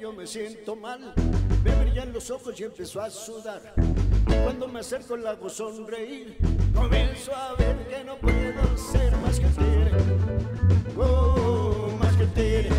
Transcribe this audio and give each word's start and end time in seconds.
yo 0.00 0.12
me 0.12 0.26
siento 0.26 0.76
mal. 0.76 1.12
Me 1.64 1.74
brillan 1.82 2.12
los 2.12 2.30
ojos 2.30 2.58
y 2.60 2.64
empiezo 2.64 3.00
a 3.00 3.10
sudar. 3.10 3.74
Cuando 4.44 4.68
me 4.68 4.80
acerco 4.80 5.16
la 5.16 5.30
hago 5.30 5.48
sonreír. 5.48 6.36
Comienzo 6.74 7.34
a 7.34 7.54
ver 7.54 7.76
que 7.88 8.04
no 8.04 8.16
puedo 8.18 8.76
ser 8.78 9.14
más 9.18 9.38
que 9.38 9.46
tigre. 9.48 9.92
Oh, 10.96 11.88
más 11.98 12.16
que 12.16 12.26
tigre. 12.26 12.70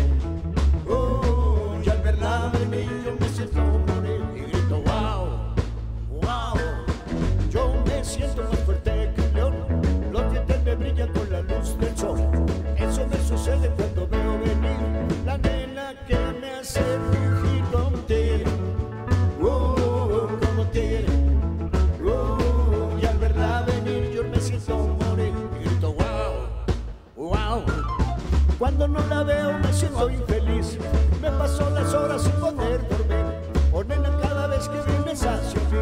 Cuando 28.62 28.86
no 28.86 29.04
la 29.08 29.24
veo 29.24 29.58
me 29.58 29.72
siento 29.72 30.08
infeliz. 30.08 30.78
Me 31.20 31.30
paso 31.32 31.68
las 31.70 31.92
horas 31.92 32.22
sin 32.22 32.32
poder 32.34 32.80
dormir. 32.88 33.26
Oh 33.72 33.82
cada 34.22 34.46
vez 34.46 34.68
que 34.68 34.80
vienes 34.92 35.26
hacia 35.26 35.60
mí, 35.62 35.80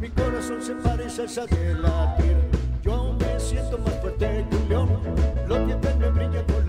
mi 0.00 0.10
corazón 0.10 0.60
se 0.60 0.74
parece 0.74 1.22
a 1.22 1.24
esa 1.26 1.46
de 1.46 1.74
latir. 1.74 2.36
Yo 2.82 3.14
me 3.18 3.38
siento 3.38 3.78
más 3.78 3.94
fuerte 4.00 4.44
que 4.50 4.56
un 4.56 4.68
león. 4.68 4.88
Los 5.46 5.66
dientes 5.66 5.96
me 5.98 6.10
brillan 6.10 6.44
con 6.46 6.65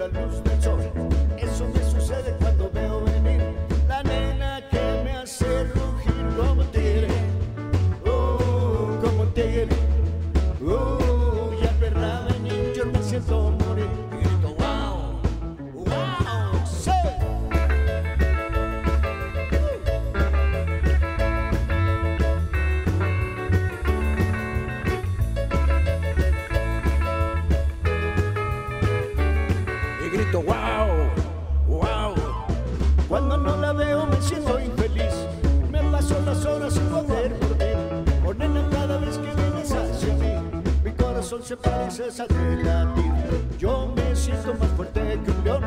corazón 41.30 41.44
se 41.44 41.58
parece 41.58 42.04
a 42.04 42.28
de. 42.28 43.58
Yo 43.58 43.92
me 43.96 44.16
siento 44.16 44.54
más 44.54 44.70
fuerte 44.78 45.20
que 45.26 45.32
un 45.32 45.44
león, 45.44 45.64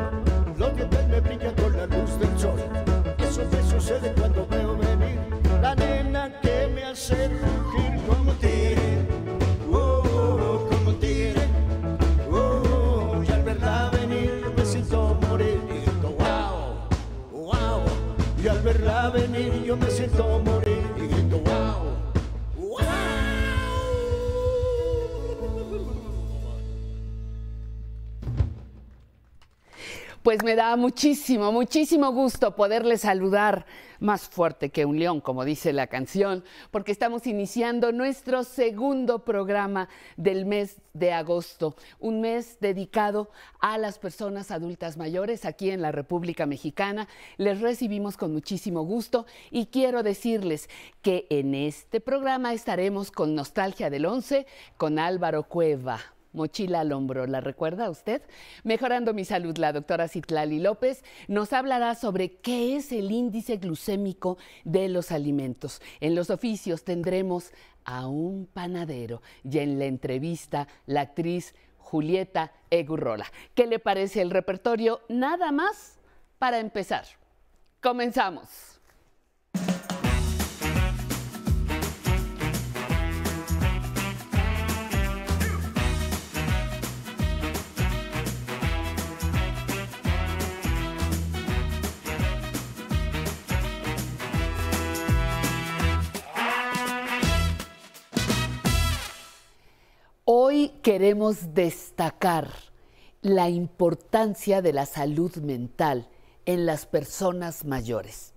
los 0.57 0.75
dientes 0.75 1.07
me 1.07 1.19
brillan 1.19 1.53
con 1.55 1.77
la 1.77 1.85
luz 1.85 2.19
del 2.19 2.39
sol. 2.39 2.59
Eso 3.19 3.41
me 3.51 3.69
sucede 3.69 4.11
cuando 4.13 4.47
veo 4.47 4.75
venir 4.77 5.19
la 5.61 5.75
nena 5.75 6.39
que 6.41 6.67
me 6.73 6.83
hace 6.83 7.27
rugir 7.27 8.01
como 8.07 8.31
tigre. 8.33 9.07
Oh, 9.71 10.67
como 10.69 10.93
tigre. 10.95 11.41
Oh, 12.31 13.21
y 13.27 13.31
al 13.31 13.43
verla 13.43 13.91
venir 13.91 14.41
yo 14.43 14.51
me 14.57 14.65
siento 14.65 15.17
morir 15.27 15.59
wow, 16.01 17.43
wow. 17.43 17.83
Y 18.43 18.47
al 18.47 18.59
verla 18.61 19.09
venir 19.09 19.63
yo 19.63 19.77
me 19.77 19.89
siento 19.91 20.39
morir 20.39 20.70
Pues 30.31 30.43
me 30.43 30.55
da 30.55 30.77
muchísimo, 30.77 31.51
muchísimo 31.51 32.13
gusto 32.13 32.55
poderle 32.55 32.97
saludar 32.97 33.65
más 33.99 34.29
fuerte 34.29 34.69
que 34.69 34.85
un 34.85 34.97
león, 34.97 35.19
como 35.19 35.43
dice 35.43 35.73
la 35.73 35.87
canción, 35.87 36.45
porque 36.71 36.93
estamos 36.93 37.27
iniciando 37.27 37.91
nuestro 37.91 38.45
segundo 38.45 39.25
programa 39.25 39.89
del 40.15 40.45
mes 40.45 40.77
de 40.93 41.11
agosto, 41.11 41.75
un 41.99 42.21
mes 42.21 42.61
dedicado 42.61 43.29
a 43.59 43.77
las 43.77 43.99
personas 43.99 44.51
adultas 44.51 44.95
mayores 44.95 45.43
aquí 45.43 45.69
en 45.69 45.81
la 45.81 45.91
República 45.91 46.45
Mexicana. 46.45 47.09
Les 47.35 47.59
recibimos 47.59 48.15
con 48.15 48.31
muchísimo 48.31 48.83
gusto 48.83 49.25
y 49.49 49.65
quiero 49.65 50.01
decirles 50.01 50.69
que 51.01 51.27
en 51.29 51.55
este 51.55 51.99
programa 51.99 52.53
estaremos 52.53 53.11
con 53.11 53.35
Nostalgia 53.35 53.89
del 53.89 54.05
11 54.05 54.45
con 54.77 54.97
Álvaro 54.97 55.43
Cueva. 55.43 55.99
Mochila 56.33 56.81
al 56.81 56.91
hombro, 56.91 57.27
¿la 57.27 57.41
recuerda 57.41 57.89
usted? 57.89 58.21
Mejorando 58.63 59.13
mi 59.13 59.25
salud, 59.25 59.57
la 59.57 59.73
doctora 59.73 60.07
Citlali 60.07 60.59
López 60.59 61.03
nos 61.27 61.53
hablará 61.53 61.95
sobre 61.95 62.37
qué 62.37 62.75
es 62.77 62.91
el 62.91 63.11
índice 63.11 63.57
glucémico 63.57 64.37
de 64.63 64.89
los 64.89 65.11
alimentos. 65.11 65.81
En 65.99 66.15
los 66.15 66.29
oficios 66.29 66.83
tendremos 66.83 67.51
a 67.83 68.07
un 68.07 68.45
panadero 68.45 69.21
y 69.43 69.59
en 69.59 69.79
la 69.79 69.85
entrevista 69.85 70.67
la 70.85 71.01
actriz 71.01 71.53
Julieta 71.77 72.53
Egurrola. 72.69 73.25
¿Qué 73.53 73.67
le 73.67 73.79
parece 73.79 74.21
el 74.21 74.31
repertorio? 74.31 75.01
Nada 75.09 75.51
más 75.51 75.99
para 76.39 76.59
empezar. 76.59 77.05
Comenzamos. 77.81 78.70
Hoy 100.33 100.69
queremos 100.81 101.53
destacar 101.53 102.47
la 103.21 103.49
importancia 103.49 104.61
de 104.61 104.71
la 104.71 104.85
salud 104.85 105.35
mental 105.39 106.07
en 106.45 106.65
las 106.65 106.85
personas 106.85 107.65
mayores. 107.65 108.33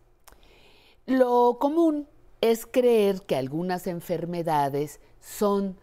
Lo 1.07 1.59
común 1.61 2.09
es 2.41 2.67
creer 2.67 3.21
que 3.21 3.37
algunas 3.37 3.87
enfermedades 3.87 4.99
son 5.21 5.79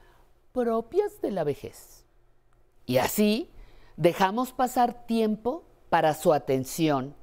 propias 0.52 1.22
de 1.22 1.32
la 1.32 1.46
vejez. 1.46 2.04
Y 2.86 2.98
así 2.98 3.50
dejamos 3.96 4.52
pasar 4.52 5.08
tiempo 5.08 5.64
para 5.90 6.14
su 6.14 6.34
atención 6.34 7.16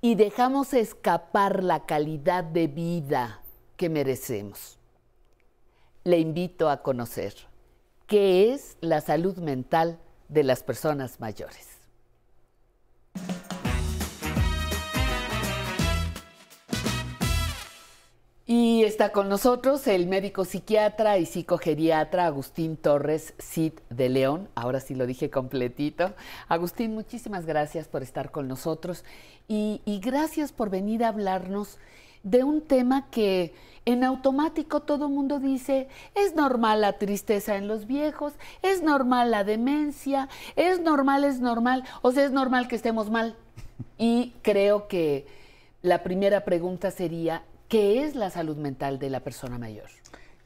y 0.00 0.16
dejamos 0.16 0.74
escapar 0.74 1.62
la 1.62 1.86
calidad 1.86 2.42
de 2.42 2.66
vida 2.66 3.40
que 3.76 3.88
merecemos. 3.88 4.80
Le 6.02 6.18
invito 6.18 6.68
a 6.68 6.82
conocer 6.82 7.54
qué 8.06 8.52
es 8.52 8.76
la 8.80 9.00
salud 9.00 9.36
mental 9.38 9.98
de 10.28 10.44
las 10.44 10.62
personas 10.62 11.20
mayores. 11.20 11.76
Y 18.48 18.84
está 18.84 19.10
con 19.10 19.28
nosotros 19.28 19.88
el 19.88 20.06
médico 20.06 20.44
psiquiatra 20.44 21.18
y 21.18 21.26
psicogeriatra 21.26 22.26
Agustín 22.26 22.76
Torres 22.76 23.34
Cid 23.40 23.72
de 23.90 24.08
León. 24.08 24.48
Ahora 24.54 24.78
sí 24.78 24.94
lo 24.94 25.04
dije 25.04 25.30
completito. 25.30 26.14
Agustín, 26.46 26.94
muchísimas 26.94 27.44
gracias 27.44 27.88
por 27.88 28.04
estar 28.04 28.30
con 28.30 28.46
nosotros 28.46 29.04
y, 29.48 29.82
y 29.84 29.98
gracias 29.98 30.52
por 30.52 30.70
venir 30.70 31.02
a 31.02 31.08
hablarnos 31.08 31.78
de 32.22 32.44
un 32.44 32.60
tema 32.60 33.10
que 33.10 33.52
en 33.86 34.04
automático 34.04 34.80
todo 34.80 35.06
el 35.06 35.12
mundo 35.12 35.38
dice, 35.38 35.88
es 36.14 36.34
normal 36.34 36.82
la 36.82 36.94
tristeza 36.94 37.56
en 37.56 37.68
los 37.68 37.86
viejos, 37.86 38.34
es 38.62 38.82
normal 38.82 39.30
la 39.30 39.44
demencia, 39.44 40.28
es 40.56 40.80
normal, 40.80 41.24
es 41.24 41.40
normal, 41.40 41.84
o 42.02 42.10
sea, 42.10 42.24
es 42.24 42.32
normal 42.32 42.68
que 42.68 42.76
estemos 42.76 43.10
mal. 43.10 43.36
Y 43.96 44.34
creo 44.42 44.88
que 44.88 45.26
la 45.82 46.02
primera 46.02 46.44
pregunta 46.44 46.90
sería, 46.90 47.44
¿qué 47.68 48.02
es 48.02 48.16
la 48.16 48.28
salud 48.30 48.56
mental 48.56 48.98
de 48.98 49.08
la 49.08 49.20
persona 49.20 49.56
mayor? 49.56 49.88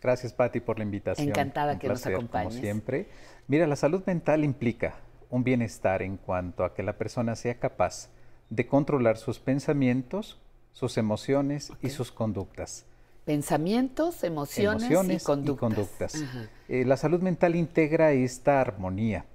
Gracias, 0.02 0.32
Patti, 0.34 0.60
por 0.60 0.78
la 0.78 0.84
invitación. 0.84 1.28
Encantada 1.28 1.72
Un 1.72 1.78
que 1.78 1.88
nos 1.88 2.06
acompañes. 2.06 2.54
Como 2.54 2.62
siempre. 2.62 3.08
Mira, 3.48 3.66
la 3.66 3.76
salud 3.76 4.02
mental 4.06 4.44
implica 4.44 4.96
un 5.30 5.44
bienestar 5.44 6.02
en 6.02 6.18
cuanto 6.18 6.64
a 6.64 6.74
que 6.74 6.82
la 6.82 6.94
persona 6.98 7.36
sea 7.36 7.54
capaz 7.54 8.10
de 8.50 8.66
controlar 8.66 9.16
sus 9.16 9.38
pensamientos, 9.38 10.38
sus 10.72 10.98
emociones 10.98 11.72
y 11.82 11.90
sus 11.90 12.12
conductas. 12.12 12.86
Pensamientos, 13.24 14.24
emociones, 14.24 14.82
Emociones 14.84 15.22
y 15.22 15.24
conductas. 15.24 15.60
conductas. 15.60 16.14
Ajá. 16.22 16.48
Eh, 16.68 16.84
la 16.84 16.96
salud 16.96 17.20
mental 17.20 17.54
integra 17.54 18.12
esta 18.12 18.60
armonía, 18.60 19.26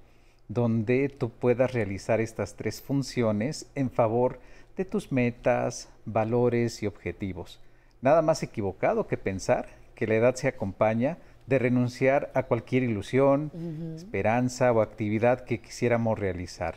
donde 0.48 1.08
tú 1.08 1.30
puedas 1.30 1.72
realizar 1.72 2.20
estas 2.20 2.56
tres 2.56 2.82
funciones 2.82 3.70
en 3.74 3.90
favor 3.90 4.40
de 4.76 4.84
tus 4.84 5.12
metas, 5.12 5.88
valores 6.04 6.82
y 6.82 6.86
objetivos. 6.86 7.60
Nada 8.02 8.22
más 8.22 8.42
equivocado 8.42 9.06
que 9.06 9.16
pensar 9.16 9.68
que 9.94 10.06
la 10.06 10.16
edad 10.16 10.34
se 10.34 10.48
acompaña 10.48 11.18
de 11.46 11.58
renunciar 11.58 12.30
a 12.34 12.42
cualquier 12.42 12.82
ilusión, 12.82 13.52
esperanza 13.94 14.72
o 14.72 14.80
actividad 14.82 15.44
que 15.44 15.60
quisiéramos 15.60 16.18
realizar. 16.18 16.74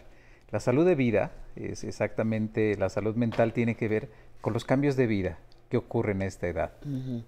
La 0.51 0.59
salud 0.59 0.85
de 0.85 0.95
vida, 0.95 1.31
es 1.55 1.83
exactamente 1.83 2.77
la 2.77 2.89
salud 2.89 3.15
mental, 3.15 3.51
tiene 3.51 3.75
que 3.75 3.87
ver 3.87 4.09
con 4.41 4.53
los 4.53 4.63
cambios 4.63 4.95
de 4.95 5.07
vida 5.07 5.37
que 5.69 5.77
ocurren 5.77 6.21
a 6.21 6.25
esta 6.25 6.47
edad. 6.47 6.73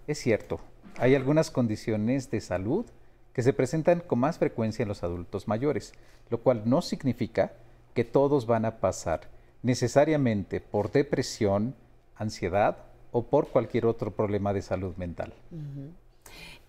Es 0.07 0.19
cierto, 0.19 0.59
hay 0.97 1.15
algunas 1.15 1.51
condiciones 1.51 2.29
de 2.31 2.41
salud 2.41 2.85
que 3.33 3.43
se 3.43 3.53
presentan 3.53 4.01
con 4.01 4.19
más 4.19 4.37
frecuencia 4.37 4.83
en 4.83 4.89
los 4.89 5.03
adultos 5.03 5.47
mayores, 5.47 5.93
lo 6.29 6.41
cual 6.41 6.63
no 6.65 6.81
significa 6.81 7.53
que 7.93 8.03
todos 8.03 8.45
van 8.45 8.65
a 8.65 8.79
pasar 8.79 9.29
necesariamente 9.63 10.59
por 10.59 10.91
depresión, 10.91 11.75
ansiedad 12.15 12.77
o 13.11 13.23
por 13.23 13.49
cualquier 13.49 13.85
otro 13.85 14.11
problema 14.11 14.53
de 14.53 14.61
salud 14.61 14.95
mental. 14.97 15.33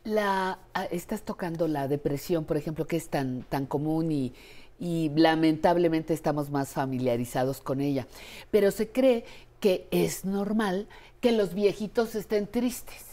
La, 0.05 0.59
ah, 0.75 0.85
estás 0.87 1.23
tocando 1.23 1.69
la 1.69 1.89
depresión, 1.89 2.45
por 2.45 2.57
ejemplo, 2.57 2.87
que 2.87 2.97
es 2.97 3.09
tan, 3.09 3.43
tan 3.45 3.67
común 3.67 4.11
y, 4.11 4.35
y 4.81 5.11
lamentablemente 5.15 6.13
estamos 6.13 6.51
más 6.51 6.71
familiarizados 6.71 7.61
con 7.61 7.81
ella. 7.81 8.07
Pero 8.51 8.73
se 8.73 8.91
cree 8.91 9.25
que 9.61 9.87
es 9.93 10.25
normal 10.25 10.89
que 11.23 11.33
los 11.33 11.55
viejitos 11.55 12.15
estén 12.17 12.49
tristes, 12.49 13.07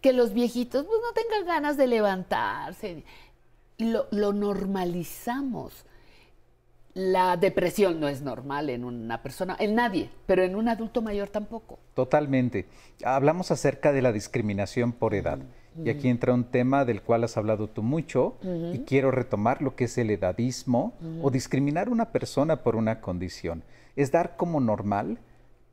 que 0.00 0.12
los 0.12 0.32
viejitos 0.34 0.84
pues, 0.84 1.00
no 1.02 1.12
tengan 1.12 1.46
ganas 1.46 1.76
de 1.76 1.88
levantarse. 1.88 3.02
Lo, 3.78 4.06
lo 4.12 4.32
normalizamos. 4.32 5.86
La 6.92 7.36
depresión 7.36 7.98
no 7.98 8.08
es 8.08 8.22
normal 8.22 8.70
en 8.70 8.84
una 8.84 9.22
persona, 9.22 9.56
en 9.58 9.74
nadie, 9.74 10.10
pero 10.26 10.42
en 10.42 10.54
un 10.54 10.68
adulto 10.68 11.02
mayor 11.02 11.28
tampoco. 11.28 11.78
Totalmente. 11.94 12.66
Hablamos 13.04 13.50
acerca 13.50 13.92
de 13.92 14.02
la 14.02 14.12
discriminación 14.12 14.92
por 14.92 15.14
edad. 15.14 15.38
Y 15.84 15.90
aquí 15.90 16.08
entra 16.08 16.32
un 16.32 16.44
tema 16.44 16.86
del 16.86 17.02
cual 17.02 17.24
has 17.24 17.36
hablado 17.36 17.68
tú 17.68 17.82
mucho 17.82 18.38
y 18.72 18.78
quiero 18.80 19.10
retomar 19.10 19.60
lo 19.60 19.76
que 19.76 19.84
es 19.84 19.98
el 19.98 20.08
edadismo 20.08 20.94
o 21.20 21.30
discriminar 21.30 21.88
a 21.88 21.90
una 21.90 22.12
persona 22.12 22.62
por 22.62 22.76
una 22.76 23.02
condición. 23.02 23.62
Es 23.94 24.10
dar 24.10 24.36
como 24.36 24.60
normal 24.60 25.18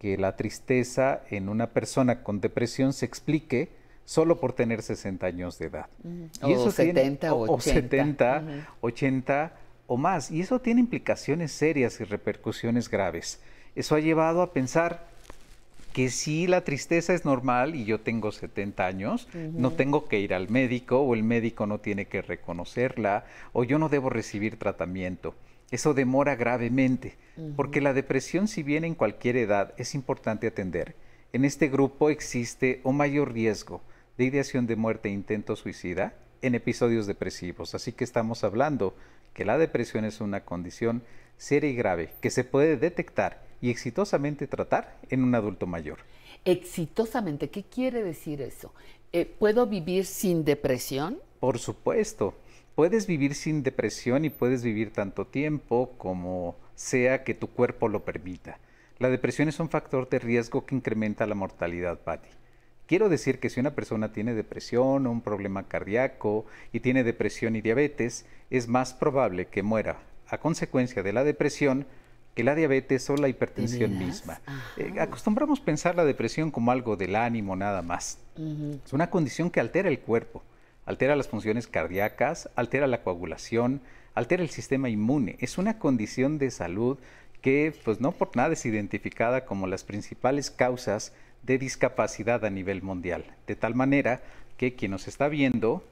que 0.03 0.17
la 0.17 0.35
tristeza 0.35 1.21
en 1.31 1.47
una 1.47 1.67
persona 1.67 2.23
con 2.23 2.41
depresión 2.41 2.91
se 2.91 3.05
explique 3.05 3.69
solo 4.03 4.37
por 4.41 4.51
tener 4.51 4.81
60 4.81 5.25
años 5.25 5.57
de 5.59 5.67
edad. 5.67 5.85
Y 6.03 6.27
o 6.41 6.47
eso 6.49 6.71
70 6.71 7.33
o 7.33 7.43
80. 7.43 7.53
O 7.53 7.59
70, 7.61 8.43
80 8.81 9.53
o 9.87 9.95
más. 9.95 10.29
Y 10.29 10.41
eso 10.41 10.59
tiene 10.59 10.81
implicaciones 10.81 11.53
serias 11.53 12.01
y 12.01 12.03
repercusiones 12.03 12.89
graves. 12.89 13.39
Eso 13.77 13.95
ha 13.95 14.01
llevado 14.01 14.41
a 14.41 14.51
pensar 14.51 15.07
que 15.93 16.09
si 16.09 16.47
la 16.47 16.65
tristeza 16.65 17.13
es 17.13 17.23
normal 17.23 17.73
y 17.73 17.85
yo 17.85 18.01
tengo 18.01 18.33
70 18.33 18.85
años, 18.85 19.29
no 19.53 19.71
tengo 19.71 20.09
que 20.09 20.19
ir 20.19 20.33
al 20.33 20.49
médico 20.49 20.99
o 20.99 21.13
el 21.13 21.23
médico 21.23 21.65
no 21.65 21.77
tiene 21.77 22.07
que 22.07 22.21
reconocerla 22.21 23.23
o 23.53 23.63
yo 23.63 23.79
no 23.79 23.87
debo 23.87 24.09
recibir 24.09 24.59
tratamiento. 24.59 25.33
Eso 25.73 25.95
demora 25.95 26.35
gravemente, 26.35 27.15
porque 27.55 27.81
la 27.81 27.93
depresión 27.93 28.47
si 28.47 28.61
bien 28.61 28.83
en 28.83 28.93
cualquier 28.93 29.37
edad 29.37 29.73
es 29.77 29.95
importante 29.95 30.45
atender, 30.45 30.93
en 31.33 31.45
este 31.45 31.67
grupo 31.67 32.11
existe 32.11 32.79
un 32.83 32.97
mayor 32.97 33.33
riesgo 33.33 33.81
de 34.15 34.25
ideación 34.25 34.67
de 34.67 34.75
muerte 34.75 35.09
e 35.09 35.13
intento 35.13 35.55
suicida 35.55 36.13
en 36.43 36.53
episodios 36.53 37.07
depresivos. 37.07 37.73
Así 37.73 37.91
que 37.91 38.03
estamos 38.03 38.43
hablando 38.43 38.93
que 39.33 39.45
la 39.45 39.57
depresión 39.57 40.05
es 40.05 40.21
una 40.21 40.45
condición 40.45 41.01
seria 41.39 41.71
y 41.71 41.75
grave 41.75 42.11
que 42.21 42.29
se 42.29 42.43
puede 42.43 42.77
detectar 42.77 43.41
y 43.59 43.71
exitosamente 43.71 44.45
tratar 44.45 44.99
en 45.09 45.23
un 45.23 45.33
adulto 45.33 45.65
mayor. 45.65 46.01
Exitosamente, 46.45 47.49
¿qué 47.49 47.63
quiere 47.63 48.03
decir 48.03 48.43
eso? 48.43 48.71
Eh, 49.11 49.25
¿Puedo 49.25 49.65
vivir 49.65 50.05
sin 50.05 50.45
depresión? 50.45 51.17
Por 51.39 51.57
supuesto, 51.57 52.35
puedes 52.75 53.07
vivir 53.07 53.35
sin 53.35 53.63
depresión 53.63 54.25
y 54.25 54.29
puedes 54.29 54.63
vivir 54.63 54.91
tanto 54.91 55.25
tiempo 55.25 55.93
como 55.97 56.55
sea 56.75 57.23
que 57.23 57.33
tu 57.33 57.47
cuerpo 57.47 57.87
lo 57.87 58.03
permita. 58.03 58.59
La 58.99 59.09
depresión 59.09 59.49
es 59.49 59.59
un 59.59 59.69
factor 59.69 60.09
de 60.09 60.19
riesgo 60.19 60.65
que 60.65 60.75
incrementa 60.75 61.25
la 61.25 61.35
mortalidad, 61.35 61.99
Patty. 61.99 62.29
Quiero 62.85 63.09
decir 63.09 63.39
que 63.39 63.49
si 63.49 63.59
una 63.59 63.75
persona 63.75 64.11
tiene 64.11 64.33
depresión 64.33 65.07
o 65.07 65.11
un 65.11 65.21
problema 65.21 65.63
cardíaco 65.67 66.45
y 66.71 66.81
tiene 66.81 67.03
depresión 67.03 67.55
y 67.55 67.61
diabetes, 67.61 68.25
es 68.49 68.67
más 68.67 68.93
probable 68.93 69.47
que 69.47 69.63
muera 69.63 69.99
a 70.27 70.37
consecuencia 70.37 71.03
de 71.03 71.13
la 71.13 71.23
depresión 71.23 71.85
que 72.35 72.43
la 72.43 72.55
diabetes 72.55 73.09
o 73.09 73.15
la 73.15 73.29
hipertensión 73.29 73.97
misma. 73.97 74.41
Eh, 74.77 74.93
acostumbramos 74.99 75.59
pensar 75.59 75.95
la 75.95 76.03
depresión 76.03 76.51
como 76.51 76.71
algo 76.71 76.95
del 76.95 77.15
ánimo 77.15 77.55
nada 77.55 77.81
más. 77.81 78.19
Es 78.83 78.91
una 78.91 79.09
condición 79.09 79.51
que 79.51 79.59
altera 79.59 79.89
el 79.89 79.99
cuerpo, 79.99 80.43
altera 80.85 81.15
las 81.15 81.27
funciones 81.27 81.67
cardíacas, 81.67 82.49
altera 82.55 82.87
la 82.87 83.03
coagulación, 83.03 83.81
altera 84.15 84.43
el 84.43 84.49
sistema 84.49 84.89
inmune. 84.89 85.37
Es 85.39 85.57
una 85.57 85.79
condición 85.79 86.37
de 86.37 86.51
salud 86.51 86.97
que 87.41 87.73
pues 87.83 87.99
no 87.99 88.11
por 88.13 88.35
nada 88.35 88.53
es 88.53 88.65
identificada 88.65 89.45
como 89.45 89.67
las 89.67 89.83
principales 89.83 90.49
causas 90.49 91.13
de 91.43 91.57
discapacidad 91.57 92.45
a 92.45 92.49
nivel 92.49 92.81
mundial, 92.81 93.25
de 93.47 93.55
tal 93.55 93.75
manera 93.75 94.21
que 94.57 94.75
quien 94.75 94.91
nos 94.91 95.07
está 95.07 95.27
viendo 95.27 95.83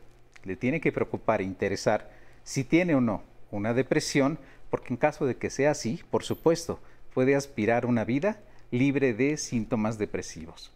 le 0.44 0.56
tiene 0.56 0.80
que 0.80 0.92
preocupar 0.92 1.42
e 1.42 1.46
interesar 1.46 2.10
si 2.44 2.64
tiene 2.64 2.96
o 2.96 3.02
no 3.02 3.24
una 3.52 3.74
depresión, 3.74 4.40
porque 4.70 4.94
en 4.94 4.98
caso 4.98 5.26
de 5.26 5.36
que 5.36 5.50
sea 5.50 5.72
así, 5.72 6.02
por 6.10 6.24
supuesto, 6.24 6.80
puede 7.14 7.36
aspirar 7.36 7.86
una 7.86 8.06
vida 8.06 8.40
libre 8.72 9.14
de 9.14 9.36
síntomas 9.36 9.98
depresivos. 9.98 10.72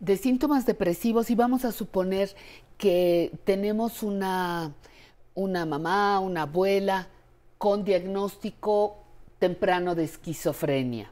De 0.00 0.16
síntomas 0.16 0.66
depresivos, 0.66 1.30
y 1.30 1.34
vamos 1.34 1.64
a 1.64 1.72
suponer 1.72 2.34
que 2.78 3.32
tenemos 3.44 4.02
una, 4.02 4.72
una 5.34 5.64
mamá, 5.64 6.20
una 6.20 6.42
abuela 6.42 7.08
con 7.58 7.84
diagnóstico 7.84 8.98
temprano 9.38 9.94
de 9.94 10.04
esquizofrenia. 10.04 11.10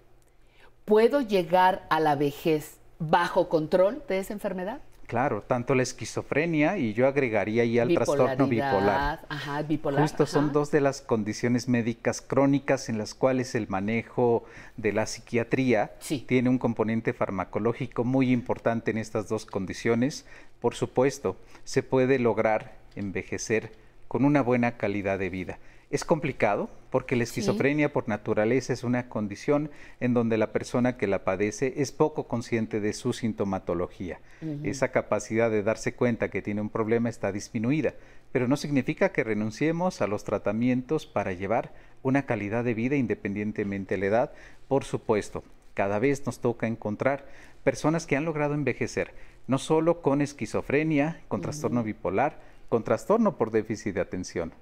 ¿Puedo 0.85 1.23
llegar 1.23 1.87
a 1.89 2.01
la 2.01 2.15
vejez 2.15 2.79
bajo 2.99 3.49
control 3.49 4.03
de 4.09 4.19
esa 4.19 4.35
enfermedad? 4.35 4.81
Claro, 5.07 5.43
tanto 5.43 5.75
la 5.75 5.83
esquizofrenia 5.83 6.79
y 6.79 6.95
yo 6.95 7.07
agregaría 7.07 7.63
ahí 7.63 7.79
al 7.79 7.93
trastorno 7.93 8.47
bipolar. 8.47 9.21
Ajá, 9.29 9.63
bipolar. 9.63 10.03
Justo 10.03 10.27
son 10.27 10.53
dos 10.53 10.71
de 10.71 10.81
las 10.81 11.03
condiciones 11.03 11.69
médicas 11.69 12.23
crónicas 12.23 12.89
en 12.89 12.99
las 12.99 13.15
cuales 13.15 13.55
el 13.55 13.69
manejo 13.69 14.45
de 14.77 14.93
la 14.93 15.07
psiquiatría 15.07 15.93
tiene 16.27 16.49
un 16.49 16.59
componente 16.59 17.13
farmacológico 17.13 18.05
muy 18.05 18.33
importante 18.33 18.91
en 18.91 18.99
estas 18.99 19.29
dos 19.29 19.47
condiciones. 19.47 20.27
Por 20.61 20.75
supuesto, 20.75 21.37
se 21.65 21.83
puede 21.83 22.19
lograr 22.19 22.77
envejecer 22.97 23.73
con 24.09 24.25
una 24.25 24.43
buena 24.43 24.77
calidad 24.77 25.19
de 25.19 25.31
vida. 25.31 25.59
Es 25.91 26.05
complicado 26.05 26.71
porque 26.91 27.17
la 27.17 27.25
esquizofrenia 27.25 27.93
por 27.93 28.09
naturaleza 28.09 28.73
es 28.73 28.85
una 28.85 29.09
condición 29.09 29.71
en 30.01 30.15
donde 30.15 30.39
la 30.39 30.53
persona 30.53 30.97
que 30.97 31.07
la 31.07 31.25
padece 31.25 31.75
es 31.77 31.93
poco 31.93 32.29
consciente 32.29 32.81
de 32.81 32.93
su 32.93 33.13
sintomatología. 33.13 34.21
Esa 34.63 34.89
capacidad 34.89 35.51
de 35.51 35.63
darse 35.63 35.95
cuenta 35.95 36.31
que 36.31 36.43
tiene 36.43 36.61
un 36.61 36.71
problema 36.71 37.09
está 37.09 37.33
disminuida, 37.33 37.95
pero 38.33 38.49
no 38.49 38.57
significa 38.57 39.11
que 39.11 39.25
renunciemos 39.25 40.01
a 40.03 40.07
los 40.07 40.25
tratamientos 40.25 41.07
para 41.07 41.33
llevar 41.33 41.73
una 42.03 42.27
calidad 42.27 42.65
de 42.65 42.75
vida 42.75 42.97
independientemente 42.97 43.95
de 43.95 44.01
la 44.01 44.07
edad. 44.07 44.33
Por 44.69 44.85
supuesto, 44.85 45.45
cada 45.75 45.99
vez 45.99 46.25
nos 46.27 46.41
toca 46.41 46.67
encontrar 46.67 47.27
personas 47.65 48.07
que 48.07 48.17
han 48.17 48.25
logrado 48.25 48.55
envejecer, 48.55 49.13
no 49.47 49.59
solo 49.59 50.01
con 50.01 50.21
esquizofrenia, 50.21 51.21
con 51.29 51.41
trastorno 51.41 51.83
bipolar, 51.83 52.39
con 52.69 52.85
trastorno 52.85 53.37
por 53.37 53.51
déficit 53.51 53.95
de 53.95 54.01
atención, 54.01 54.53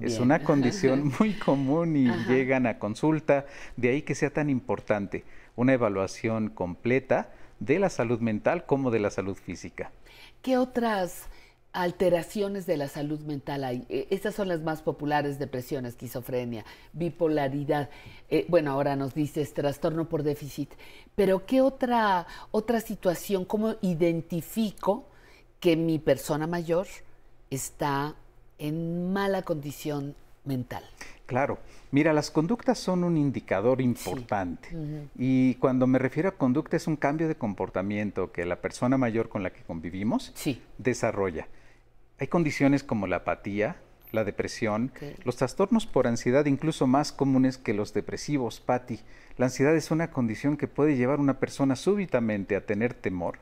es 0.00 0.18
una 0.18 0.38
condición 0.44 1.12
muy 1.18 1.34
común 1.34 1.96
y 1.96 2.08
llegan 2.28 2.66
a 2.66 2.78
consulta, 2.78 3.46
de 3.76 3.90
ahí 3.90 4.02
que 4.02 4.14
sea 4.14 4.30
tan 4.30 4.50
importante 4.50 5.24
una 5.56 5.72
evaluación 5.72 6.48
completa 6.48 7.30
de 7.60 7.78
la 7.78 7.90
salud 7.90 8.20
mental 8.20 8.66
como 8.66 8.90
de 8.90 9.00
la 9.00 9.10
salud 9.10 9.36
física. 9.36 9.92
¿Qué 10.40 10.58
otras 10.58 11.28
alteraciones 11.72 12.66
de 12.66 12.76
la 12.76 12.88
salud 12.88 13.20
mental 13.20 13.64
hay? 13.64 13.86
E, 13.88 14.08
estas 14.10 14.34
son 14.34 14.48
las 14.48 14.62
más 14.62 14.82
populares, 14.82 15.38
depresión, 15.38 15.86
esquizofrenia, 15.86 16.64
bipolaridad. 16.92 17.88
Eh, 18.28 18.46
bueno, 18.48 18.72
ahora 18.72 18.96
nos 18.96 19.14
dices 19.14 19.54
trastorno 19.54 20.08
por 20.08 20.22
déficit, 20.22 20.70
pero 21.14 21.46
¿qué 21.46 21.60
otra, 21.60 22.26
otra 22.50 22.80
situación? 22.80 23.44
¿Cómo 23.44 23.76
identifico 23.80 25.08
que 25.60 25.76
mi 25.76 25.98
persona 25.98 26.46
mayor 26.48 26.88
está 27.50 28.16
en 28.62 29.12
mala 29.12 29.42
condición 29.42 30.14
mental. 30.44 30.84
Claro, 31.26 31.58
mira, 31.90 32.12
las 32.12 32.30
conductas 32.30 32.78
son 32.78 33.04
un 33.04 33.16
indicador 33.16 33.80
importante 33.80 34.68
y 35.16 35.54
cuando 35.56 35.86
me 35.86 35.98
refiero 35.98 36.28
a 36.28 36.32
conducta 36.32 36.76
es 36.76 36.86
un 36.86 36.96
cambio 36.96 37.26
de 37.26 37.34
comportamiento 37.34 38.32
que 38.32 38.44
la 38.44 38.60
persona 38.60 38.98
mayor 38.98 39.28
con 39.28 39.42
la 39.42 39.50
que 39.50 39.62
convivimos 39.62 40.32
desarrolla. 40.78 41.48
Hay 42.18 42.28
condiciones 42.28 42.84
como 42.84 43.06
la 43.06 43.16
apatía, 43.16 43.76
la 44.12 44.24
depresión, 44.24 44.92
los 45.24 45.36
trastornos 45.36 45.86
por 45.86 46.06
ansiedad 46.06 46.46
incluso 46.46 46.86
más 46.86 47.10
comunes 47.10 47.58
que 47.58 47.74
los 47.74 47.92
depresivos, 47.94 48.60
Patti. 48.60 49.00
La 49.38 49.46
ansiedad 49.46 49.74
es 49.74 49.90
una 49.90 50.10
condición 50.10 50.56
que 50.56 50.68
puede 50.68 50.96
llevar 50.96 51.18
a 51.18 51.22
una 51.22 51.40
persona 51.40 51.74
súbitamente 51.74 52.54
a 52.54 52.64
tener 52.66 52.94
temor, 52.94 53.38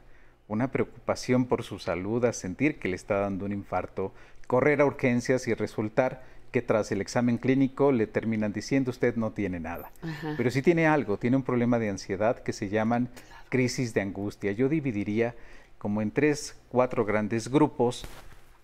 una 0.49 0.71
preocupación 0.71 1.47
por 1.47 1.63
su 1.63 1.79
salud, 1.79 2.25
a 2.25 2.33
sentir 2.33 2.79
que 2.79 2.89
le 2.89 2.97
está 2.97 3.17
dando 3.19 3.45
un 3.47 3.53
infarto, 3.53 4.13
correr 4.51 4.81
a 4.81 4.85
urgencias 4.85 5.47
y 5.47 5.55
resultar 5.55 6.25
que 6.51 6.61
tras 6.61 6.91
el 6.91 7.01
examen 7.01 7.39
clínico 7.39 7.93
le 7.93 8.09
terminan 8.09 8.53
diciendo 8.53 8.91
usted 8.91 9.15
no 9.15 9.31
tiene 9.31 9.61
nada. 9.61 9.93
Pero 10.37 10.51
sí 10.51 10.61
tiene 10.61 10.89
algo, 10.89 11.19
tiene 11.19 11.37
un 11.37 11.45
problema 11.45 11.79
de 11.79 11.89
ansiedad 11.89 12.43
que 12.43 12.53
se 12.53 12.69
llaman 12.69 13.11
crisis 13.49 13.95
de 13.95 14.01
angustia. 14.01 14.51
Yo 14.51 14.69
dividiría 14.69 15.37
como 15.79 16.03
en 16.03 16.11
tres, 16.11 16.57
cuatro 16.69 17.05
grandes 17.05 17.49
grupos 17.49 18.05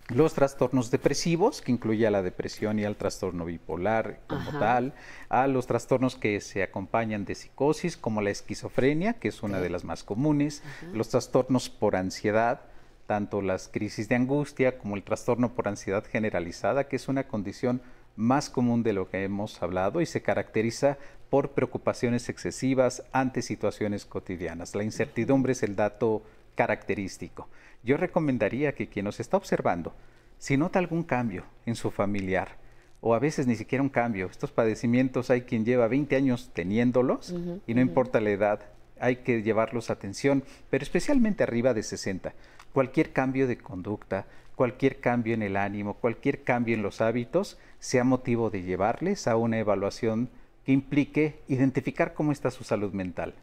los 0.09 0.33
trastornos 0.33 0.91
depresivos, 0.91 1.61
que 1.61 1.71
incluye 1.71 2.05
a 2.05 2.11
la 2.11 2.21
depresión 2.21 2.79
y 2.79 2.83
al 2.83 2.97
trastorno 2.97 3.45
bipolar 3.45 4.19
como 4.27 4.59
tal, 4.59 4.93
a 5.29 5.47
los 5.47 5.67
trastornos 5.67 6.17
que 6.17 6.41
se 6.41 6.63
acompañan 6.63 7.23
de 7.23 7.35
psicosis, 7.35 7.95
como 7.95 8.19
la 8.21 8.31
esquizofrenia, 8.31 9.13
que 9.13 9.29
es 9.29 9.41
una 9.41 9.61
de 9.61 9.69
las 9.69 9.85
más 9.85 10.03
comunes, 10.03 10.63
los 10.91 11.07
trastornos 11.07 11.69
por 11.69 11.95
ansiedad, 11.95 12.59
tanto 13.07 13.41
las 13.41 13.69
crisis 13.69 14.09
de 14.09 14.15
angustia 14.15 14.77
como 14.77 14.95
el 14.95 15.03
trastorno 15.03 15.55
por 15.55 15.67
ansiedad 15.67 16.05
generalizada, 16.05 16.87
que 16.87 16.97
es 16.97 17.07
una 17.07 17.27
condición 17.27 17.81
más 18.15 18.49
común 18.49 18.83
de 18.83 18.93
lo 18.93 19.09
que 19.09 19.23
hemos 19.23 19.63
hablado 19.63 20.01
y 20.01 20.05
se 20.05 20.21
caracteriza 20.21 20.97
por 21.29 21.51
preocupaciones 21.51 22.29
excesivas 22.29 23.03
ante 23.11 23.41
situaciones 23.41 24.05
cotidianas. 24.05 24.75
La 24.75 24.83
incertidumbre 24.83 25.53
es 25.53 25.63
el 25.63 25.75
dato 25.75 26.23
característico. 26.55 27.47
Yo 27.83 27.97
recomendaría 27.97 28.73
que 28.73 28.87
quien 28.87 29.05
nos 29.05 29.19
está 29.19 29.37
observando, 29.37 29.93
si 30.37 30.57
nota 30.57 30.79
algún 30.79 31.03
cambio 31.03 31.45
en 31.65 31.75
su 31.75 31.91
familiar, 31.91 32.57
o 32.99 33.13
a 33.13 33.19
veces 33.19 33.47
ni 33.47 33.55
siquiera 33.55 33.83
un 33.83 33.89
cambio, 33.89 34.27
estos 34.27 34.51
padecimientos 34.51 35.29
hay 35.29 35.41
quien 35.41 35.63
lleva 35.63 35.87
20 35.87 36.15
años 36.15 36.49
teniéndolos 36.53 37.33
y 37.67 37.73
no 37.73 37.81
importa 37.81 38.19
la 38.19 38.31
edad, 38.31 38.61
hay 38.99 39.17
que 39.17 39.43
llevarlos 39.43 39.89
a 39.89 39.93
atención, 39.93 40.43
pero 40.69 40.83
especialmente 40.83 41.43
arriba 41.43 41.73
de 41.75 41.83
60. 41.83 42.33
Cualquier 42.73 43.11
cambio 43.11 43.47
de 43.47 43.57
conducta, 43.57 44.25
cualquier 44.55 44.99
cambio 44.99 45.33
en 45.33 45.43
el 45.43 45.57
ánimo, 45.57 45.95
cualquier 45.95 46.43
cambio 46.43 46.75
en 46.75 46.81
los 46.81 47.01
hábitos, 47.01 47.57
sea 47.79 48.03
motivo 48.03 48.49
de 48.49 48.63
llevarles 48.63 49.27
a 49.27 49.35
una 49.35 49.59
evaluación 49.59 50.29
que 50.65 50.71
implique 50.71 51.41
identificar 51.47 52.13
cómo 52.13 52.31
está 52.31 52.51
su 52.51 52.63
salud 52.63 52.91
mental. 52.91 53.33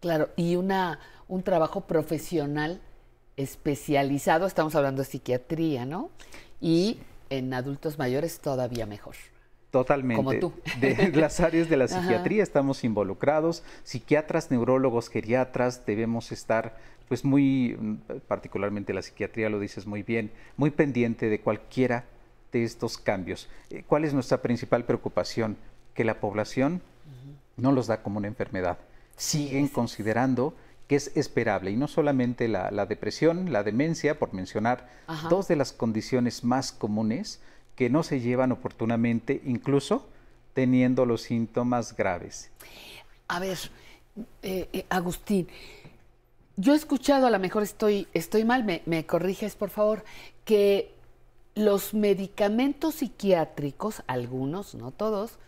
Claro, 0.00 0.30
y 0.36 0.56
una, 0.56 0.98
un 1.28 1.42
trabajo 1.42 1.82
profesional 1.82 2.80
especializado, 3.36 4.46
estamos 4.46 4.74
hablando 4.74 5.02
de 5.02 5.08
psiquiatría, 5.08 5.86
¿no? 5.86 6.10
Y 6.60 6.98
en 7.30 7.54
adultos 7.54 7.98
mayores 7.98 8.40
todavía 8.40 8.86
mejor. 8.86 9.16
Totalmente. 9.70 10.22
Como 10.22 10.38
tú. 10.38 10.52
De 10.80 11.10
las 11.14 11.40
áreas 11.40 11.68
de 11.70 11.78
la 11.78 11.88
psiquiatría 11.88 12.42
estamos 12.42 12.84
involucrados, 12.84 13.64
psiquiatras, 13.84 14.50
neurólogos, 14.50 15.08
geriatras, 15.08 15.86
debemos 15.86 16.30
estar, 16.30 16.76
pues 17.12 17.26
muy, 17.26 17.76
particularmente 18.26 18.94
la 18.94 19.02
psiquiatría 19.02 19.50
lo 19.50 19.60
dices 19.60 19.86
muy 19.86 20.02
bien, 20.02 20.32
muy 20.56 20.70
pendiente 20.70 21.28
de 21.28 21.42
cualquiera 21.42 22.06
de 22.52 22.64
estos 22.64 22.96
cambios. 22.96 23.50
Eh, 23.68 23.84
¿Cuál 23.86 24.06
es 24.06 24.14
nuestra 24.14 24.40
principal 24.40 24.86
preocupación? 24.86 25.58
Que 25.92 26.04
la 26.04 26.20
población 26.20 26.80
no 27.58 27.70
los 27.70 27.86
da 27.86 28.02
como 28.02 28.16
una 28.16 28.28
enfermedad. 28.28 28.78
Siguen 29.14 29.68
considerando 29.68 30.54
que 30.88 30.96
es 30.96 31.14
esperable. 31.14 31.70
Y 31.70 31.76
no 31.76 31.86
solamente 31.86 32.48
la, 32.48 32.86
depresión, 32.86 33.52
la 33.52 33.62
demencia, 33.62 34.18
por 34.18 34.32
mencionar 34.32 34.88
dos 35.28 35.48
de 35.48 35.56
las 35.56 35.74
condiciones 35.74 36.44
más 36.44 36.72
comunes 36.72 37.42
que 37.76 37.90
no 37.90 38.04
se 38.04 38.20
llevan 38.20 38.52
oportunamente, 38.52 39.42
incluso 39.44 40.08
teniendo 40.54 41.04
los 41.04 41.20
síntomas 41.20 41.94
graves. 41.94 42.50
A 43.28 43.38
ver, 43.38 43.58
eh, 44.42 44.68
eh, 44.72 44.86
Agustín, 44.88 45.46
yo 46.56 46.72
he 46.72 46.76
escuchado, 46.76 47.26
a 47.26 47.30
lo 47.30 47.38
mejor 47.38 47.62
estoy, 47.62 48.08
estoy 48.12 48.44
mal, 48.44 48.64
me, 48.64 48.82
me 48.86 49.06
corriges 49.06 49.56
por 49.56 49.70
favor, 49.70 50.04
que 50.44 50.94
los 51.54 51.94
medicamentos 51.94 52.96
psiquiátricos, 52.96 54.02
algunos, 54.06 54.74
no 54.74 54.90
todos, 54.90 55.38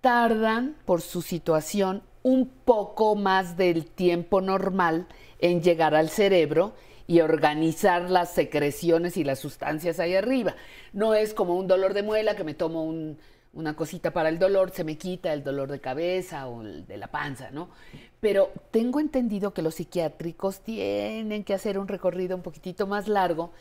tardan 0.00 0.76
por 0.84 1.00
su 1.00 1.22
situación 1.22 2.02
un 2.22 2.48
poco 2.48 3.14
más 3.14 3.56
del 3.56 3.86
tiempo 3.86 4.40
normal 4.40 5.06
en 5.38 5.62
llegar 5.62 5.94
al 5.94 6.10
cerebro 6.10 6.74
y 7.06 7.20
organizar 7.20 8.10
las 8.10 8.32
secreciones 8.32 9.16
y 9.16 9.24
las 9.24 9.38
sustancias 9.38 10.00
ahí 10.00 10.14
arriba. 10.14 10.56
No 10.92 11.14
es 11.14 11.34
como 11.34 11.56
un 11.56 11.68
dolor 11.68 11.94
de 11.94 12.02
muela 12.02 12.34
que 12.34 12.44
me 12.44 12.54
tomo 12.54 12.82
una 13.52 13.74
cosita 13.74 14.12
para 14.12 14.28
el 14.28 14.38
dolor, 14.38 14.70
se 14.70 14.84
me 14.84 14.98
quita 14.98 15.32
el 15.32 15.42
dolor 15.42 15.70
de 15.70 15.80
cabeza 15.80 16.46
o 16.46 16.62
el 16.62 16.86
de 16.86 16.96
la 16.96 17.08
panza, 17.08 17.50
¿no? 17.50 17.70
Pero 18.20 18.50
tengo 18.70 19.00
entendido 19.00 19.54
que 19.54 19.62
los 19.62 19.76
psiquiátricos 19.76 20.60
tienen 20.60 21.44
que 21.44 21.54
hacer 21.54 21.78
un 21.78 21.88
recorrido 21.88 22.36
un 22.36 22.42
poquitito 22.42 22.86
más 22.86 23.08
largo 23.08 23.52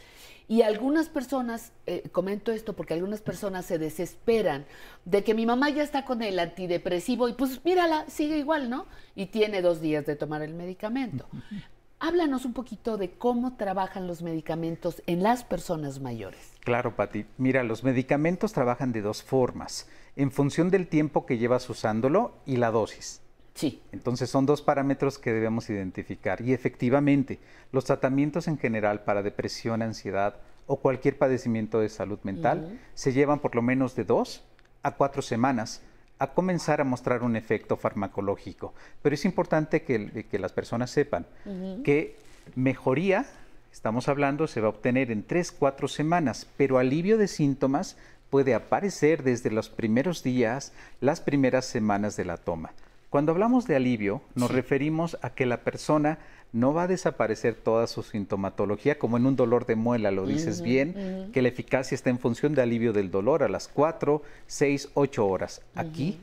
y 0.47 0.61
algunas 0.61 1.09
personas, 1.09 1.71
eh, 1.87 2.07
comento 2.11 2.51
esto 2.51 2.73
porque 2.73 2.93
algunas 2.93 3.21
personas 3.21 3.65
se 3.65 3.79
desesperan 3.79 4.65
de 5.03 5.23
que 5.23 5.33
mi 5.33 5.45
mamá 5.45 5.69
ya 5.69 5.81
está 5.81 6.05
con 6.05 6.21
el 6.21 6.37
antidepresivo 6.37 7.27
y 7.27 7.33
pues 7.33 7.63
mírala, 7.65 8.05
sigue 8.07 8.37
igual, 8.37 8.69
¿no? 8.69 8.85
Y 9.15 9.27
tiene 9.27 9.61
dos 9.61 9.81
días 9.81 10.05
de 10.05 10.15
tomar 10.15 10.43
el 10.43 10.53
medicamento. 10.53 11.27
Háblanos 12.07 12.45
un 12.45 12.53
poquito 12.53 12.97
de 12.97 13.13
cómo 13.13 13.55
trabajan 13.55 14.05
los 14.05 14.21
medicamentos 14.21 15.01
en 15.07 15.23
las 15.23 15.43
personas 15.43 15.99
mayores. 15.99 16.53
Claro, 16.59 16.95
Pati. 16.95 17.25
Mira, 17.39 17.63
los 17.63 17.83
medicamentos 17.83 18.53
trabajan 18.53 18.91
de 18.91 19.01
dos 19.01 19.23
formas, 19.23 19.89
en 20.15 20.29
función 20.29 20.69
del 20.69 20.87
tiempo 20.87 21.25
que 21.25 21.39
llevas 21.39 21.67
usándolo 21.67 22.35
y 22.45 22.57
la 22.57 22.69
dosis. 22.69 23.23
Sí. 23.55 23.81
Entonces 23.91 24.29
son 24.29 24.45
dos 24.45 24.61
parámetros 24.61 25.17
que 25.17 25.33
debemos 25.33 25.67
identificar. 25.71 26.41
Y 26.41 26.53
efectivamente, 26.53 27.39
los 27.71 27.85
tratamientos 27.85 28.47
en 28.47 28.59
general 28.59 29.03
para 29.03 29.23
depresión, 29.23 29.81
ansiedad 29.81 30.35
o 30.67 30.81
cualquier 30.81 31.17
padecimiento 31.17 31.79
de 31.79 31.89
salud 31.89 32.19
mental 32.21 32.79
se 32.93 33.13
llevan 33.13 33.39
por 33.39 33.55
lo 33.55 33.63
menos 33.63 33.95
de 33.95 34.03
dos 34.03 34.43
a 34.83 34.91
cuatro 34.91 35.23
semanas 35.23 35.81
a 36.19 36.27
comenzar 36.27 36.81
a 36.81 36.85
mostrar 36.85 37.23
un 37.23 37.35
efecto 37.35 37.77
farmacológico. 37.77 38.73
Pero 39.01 39.15
es 39.15 39.25
importante 39.25 39.83
que, 39.83 40.25
las 40.39 40.53
personas 40.53 40.91
sepan 40.91 41.25
que 41.83 42.17
mejoría, 42.55 43.25
estamos 43.71 44.07
hablando, 44.07 44.47
se 44.47 44.61
va 44.61 44.67
a 44.67 44.69
obtener 44.69 45.11
en 45.11 45.23
tres, 45.23 45.51
cuatro 45.51 45.87
semanas, 45.87 46.47
pero 46.57 46.77
alivio 46.77 47.17
de 47.17 47.27
síntomas 47.27 47.97
puede 48.29 48.53
aparecer 48.53 49.23
desde 49.23 49.51
los 49.51 49.69
primeros 49.69 50.23
días, 50.23 50.73
las 51.01 51.21
primeras 51.21 51.65
semanas 51.65 52.15
de 52.15 52.25
la 52.25 52.37
toma. 52.37 52.71
Cuando 53.09 53.31
hablamos 53.31 53.65
de 53.65 53.75
alivio, 53.75 54.21
nos 54.33 54.51
referimos 54.51 55.17
a 55.21 55.29
que 55.29 55.45
la 55.45 55.61
persona 55.61 56.19
no 56.55 56.73
va 56.73 56.83
a 56.83 56.87
desaparecer 56.87 57.53
toda 57.53 57.85
su 57.85 58.01
sintomatología 58.01 58.97
como 58.97 59.17
en 59.17 59.25
un 59.25 59.35
dolor 59.35 59.65
de 59.65 59.75
muela, 59.75 60.09
lo 60.09 60.25
dices 60.25 60.61
bien, 60.61 61.29
que 61.33 61.41
la 61.41 61.49
eficacia 61.49 61.95
está 61.95 62.09
en 62.09 62.17
función 62.17 62.55
de 62.55 62.61
alivio 62.61 62.93
del 62.93 63.11
dolor 63.11 63.43
a 63.43 63.49
las 63.49 63.67
4, 63.67 64.21
6, 64.47 64.89
8 64.93 65.27
horas. 65.27 65.61
Aquí 65.75 66.17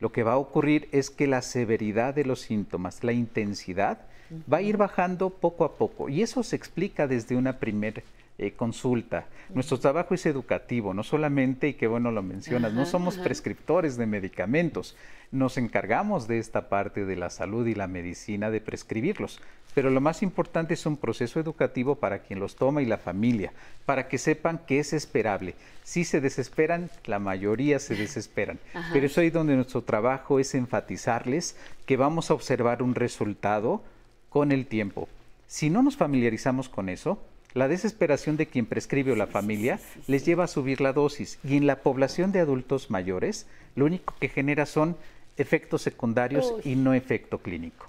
lo 0.00 0.10
que 0.10 0.24
va 0.24 0.32
a 0.32 0.38
ocurrir 0.38 0.88
es 0.90 1.10
que 1.10 1.28
la 1.28 1.42
severidad 1.42 2.12
de 2.12 2.24
los 2.24 2.40
síntomas, 2.40 3.04
la 3.04 3.12
intensidad, 3.12 4.00
va 4.52 4.56
a 4.56 4.62
ir 4.62 4.76
bajando 4.76 5.30
poco 5.30 5.64
a 5.64 5.76
poco. 5.76 6.08
Y 6.08 6.22
eso 6.22 6.42
se 6.42 6.56
explica 6.56 7.06
desde 7.06 7.36
una 7.36 7.60
primera 7.60 8.02
eh, 8.38 8.52
consulta. 8.52 9.26
Nuestro 9.52 9.80
trabajo 9.80 10.14
es 10.14 10.24
educativo, 10.24 10.94
no 10.94 11.02
solamente, 11.02 11.68
y 11.68 11.74
qué 11.74 11.88
bueno 11.88 12.12
lo 12.12 12.22
mencionas, 12.22 12.72
no 12.72 12.86
somos 12.86 13.18
prescriptores 13.18 13.96
de 13.96 14.06
medicamentos, 14.06 14.96
nos 15.32 15.58
encargamos 15.58 16.28
de 16.28 16.38
esta 16.38 16.68
parte 16.68 17.04
de 17.04 17.16
la 17.16 17.30
salud 17.30 17.66
y 17.66 17.74
la 17.74 17.88
medicina 17.88 18.50
de 18.50 18.60
prescribirlos. 18.60 19.40
Pero 19.74 19.90
lo 19.90 20.00
más 20.00 20.22
importante 20.22 20.74
es 20.74 20.86
un 20.86 20.96
proceso 20.96 21.40
educativo 21.40 21.96
para 21.96 22.20
quien 22.20 22.40
los 22.40 22.56
toma 22.56 22.80
y 22.80 22.86
la 22.86 22.98
familia, 22.98 23.52
para 23.86 24.08
que 24.08 24.18
sepan 24.18 24.60
que 24.66 24.78
es 24.78 24.92
esperable. 24.92 25.54
Si 25.82 26.04
se 26.04 26.20
desesperan, 26.20 26.90
la 27.06 27.18
mayoría 27.18 27.78
se 27.78 27.94
desesperan. 27.94 28.58
Pero 28.92 29.06
es 29.06 29.18
ahí 29.18 29.30
donde 29.30 29.56
nuestro 29.56 29.82
trabajo 29.82 30.38
es 30.38 30.54
enfatizarles 30.54 31.56
que 31.86 31.96
vamos 31.96 32.30
a 32.30 32.34
observar 32.34 32.82
un 32.82 32.94
resultado 32.94 33.82
con 34.28 34.52
el 34.52 34.66
tiempo. 34.66 35.08
Si 35.46 35.70
no 35.70 35.82
nos 35.82 35.96
familiarizamos 35.96 36.68
con 36.68 36.88
eso, 36.88 37.18
la 37.58 37.68
desesperación 37.68 38.36
de 38.36 38.46
quien 38.46 38.66
prescribe 38.66 39.12
o 39.12 39.16
la 39.16 39.26
familia 39.26 39.80
les 40.06 40.24
lleva 40.24 40.44
a 40.44 40.48
subir 40.48 40.80
la 40.80 40.92
dosis 40.92 41.38
y 41.44 41.56
en 41.56 41.66
la 41.66 41.82
población 41.82 42.32
de 42.32 42.40
adultos 42.40 42.90
mayores 42.90 43.46
lo 43.74 43.84
único 43.84 44.14
que 44.20 44.28
genera 44.28 44.64
son 44.64 44.96
efectos 45.36 45.82
secundarios 45.82 46.54
y 46.64 46.74
no 46.74 46.94
efecto 46.94 47.38
clínico. 47.38 47.86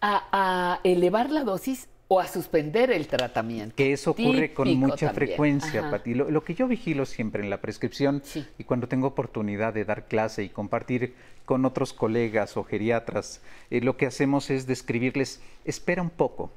A, 0.00 0.80
elevar 0.84 1.30
la 1.30 1.44
dosis 1.44 1.88
o 2.08 2.20
a 2.20 2.26
suspender 2.26 2.90
el 2.90 3.06
tratamiento. 3.06 3.76
Que 3.76 3.92
eso 3.92 4.12
ocurre 4.12 4.52
con 4.52 4.68
mucha 4.76 5.12
frecuencia, 5.12 5.90
Pati. 5.90 6.14
Lo, 6.14 6.42
que 6.42 6.54
yo 6.54 6.66
vigilo 6.66 7.06
siempre 7.06 7.42
en 7.42 7.50
la 7.50 7.60
prescripción 7.60 8.22
y 8.58 8.64
cuando 8.64 8.88
tengo 8.88 9.08
oportunidad 9.08 9.74
de 9.74 9.84
dar 9.84 10.06
clase 10.06 10.42
y 10.42 10.48
compartir 10.48 11.14
con 11.44 11.64
otros 11.64 11.92
colegas 11.92 12.56
o 12.56 12.64
geriatras, 12.64 13.42
eh, 13.70 13.80
lo 13.80 13.96
que 13.96 14.06
hacemos 14.06 14.50
es 14.50 14.66
describirles, 14.66 15.40
espera 15.64 16.02
un 16.02 16.10
poco, 16.10 16.50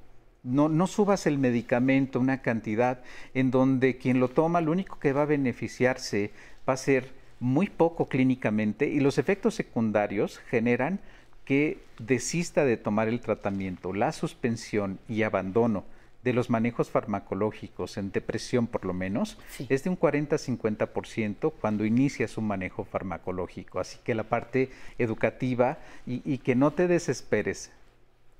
No, 0.44 0.68
no 0.70 0.88
subas 0.88 1.26
el 1.26 1.38
medicamento 1.38 2.20
una 2.20 2.42
cantidad 2.42 3.02
en 3.34 3.50
donde 3.50 3.98
quien 3.98 4.20
lo 4.20 4.28
toma 4.28 4.62
lo 4.62 4.72
único 4.72 5.00
que 5.00 5.14
va 5.14 5.22
a 5.22 5.26
beneficiarse 5.26 6.32
va 6.68 6.74
a 6.74 6.78
ser 6.78 7.12
muy 7.40 7.68
poco 7.68 8.08
clínicamente 8.08 8.88
y 8.88 9.00
los 9.00 9.18
efectos 9.18 9.56
secundarios 9.56 10.40
generan 10.50 11.00
que 11.46 11.80
desista 12.00 12.66
de 12.66 12.78
tomar 12.78 13.08
el 13.08 13.20
tratamiento, 13.20 13.94
la 13.94 14.12
suspensión 14.12 15.00
y 15.10 15.24
abandono 15.24 15.84
de 16.24 16.34
los 16.34 16.50
manejos 16.50 16.90
farmacológicos 16.90 17.98
en 17.98 18.12
depresión 18.12 18.68
por 18.68 18.86
lo 18.86 18.94
menos 18.94 19.38
es 19.68 19.84
de 19.84 19.90
un 19.90 20.00
40-50% 20.00 21.52
cuando 21.60 21.86
inicias 21.86 22.38
un 22.38 22.48
manejo 22.48 22.86
farmacológico. 22.86 23.80
Así 23.80 24.00
que 24.04 24.16
la 24.16 24.24
parte 24.24 24.72
educativa 24.98 25.80
y, 26.08 26.22
y 26.24 26.38
que 26.38 26.56
no 26.56 26.72
te 26.72 26.88
desesperes, 26.88 27.72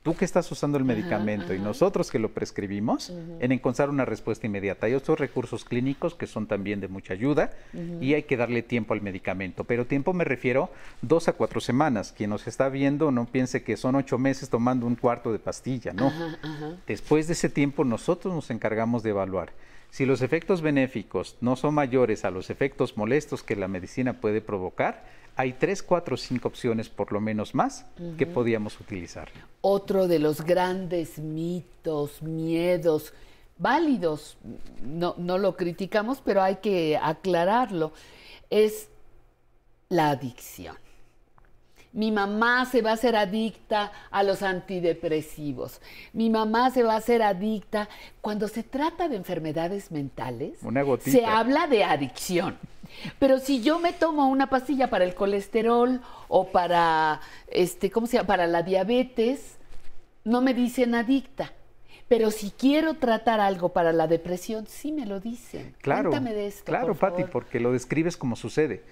tú 0.04 0.16
que 0.16 0.26
estás 0.26 0.52
usando 0.52 0.78
el 0.78 0.84
medicamento 0.84 1.54
y 1.54 1.60
nosotros 1.60 2.12
que 2.12 2.20
lo 2.20 2.30
prescribimos, 2.30 3.12
en 3.40 3.52
encontrar 3.52 3.90
una 3.90 4.06
respuesta 4.06 4.46
inmediata. 4.46 4.86
Hay 4.86 4.94
otros 4.94 5.18
recursos 5.18 5.64
clínicos 5.64 6.14
que 6.14 6.28
son 6.28 6.46
también 6.46 6.82
de 6.82 6.90
mucha 6.90 7.14
ayuda 7.14 7.52
y 8.02 8.14
hay 8.14 8.24
que 8.24 8.38
darle 8.38 8.62
tiempo 8.62 8.94
al 8.94 9.02
medicamento. 9.02 9.64
Pero 9.64 9.86
tiempo 9.86 10.14
me 10.14 10.26
refiero 10.26 10.70
dos 11.02 11.30
a 11.30 11.34
cuatro 11.34 11.62
semanas. 11.62 12.14
Quien 12.16 12.30
nos 12.30 12.48
está 12.48 12.70
viendo 12.70 13.12
no 13.12 13.26
piense 13.26 13.64
que 13.64 13.78
son 13.78 13.96
ocho 13.96 14.18
meses 14.18 14.50
tomando 14.50 14.86
un 14.86 14.96
cuarto 14.96 15.32
de 15.32 15.40
pastilla, 15.40 15.94
¿no? 15.94 16.12
Después 16.86 17.28
de 17.28 17.34
ese 17.34 17.50
tiempo 17.50 17.86
nosotros 17.86 18.34
nos 18.34 18.52
encargamos 18.52 19.04
de 19.04 19.12
evaluar. 19.12 19.54
Si 19.94 20.08
los 20.08 20.24
efectos 20.24 20.64
benéficos 20.64 21.36
no 21.40 21.56
son 21.56 21.76
mayores 21.76 22.26
a 22.26 22.32
los 22.32 22.50
efectos 22.50 22.98
molestos 22.98 23.44
que 23.44 23.56
la 23.56 23.68
medicina 23.68 24.20
puede 24.20 24.42
provocar, 24.42 25.06
hay 25.36 25.54
tres, 25.54 25.84
cuatro, 25.84 26.18
cinco 26.18 26.48
opciones 26.48 26.90
por 26.90 27.12
lo 27.12 27.22
menos 27.22 27.54
más 27.54 27.86
que 28.18 28.26
podíamos 28.26 28.80
utilizar. 28.80 29.30
Otro 29.62 30.08
de 30.08 30.18
los 30.18 30.42
grandes 30.42 31.20
mitos, 31.20 32.24
miedos, 32.24 33.14
válidos, 33.60 34.36
no, 34.84 35.14
no 35.20 35.38
lo 35.38 35.56
criticamos, 35.56 36.22
pero 36.26 36.42
hay 36.42 36.56
que 36.56 36.98
aclararlo, 36.98 37.94
es 38.50 38.90
la 39.90 40.10
adicción. 40.10 40.76
Mi 41.94 42.12
mamá 42.12 42.66
se 42.66 42.82
va 42.82 42.92
a 42.92 42.94
hacer 42.94 43.16
adicta 43.16 43.92
a 44.10 44.24
los 44.24 44.42
antidepresivos. 44.42 45.80
Mi 46.12 46.30
mamá 46.30 46.72
se 46.72 46.82
va 46.82 46.94
a 46.96 46.98
hacer 46.98 47.22
adicta. 47.22 47.88
Cuando 48.20 48.48
se 48.48 48.64
trata 48.64 49.08
de 49.08 49.16
enfermedades 49.16 49.92
mentales, 49.92 50.58
se 51.02 51.26
habla 51.26 51.68
de 51.68 51.84
adicción. 51.84 52.58
Pero 53.20 53.40
si 53.40 53.62
yo 53.62 53.80
me 53.80 53.94
tomo 53.94 54.28
una 54.28 54.50
pastilla 54.50 54.90
para 54.90 55.06
el 55.06 55.14
colesterol 55.14 56.02
o 56.28 56.48
para 56.48 57.22
este, 57.48 57.92
¿cómo 57.92 58.08
se 58.08 58.18
llama? 58.18 58.28
para 58.28 58.48
la 58.48 58.64
diabetes, 58.64 59.58
no 60.24 60.42
me 60.42 60.54
dicen 60.54 60.96
adicta. 60.96 61.54
Pero 62.08 62.32
si 62.32 62.52
quiero 62.52 62.96
tratar 62.96 63.40
algo 63.40 63.70
para 63.70 63.94
la 63.94 64.08
depresión, 64.08 64.68
sí 64.68 64.92
me 64.92 65.06
lo 65.06 65.20
dicen. 65.20 65.76
Claro. 65.82 66.10
Cuéntame 66.10 66.34
de 66.36 66.48
esto. 66.48 66.66
Claro, 66.66 66.96
Patti, 66.96 67.24
porque 67.24 67.60
lo 67.60 67.72
describes 67.72 68.18
como 68.18 68.36
sucede. 68.36 68.84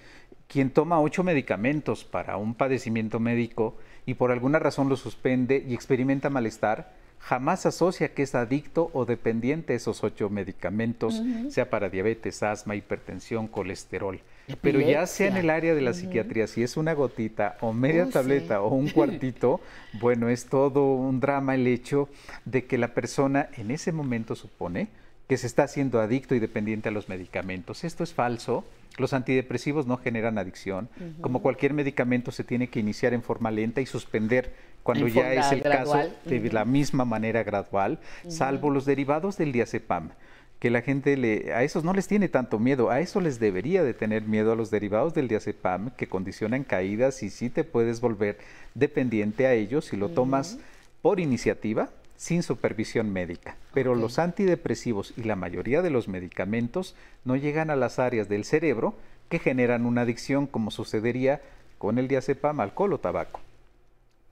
Quien 0.52 0.68
toma 0.68 1.00
ocho 1.00 1.24
medicamentos 1.24 2.04
para 2.04 2.36
un 2.36 2.52
padecimiento 2.52 3.18
médico 3.18 3.74
y 4.04 4.14
por 4.14 4.30
alguna 4.32 4.58
razón 4.58 4.90
lo 4.90 4.96
suspende 4.96 5.64
y 5.66 5.72
experimenta 5.72 6.28
malestar, 6.28 6.92
jamás 7.20 7.64
asocia 7.64 8.12
que 8.12 8.24
es 8.24 8.34
adicto 8.34 8.90
o 8.92 9.06
dependiente 9.06 9.72
a 9.72 9.76
esos 9.76 10.04
ocho 10.04 10.28
medicamentos, 10.28 11.22
sea 11.48 11.70
para 11.70 11.88
diabetes, 11.88 12.42
asma, 12.42 12.76
hipertensión, 12.76 13.48
colesterol. 13.48 14.20
Pero 14.60 14.80
ya 14.80 15.06
sea 15.06 15.28
en 15.28 15.38
el 15.38 15.48
área 15.48 15.74
de 15.74 15.80
la 15.80 15.94
psiquiatría, 15.94 16.46
si 16.46 16.62
es 16.62 16.76
una 16.76 16.92
gotita 16.92 17.56
o 17.62 17.72
media 17.72 18.10
tableta 18.10 18.60
o 18.60 18.74
un 18.74 18.88
cuartito, 18.90 19.60
bueno, 20.00 20.28
es 20.28 20.46
todo 20.46 20.94
un 20.94 21.18
drama 21.20 21.54
el 21.54 21.66
hecho 21.66 22.10
de 22.44 22.66
que 22.66 22.76
la 22.76 22.92
persona 22.92 23.48
en 23.56 23.70
ese 23.70 23.90
momento 23.92 24.34
supone 24.34 24.88
que 25.32 25.38
se 25.38 25.46
está 25.46 25.62
haciendo 25.62 25.98
adicto 25.98 26.34
y 26.34 26.40
dependiente 26.40 26.90
a 26.90 26.92
los 26.92 27.08
medicamentos. 27.08 27.84
Esto 27.84 28.04
es 28.04 28.12
falso. 28.12 28.66
Los 28.98 29.14
antidepresivos 29.14 29.86
no 29.86 29.96
generan 29.96 30.36
adicción. 30.36 30.90
Como 31.22 31.40
cualquier 31.40 31.72
medicamento 31.72 32.32
se 32.32 32.44
tiene 32.44 32.68
que 32.68 32.80
iniciar 32.80 33.14
en 33.14 33.22
forma 33.22 33.50
lenta 33.50 33.80
y 33.80 33.86
suspender 33.86 34.52
cuando 34.82 35.08
ya 35.08 35.32
es 35.32 35.50
el 35.52 35.62
caso 35.62 35.98
de 36.26 36.52
la 36.52 36.66
misma 36.66 37.06
manera 37.06 37.44
gradual, 37.44 37.98
salvo 38.28 38.68
los 38.68 38.84
derivados 38.84 39.38
del 39.38 39.52
diazepam 39.52 40.10
que 40.58 40.68
la 40.68 40.82
gente 40.82 41.16
le, 41.16 41.54
a 41.54 41.62
esos 41.62 41.82
no 41.82 41.94
les 41.94 42.06
tiene 42.06 42.28
tanto 42.28 42.58
miedo, 42.58 42.90
a 42.90 43.00
eso 43.00 43.20
les 43.22 43.40
debería 43.40 43.82
de 43.82 43.94
tener 43.94 44.24
miedo 44.24 44.52
a 44.52 44.54
los 44.54 44.70
derivados 44.70 45.14
del 45.14 45.28
diazepam 45.28 45.92
que 45.96 46.08
condicionan 46.08 46.62
caídas 46.62 47.22
y 47.22 47.30
sí 47.30 47.48
te 47.48 47.64
puedes 47.64 48.02
volver 48.02 48.36
dependiente 48.74 49.46
a 49.46 49.54
ellos 49.54 49.86
si 49.86 49.96
lo 49.96 50.10
tomas 50.10 50.58
por 51.00 51.20
iniciativa 51.20 51.88
sin 52.22 52.42
supervisión 52.42 53.12
médica. 53.12 53.56
Pero 53.74 53.94
los 53.94 54.18
antidepresivos 54.18 55.12
y 55.16 55.24
la 55.24 55.34
mayoría 55.34 55.82
de 55.82 55.90
los 55.90 56.06
medicamentos 56.06 56.94
no 57.24 57.34
llegan 57.34 57.70
a 57.70 57.76
las 57.76 57.98
áreas 57.98 58.28
del 58.28 58.44
cerebro 58.44 58.94
que 59.28 59.38
generan 59.38 59.86
una 59.86 60.02
adicción 60.02 60.46
como 60.46 60.70
sucedería 60.70 61.40
con 61.78 61.98
el 61.98 62.06
diazepam, 62.06 62.60
alcohol 62.60 62.92
o 62.92 62.98
tabaco 62.98 63.40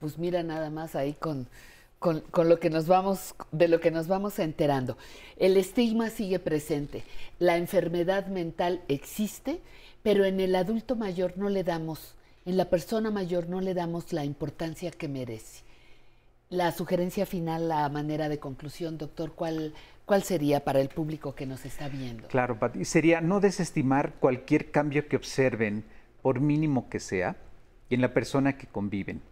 pues 0.01 0.19
mira 0.19 0.43
nada 0.43 0.71
más 0.71 0.97
ahí 0.97 1.13
con, 1.13 1.47
con, 1.99 2.23
lo 2.49 2.59
que 2.59 2.71
nos 2.71 2.87
vamos, 2.87 3.35
de 3.53 3.69
lo 3.69 3.81
que 3.81 3.91
nos 3.91 4.09
vamos 4.09 4.39
enterando. 4.39 4.97
El 5.37 5.57
estigma 5.59 6.09
sigue 6.09 6.39
presente, 6.39 7.05
la 7.39 7.59
enfermedad 7.59 8.27
mental 8.27 8.81
existe, 8.89 9.61
pero 10.03 10.25
en 10.25 10.41
el 10.41 10.57
adulto 10.57 10.97
mayor 10.97 11.35
no 11.37 11.51
le 11.51 11.63
damos, 11.63 12.15
en 12.47 12.57
la 12.57 12.71
persona 12.71 13.11
mayor 13.11 13.49
no 13.49 13.61
le 13.61 13.75
damos 13.75 14.13
la 14.15 14.25
importancia 14.25 14.91
que 14.91 15.07
merece. 15.07 15.70
La 16.51 16.73
sugerencia 16.73 17.25
final, 17.27 17.69
la 17.69 17.89
manera 17.89 18.29
de 18.29 18.39
conclusión, 18.39 18.99
doctor, 18.99 19.33
¿cuál, 19.33 19.73
¿cuál 20.05 20.23
sería 20.23 20.65
para 20.65 20.81
el 20.81 20.89
público 20.89 21.35
que 21.35 21.47
nos 21.47 21.65
está 21.65 21.89
viendo? 21.89 22.29
Claro, 22.29 22.59
Pati, 22.59 22.85
sería 22.85 23.21
no 23.21 23.41
desestimar 23.41 24.15
cualquier 24.21 24.71
cambio 24.71 25.09
que 25.09 25.17
observen, 25.17 25.85
por 26.23 26.41
mínimo 26.41 26.91
que 26.91 27.01
sea, 27.01 27.37
en 27.89 28.01
la 28.01 28.13
persona 28.13 28.59
que 28.59 28.67
conviven 28.67 29.23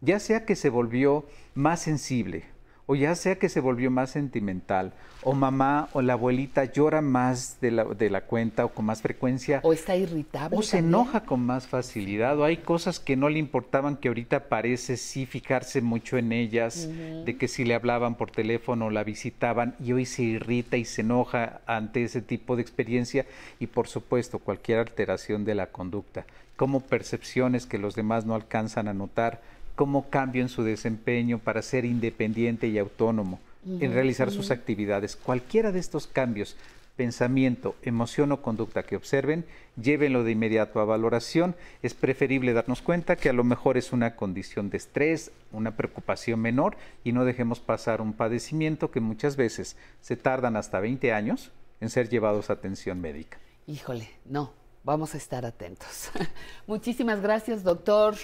ya 0.00 0.20
sea 0.20 0.44
que 0.44 0.56
se 0.56 0.70
volvió 0.70 1.26
más 1.54 1.80
sensible, 1.80 2.44
o 2.90 2.94
ya 2.94 3.14
sea 3.14 3.38
que 3.38 3.50
se 3.50 3.60
volvió 3.60 3.90
más 3.90 4.10
sentimental, 4.10 4.94
o 5.22 5.34
mamá 5.34 5.90
o 5.92 6.00
la 6.00 6.14
abuelita 6.14 6.64
llora 6.64 7.02
más 7.02 7.60
de 7.60 7.70
la, 7.70 7.84
de 7.84 8.08
la 8.08 8.22
cuenta 8.22 8.64
o 8.64 8.70
con 8.70 8.86
más 8.86 9.02
frecuencia. 9.02 9.60
O 9.62 9.74
está 9.74 9.94
irritable. 9.94 10.56
O 10.56 10.62
se 10.62 10.78
enoja 10.78 11.24
con 11.24 11.40
más 11.40 11.66
facilidad, 11.66 12.38
o 12.38 12.44
hay 12.44 12.56
cosas 12.56 12.98
que 12.98 13.14
no 13.14 13.28
le 13.28 13.38
importaban 13.38 13.98
que 13.98 14.08
ahorita 14.08 14.48
parece 14.48 14.96
sí 14.96 15.26
fijarse 15.26 15.82
mucho 15.82 16.16
en 16.16 16.32
ellas, 16.32 16.88
de 17.26 17.36
que 17.36 17.46
si 17.46 17.66
le 17.66 17.74
hablaban 17.74 18.14
por 18.14 18.30
teléfono 18.30 18.88
la 18.88 19.04
visitaban 19.04 19.74
y 19.84 19.92
hoy 19.92 20.06
se 20.06 20.22
irrita 20.22 20.78
y 20.78 20.86
se 20.86 21.02
enoja 21.02 21.60
ante 21.66 22.04
ese 22.04 22.22
tipo 22.22 22.56
de 22.56 22.62
experiencia 22.62 23.26
y 23.60 23.66
por 23.66 23.86
supuesto 23.86 24.38
cualquier 24.38 24.78
alteración 24.78 25.44
de 25.44 25.54
la 25.54 25.66
conducta, 25.66 26.24
como 26.56 26.80
percepciones 26.80 27.66
que 27.66 27.76
los 27.76 27.94
demás 27.94 28.24
no 28.24 28.34
alcanzan 28.34 28.88
a 28.88 28.94
notar 28.94 29.42
cómo 29.78 30.10
cambio 30.10 30.42
en 30.42 30.48
su 30.48 30.64
desempeño 30.64 31.38
para 31.38 31.62
ser 31.62 31.84
independiente 31.84 32.66
y 32.66 32.78
autónomo, 32.78 33.38
en 33.64 33.92
realizar 33.92 34.32
sus 34.32 34.50
actividades. 34.50 35.14
Cualquiera 35.14 35.70
de 35.70 35.78
estos 35.78 36.08
cambios, 36.08 36.56
pensamiento, 36.96 37.76
emoción 37.82 38.32
o 38.32 38.42
conducta 38.42 38.82
que 38.82 38.96
observen, 38.96 39.44
llévenlo 39.80 40.24
de 40.24 40.32
inmediato 40.32 40.80
a 40.80 40.84
valoración. 40.84 41.54
Es 41.80 41.94
preferible 41.94 42.54
darnos 42.54 42.82
cuenta 42.82 43.14
que 43.14 43.28
a 43.28 43.32
lo 43.32 43.44
mejor 43.44 43.76
es 43.76 43.92
una 43.92 44.16
condición 44.16 44.68
de 44.68 44.78
estrés, 44.78 45.30
una 45.52 45.76
preocupación 45.76 46.40
menor 46.40 46.76
y 47.04 47.12
no 47.12 47.24
dejemos 47.24 47.60
pasar 47.60 48.00
un 48.00 48.14
padecimiento 48.14 48.90
que 48.90 48.98
muchas 48.98 49.36
veces 49.36 49.76
se 50.00 50.16
tardan 50.16 50.56
hasta 50.56 50.80
20 50.80 51.12
años 51.12 51.52
en 51.80 51.88
ser 51.88 52.08
llevados 52.08 52.50
a 52.50 52.54
atención 52.54 53.00
médica. 53.00 53.38
Híjole, 53.68 54.10
no, 54.24 54.52
vamos 54.82 55.14
a 55.14 55.18
estar 55.18 55.46
atentos. 55.46 56.10
Muchísimas 56.66 57.22
gracias, 57.22 57.62
doctor. 57.62 58.16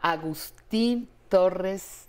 Agustín 0.00 1.08
Torres 1.28 2.08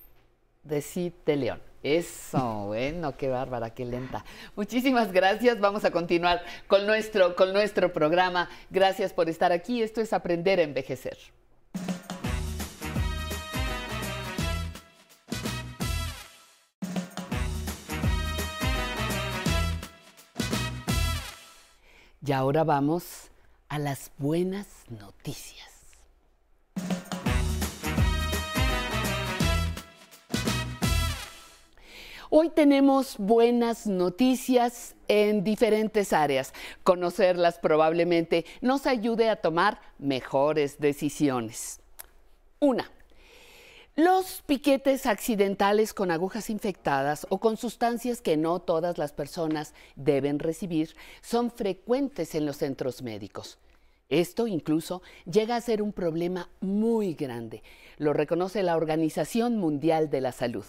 de 0.63 0.81
Cid 0.81 1.13
de 1.25 1.35
León. 1.35 1.61
Eso, 1.83 2.39
bueno, 2.67 3.15
qué 3.17 3.29
bárbara, 3.29 3.69
qué 3.69 3.85
lenta. 3.85 4.25
Muchísimas 4.55 5.11
gracias. 5.11 5.59
Vamos 5.59 5.85
a 5.85 5.91
continuar 5.91 6.43
con 6.67 6.85
nuestro, 6.85 7.35
con 7.35 7.53
nuestro 7.53 7.93
programa. 7.93 8.49
Gracias 8.69 9.13
por 9.13 9.29
estar 9.29 9.51
aquí. 9.51 9.81
Esto 9.81 10.01
es 10.01 10.13
Aprender 10.13 10.59
a 10.59 10.63
Envejecer. 10.63 11.17
Y 22.27 22.33
ahora 22.33 22.65
vamos 22.65 23.31
a 23.69 23.79
las 23.79 24.11
buenas 24.17 24.67
noticias. 24.89 25.76
Hoy 32.29 32.49
tenemos 32.49 33.15
buenas 33.17 33.87
noticias 33.87 34.95
en 35.07 35.45
diferentes 35.45 36.11
áreas. 36.11 36.53
Conocerlas 36.83 37.57
probablemente 37.57 38.45
nos 38.59 38.85
ayude 38.85 39.29
a 39.29 39.37
tomar 39.37 39.79
mejores 39.97 40.77
decisiones. 40.77 41.79
Una, 42.59 42.91
Los 43.95 44.43
piquetes 44.45 45.05
accidentales 45.05 45.93
con 45.93 46.11
agujas 46.11 46.49
infectadas 46.49 47.25
o 47.29 47.39
con 47.39 47.55
sustancias 47.55 48.21
que 48.21 48.35
no 48.35 48.59
todas 48.59 48.97
las 48.97 49.13
personas 49.13 49.73
deben 49.95 50.37
recibir 50.39 50.95
son 51.21 51.49
frecuentes 51.49 52.35
en 52.35 52.45
los 52.45 52.57
centros 52.57 53.01
médicos. 53.01 53.57
Esto 54.09 54.47
incluso 54.47 55.01
llega 55.25 55.55
a 55.55 55.61
ser 55.61 55.81
un 55.81 55.91
problema 55.91 56.49
muy 56.61 57.13
grande. 57.13 57.61
Lo 57.97 58.13
reconoce 58.13 58.63
la 58.63 58.77
Organización 58.77 59.57
Mundial 59.57 60.09
de 60.09 60.21
la 60.21 60.31
Salud. 60.31 60.65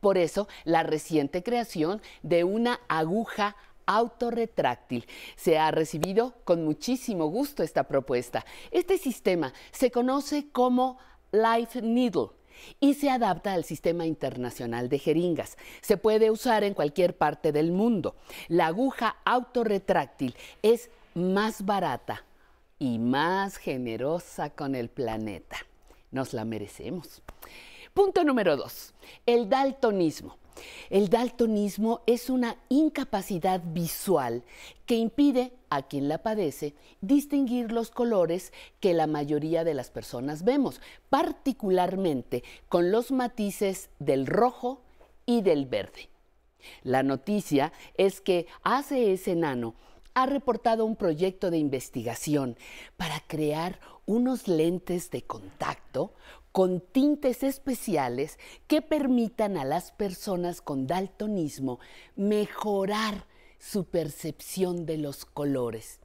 Por 0.00 0.18
eso, 0.18 0.46
la 0.64 0.82
reciente 0.82 1.42
creación 1.42 2.02
de 2.22 2.44
una 2.44 2.80
aguja 2.88 3.56
autorretráctil. 3.86 5.06
Se 5.36 5.58
ha 5.58 5.70
recibido 5.70 6.34
con 6.44 6.64
muchísimo 6.64 7.26
gusto 7.26 7.62
esta 7.62 7.84
propuesta. 7.84 8.44
Este 8.70 8.98
sistema 8.98 9.54
se 9.70 9.90
conoce 9.90 10.48
como 10.52 10.98
Life 11.32 11.80
Needle 11.80 12.28
y 12.78 12.94
se 12.94 13.08
adapta 13.08 13.54
al 13.54 13.64
sistema 13.64 14.04
internacional 14.04 14.90
de 14.90 14.98
jeringas. 14.98 15.56
Se 15.80 15.96
puede 15.96 16.30
usar 16.30 16.62
en 16.62 16.74
cualquier 16.74 17.16
parte 17.16 17.52
del 17.52 17.72
mundo. 17.72 18.16
La 18.48 18.66
aguja 18.66 19.16
autorretráctil 19.24 20.36
es 20.60 20.90
más 21.14 21.64
barata 21.64 22.24
y 22.82 22.98
más 22.98 23.58
generosa 23.58 24.50
con 24.50 24.74
el 24.74 24.88
planeta. 24.88 25.56
Nos 26.10 26.32
la 26.32 26.44
merecemos. 26.44 27.22
Punto 27.94 28.24
número 28.24 28.56
dos, 28.56 28.92
el 29.24 29.48
daltonismo. 29.48 30.36
El 30.90 31.08
daltonismo 31.08 32.00
es 32.06 32.28
una 32.28 32.56
incapacidad 32.68 33.62
visual 33.64 34.42
que 34.84 34.96
impide 34.96 35.52
a 35.70 35.82
quien 35.82 36.08
la 36.08 36.24
padece 36.24 36.74
distinguir 37.00 37.70
los 37.70 37.92
colores 37.92 38.52
que 38.80 38.94
la 38.94 39.06
mayoría 39.06 39.62
de 39.62 39.74
las 39.74 39.90
personas 39.90 40.42
vemos, 40.42 40.80
particularmente 41.08 42.42
con 42.68 42.90
los 42.90 43.12
matices 43.12 43.90
del 44.00 44.26
rojo 44.26 44.82
y 45.24 45.42
del 45.42 45.66
verde. 45.66 46.08
La 46.82 47.04
noticia 47.04 47.72
es 47.96 48.20
que 48.20 48.48
ACS 48.64 49.28
Nano 49.36 49.76
ha 50.14 50.26
reportado 50.26 50.84
un 50.84 50.96
proyecto 50.96 51.50
de 51.50 51.58
investigación 51.58 52.56
para 52.96 53.20
crear 53.26 53.80
unos 54.06 54.48
lentes 54.48 55.10
de 55.10 55.22
contacto 55.22 56.12
con 56.52 56.80
tintes 56.80 57.42
especiales 57.42 58.38
que 58.66 58.82
permitan 58.82 59.56
a 59.56 59.64
las 59.64 59.90
personas 59.92 60.60
con 60.60 60.86
daltonismo 60.86 61.80
mejorar 62.14 63.26
su 63.58 63.84
percepción 63.84 64.84
de 64.84 64.98
los 64.98 65.24
colores. 65.24 66.00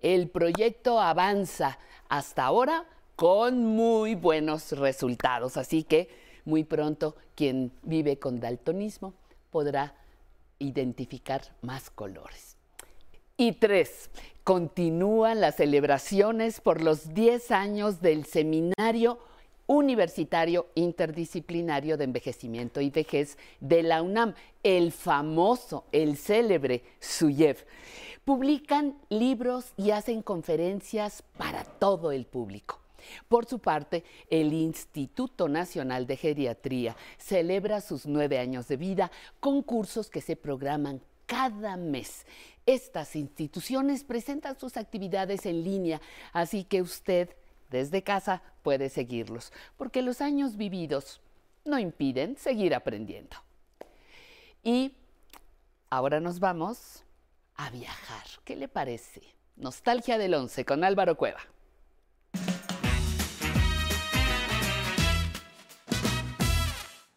El 0.00 0.28
proyecto 0.30 1.00
avanza 1.00 1.78
hasta 2.08 2.44
ahora 2.44 2.86
con 3.16 3.64
muy 3.64 4.14
buenos 4.14 4.72
resultados, 4.72 5.56
así 5.56 5.82
que 5.82 6.08
muy 6.44 6.64
pronto 6.64 7.16
quien 7.34 7.72
vive 7.82 8.18
con 8.18 8.40
daltonismo 8.40 9.14
podrá 9.50 9.94
identificar 10.58 11.42
más 11.62 11.90
colores. 11.90 12.53
Y 13.36 13.50
tres, 13.50 14.10
continúan 14.44 15.40
las 15.40 15.56
celebraciones 15.56 16.60
por 16.60 16.80
los 16.80 17.14
10 17.14 17.50
años 17.50 18.00
del 18.00 18.26
seminario 18.26 19.18
Universitario 19.66 20.68
Interdisciplinario 20.76 21.96
de 21.96 22.04
Envejecimiento 22.04 22.80
y 22.80 22.90
Vejez 22.90 23.36
de 23.58 23.82
la 23.82 24.02
UNAM, 24.02 24.34
el 24.62 24.92
famoso, 24.92 25.84
el 25.90 26.16
célebre 26.16 26.84
SUYEV. 27.00 27.56
Publican 28.24 28.96
libros 29.08 29.72
y 29.76 29.90
hacen 29.90 30.22
conferencias 30.22 31.24
para 31.36 31.64
todo 31.64 32.12
el 32.12 32.26
público. 32.26 32.78
Por 33.28 33.46
su 33.46 33.58
parte, 33.58 34.04
el 34.30 34.52
Instituto 34.52 35.48
Nacional 35.48 36.06
de 36.06 36.18
Geriatría 36.18 36.94
celebra 37.18 37.80
sus 37.80 38.06
nueve 38.06 38.38
años 38.38 38.68
de 38.68 38.76
vida 38.76 39.10
con 39.40 39.62
cursos 39.62 40.08
que 40.08 40.20
se 40.20 40.36
programan 40.36 41.00
cada 41.26 41.76
mes. 41.76 42.26
Estas 42.66 43.14
instituciones 43.14 44.04
presentan 44.04 44.58
sus 44.58 44.78
actividades 44.78 45.44
en 45.44 45.64
línea, 45.64 46.00
así 46.32 46.64
que 46.64 46.80
usted 46.80 47.36
desde 47.68 48.02
casa 48.02 48.42
puede 48.62 48.88
seguirlos, 48.88 49.52
porque 49.76 50.00
los 50.00 50.22
años 50.22 50.56
vividos 50.56 51.20
no 51.66 51.78
impiden 51.78 52.38
seguir 52.38 52.74
aprendiendo. 52.74 53.36
Y 54.62 54.94
ahora 55.90 56.20
nos 56.20 56.40
vamos 56.40 57.04
a 57.54 57.68
viajar. 57.68 58.24
¿Qué 58.44 58.56
le 58.56 58.68
parece? 58.68 59.20
Nostalgia 59.56 60.16
del 60.16 60.32
11 60.32 60.64
con 60.64 60.84
Álvaro 60.84 61.18
Cueva. 61.18 61.40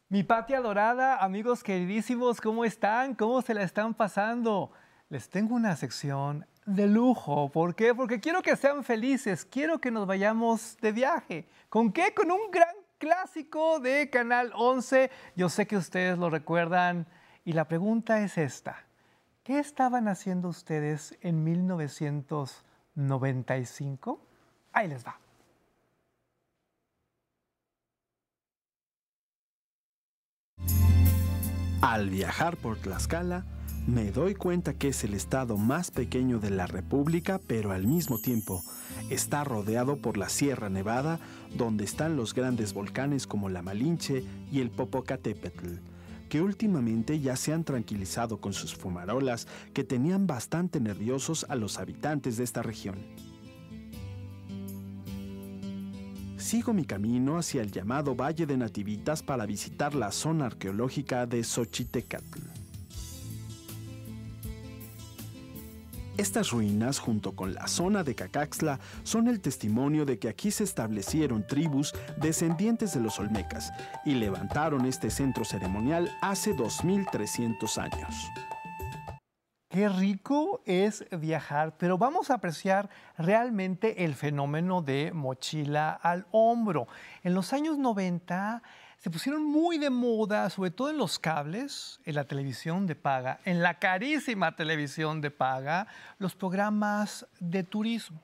Mi 0.10 0.24
patria 0.24 0.60
dorada, 0.60 1.24
amigos 1.24 1.64
queridísimos, 1.64 2.42
¿cómo 2.42 2.66
están? 2.66 3.16
¿Cómo 3.16 3.42
se 3.42 3.54
la 3.54 3.64
están 3.64 3.94
pasando? 3.94 4.74
Les 5.10 5.30
tengo 5.30 5.56
una 5.56 5.78
sección 5.78 6.46
de 6.66 6.86
lujo. 6.86 7.50
¿Por 7.50 7.76
qué? 7.76 7.96
Porque 7.96 8.20
quiero 8.20 8.42
que 8.42 8.58
sean 8.58 8.84
felices, 8.84 9.46
quiero 9.46 9.80
que 9.80 9.90
nos 9.90 10.06
vayamos 10.06 10.76
de 10.82 10.92
viaje. 10.92 11.48
¿Con 11.70 11.94
qué? 11.94 12.14
Con 12.14 12.30
un 12.30 12.52
gran 12.52 12.76
clásico 12.98 13.80
de 13.80 14.10
Canal 14.10 14.52
11. 14.54 15.10
Yo 15.36 15.48
sé 15.48 15.66
que 15.66 15.78
ustedes 15.78 16.18
lo 16.18 16.30
recuerdan 16.30 17.08
y 17.46 17.54
la 17.54 17.70
pregunta 17.70 18.20
es 18.20 18.38
esta. 18.38 18.84
¿Qué 19.44 19.60
estaban 19.60 20.10
haciendo 20.10 20.50
ustedes 20.50 21.18
en 21.22 21.42
1995? 21.42 24.20
Ahí 24.74 24.90
les 24.90 25.06
va. 25.06 25.18
Al 31.82 32.10
viajar 32.10 32.58
por 32.58 32.78
Tlaxcala, 32.78 33.46
me 33.88 34.12
doy 34.12 34.36
cuenta 34.36 34.74
que 34.74 34.90
es 34.90 35.06
el 35.06 35.14
estado 35.14 35.56
más 35.56 35.92
pequeño 35.92 36.40
de 36.40 36.50
la 36.50 36.68
República, 36.68 37.40
pero 37.48 37.72
al 37.72 37.88
mismo 37.88 38.20
tiempo 38.20 38.62
está 39.10 39.46
rodeado 39.46 39.96
por 39.96 40.18
la 40.18 40.28
Sierra 40.28 40.70
Nevada, 40.70 41.20
donde 41.56 41.86
están 41.86 42.18
los 42.18 42.34
grandes 42.34 42.74
volcanes 42.74 43.26
como 43.26 43.48
la 43.48 43.62
Malinche 43.62 44.26
y 44.52 44.60
el 44.60 44.72
Popocatépetl, 44.72 45.76
que 46.28 46.42
últimamente 46.42 47.22
ya 47.22 47.38
se 47.38 47.54
han 47.54 47.64
tranquilizado 47.64 48.42
con 48.42 48.52
sus 48.52 48.76
fumarolas 48.76 49.48
que 49.74 49.86
tenían 49.86 50.28
bastante 50.28 50.82
nerviosos 50.82 51.46
a 51.48 51.56
los 51.56 51.80
habitantes 51.80 52.36
de 52.36 52.44
esta 52.44 52.62
región. 52.62 52.98
Sigo 56.36 56.74
mi 56.74 56.84
camino 56.84 57.38
hacia 57.38 57.62
el 57.62 57.72
llamado 57.72 58.16
Valle 58.16 58.46
de 58.46 58.58
Nativitas 58.58 59.24
para 59.24 59.46
visitar 59.46 59.96
la 59.96 60.12
zona 60.12 60.48
arqueológica 60.48 61.26
de 61.26 61.44
Xochitecatl. 61.44 62.57
Estas 66.18 66.50
ruinas, 66.50 66.98
junto 66.98 67.36
con 67.36 67.54
la 67.54 67.68
zona 67.68 68.04
de 68.04 68.16
Cacaxla, 68.16 68.80
son 69.04 69.28
el 69.28 69.40
testimonio 69.40 70.04
de 70.04 70.18
que 70.18 70.30
aquí 70.30 70.50
se 70.50 70.64
establecieron 70.64 71.46
tribus 71.46 71.94
descendientes 72.20 72.96
de 72.96 73.02
los 73.02 73.20
Olmecas 73.20 73.72
y 74.04 74.16
levantaron 74.16 74.88
este 74.88 75.12
centro 75.12 75.46
ceremonial 75.46 76.10
hace 76.24 76.54
2300 76.54 77.78
años. 77.78 78.16
Qué 79.70 79.90
rico 79.90 80.64
es 80.66 81.06
viajar, 81.12 81.78
pero 81.78 82.00
vamos 82.00 82.32
a 82.32 82.36
apreciar 82.36 82.90
realmente 83.20 84.04
el 84.04 84.16
fenómeno 84.16 84.82
de 84.82 85.12
mochila 85.14 85.92
al 85.92 86.26
hombro. 86.32 86.88
En 87.24 87.36
los 87.36 87.54
años 87.54 87.78
90 87.78 88.64
se 89.08 89.12
pusieron 89.12 89.46
muy 89.46 89.78
de 89.78 89.90
moda, 89.90 90.50
sobre 90.50 90.70
todo 90.70 90.90
en 90.90 90.98
los 90.98 91.18
cables, 91.18 92.02
en 92.04 92.16
la 92.16 92.26
televisión 92.26 92.86
de 92.88 92.96
paga, 92.96 93.40
en 93.46 93.64
la 93.64 93.80
carísima 93.80 94.58
televisión 94.58 95.22
de 95.22 95.32
paga, 95.32 95.88
los 96.20 96.36
programas 96.36 97.26
de 97.40 97.64
turismo. 97.64 98.22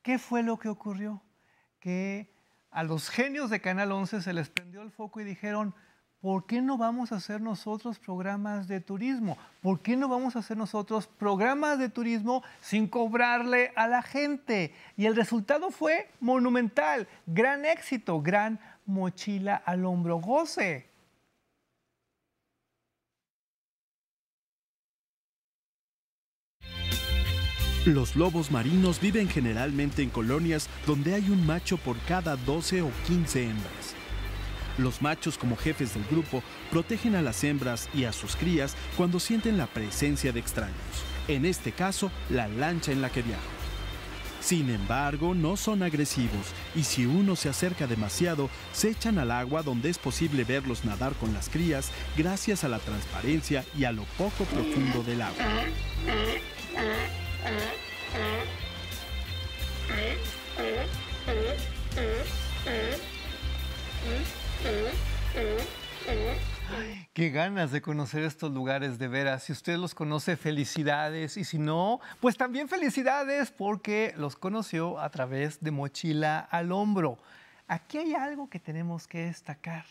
¿Qué 0.00 0.20
fue 0.20 0.44
lo 0.44 0.60
que 0.60 0.68
ocurrió? 0.68 1.20
Que 1.80 2.32
a 2.70 2.84
los 2.84 3.10
genios 3.10 3.50
de 3.50 3.60
Canal 3.60 3.90
11 3.90 4.22
se 4.22 4.32
les 4.32 4.48
prendió 4.48 4.80
el 4.80 4.92
foco 4.92 5.18
y 5.20 5.24
dijeron, 5.24 5.74
¿por 6.20 6.46
qué 6.46 6.62
no 6.62 6.78
vamos 6.78 7.10
a 7.10 7.16
hacer 7.16 7.40
nosotros 7.40 7.98
programas 7.98 8.68
de 8.68 8.80
turismo? 8.80 9.36
¿Por 9.60 9.80
qué 9.80 9.96
no 9.96 10.08
vamos 10.08 10.36
a 10.36 10.38
hacer 10.38 10.56
nosotros 10.56 11.08
programas 11.08 11.80
de 11.80 11.88
turismo 11.88 12.44
sin 12.60 12.86
cobrarle 12.86 13.72
a 13.74 13.88
la 13.88 14.02
gente? 14.02 14.72
Y 14.96 15.06
el 15.06 15.16
resultado 15.16 15.72
fue 15.72 16.12
monumental, 16.20 17.08
gran 17.26 17.64
éxito, 17.64 18.22
gran 18.22 18.60
mochila 18.86 19.56
al 19.56 19.84
hombro. 19.84 20.18
Goce. 20.18 20.94
Los 27.86 28.16
lobos 28.16 28.50
marinos 28.50 28.98
viven 28.98 29.28
generalmente 29.28 30.02
en 30.02 30.08
colonias 30.08 30.70
donde 30.86 31.14
hay 31.14 31.28
un 31.28 31.44
macho 31.44 31.76
por 31.76 31.98
cada 32.08 32.34
12 32.36 32.80
o 32.80 32.90
15 33.06 33.42
hembras. 33.42 33.94
Los 34.78 35.02
machos 35.02 35.36
como 35.36 35.54
jefes 35.54 35.92
del 35.92 36.04
grupo 36.04 36.42
protegen 36.70 37.14
a 37.14 37.20
las 37.20 37.44
hembras 37.44 37.90
y 37.92 38.04
a 38.04 38.12
sus 38.12 38.36
crías 38.36 38.74
cuando 38.96 39.20
sienten 39.20 39.58
la 39.58 39.66
presencia 39.66 40.32
de 40.32 40.40
extraños, 40.40 40.74
en 41.28 41.44
este 41.44 41.72
caso 41.72 42.10
la 42.30 42.48
lancha 42.48 42.90
en 42.90 43.02
la 43.02 43.10
que 43.10 43.20
viajan. 43.20 43.53
Sin 44.44 44.68
embargo, 44.68 45.34
no 45.34 45.56
son 45.56 45.82
agresivos 45.82 46.52
y 46.74 46.82
si 46.82 47.06
uno 47.06 47.34
se 47.34 47.48
acerca 47.48 47.86
demasiado, 47.86 48.50
se 48.74 48.90
echan 48.90 49.18
al 49.18 49.30
agua 49.30 49.62
donde 49.62 49.88
es 49.88 49.96
posible 49.96 50.44
verlos 50.44 50.84
nadar 50.84 51.14
con 51.14 51.32
las 51.32 51.48
crías 51.48 51.90
gracias 52.14 52.62
a 52.62 52.68
la 52.68 52.78
transparencia 52.78 53.64
y 53.74 53.84
a 53.84 53.92
lo 53.92 54.02
poco 54.18 54.44
profundo 54.44 55.02
del 55.02 55.22
agua. 55.22 55.46
Qué 67.12 67.30
ganas 67.30 67.70
de 67.70 67.80
conocer 67.80 68.22
estos 68.22 68.52
lugares 68.52 68.98
de 68.98 69.08
veras. 69.08 69.44
Si 69.44 69.52
usted 69.52 69.76
los 69.76 69.94
conoce, 69.94 70.36
felicidades. 70.36 71.36
Y 71.36 71.44
si 71.44 71.58
no, 71.58 72.00
pues 72.20 72.36
también 72.36 72.68
felicidades 72.68 73.50
porque 73.50 74.14
los 74.16 74.36
conoció 74.36 74.98
a 74.98 75.08
través 75.10 75.62
de 75.62 75.70
Mochila 75.70 76.40
al 76.40 76.72
Hombro. 76.72 77.18
Aquí 77.68 77.98
hay 77.98 78.14
algo 78.14 78.48
que 78.50 78.58
tenemos 78.58 79.06
que 79.06 79.26
destacar. 79.26 79.84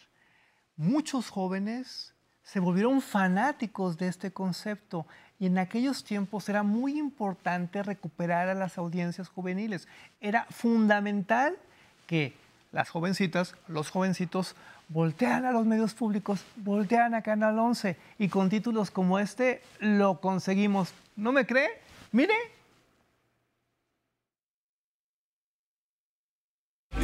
Muchos 0.76 1.30
jóvenes 1.30 2.14
se 2.44 2.60
volvieron 2.60 3.02
fanáticos 3.02 3.98
de 3.98 4.08
este 4.08 4.32
concepto 4.32 5.08
y 5.40 5.46
en 5.46 5.58
aquellos 5.58 6.04
tiempos 6.04 6.50
era 6.50 6.62
muy 6.62 7.00
importante 7.00 7.84
recuperar 7.84 8.50
a 8.50 8.54
las 8.54 8.78
audiencias 8.78 9.30
juveniles. 9.30 9.88
Era 10.20 10.46
fundamental 10.50 11.58
que 12.06 12.34
las 12.74 12.90
jovencitas, 12.90 13.56
los 13.68 13.90
jovencitos, 13.90 14.56
voltean 14.90 15.46
a 15.46 15.52
los 15.52 15.66
medios 15.66 15.94
públicos, 15.94 16.44
voltean 16.58 17.14
a 17.14 17.22
Canal 17.22 17.58
11 17.58 17.98
y 18.20 18.30
con 18.30 18.50
títulos 18.50 18.92
como 18.92 19.20
este 19.20 19.62
lo 19.80 20.20
conseguimos. 20.20 20.94
¿No 21.16 21.32
me 21.32 21.46
cree? 21.46 21.70
Mire, 22.12 22.34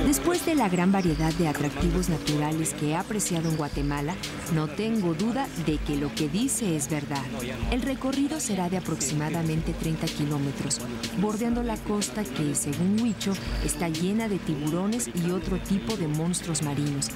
Después 0.09 0.43
de 0.43 0.55
la 0.55 0.69
gran 0.69 0.91
variedad 0.91 1.31
de 1.33 1.47
atractivos 1.47 2.09
naturales 2.09 2.73
que 2.73 2.89
he 2.89 2.95
apreciado 2.95 3.47
en 3.47 3.57
Guatemala, 3.57 4.15
no 4.55 4.67
tengo 4.67 5.13
duda 5.13 5.47
de 5.67 5.77
que 5.77 5.97
lo 5.97 6.11
que 6.15 6.27
dice 6.27 6.75
es 6.75 6.89
verdad. 6.89 7.21
El 7.69 7.83
recorrido 7.83 8.39
será 8.39 8.71
de 8.71 8.77
aproximadamente 8.77 9.71
30 9.71 10.07
kilómetros, 10.07 10.81
bordeando 11.21 11.61
la 11.61 11.77
costa 11.77 12.23
que, 12.23 12.55
según 12.55 12.99
Huicho, 12.99 13.33
está 13.63 13.87
llena 13.87 14.27
de 14.27 14.39
tiburones 14.39 15.11
y 15.13 15.29
otro 15.29 15.59
tipo 15.59 15.95
de 15.95 16.07
monstruos 16.07 16.63
marinos, 16.63 17.09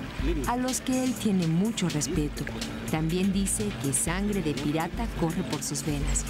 a 0.46 0.56
los 0.56 0.80
que 0.80 1.04
él 1.04 1.16
tiene 1.16 1.48
mucho 1.48 1.90
respeto. 1.90 2.46
También 2.92 3.34
dice 3.34 3.70
que 3.82 3.92
sangre 3.92 4.44
de 4.44 4.54
pirata 4.54 5.08
corre 5.20 5.42
por 5.42 5.64
sus 5.64 5.84
venas. 5.84 6.26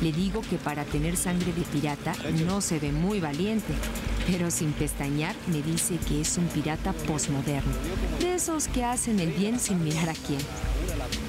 Le 0.00 0.12
digo 0.12 0.42
que 0.42 0.58
para 0.58 0.84
tener 0.84 1.16
sangre 1.16 1.52
de 1.52 1.62
pirata 1.62 2.12
no 2.46 2.60
se 2.60 2.78
ve 2.78 2.92
muy 2.92 3.18
valiente, 3.18 3.74
pero 4.28 4.50
sin 4.50 4.72
pestañear 4.72 5.34
me 5.48 5.60
dice 5.60 5.96
que 5.98 6.20
es 6.20 6.38
un 6.38 6.46
pirata 6.46 6.92
posmoderno, 6.92 7.72
de 8.20 8.34
esos 8.34 8.68
que 8.68 8.84
hacen 8.84 9.18
el 9.18 9.32
bien 9.32 9.58
sin 9.58 9.82
mirar 9.82 10.08
a 10.08 10.14
quién. 10.14 10.40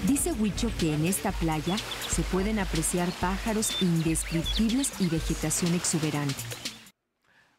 Dice 0.06 0.34
Huicho 0.34 0.70
que 0.80 0.94
en 0.94 1.06
esta 1.06 1.32
playa 1.32 1.78
se 2.10 2.22
pueden 2.22 2.60
apreciar 2.60 3.10
pájaros 3.20 3.82
indescriptibles 3.82 4.92
y 5.00 5.08
vegetación 5.08 5.74
exuberante. 5.74 6.36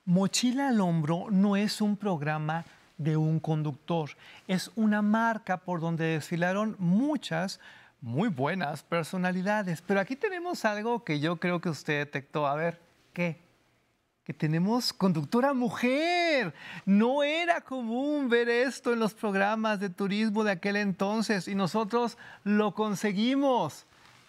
Mochila 0.04 0.68
al 0.68 0.80
Hombro 0.80 1.26
no 1.30 1.56
es 1.56 1.80
un 1.80 1.96
programa 1.96 2.64
de 2.98 3.16
un 3.16 3.40
conductor, 3.40 4.10
es 4.46 4.70
una 4.76 5.02
marca 5.02 5.58
por 5.58 5.80
donde 5.80 6.04
desfilaron 6.04 6.76
muchas 6.78 7.58
muy 8.00 8.28
buenas 8.28 8.82
personalidades. 8.82 9.82
Pero 9.82 10.00
aquí 10.00 10.16
tenemos 10.16 10.64
algo 10.64 11.04
que 11.04 11.20
yo 11.20 11.36
creo 11.36 11.60
que 11.60 11.68
usted 11.68 11.98
detectó. 11.98 12.46
A 12.46 12.54
ver, 12.54 12.80
¿qué? 13.12 13.40
Que 14.24 14.32
tenemos 14.32 14.92
conductora 14.92 15.52
mujer. 15.52 16.54
No 16.84 17.22
era 17.22 17.60
común 17.60 18.28
ver 18.28 18.48
esto 18.48 18.92
en 18.92 19.00
los 19.00 19.14
programas 19.14 19.80
de 19.80 19.90
turismo 19.90 20.44
de 20.44 20.52
aquel 20.52 20.76
entonces 20.76 21.48
y 21.48 21.54
nosotros 21.54 22.16
lo 22.44 22.74
conseguimos 22.74 23.86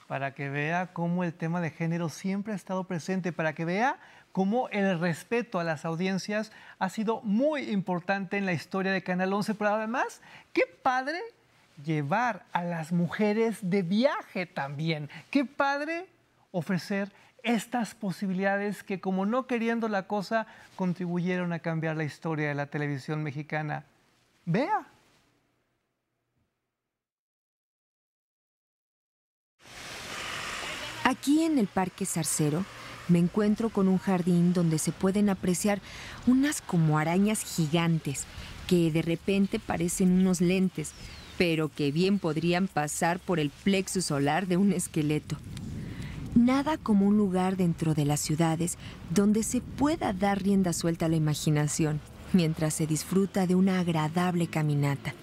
para 0.08 0.34
que 0.34 0.50
vea 0.50 0.92
cómo 0.92 1.24
el 1.24 1.34
tema 1.34 1.62
de 1.62 1.70
género 1.70 2.10
siempre 2.10 2.52
ha 2.52 2.56
estado 2.58 2.84
presente, 2.84 3.32
para 3.32 3.54
que 3.54 3.64
vea 3.64 3.98
cómo 4.34 4.68
el 4.70 5.00
respeto 5.00 5.58
a 5.58 5.64
las 5.64 5.86
audiencias 5.86 6.52
ha 6.80 6.90
sido 6.90 7.22
muy 7.22 7.70
importante 7.70 8.38
en 8.38 8.46
la 8.46 8.52
historia 8.52 8.92
de 8.92 9.04
Canal 9.04 9.32
11, 9.32 9.56
pero 9.56 9.70
además, 9.70 10.22
qué 10.52 10.64
padre 10.66 11.18
llevar 11.84 12.46
a 12.52 12.64
las 12.64 12.92
mujeres 12.92 13.58
de 13.62 13.82
viaje 13.82 14.46
también. 14.46 15.10
Qué 15.30 15.46
padre 15.46 16.08
ofrecer 16.52 17.12
estas 17.44 17.96
posibilidades 17.96 18.84
que 18.84 19.00
como 19.00 19.26
no 19.26 19.48
queriendo 19.48 19.88
la 19.88 20.08
cosa 20.08 20.48
contribuyeron 20.76 21.54
a 21.54 21.60
cambiar 21.60 21.98
la 21.98 22.04
historia 22.04 22.50
de 22.50 22.56
la 22.56 22.68
televisión 22.68 23.24
mexicana. 23.24 23.86
Vea. 24.46 24.88
Aquí 31.04 31.44
en 31.44 31.58
el 31.58 31.68
Parque 31.68 32.06
Zarcero 32.06 32.64
me 33.08 33.20
encuentro 33.20 33.70
con 33.70 33.88
un 33.88 33.98
jardín 33.98 34.54
donde 34.54 34.78
se 34.78 34.92
pueden 34.92 35.30
apreciar 35.30 35.82
unas 36.28 36.62
como 36.62 36.98
arañas 36.98 37.44
gigantes 37.44 38.26
que 38.68 38.92
de 38.92 39.02
repente 39.02 39.60
parecen 39.60 40.12
unos 40.12 40.40
lentes, 40.40 40.94
pero 41.42 41.70
que 41.70 41.92
bien 41.92 42.20
podrían 42.20 42.68
pasar 42.68 43.20
por 43.20 43.40
el 43.40 43.50
plexo 43.50 44.00
solar 44.04 44.46
de 44.46 44.58
un 44.58 44.72
esqueleto. 44.72 45.38
Nada 46.36 46.78
como 46.78 47.08
un 47.08 47.18
lugar 47.18 47.58
dentro 47.58 47.96
de 47.96 48.06
las 48.06 48.20
ciudades 48.20 48.78
donde 49.10 49.42
se 49.42 49.60
pueda 49.60 50.14
dar 50.14 50.44
rienda 50.44 50.72
suelta 50.72 51.08
a 51.08 51.10
la 51.10 51.16
imaginación 51.16 52.00
mientras 52.32 52.76
se 52.76 52.86
disfruta 52.86 53.48
de 53.48 53.56
una 53.56 53.80
agradable 53.80 54.46
caminata. 54.46 55.16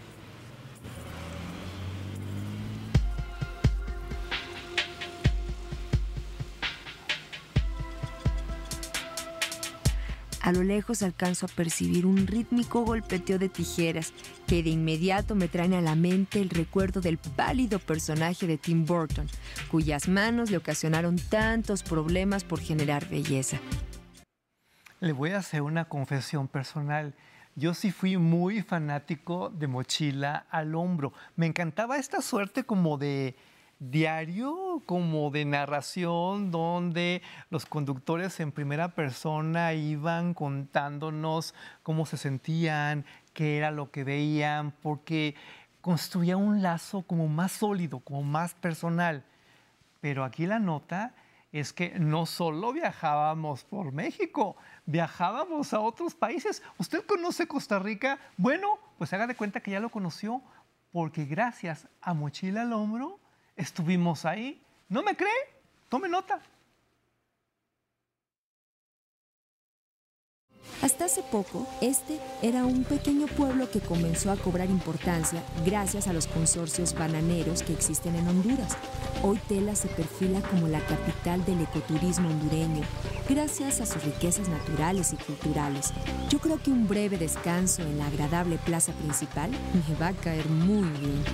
A 10.49 10.53
lo 10.53 10.63
lejos 10.63 11.03
alcanzo 11.03 11.45
a 11.45 11.51
percibir 11.51 12.07
un 12.07 12.27
rítmico 12.27 12.83
golpeteo 12.83 13.39
de 13.39 13.51
tijeras 13.51 14.15
que 14.47 14.63
de 14.63 14.71
inmediato 14.71 15.35
me 15.35 15.47
traen 15.47 15.75
a 15.75 15.83
la 15.83 15.95
mente 15.95 16.41
el 16.41 16.49
recuerdo 16.49 17.03
del 17.03 17.19
pálido 17.19 17.79
personaje 17.79 18.47
de 18.47 18.57
Tim 18.57 18.87
Burton, 18.87 19.27
cuyas 19.71 20.09
manos 20.09 20.51
le 20.51 20.57
ocasionaron 20.57 21.17
tantos 21.19 21.83
problemas 21.83 22.45
por 22.45 22.61
generar 22.61 23.11
belleza. 23.11 23.59
Le 25.01 25.13
voy 25.13 25.33
a 25.33 25.39
hacer 25.41 25.61
una 25.61 25.85
confesión 25.85 26.49
personal. 26.49 27.15
Yo 27.55 27.75
sí 27.75 27.93
fui 27.93 28.17
muy 28.17 28.63
fanático 28.63 29.51
de 29.51 29.67
mochila 29.67 30.47
al 30.49 30.75
hombro. 30.75 31.13
Me 31.37 31.45
encantaba 31.45 31.99
esta 31.99 32.23
suerte 32.23 32.65
como 32.65 32.97
de 32.97 33.37
diario 33.79 34.83
como 34.87 35.31
de 35.31 35.45
narración 35.45 36.51
donde 36.51 37.23
los 37.51 37.67
conductores 37.67 38.41
en 38.41 38.53
primera 38.53 38.95
persona 38.95 39.73
iban 39.75 40.35
contándonos 40.35 41.55
cómo 41.83 42.07
se 42.07 42.17
sentían, 42.17 43.05
qué 43.35 43.57
era 43.57 43.71
lo 43.71 43.91
que 43.91 44.05
veían, 44.05 44.73
porque 44.83 45.35
construía 45.81 46.37
un 46.37 46.63
lazo 46.63 47.03
como 47.03 47.29
más 47.29 47.53
sólido, 47.53 48.01
como 48.01 48.23
más 48.23 48.55
personal. 48.55 49.25
Pero 50.01 50.25
aquí 50.25 50.47
la 50.47 50.59
nota 50.59 51.15
es 51.53 51.73
que 51.73 51.99
no 51.99 52.27
solo 52.27 52.73
viajábamos 52.73 53.65
por 53.65 53.93
México, 53.93 54.57
viajábamos 54.87 55.73
a 55.73 55.81
otros 55.81 56.15
países. 56.15 56.63
¿Usted 56.79 57.05
conoce 57.07 57.47
Costa 57.47 57.79
Rica? 57.79 58.19
Bueno, 58.37 58.79
pues 58.99 59.13
haga 59.13 59.27
de 59.27 59.35
cuenta 59.35 59.61
que 59.61 59.71
ya 59.71 59.81
lo 59.81 59.89
conoció, 59.89 60.43
porque 60.93 61.25
gracias 61.25 61.89
a 62.01 62.15
Mochila 62.15 62.63
al 62.63 62.73
Hombro, 62.73 63.19
estuvimos 63.59 64.25
ahí. 64.25 64.63
¿No 64.89 65.03
me 65.03 65.15
cree? 65.15 65.31
Tome 65.91 66.09
nota. 66.09 66.41
Hasta 70.81 71.07
hace 71.07 71.23
poco, 71.25 71.67
este 71.81 72.21
era 72.41 72.65
un 72.65 72.85
pequeño 72.85 73.27
pueblo 73.27 73.69
que 73.69 73.81
comenzó 73.81 74.31
a 74.31 74.37
cobrar 74.37 74.71
importancia 74.71 75.43
gracias 75.67 76.07
a 76.07 76.13
los 76.13 76.29
consorcios 76.29 76.95
bananeros 76.95 77.65
que 77.65 77.73
existen 77.73 78.15
en 78.15 78.29
Honduras. 78.29 78.77
Hoy 79.25 79.41
Tela 79.49 79.75
se 79.75 79.89
perfila 79.89 80.41
como 80.43 80.69
la 80.69 80.81
capital 80.81 81.45
del 81.45 81.63
ecoturismo 81.63 82.29
hondureño, 82.29 82.83
gracias 83.29 83.81
a 83.81 83.87
sus 83.87 84.05
riquezas 84.05 84.49
naturales 84.49 85.13
y 85.13 85.17
culturales. 85.17 85.93
Yo 86.29 86.39
creo 86.39 86.63
que 86.63 86.71
un 86.71 86.87
breve 86.87 87.19
descanso 87.19 87.83
en 87.83 87.99
la 87.99 88.07
agradable 88.07 88.57
plaza 88.59 88.93
principal 88.93 89.51
me 89.51 89.97
va 89.97 90.09
a 90.09 90.13
caer 90.13 90.49
muy 90.49 90.89
bien. 91.01 91.25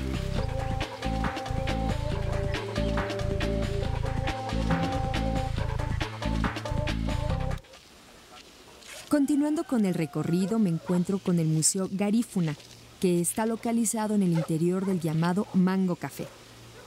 Continuando 9.14 9.62
con 9.62 9.84
el 9.84 9.94
recorrido, 9.94 10.58
me 10.58 10.70
encuentro 10.70 11.20
con 11.20 11.38
el 11.38 11.46
Museo 11.46 11.88
Garífuna, 11.88 12.56
que 13.00 13.20
está 13.20 13.46
localizado 13.46 14.16
en 14.16 14.24
el 14.24 14.32
interior 14.32 14.86
del 14.86 14.98
llamado 14.98 15.46
Mango 15.54 15.94
Café. 15.94 16.26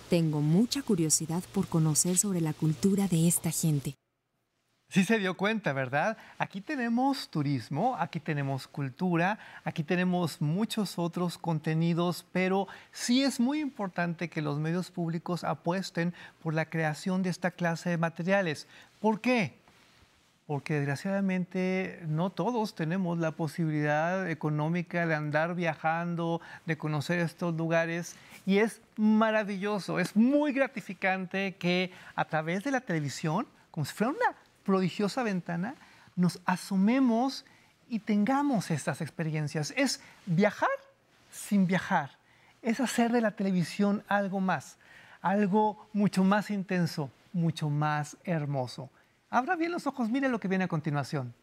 Tengo 0.09 0.41
mucha 0.41 0.81
curiosidad 0.81 1.41
por 1.53 1.69
conocer 1.69 2.17
sobre 2.17 2.41
la 2.41 2.51
cultura 2.51 3.07
de 3.07 3.29
esta 3.29 3.49
gente. 3.49 3.95
Sí 4.89 5.05
se 5.05 5.19
dio 5.19 5.37
cuenta, 5.37 5.71
¿verdad? 5.71 6.17
Aquí 6.37 6.59
tenemos 6.59 7.29
turismo, 7.29 7.95
aquí 7.97 8.19
tenemos 8.19 8.67
cultura, 8.67 9.39
aquí 9.63 9.83
tenemos 9.83 10.41
muchos 10.41 10.99
otros 10.99 11.37
contenidos, 11.37 12.25
pero 12.33 12.67
sí 12.91 13.23
es 13.23 13.39
muy 13.39 13.61
importante 13.61 14.29
que 14.29 14.41
los 14.41 14.59
medios 14.59 14.91
públicos 14.91 15.45
apuesten 15.45 16.13
por 16.43 16.53
la 16.53 16.69
creación 16.69 17.23
de 17.23 17.29
esta 17.29 17.51
clase 17.51 17.89
de 17.89 17.97
materiales. 17.97 18.67
¿Por 18.99 19.21
qué? 19.21 19.65
Porque 20.47 20.75
desgraciadamente 20.75 22.01
no 22.07 22.29
todos 22.29 22.73
tenemos 22.73 23.19
la 23.19 23.31
posibilidad 23.31 24.29
económica 24.29 25.05
de 25.05 25.13
andar 25.13 25.55
viajando, 25.55 26.41
de 26.65 26.77
conocer 26.77 27.19
estos 27.19 27.53
lugares. 27.55 28.15
Y 28.45 28.59
es 28.59 28.81
maravilloso, 28.95 29.99
es 29.99 30.15
muy 30.15 30.53
gratificante 30.53 31.55
que 31.57 31.91
a 32.15 32.25
través 32.25 32.63
de 32.63 32.71
la 32.71 32.79
televisión, 32.81 33.45
como 33.71 33.85
si 33.85 33.93
fuera 33.93 34.11
una 34.11 34.37
prodigiosa 34.63 35.21
ventana, 35.21 35.75
nos 36.15 36.39
asomemos 36.45 37.45
y 37.89 37.99
tengamos 37.99 38.71
estas 38.71 39.01
experiencias. 39.01 39.73
Es 39.75 40.01
viajar 40.25 40.69
sin 41.31 41.67
viajar, 41.67 42.11
es 42.61 42.79
hacer 42.79 43.11
de 43.11 43.21
la 43.21 43.31
televisión 43.31 44.03
algo 44.07 44.39
más, 44.39 44.77
algo 45.21 45.87
mucho 45.93 46.23
más 46.23 46.49
intenso, 46.49 47.11
mucho 47.33 47.69
más 47.69 48.17
hermoso. 48.23 48.89
Abra 49.29 49.55
bien 49.55 49.71
los 49.71 49.87
ojos, 49.87 50.09
mire 50.09 50.29
lo 50.29 50.39
que 50.39 50.47
viene 50.47 50.63
a 50.63 50.67
continuación. 50.67 51.33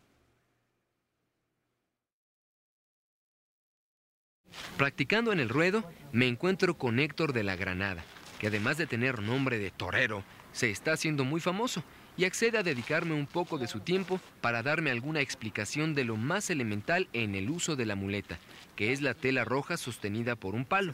Practicando 4.78 5.32
en 5.32 5.40
el 5.40 5.48
ruedo, 5.48 5.84
me 6.12 6.26
encuentro 6.26 6.78
con 6.78 6.98
Héctor 6.98 7.32
de 7.32 7.44
la 7.44 7.56
Granada, 7.56 8.02
que 8.38 8.46
además 8.46 8.78
de 8.78 8.86
tener 8.86 9.20
nombre 9.20 9.58
de 9.58 9.70
torero, 9.70 10.24
se 10.52 10.70
está 10.70 10.92
haciendo 10.92 11.24
muy 11.24 11.40
famoso 11.40 11.82
y 12.16 12.24
accede 12.24 12.58
a 12.58 12.62
dedicarme 12.62 13.14
un 13.14 13.26
poco 13.26 13.58
de 13.58 13.66
su 13.66 13.80
tiempo 13.80 14.20
para 14.40 14.62
darme 14.62 14.90
alguna 14.90 15.20
explicación 15.20 15.94
de 15.94 16.04
lo 16.04 16.16
más 16.16 16.48
elemental 16.50 17.08
en 17.12 17.34
el 17.34 17.50
uso 17.50 17.76
de 17.76 17.86
la 17.86 17.96
muleta, 17.96 18.38
que 18.76 18.92
es 18.92 19.02
la 19.02 19.14
tela 19.14 19.44
roja 19.44 19.76
sostenida 19.76 20.36
por 20.36 20.54
un 20.54 20.64
palo. 20.64 20.92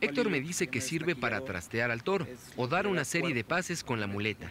Héctor 0.00 0.28
me 0.28 0.40
dice 0.40 0.66
que 0.66 0.80
sirve 0.80 1.14
para 1.14 1.40
trastear 1.42 1.90
al 1.90 2.02
toro 2.02 2.26
o 2.56 2.66
dar 2.66 2.86
una 2.86 3.04
serie 3.04 3.34
de 3.34 3.44
pases 3.44 3.84
con 3.84 4.00
la 4.00 4.06
muleta. 4.08 4.50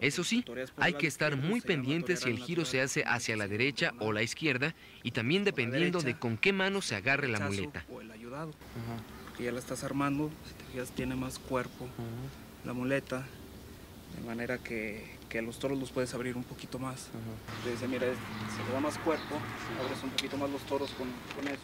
Eso 0.00 0.24
sí, 0.24 0.44
hay 0.76 0.94
que 0.94 1.06
estar 1.06 1.36
muy 1.36 1.60
pendiente 1.60 2.16
si 2.16 2.28
el 2.28 2.38
giro 2.38 2.64
se 2.64 2.80
hace 2.80 3.04
hacia 3.06 3.36
la 3.36 3.48
derecha 3.48 3.92
o 4.00 4.12
la 4.12 4.22
izquierda 4.22 4.74
y 5.02 5.12
también 5.12 5.44
dependiendo 5.44 6.00
de 6.00 6.18
con 6.18 6.36
qué 6.36 6.52
mano 6.52 6.82
se 6.82 6.96
agarre 6.96 7.28
la 7.28 7.40
muleta. 7.40 7.84
O 7.90 8.00
el 8.00 8.10
ayudado, 8.10 8.52
porque 9.26 9.44
ya 9.44 9.52
la 9.52 9.58
estás 9.58 9.84
armando, 9.84 10.30
si 10.46 10.54
te 10.54 10.64
fijas 10.72 10.90
tiene 10.90 11.14
más 11.14 11.38
cuerpo 11.38 11.88
la 12.64 12.72
muleta 12.72 13.24
de 14.18 14.26
manera 14.26 14.58
que, 14.58 15.16
que, 15.28 15.42
los 15.42 15.58
toros 15.58 15.78
los 15.78 15.90
puedes 15.90 16.14
abrir 16.14 16.36
un 16.36 16.44
poquito 16.44 16.78
más. 16.78 17.08
Entonces, 17.64 17.88
mira, 17.88 18.06
se 18.06 18.64
le 18.66 18.72
da 18.72 18.80
más 18.80 18.98
cuerpo, 18.98 19.36
abres 19.82 20.02
un 20.02 20.10
poquito 20.10 20.36
más 20.36 20.50
los 20.50 20.62
toros 20.62 20.90
con, 20.92 21.08
con 21.34 21.48
eso. 21.48 21.62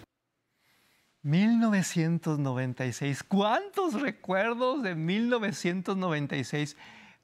1996. 1.23 3.23
¿Cuántos 3.23 4.01
recuerdos 4.01 4.83
de 4.83 4.95
1996? 4.95 6.77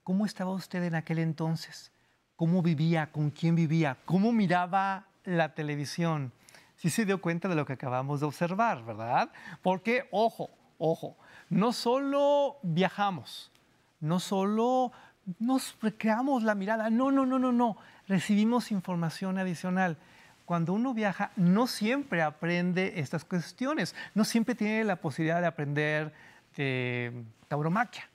¿Cómo 0.07 0.25
estaba 0.25 0.53
usted 0.53 0.85
en 0.85 0.95
aquel 0.95 1.19
entonces? 1.19 1.91
¿Cómo 2.37 2.63
vivía? 2.63 3.11
¿Con 3.11 3.31
quién 3.31 3.57
vivía? 3.57 3.97
¿Cómo 4.05 4.31
miraba 4.31 5.09
la 5.25 5.53
televisión? 5.53 6.31
Sí 6.77 6.91
se 6.91 7.05
dio 7.05 7.21
cuenta 7.21 7.49
de 7.49 7.57
lo 7.57 7.67
que 7.67 7.73
acabamos 7.73 8.21
de 8.21 8.27
observar, 8.27 8.85
¿verdad? 8.85 9.33
Porque, 9.63 10.07
ojo, 10.13 10.49
ojo, 10.79 11.17
no 11.51 11.73
solo 11.73 12.59
viajamos, 12.63 13.51
no 13.99 14.21
solo 14.21 14.93
nos 15.41 15.77
recreamos 15.83 16.45
la 16.45 16.55
mirada. 16.55 16.89
No, 16.89 17.11
no, 17.11 17.27
no, 17.27 17.41
no, 17.41 17.51
no. 17.51 17.77
Recibimos 18.07 18.71
información 18.71 19.39
adicional. 19.39 19.97
Cuando 20.45 20.73
uno 20.73 20.95
viaja, 20.95 21.33
no 21.35 21.67
siempre 21.67 22.23
aprende 22.23 23.01
estas 23.01 23.25
cuestiones. 23.25 23.97
No 24.15 24.25
siempre 24.25 24.55
tiene 24.55 24.85
la 24.85 25.01
posibilidad 25.01 25.41
de 25.41 25.49
aprender 25.49 26.15
de 26.57 27.25
tauromaquia. 27.49 28.09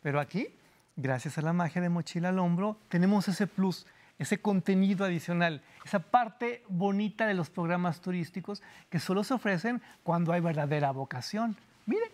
Pero 0.00 0.18
aquí, 0.20 0.48
gracias 0.96 1.38
a 1.38 1.42
la 1.42 1.52
magia 1.52 1.82
de 1.82 1.88
mochila 1.88 2.28
al 2.28 2.38
hombro, 2.38 2.78
tenemos 2.88 3.28
ese 3.28 3.46
plus, 3.46 3.86
ese 4.18 4.38
contenido 4.38 5.04
adicional, 5.04 5.62
esa 5.84 5.98
parte 5.98 6.62
bonita 6.68 7.26
de 7.26 7.34
los 7.34 7.50
programas 7.50 8.00
turísticos 8.00 8.62
que 8.90 9.00
solo 9.00 9.24
se 9.24 9.34
ofrecen 9.34 9.82
cuando 10.02 10.32
hay 10.32 10.40
verdadera 10.40 10.90
vocación. 10.92 11.56
Miren, 11.86 12.10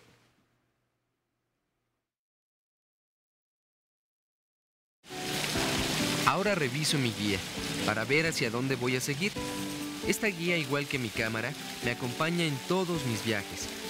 Ahora 6.27 6.55
reviso 6.55 6.97
mi 6.97 7.11
guía 7.11 7.39
para 7.85 8.05
ver 8.05 8.25
hacia 8.25 8.51
dónde 8.51 8.77
voy 8.77 8.95
a 8.95 9.01
seguir. 9.01 9.33
Esta 10.07 10.29
guía, 10.29 10.57
igual 10.57 10.87
que 10.87 10.99
mi 10.99 11.09
cámara, 11.09 11.53
me 11.85 11.91
acompaña 11.91 12.45
en 12.45 12.57
todos 12.69 13.05
mis 13.07 13.25
viajes. 13.25 13.90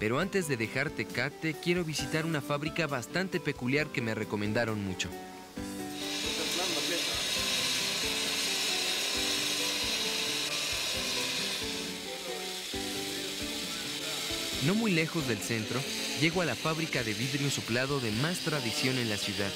Pero 0.00 0.18
antes 0.18 0.48
de 0.48 0.56
dejar 0.56 0.88
Tecate, 0.88 1.54
quiero 1.62 1.84
visitar 1.84 2.24
una 2.24 2.40
fábrica 2.40 2.86
bastante 2.86 3.38
peculiar 3.38 3.88
que 3.88 4.00
me 4.00 4.14
recomendaron 4.14 4.82
mucho. 4.82 5.10
No 14.66 14.74
muy 14.74 14.90
lejos 14.92 15.28
del 15.28 15.38
centro, 15.38 15.78
llego 16.20 16.40
a 16.40 16.46
la 16.46 16.54
fábrica 16.54 17.02
de 17.02 17.12
vidrio 17.12 17.50
soplado 17.50 18.00
de 18.00 18.10
más 18.10 18.38
tradición 18.38 18.96
en 18.96 19.10
la 19.10 19.18
ciudad. 19.18 19.50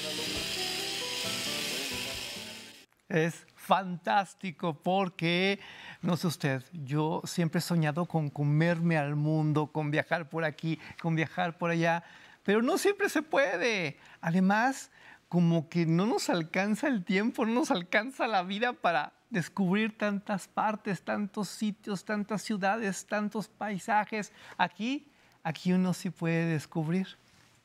Es 3.09 3.33
fantástico 3.65 4.75
porque, 4.75 5.59
no 6.01 6.15
sé 6.17 6.27
usted, 6.27 6.63
yo 6.71 7.21
siempre 7.25 7.59
he 7.59 7.61
soñado 7.61 8.05
con 8.05 8.29
comerme 8.29 8.97
al 8.97 9.15
mundo, 9.15 9.67
con 9.67 9.89
viajar 9.89 10.29
por 10.29 10.43
aquí, 10.45 10.79
con 11.01 11.15
viajar 11.15 11.57
por 11.57 11.71
allá, 11.71 12.03
pero 12.43 12.61
no 12.61 12.77
siempre 12.77 13.09
se 13.09 13.23
puede. 13.23 13.97
Además, 14.21 14.91
como 15.27 15.67
que 15.67 15.85
no 15.85 16.05
nos 16.05 16.29
alcanza 16.29 16.87
el 16.87 17.03
tiempo, 17.03 17.45
no 17.45 17.53
nos 17.53 17.71
alcanza 17.71 18.27
la 18.27 18.43
vida 18.43 18.73
para 18.73 19.13
descubrir 19.31 19.97
tantas 19.97 20.47
partes, 20.47 21.01
tantos 21.01 21.49
sitios, 21.49 22.05
tantas 22.05 22.43
ciudades, 22.43 23.07
tantos 23.07 23.47
paisajes. 23.47 24.31
Aquí, 24.57 25.11
aquí 25.43 25.73
uno 25.73 25.93
sí 25.93 26.11
puede 26.11 26.45
descubrir. 26.45 27.07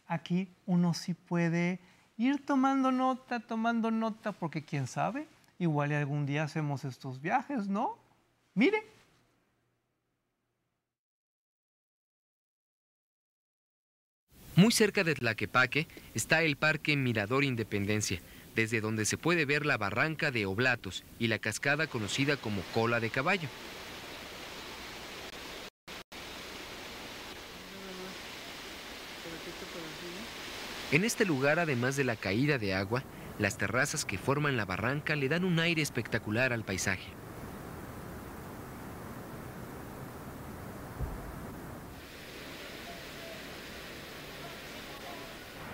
Aquí 0.07 0.49
uno 0.67 0.95
sí 0.95 1.15
puede 1.15 1.79
ir 2.17 2.45
tomando 2.45 2.91
nota, 2.91 3.39
tomando 3.39 3.91
nota, 3.91 4.33
porque 4.33 4.65
quién 4.65 4.87
sabe, 4.87 5.29
igual 5.61 5.93
algún 5.93 6.27
día 6.27 6.43
hacemos 6.43 6.85
estos 6.85 7.21
viajes, 7.21 7.69
¿no? 7.69 7.99
Mire. 8.55 8.83
Muy 14.57 14.73
cerca 14.73 15.05
de 15.05 15.15
Tlaquepaque 15.15 15.87
está 16.15 16.43
el 16.43 16.57
Parque 16.57 16.97
Mirador 16.97 17.45
Independencia, 17.45 18.21
desde 18.55 18.81
donde 18.81 19.05
se 19.05 19.17
puede 19.17 19.45
ver 19.45 19.65
la 19.65 19.77
barranca 19.77 20.31
de 20.31 20.47
Oblatos 20.47 21.05
y 21.19 21.29
la 21.29 21.39
cascada 21.39 21.87
conocida 21.87 22.37
como 22.37 22.63
Cola 22.75 22.99
de 22.99 23.11
Caballo. 23.11 23.49
En 30.91 31.05
este 31.05 31.25
lugar, 31.25 31.59
además 31.59 31.97
de 31.97 32.05
la 32.05 32.17
caída 32.17 32.59
de 32.59 32.75
agua, 32.75 33.05
las 33.41 33.57
terrazas 33.57 34.05
que 34.05 34.19
forman 34.19 34.59
la 34.59 34.67
barranca 34.67 35.17
le 35.17 35.31
dan 35.31 35.45
un 35.47 35.59
aire 35.61 35.81
espectacular 35.81 36.53
al 36.53 36.63
paisaje. 36.63 37.09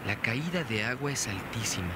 La 0.07 0.15
caída 0.15 0.63
de 0.63 0.85
agua 0.85 1.11
es 1.11 1.27
altísima 1.27 1.91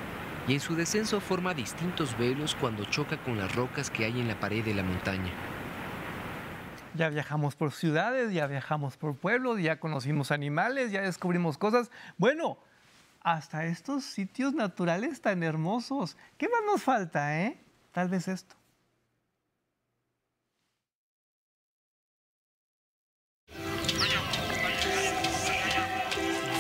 y 0.48 0.54
en 0.54 0.60
su 0.60 0.74
descenso 0.74 1.20
forma 1.20 1.54
distintos 1.54 2.18
velos 2.18 2.56
cuando 2.56 2.84
choca 2.86 3.22
con 3.22 3.38
las 3.38 3.54
rocas 3.54 3.90
que 3.90 4.04
hay 4.04 4.20
en 4.20 4.26
la 4.26 4.40
pared 4.40 4.64
de 4.64 4.74
la 4.74 4.82
montaña. 4.82 5.32
Ya 6.94 7.08
viajamos 7.10 7.54
por 7.54 7.70
ciudades, 7.70 8.32
ya 8.32 8.48
viajamos 8.48 8.96
por 8.96 9.14
pueblos, 9.14 9.62
ya 9.62 9.78
conocimos 9.78 10.32
animales, 10.32 10.90
ya 10.90 11.02
descubrimos 11.02 11.56
cosas. 11.56 11.92
Bueno, 12.18 12.58
hasta 13.20 13.66
estos 13.66 14.04
sitios 14.04 14.54
naturales 14.54 15.20
tan 15.20 15.42
hermosos. 15.42 16.16
¿Qué 16.38 16.48
más 16.48 16.60
nos 16.66 16.82
falta, 16.82 17.40
eh? 17.42 17.58
Tal 17.92 18.08
vez 18.08 18.28
esto. 18.28 18.56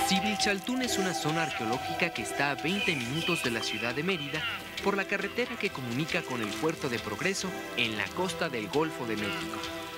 Civilchaltún 0.08 0.82
es 0.82 0.98
una 0.98 1.14
zona 1.14 1.44
arqueológica 1.44 2.12
que 2.12 2.22
está 2.22 2.50
a 2.50 2.54
20 2.56 2.96
minutos 2.96 3.44
de 3.44 3.52
la 3.52 3.62
ciudad 3.62 3.94
de 3.94 4.02
Mérida 4.02 4.42
por 4.82 4.96
la 4.96 5.04
carretera 5.04 5.56
que 5.56 5.70
comunica 5.70 6.22
con 6.22 6.40
el 6.40 6.48
puerto 6.48 6.88
de 6.88 6.98
Progreso 6.98 7.48
en 7.76 7.96
la 7.96 8.06
costa 8.16 8.48
del 8.48 8.68
Golfo 8.68 9.06
de 9.06 9.16
México. 9.16 9.89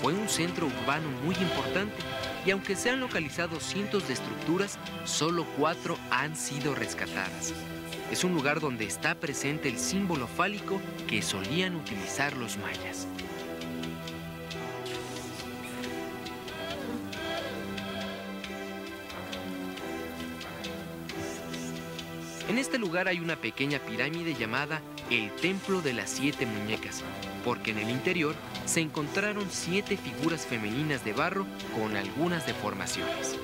Fue 0.00 0.14
un 0.14 0.28
centro 0.28 0.66
urbano 0.66 1.08
muy 1.24 1.34
importante 1.36 1.96
y 2.46 2.50
aunque 2.50 2.76
se 2.76 2.90
han 2.90 3.00
localizado 3.00 3.60
cientos 3.60 4.06
de 4.06 4.14
estructuras, 4.14 4.78
solo 5.04 5.44
cuatro 5.58 5.98
han 6.10 6.36
sido 6.36 6.74
rescatadas. 6.74 7.52
Es 8.10 8.24
un 8.24 8.32
lugar 8.32 8.60
donde 8.60 8.84
está 8.84 9.14
presente 9.14 9.68
el 9.68 9.78
símbolo 9.78 10.26
fálico 10.26 10.80
que 11.08 11.20
solían 11.20 11.74
utilizar 11.74 12.36
los 12.36 12.56
mayas. 12.58 13.06
En 22.48 22.56
este 22.56 22.78
lugar 22.78 23.08
hay 23.08 23.20
una 23.20 23.36
pequeña 23.36 23.78
pirámide 23.78 24.32
llamada 24.32 24.80
el 25.10 25.30
Templo 25.36 25.82
de 25.82 25.92
las 25.92 26.08
Siete 26.08 26.46
Muñecas, 26.46 27.04
porque 27.44 27.72
en 27.72 27.78
el 27.78 27.90
interior 27.90 28.34
se 28.64 28.80
encontraron 28.80 29.46
siete 29.50 29.98
figuras 29.98 30.46
femeninas 30.46 31.04
de 31.04 31.12
barro 31.12 31.46
con 31.78 31.94
algunas 31.94 32.46
deformaciones. 32.46 33.38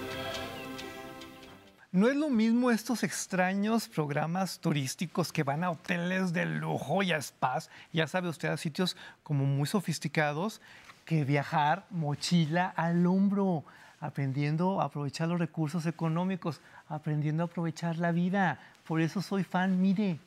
No 1.92 2.08
es 2.08 2.16
lo 2.16 2.30
mismo 2.30 2.70
estos 2.70 3.02
extraños 3.02 3.88
programas 3.88 4.58
turísticos 4.58 5.32
que 5.32 5.42
van 5.42 5.64
a 5.64 5.70
hoteles 5.70 6.32
de 6.32 6.46
lujo 6.46 7.02
y 7.02 7.12
a 7.12 7.20
spas, 7.20 7.68
ya 7.92 8.06
sabe 8.06 8.30
usted, 8.30 8.48
a 8.48 8.56
sitios 8.56 8.96
como 9.22 9.44
muy 9.44 9.66
sofisticados, 9.66 10.62
que 11.04 11.24
viajar 11.24 11.84
mochila 11.90 12.72
al 12.74 13.06
hombro, 13.06 13.64
aprendiendo 14.00 14.80
a 14.80 14.86
aprovechar 14.86 15.28
los 15.28 15.38
recursos 15.38 15.84
económicos, 15.84 16.62
aprendiendo 16.88 17.42
a 17.42 17.46
aprovechar 17.46 17.98
la 17.98 18.10
vida. 18.10 18.58
Por 18.84 19.00
eso 19.00 19.22
soy 19.22 19.44
fan, 19.44 19.80
mire. 19.80 20.18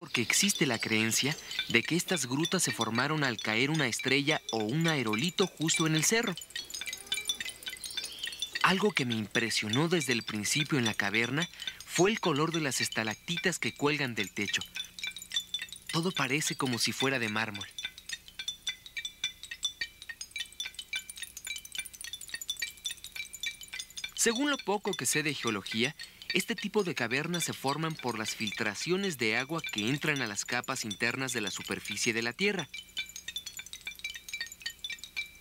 Porque 0.00 0.22
existe 0.22 0.66
la 0.66 0.78
creencia 0.78 1.36
de 1.68 1.82
que 1.82 1.94
estas 1.94 2.26
grutas 2.26 2.62
se 2.62 2.72
formaron 2.72 3.22
al 3.22 3.36
caer 3.36 3.70
una 3.70 3.86
estrella 3.86 4.40
o 4.50 4.58
un 4.58 4.88
aerolito 4.88 5.46
justo 5.46 5.86
en 5.86 5.94
el 5.94 6.04
cerro. 6.04 6.34
Algo 8.62 8.90
que 8.90 9.04
me 9.04 9.14
impresionó 9.14 9.88
desde 9.88 10.12
el 10.14 10.22
principio 10.22 10.78
en 10.78 10.84
la 10.84 10.94
caverna 10.94 11.48
fue 11.86 12.10
el 12.10 12.20
color 12.20 12.52
de 12.52 12.60
las 12.60 12.80
estalactitas 12.80 13.58
que 13.58 13.74
cuelgan 13.74 14.14
del 14.14 14.32
techo. 14.32 14.62
Todo 15.92 16.12
parece 16.12 16.56
como 16.56 16.78
si 16.78 16.92
fuera 16.92 17.18
de 17.18 17.28
mármol. 17.28 17.66
Según 24.20 24.50
lo 24.50 24.58
poco 24.58 24.92
que 24.92 25.06
sé 25.06 25.22
de 25.22 25.32
geología, 25.32 25.96
este 26.34 26.54
tipo 26.54 26.84
de 26.84 26.94
cavernas 26.94 27.42
se 27.42 27.54
forman 27.54 27.94
por 27.94 28.18
las 28.18 28.34
filtraciones 28.34 29.16
de 29.16 29.38
agua 29.38 29.62
que 29.72 29.88
entran 29.88 30.20
a 30.20 30.26
las 30.26 30.44
capas 30.44 30.84
internas 30.84 31.32
de 31.32 31.40
la 31.40 31.50
superficie 31.50 32.12
de 32.12 32.20
la 32.20 32.34
Tierra. 32.34 32.68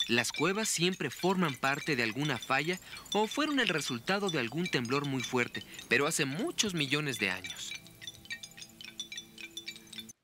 Las 0.07 0.31
cuevas 0.31 0.69
siempre 0.69 1.09
forman 1.09 1.55
parte 1.55 1.97
de 1.97 2.03
alguna 2.03 2.37
falla 2.37 2.79
o 3.13 3.27
fueron 3.27 3.59
el 3.59 3.67
resultado 3.67 4.29
de 4.29 4.39
algún 4.39 4.65
temblor 4.71 5.05
muy 5.05 5.23
fuerte, 5.23 5.61
pero 5.89 6.07
hace 6.07 6.23
muchos 6.23 6.73
millones 6.73 7.19
de 7.19 7.31
años. 7.31 7.73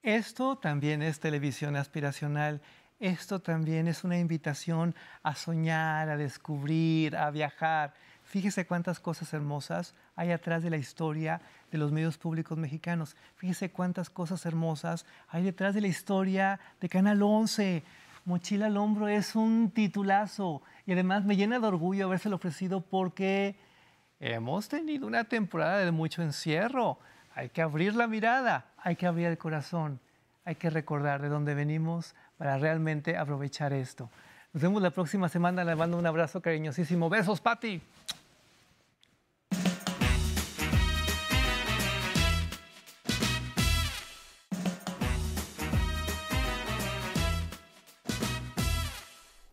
Esto 0.01 0.55
también 0.55 1.01
es 1.01 1.19
televisión 1.19 1.75
aspiracional. 1.75 2.61
Esto 3.01 3.41
también 3.41 3.89
es 3.89 4.05
una 4.05 4.17
invitación 4.17 4.95
a 5.23 5.35
soñar, 5.35 6.07
a 6.07 6.15
descubrir, 6.15 7.17
a 7.17 7.29
viajar. 7.31 7.93
Fíjese 8.26 8.65
cuántas 8.65 8.99
cosas 8.99 9.32
hermosas 9.34 9.93
hay 10.15 10.32
atrás 10.32 10.63
de 10.63 10.71
la 10.71 10.78
historia 10.78 11.41
de 11.71 11.78
los 11.78 11.91
medios 11.91 12.17
públicos 12.17 12.57
mexicanos. 12.57 13.15
Fíjese 13.36 13.71
cuántas 13.71 14.09
cosas 14.09 14.45
hermosas 14.47 15.05
hay 15.30 15.43
detrás 15.43 15.76
de 15.76 15.82
la 15.82 15.88
historia 15.88 16.59
de 16.82 16.89
Canal 16.89 17.21
11. 17.21 17.84
Mochila 18.26 18.65
al 18.65 18.78
hombro 18.78 19.07
es 19.07 19.36
un 19.36 19.69
titulazo 19.69 20.63
y 20.88 20.93
además 20.93 21.23
me 21.23 21.36
llena 21.36 21.59
de 21.59 21.67
orgullo 21.67 22.07
habérselo 22.07 22.38
ofrecido 22.38 22.82
porque 22.82 23.55
hemos 24.19 24.67
tenido 24.67 25.05
una 25.05 25.26
temporada 25.26 25.78
de 25.78 25.91
mucho 25.91 26.23
encierro. 26.23 26.97
Hay 27.36 27.49
que 27.49 27.61
abrir 27.61 27.95
la 27.95 28.07
mirada, 28.07 28.65
hay 28.78 28.95
que 28.95 29.05
abrir 29.05 29.28
el 29.28 29.38
corazón, 29.38 29.99
hay 30.45 30.55
que 30.55 30.71
recordar 30.71 31.21
de 31.21 31.30
dónde 31.30 31.53
venimos 31.53 32.15
para 32.38 32.57
realmente 32.57 33.17
aprovechar 33.17 33.71
esto. 33.71 34.09
Nos 34.55 34.61
vemos 34.61 34.81
la 34.81 34.89
próxima 34.89 35.27
semana. 35.27 35.65
Le 35.65 35.75
mando 35.75 35.97
un 35.97 36.05
abrazo 36.05 36.39
cariñosísimo. 36.39 37.09
Besos, 37.09 37.41
Pati. 37.41 37.81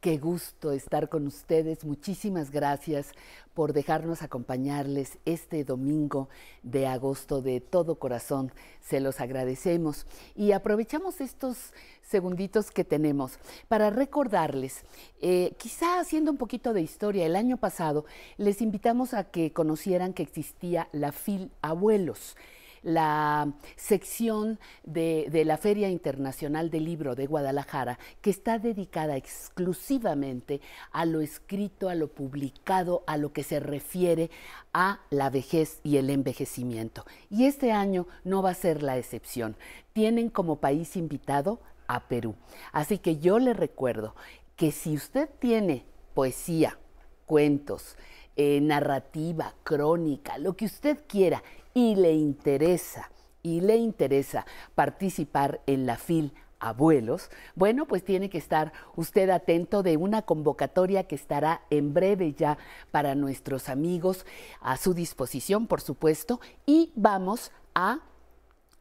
Qué 0.02 0.18
gusto 0.18 0.72
estar 0.72 1.08
con 1.08 1.28
ustedes. 1.28 1.84
Muchísimas 1.84 2.50
gracias 2.50 3.12
por 3.54 3.72
dejarnos 3.72 4.22
acompañarles 4.22 5.16
este 5.24 5.62
domingo 5.62 6.28
de 6.64 6.88
agosto 6.88 7.40
de 7.40 7.60
todo 7.60 8.00
corazón. 8.00 8.50
Se 8.80 8.98
los 8.98 9.20
agradecemos 9.20 10.04
y 10.34 10.50
aprovechamos 10.50 11.20
estos 11.20 11.72
segunditos 12.02 12.72
que 12.72 12.82
tenemos 12.82 13.38
para 13.68 13.90
recordarles, 13.90 14.82
eh, 15.20 15.54
quizá 15.56 16.00
haciendo 16.00 16.32
un 16.32 16.36
poquito 16.36 16.72
de 16.72 16.82
historia, 16.82 17.24
el 17.24 17.36
año 17.36 17.56
pasado 17.56 18.04
les 18.38 18.60
invitamos 18.60 19.14
a 19.14 19.30
que 19.30 19.52
conocieran 19.52 20.14
que 20.14 20.24
existía 20.24 20.88
la 20.90 21.12
FIL 21.12 21.52
Abuelos 21.62 22.34
la 22.82 23.52
sección 23.76 24.58
de, 24.84 25.30
la 25.44 25.56
Feria 25.56 25.88
Internacional 25.88 26.70
del 26.70 26.84
Libro 26.84 27.14
de 27.14 27.26
Guadalajara, 27.26 27.98
que 28.20 28.30
está 28.30 28.58
dedicada 28.58 29.16
exclusivamente 29.16 30.60
a 30.90 31.04
lo 31.04 31.20
escrito, 31.20 31.88
a 31.88 31.94
lo 31.94 32.08
publicado, 32.08 33.04
a 33.06 33.16
lo 33.16 33.32
que 33.32 33.42
se 33.42 33.60
refiere 33.60 34.30
a 34.72 35.00
la 35.10 35.30
vejez 35.30 35.80
y 35.82 35.96
el 35.96 36.10
envejecimiento. 36.10 37.04
Y 37.30 37.44
este 37.44 37.72
año 37.72 38.06
no 38.24 38.42
va 38.42 38.50
a 38.50 38.54
ser 38.54 38.82
la 38.82 38.98
excepción. 38.98 39.56
Tienen 39.92 40.28
como 40.28 40.56
país 40.56 40.96
invitado 40.96 41.60
a 41.86 42.08
Perú. 42.08 42.34
Así 42.72 42.98
que 42.98 43.18
yo 43.18 43.38
le 43.38 43.52
recuerdo 43.52 44.14
que 44.56 44.72
si 44.72 44.94
usted 44.94 45.28
tiene 45.38 45.84
poesía, 46.14 46.78
cuentos, 47.26 47.96
eh, 48.36 48.60
narrativa, 48.62 49.54
crónica, 49.62 50.38
lo 50.38 50.56
que 50.56 50.64
usted 50.64 50.98
quiera, 51.06 51.42
y 51.74 51.96
le 51.96 52.12
interesa, 52.12 53.10
y 53.42 53.60
le 53.60 53.76
interesa 53.76 54.46
participar 54.74 55.60
en 55.66 55.86
la 55.86 55.96
FIL 55.96 56.32
abuelos, 56.62 57.28
bueno, 57.54 57.86
pues 57.86 58.04
tiene 58.04 58.30
que 58.30 58.38
estar 58.38 58.72
usted 58.94 59.28
atento 59.30 59.82
de 59.82 59.96
una 59.96 60.22
convocatoria 60.22 61.04
que 61.04 61.16
estará 61.16 61.62
en 61.70 61.92
breve 61.92 62.32
ya 62.34 62.56
para 62.90 63.14
nuestros 63.14 63.68
amigos 63.68 64.24
a 64.60 64.76
su 64.76 64.94
disposición, 64.94 65.66
por 65.66 65.80
supuesto, 65.80 66.40
y 66.64 66.92
vamos 66.94 67.50
a 67.74 67.98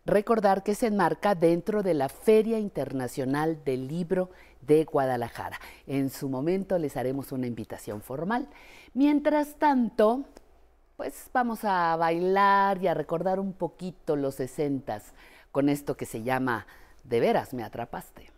recordar 0.06 0.64
que 0.64 0.76
se 0.76 0.88
enmarca 0.88 1.36
dentro 1.36 1.84
de 1.84 1.94
la 1.94 2.10
Feria 2.10 2.60
Internacional 2.60 3.64
del 3.64 3.88
Libro 3.88 4.30
de 4.62 4.86
Guadalajara. 4.86 5.60
En 5.88 6.10
su 6.10 6.30
momento 6.30 6.78
les 6.78 6.98
haremos 6.98 7.32
una 7.32 7.48
invitación 7.48 8.02
formal. 8.02 8.48
Mientras 8.94 9.56
tanto, 9.58 10.26
pues 11.02 11.32
vamos 11.34 11.64
a 11.64 11.95
bailar 11.95 12.78
y 12.84 12.86
a 12.86 12.93
recordar 12.93 13.39
un 13.39 13.54
poquito 13.54 14.16
los 14.16 14.36
sesentas 14.36 15.16
con 15.52 15.68
esto 15.68 15.97
que 15.97 16.06
se 16.06 16.22
llama 16.22 16.68
De 17.04 17.20
veras 17.20 17.56
me 17.56 17.64
atrapaste. 17.64 18.30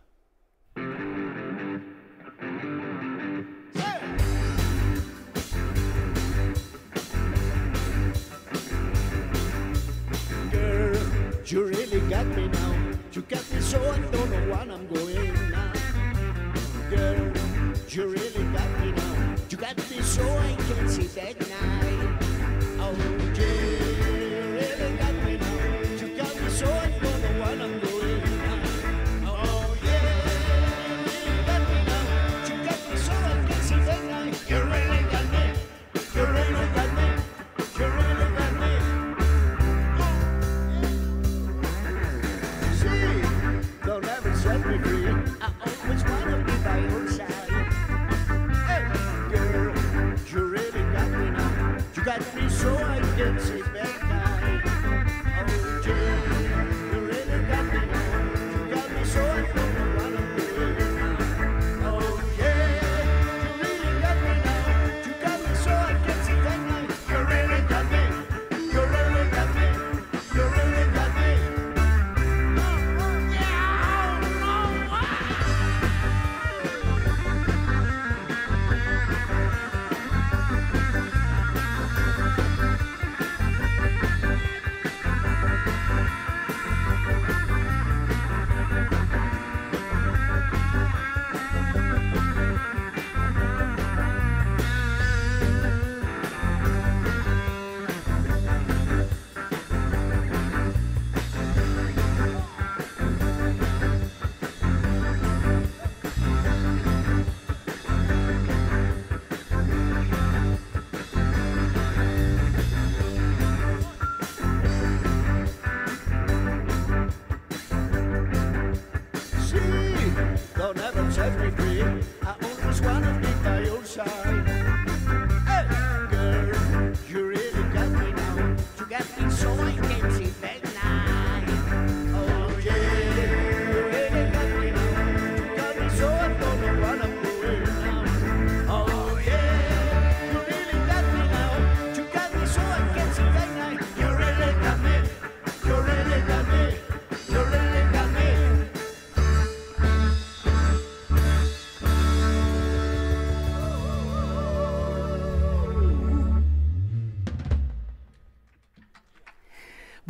You 11.43 11.65
really 11.65 11.99
got 12.09 12.25
me 12.27 12.47
now. 12.47 12.75
You 13.11 13.23
got 13.23 13.43
me 13.51 13.59
so 13.59 13.77
I 13.91 13.99
don't 13.99 14.31
know 14.31 14.55
what 14.55 14.69
I'm 14.69 14.87
going 14.87 15.33
now. 15.51 15.73
Girl, 16.89 17.33
you 17.89 18.07
really 18.07 18.43
got 18.53 18.79
me 18.79 18.93
now. 18.93 19.35
You 19.49 19.57
got 19.57 19.77
me 19.77 20.01
so 20.01 20.23
I 20.23 20.55
can't 20.55 20.89
see 20.89 21.07
that 21.07 21.37
night. 21.41 22.12
away. 22.83 23.32
me 52.35 52.49
so 52.49 52.75
I 52.77 52.99
can 53.15 53.39
see. 53.39 53.72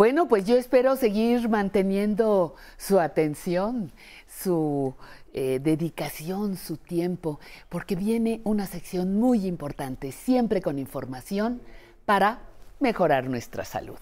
Bueno, 0.03 0.27
pues 0.27 0.43
yo 0.43 0.57
espero 0.57 0.97
seguir 0.97 1.47
manteniendo 1.47 2.55
su 2.75 2.99
atención, 2.99 3.93
su 4.27 4.95
eh, 5.31 5.61
dedicación, 5.63 6.57
su 6.57 6.75
tiempo, 6.75 7.39
porque 7.69 7.95
viene 7.95 8.41
una 8.43 8.65
sección 8.67 9.15
muy 9.17 9.47
importante, 9.47 10.11
siempre 10.11 10.61
con 10.61 10.77
información 10.77 11.61
para 12.05 12.41
mejorar 12.81 13.29
nuestra 13.29 13.63
salud. 13.63 13.95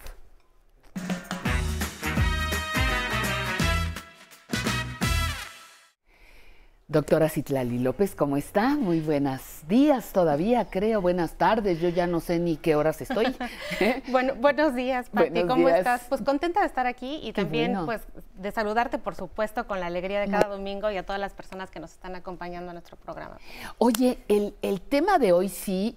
Doctora 6.92 7.30
Citlali 7.30 7.78
López, 7.78 8.14
¿cómo 8.14 8.36
está? 8.36 8.76
Muy 8.76 9.00
buenos 9.00 9.40
días 9.66 10.12
todavía, 10.12 10.66
creo. 10.68 11.00
Buenas 11.00 11.38
tardes. 11.38 11.80
Yo 11.80 11.88
ya 11.88 12.06
no 12.06 12.20
sé 12.20 12.38
ni 12.38 12.58
qué 12.58 12.76
horas 12.76 13.00
estoy. 13.00 13.34
bueno, 14.08 14.34
buenos 14.34 14.74
días, 14.74 15.08
Pati. 15.08 15.46
¿Cómo 15.46 15.70
estás? 15.70 16.02
Pues 16.10 16.20
contenta 16.20 16.60
de 16.60 16.66
estar 16.66 16.86
aquí 16.86 17.18
y 17.22 17.32
también 17.32 17.78
pues 17.86 18.02
de 18.34 18.50
saludarte, 18.50 18.98
por 18.98 19.14
supuesto, 19.14 19.66
con 19.66 19.80
la 19.80 19.86
alegría 19.86 20.20
de 20.20 20.28
cada 20.28 20.50
domingo 20.50 20.90
y 20.90 20.98
a 20.98 21.06
todas 21.06 21.18
las 21.18 21.32
personas 21.32 21.70
que 21.70 21.80
nos 21.80 21.92
están 21.92 22.14
acompañando 22.14 22.72
en 22.72 22.74
nuestro 22.74 22.98
programa. 22.98 23.38
Oye, 23.78 24.18
el, 24.28 24.54
el 24.60 24.82
tema 24.82 25.18
de 25.18 25.32
hoy 25.32 25.48
sí, 25.48 25.96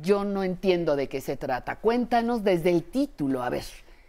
yo 0.00 0.24
no 0.24 0.44
entiendo 0.44 0.96
de 0.96 1.10
qué 1.10 1.20
se 1.20 1.36
trata. 1.36 1.76
Cuéntanos 1.76 2.42
desde 2.42 2.70
el 2.70 2.84
título, 2.84 3.42
a 3.42 3.50
ver. 3.50 3.64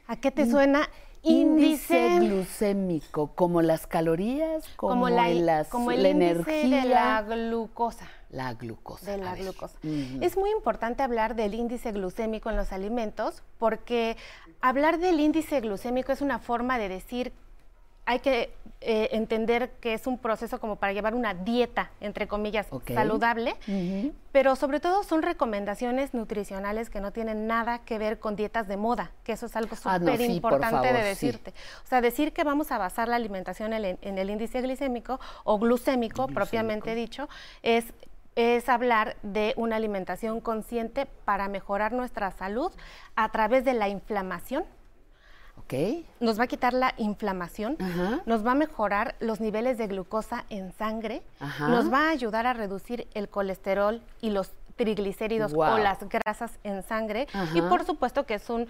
¿A 0.08 0.16
qué 0.16 0.32
te 0.32 0.50
suena? 0.50 0.88
Índice, 1.24 2.20
glucémico, 2.20 3.32
como 3.36 3.62
las 3.62 3.88
calorías, 3.88 4.68
como, 4.76 5.10
la, 5.10 5.30
las, 5.30 5.68
como 5.68 5.92
el 5.92 6.06
energía. 6.06 6.84
de 6.84 6.90
la 6.90 7.22
glucosa. 7.22 8.08
La 8.30 8.54
glucosa. 8.54 9.12
De 9.12 9.18
la 9.18 9.36
glucosa. 9.36 9.78
Es 10.22 10.36
muy 10.38 10.52
importante 10.52 11.02
hablar 11.04 11.36
del 11.36 11.54
índice 11.54 11.92
glucémico 11.92 12.50
en 12.50 12.58
los 12.58 12.72
alimentos 12.74 13.42
porque 13.58 14.18
hablar 14.60 15.00
del 15.00 15.20
índice 15.20 15.62
glucémico 15.62 16.12
es 16.12 16.22
una 16.22 16.40
forma 16.40 16.78
de 16.78 16.90
decir 16.90 17.32
hay 18.08 18.20
que 18.20 18.54
eh, 18.80 19.10
entender 19.12 19.72
que 19.82 19.94
es 19.94 20.08
un 20.08 20.18
proceso 20.18 20.62
como 20.62 20.78
para 20.78 20.94
llevar 20.94 21.14
una 21.14 21.34
dieta, 21.34 21.92
entre 22.00 22.26
comillas, 22.26 22.68
saludable, 22.94 23.56
pero 24.32 24.56
sobre 24.56 24.80
todo 24.80 25.04
son 25.04 25.24
recomendaciones 25.24 26.14
nutricionales 26.14 26.90
que 26.90 27.02
no 27.02 27.12
tienen 27.12 27.48
nada 27.48 27.80
que 27.80 28.00
ver 28.00 28.20
con 28.20 28.38
dietas 28.38 28.68
de 28.70 28.78
moda, 28.78 29.12
que 29.26 29.34
eso 29.34 29.48
es 29.48 29.58
algo 29.58 29.76
ah, 29.84 30.00
súper 30.00 30.22
importante 30.22 30.94
de 30.94 31.04
decirte. 31.04 31.54
O 31.84 31.88
sea, 31.88 32.00
decir 32.00 32.32
que 32.32 32.46
vamos 32.46 32.72
a 32.72 32.78
basar 32.78 33.10
la 33.10 33.18
alimentación 33.18 33.74
en, 33.74 33.98
el 34.02 34.30
índice 34.30 34.62
glicémico 34.62 35.20
o 35.44 35.60
glucémico, 35.60 36.28
propiamente 36.28 36.96
dicho, 36.96 37.28
es 37.62 37.86
es 38.36 38.70
hablar 38.70 39.18
de 39.24 39.56
una 39.58 39.78
alimentación 39.78 40.42
consciente 40.42 41.08
para 41.26 41.48
mejorar 41.48 41.92
nuestra 41.92 42.30
salud 42.30 42.72
a 43.16 43.32
través 43.32 43.66
de 43.66 43.74
la 43.74 43.90
inflamación 43.90 44.64
nos 46.20 46.40
va 46.40 46.44
a 46.44 46.48
quitar 46.48 46.74
la 46.74 46.94
inflamación, 46.98 47.78
nos 48.26 48.46
va 48.46 48.52
a 48.52 48.56
mejorar 48.56 49.16
los 49.20 49.40
niveles 49.40 49.78
de 49.78 49.88
glucosa 49.88 50.46
en 50.50 50.72
sangre, 50.74 51.22
nos 51.60 51.92
va 51.92 52.08
a 52.08 52.10
ayudar 52.10 52.48
a 52.48 52.54
reducir 52.54 53.08
el 53.14 53.30
colesterol 53.30 54.02
y 54.22 54.30
los 54.30 54.52
triglicéridos 54.76 55.54
o 55.54 55.78
las 55.78 56.00
grasas 56.08 56.52
en 56.64 56.84
sangre. 56.84 57.28
Y 57.54 57.62
por 57.62 57.84
supuesto 57.86 58.26
que 58.26 58.36
es 58.36 58.50
un 58.50 58.68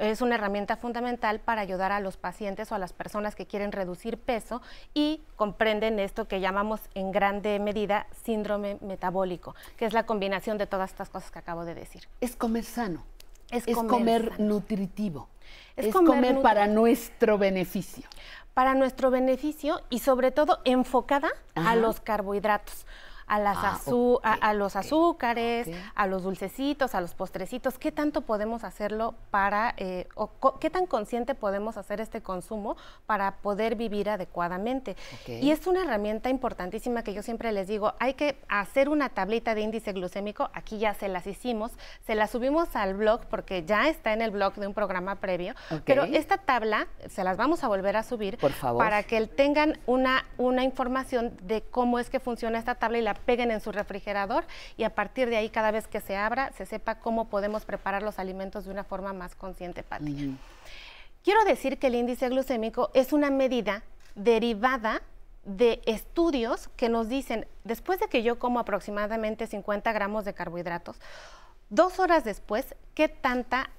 es 0.00 0.22
una 0.22 0.36
herramienta 0.36 0.76
fundamental 0.76 1.40
para 1.40 1.60
ayudar 1.60 1.92
a 1.92 2.00
los 2.00 2.16
pacientes 2.16 2.72
o 2.72 2.74
a 2.74 2.78
las 2.78 2.92
personas 2.92 3.34
que 3.34 3.46
quieren 3.46 3.72
reducir 3.72 4.18
peso 4.18 4.62
y 4.94 5.20
comprenden 5.36 5.98
esto 5.98 6.26
que 6.28 6.40
llamamos 6.40 6.80
en 6.94 7.12
grande 7.12 7.58
medida 7.58 8.06
síndrome 8.24 8.78
metabólico, 8.80 9.54
que 9.76 9.84
es 9.84 9.92
la 9.92 10.06
combinación 10.06 10.58
de 10.58 10.66
todas 10.66 10.90
estas 10.90 11.10
cosas 11.10 11.30
que 11.30 11.38
acabo 11.38 11.64
de 11.64 11.74
decir. 11.74 12.08
Es 12.20 12.36
comer 12.36 12.64
sano. 12.64 13.04
Es, 13.50 13.66
comer, 13.76 14.40
nutritivo. 14.40 15.28
Es, 15.76 15.94
comer, 15.94 16.40
para 16.42 16.66
nuestro 16.66 17.38
beneficio. 17.38 18.04
Para 18.54 18.74
nuestro 18.74 19.10
beneficio 19.10 19.80
y 19.88 20.00
sobre 20.00 20.30
todo 20.30 20.60
enfocada 20.64 21.30
a 21.54 21.74
los 21.74 22.00
carbohidratos 22.00 22.84
a, 23.26 23.38
las 23.38 23.58
ah, 23.58 23.78
a, 24.22 24.54
los 24.54 24.76
azúcares, 24.76 25.68
a 25.94 26.06
los 26.06 26.22
dulcecitos, 26.22 26.94
a 26.94 27.00
los 27.00 27.14
postrecitos, 27.14 27.78
¿qué 27.78 27.92
tanto 27.92 28.22
podemos 28.22 28.64
hacerlo 28.64 29.14
para, 29.30 29.74
eh, 29.76 30.08
o 30.14 30.58
qué 30.58 30.70
tan 30.70 30.86
consciente 30.86 31.34
podemos 31.34 31.76
hacer 31.76 32.00
este 32.00 32.22
consumo 32.22 32.76
para 33.06 33.36
poder 33.36 33.76
vivir 33.76 34.10
adecuadamente? 34.10 34.96
Y 35.26 35.50
es 35.50 35.66
una 35.66 35.82
herramienta 35.82 36.28
importantísima 36.28 37.02
que 37.02 37.14
yo 37.14 37.22
siempre 37.22 37.52
les 37.52 37.68
digo, 37.68 37.94
hay 37.98 38.14
que 38.14 38.38
hacer 38.48 38.88
una 38.88 39.08
tablita 39.08 39.54
de 39.54 39.62
índice 39.62 39.92
glucémico, 39.92 40.50
aquí 40.52 40.78
ya 40.78 40.94
se 40.94 41.08
las 41.08 41.26
hicimos, 41.26 41.72
se 42.06 42.14
las 42.14 42.30
subimos 42.30 42.74
al 42.76 42.94
blog 42.94 43.26
porque 43.26 43.64
ya 43.64 43.88
está 43.88 44.12
en 44.12 44.22
el 44.22 44.30
blog 44.30 44.54
de 44.54 44.66
un 44.66 44.74
programa 44.74 45.16
previo, 45.16 45.54
pero 45.84 46.04
esta 46.04 46.38
tabla 46.38 46.88
se 47.08 47.24
las 47.24 47.36
vamos 47.36 47.64
a 47.64 47.68
volver 47.68 47.96
a 47.96 48.02
subir 48.02 48.38
para 48.60 49.02
que 49.02 49.26
tengan 49.26 49.78
una, 49.86 50.24
una 50.38 50.64
información 50.64 51.36
de 51.42 51.62
cómo 51.62 51.98
es 51.98 52.10
que 52.10 52.20
funciona 52.20 52.58
esta 52.58 52.74
tabla 52.74 52.98
y 52.98 53.02
la 53.02 53.14
peguen 53.22 53.50
en 53.50 53.60
su 53.60 53.72
refrigerador 53.72 54.44
y 54.76 54.84
a 54.84 54.94
partir 54.94 55.28
de 55.30 55.36
ahí 55.36 55.48
cada 55.48 55.70
vez 55.70 55.86
que 55.88 56.00
se 56.00 56.16
abra 56.16 56.52
se 56.52 56.66
sepa 56.66 56.96
cómo 56.96 57.28
podemos 57.28 57.64
preparar 57.64 58.02
los 58.02 58.18
alimentos 58.18 58.64
de 58.64 58.70
una 58.70 58.84
forma 58.84 59.12
más 59.12 59.34
consciente, 59.34 59.82
Pati. 59.82 60.36
Quiero 61.24 61.44
decir 61.44 61.78
que 61.78 61.86
el 61.86 61.94
índice 61.94 62.28
glucémico 62.28 62.90
es 62.94 63.12
una 63.12 63.30
medida 63.30 63.84
derivada 64.14 65.02
de 65.44 65.80
estudios 65.86 66.68
que 66.76 66.88
nos 66.88 67.08
dicen, 67.08 67.46
después 67.64 67.98
de 68.00 68.08
que 68.08 68.22
yo 68.22 68.38
como 68.38 68.60
aproximadamente 68.60 69.46
50 69.46 69.92
gramos 69.92 70.24
de 70.24 70.34
carbohidratos, 70.34 70.96
dos 71.70 71.98
horas 71.98 72.24
después, 72.24 72.74
qué 72.94 73.08
tanta 73.08 73.70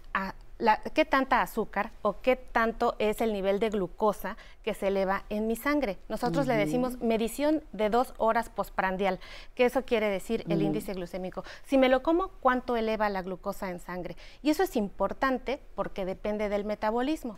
qué 0.94 1.06
tanta 1.06 1.42
azúcar 1.42 1.92
o 2.02 2.22
qué 2.22 2.36
tanto 2.36 2.96
es 3.00 3.22
el 3.22 3.34
nivel 3.34 3.60
de 3.60 3.70
glucosa 3.70 4.38
que 4.64 4.74
se 4.74 4.88
eleva 4.88 5.26
en 5.30 5.48
mi 5.48 5.56
sangre. 5.56 5.98
Nosotros 6.08 6.48
le 6.48 6.56
decimos 6.56 7.00
medición 7.02 7.64
de 7.72 7.90
dos 7.90 8.14
horas 8.18 8.50
postprandial, 8.50 9.20
que 9.56 9.66
eso 9.66 9.84
quiere 9.84 10.10
decir 10.10 10.46
el 10.50 10.62
índice 10.62 10.94
glucémico. 10.94 11.44
Si 11.66 11.78
me 11.78 11.90
lo 11.90 12.02
como, 12.02 12.30
¿cuánto 12.40 12.78
eleva 12.78 13.10
la 13.10 13.22
glucosa 13.22 13.70
en 13.70 13.80
sangre? 13.80 14.16
Y 14.42 14.50
eso 14.50 14.64
es 14.64 14.76
importante 14.76 15.60
porque 15.76 16.06
depende 16.06 16.50
del 16.50 16.66
metabolismo. 16.66 17.38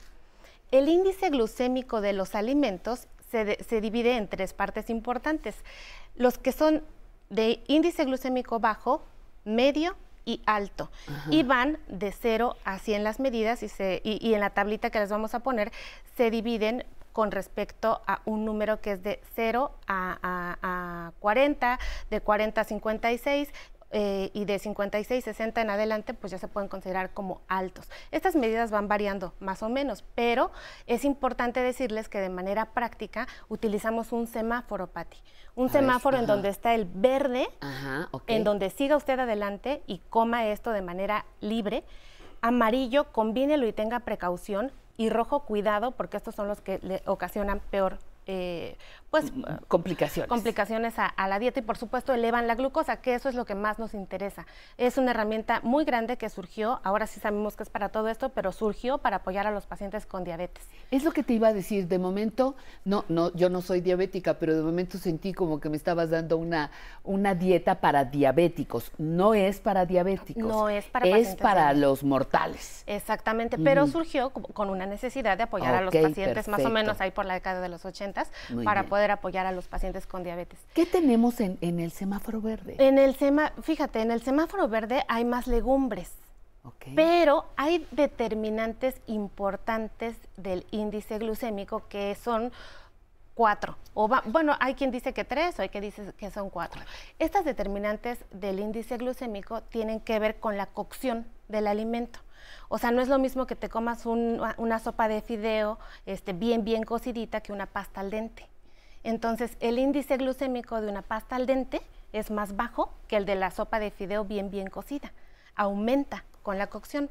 El 0.72 0.90
índice 0.90 1.30
glucémico 1.30 2.02
de 2.02 2.14
los 2.14 2.36
alimentos 2.36 3.08
se, 3.32 3.64
se 3.64 3.82
divide 3.82 4.18
en 4.18 4.28
tres 4.28 4.54
partes 4.54 4.90
importantes. 4.90 5.56
Los 6.16 6.38
que 6.38 6.52
son 6.52 6.84
de 7.30 7.64
índice 7.68 8.06
glucémico 8.06 8.60
bajo, 8.60 9.04
medio 9.46 9.96
y 10.26 10.42
alto. 10.46 10.90
Y 11.30 11.44
van 11.44 11.78
de 11.88 12.12
0 12.12 12.58
a 12.66 12.80
100 12.80 13.04
las 13.04 13.20
medidas 13.20 13.64
y, 13.64 13.70
se, 13.70 14.02
y, 14.04 14.34
en 14.34 14.40
la 14.40 14.50
tablita 14.50 14.90
que 14.90 15.00
les 15.00 15.10
vamos 15.10 15.34
a 15.36 15.40
poner 15.40 15.72
se 16.18 16.32
dividen 16.32 16.86
con 17.14 17.32
respecto 17.32 18.02
a 18.08 18.22
un 18.26 18.44
número 18.44 18.82
que 18.82 18.92
es 18.92 19.04
de 19.04 19.22
0 19.36 19.72
a, 19.88 20.18
a, 20.22 20.58
a 21.08 21.12
40, 21.20 21.80
de 22.10 22.20
40 22.22 22.60
a 22.60 22.64
56 22.66 23.54
eh, 23.98 24.30
y 24.34 24.44
de 24.44 24.60
56, 24.60 25.24
60 25.24 25.62
en 25.62 25.70
adelante, 25.70 26.14
pues 26.14 26.30
ya 26.30 26.38
se 26.38 26.50
pueden 26.50 26.68
considerar 26.68 27.14
como 27.14 27.40
altos. 27.48 27.90
Estas 28.12 28.36
medidas 28.36 28.70
van 28.70 28.90
variando 28.90 29.34
más 29.40 29.64
o 29.64 29.70
menos, 29.70 30.04
pero 30.16 30.52
es 30.86 31.06
importante 31.06 31.62
decirles 31.62 32.10
que 32.10 32.20
de 32.20 32.28
manera 32.28 32.74
práctica 32.74 33.26
utilizamos 33.48 34.12
un 34.12 34.28
semáforo, 34.28 34.88
Pati. 34.88 35.18
Un 35.56 35.70
semáforo 35.70 36.18
en 36.18 36.26
donde 36.26 36.50
está 36.50 36.76
el 36.76 36.84
verde, 36.84 37.48
en 38.28 38.44
donde 38.44 38.70
siga 38.70 38.98
usted 38.98 39.18
adelante 39.18 39.82
y 39.88 40.00
coma 40.10 40.46
esto 40.46 40.72
de 40.72 40.82
manera 40.82 41.26
libre. 41.40 41.86
Amarillo, 42.42 43.14
combínelo 43.14 43.66
y 43.66 43.72
tenga 43.72 44.02
precaución. 44.02 44.74
Y 44.98 45.10
rojo, 45.10 45.46
cuidado, 45.46 45.92
porque 45.92 46.18
estos 46.18 46.36
son 46.36 46.50
los 46.50 46.60
que 46.60 46.80
le 46.80 47.02
ocasionan 47.06 47.62
peor 47.70 48.00
eh, 48.28 48.78
pues 49.12 49.32
mm, 49.32 49.44
complicaciones. 49.68 50.30
Complicaciones 50.30 50.96
a, 50.98 51.14
la 51.28 51.40
dieta 51.40 51.60
y 51.60 51.64
por 51.64 51.78
supuesto 51.78 52.14
elevan 52.14 52.48
la 52.48 52.56
glucosa, 52.56 52.98
que 52.98 53.14
eso 53.14 53.30
es 53.30 53.36
lo 53.36 53.46
que 53.46 53.56
más 53.56 53.80
nos 53.80 53.94
interesa. 53.94 54.46
Es 54.78 54.98
una 54.98 55.12
herramienta 55.12 55.62
muy 55.62 55.86
grande 55.86 56.18
que 56.18 56.30
surgió, 56.30 56.80
ahora 56.84 57.08
sí 57.08 57.20
sabemos 57.20 57.56
que 57.56 57.64
es 57.64 57.70
para 57.70 57.90
todo 57.90 58.10
esto, 58.10 58.30
pero 58.30 58.52
surgió 58.52 58.98
para 58.98 59.18
apoyar 59.18 59.48
a 59.48 59.52
los 59.52 59.68
pacientes 59.68 60.06
con 60.06 60.24
diabetes. 60.24 60.68
Es 60.92 61.04
lo 61.04 61.12
que 61.12 61.24
te 61.24 61.34
iba 61.34 61.50
a 61.50 61.54
decir, 61.54 61.88
de 61.88 62.00
momento, 62.00 62.56
no, 62.84 63.06
no, 63.08 63.32
yo 63.34 63.50
no 63.50 63.62
soy 63.62 63.82
diabética, 63.82 64.36
pero 64.36 64.56
de 64.56 64.64
momento 64.64 64.98
sentí 64.98 65.34
como 65.34 65.60
que 65.60 65.70
me 65.70 65.78
estabas 65.78 66.10
dando 66.10 66.38
una, 66.38 66.72
una 67.04 67.36
dieta 67.36 67.80
para 67.80 68.06
diabéticos. 68.06 68.92
No 68.98 69.34
es 69.34 69.60
para 69.60 69.86
diabéticos. 69.86 70.44
No 70.44 70.70
es 70.70 70.86
para 70.86 71.08
Es 71.08 71.36
para 71.36 71.74
los 71.74 72.04
mortales. 72.04 72.84
Exactamente, 72.88 73.58
pero 73.58 73.88
surgió 73.88 74.32
con 74.32 74.70
una 74.70 74.86
necesidad 74.86 75.38
de 75.38 75.44
apoyar 75.44 75.76
a 75.76 75.82
los 75.82 75.94
pacientes 75.94 76.48
más 76.48 76.66
o 76.66 76.70
menos 76.70 77.00
ahí 77.02 77.12
por 77.12 77.26
la 77.26 77.36
década 77.36 77.62
de 77.62 77.70
los 77.70 77.86
80 77.86 78.15
para 78.64 78.84
poder 78.84 79.12
apoyar 79.12 79.46
a 79.46 79.52
los 79.52 79.68
pacientes 79.68 80.08
con 80.08 80.24
diabetes. 80.24 80.60
¿Qué 80.74 80.86
tenemos 80.86 81.40
en, 81.40 81.58
el 81.62 81.92
semáforo 81.92 82.42
verde? 82.42 82.76
En 82.80 82.98
el 82.98 83.16
sema, 83.16 83.54
fíjate, 83.62 84.02
en 84.02 84.12
el 84.12 84.22
semáforo 84.22 84.68
verde 84.68 85.04
hay 85.08 85.26
más 85.26 85.48
legumbres. 85.48 86.12
Pero 86.96 87.46
hay 87.58 87.86
determinantes 87.92 88.96
importantes 89.06 90.18
del 90.36 90.66
índice 90.72 91.20
glucémico 91.20 91.88
que 91.88 92.16
son 92.16 92.52
cuatro. 93.36 93.78
O 93.94 94.10
bueno, 94.26 94.56
hay 94.60 94.74
quien 94.74 94.90
dice 94.90 95.14
que 95.14 95.24
tres 95.24 95.60
o 95.60 95.62
hay 95.62 95.70
quien 95.70 95.84
dice 95.84 96.14
que 96.18 96.32
son 96.32 96.50
cuatro. 96.50 96.82
Estas 97.20 97.46
determinantes 97.46 98.26
del 98.32 98.60
índice 98.60 98.98
glucémico 98.98 99.62
tienen 99.62 100.00
que 100.00 100.18
ver 100.18 100.40
con 100.40 100.58
la 100.58 100.66
cocción 100.66 101.28
del 101.48 101.68
alimento. 101.68 102.20
O 102.70 102.78
sea, 102.78 102.92
no 102.92 103.02
es 103.02 103.08
lo 103.08 103.20
mismo 103.20 103.46
que 103.46 103.56
te 103.56 103.70
comas 103.70 104.06
una 104.06 104.80
sopa 104.80 105.08
de 105.08 105.22
fideo 105.22 105.80
este, 106.06 106.34
bien, 106.34 106.64
bien 106.64 106.84
cocidita 106.84 107.42
que 107.42 107.54
una 107.54 107.66
pasta 107.66 108.02
al 108.02 108.12
dente. 108.12 108.48
Entonces, 109.04 109.56
el 109.60 109.78
índice 109.78 110.18
glucémico 110.18 110.82
de 110.82 110.90
una 110.90 111.04
pasta 111.04 111.36
al 111.36 111.46
dente 111.46 111.82
es 112.12 112.32
más 112.32 112.56
bajo 112.56 112.92
que 113.08 113.18
el 113.18 113.26
de 113.26 113.36
la 113.36 113.52
sopa 113.52 113.80
de 113.80 113.92
fideo 113.92 114.26
bien, 114.26 114.50
bien 114.50 114.68
cocida. 114.68 115.14
Aumenta 115.56 116.24
con 116.42 116.58
la 116.58 116.68
cocción. 116.68 117.10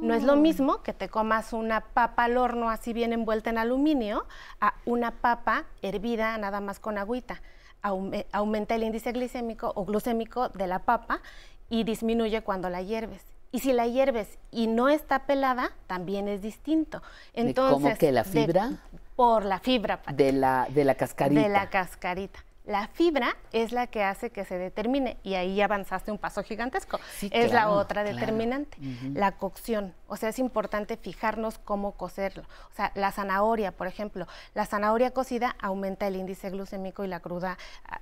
No 0.00 0.14
es 0.14 0.22
lo 0.22 0.32
ah. 0.34 0.36
mismo 0.36 0.82
que 0.82 0.92
te 0.92 1.08
comas 1.08 1.52
una 1.52 1.80
papa 1.80 2.24
al 2.24 2.36
horno 2.36 2.70
así 2.70 2.92
bien 2.92 3.12
envuelta 3.12 3.50
en 3.50 3.58
aluminio 3.58 4.26
a 4.60 4.74
una 4.84 5.10
papa 5.10 5.64
hervida 5.82 6.36
nada 6.38 6.60
más 6.60 6.78
con 6.80 6.98
agüita. 6.98 7.42
aumenta 8.32 8.74
el 8.74 8.84
índice 8.84 9.12
glicémico 9.12 9.72
o 9.74 9.84
glucémico 9.84 10.48
de 10.48 10.66
la 10.66 10.80
papa 10.80 11.20
y 11.68 11.84
disminuye 11.84 12.42
cuando 12.42 12.70
la 12.70 12.82
hierves. 12.82 13.33
Y 13.54 13.60
si 13.60 13.72
la 13.72 13.86
hierves 13.86 14.36
y 14.50 14.66
no 14.66 14.88
está 14.88 15.26
pelada, 15.26 15.70
también 15.86 16.26
es 16.26 16.42
distinto. 16.42 17.04
Entonces, 17.34 17.72
¿Cómo 17.72 17.96
que 17.96 18.10
la 18.10 18.24
fibra? 18.24 18.72
por 19.14 19.44
la 19.44 19.60
fibra. 19.60 20.02
De 20.12 20.32
la, 20.32 20.66
de 20.70 20.84
la 20.84 20.96
cascarita. 20.96 21.40
De 21.40 21.48
la 21.48 21.70
cascarita. 21.70 22.44
La 22.64 22.88
fibra 22.88 23.36
es 23.52 23.70
la 23.70 23.86
que 23.86 24.02
hace 24.02 24.30
que 24.30 24.44
se 24.44 24.58
determine 24.58 25.18
y 25.22 25.34
ahí 25.34 25.60
avanzaste 25.60 26.10
un 26.10 26.18
paso 26.18 26.42
gigantesco. 26.42 26.98
es 27.30 27.52
la 27.52 27.68
otra 27.68 28.02
determinante, 28.02 28.76
la 29.12 29.32
cocción. 29.32 29.94
O 30.08 30.16
sea, 30.16 30.30
es 30.30 30.40
importante 30.40 30.96
fijarnos 30.96 31.58
cómo 31.58 31.92
cocerlo. 31.92 32.42
O 32.72 32.74
sea, 32.74 32.90
la 32.96 33.12
zanahoria, 33.12 33.70
por 33.70 33.86
ejemplo, 33.86 34.26
la 34.54 34.66
zanahoria 34.66 35.12
cocida 35.12 35.54
aumenta 35.60 36.08
el 36.08 36.16
índice 36.16 36.50
glucémico 36.50 37.04
y 37.04 37.06
la 37.06 37.20
cruda 37.20 37.56
ah, 37.86 38.00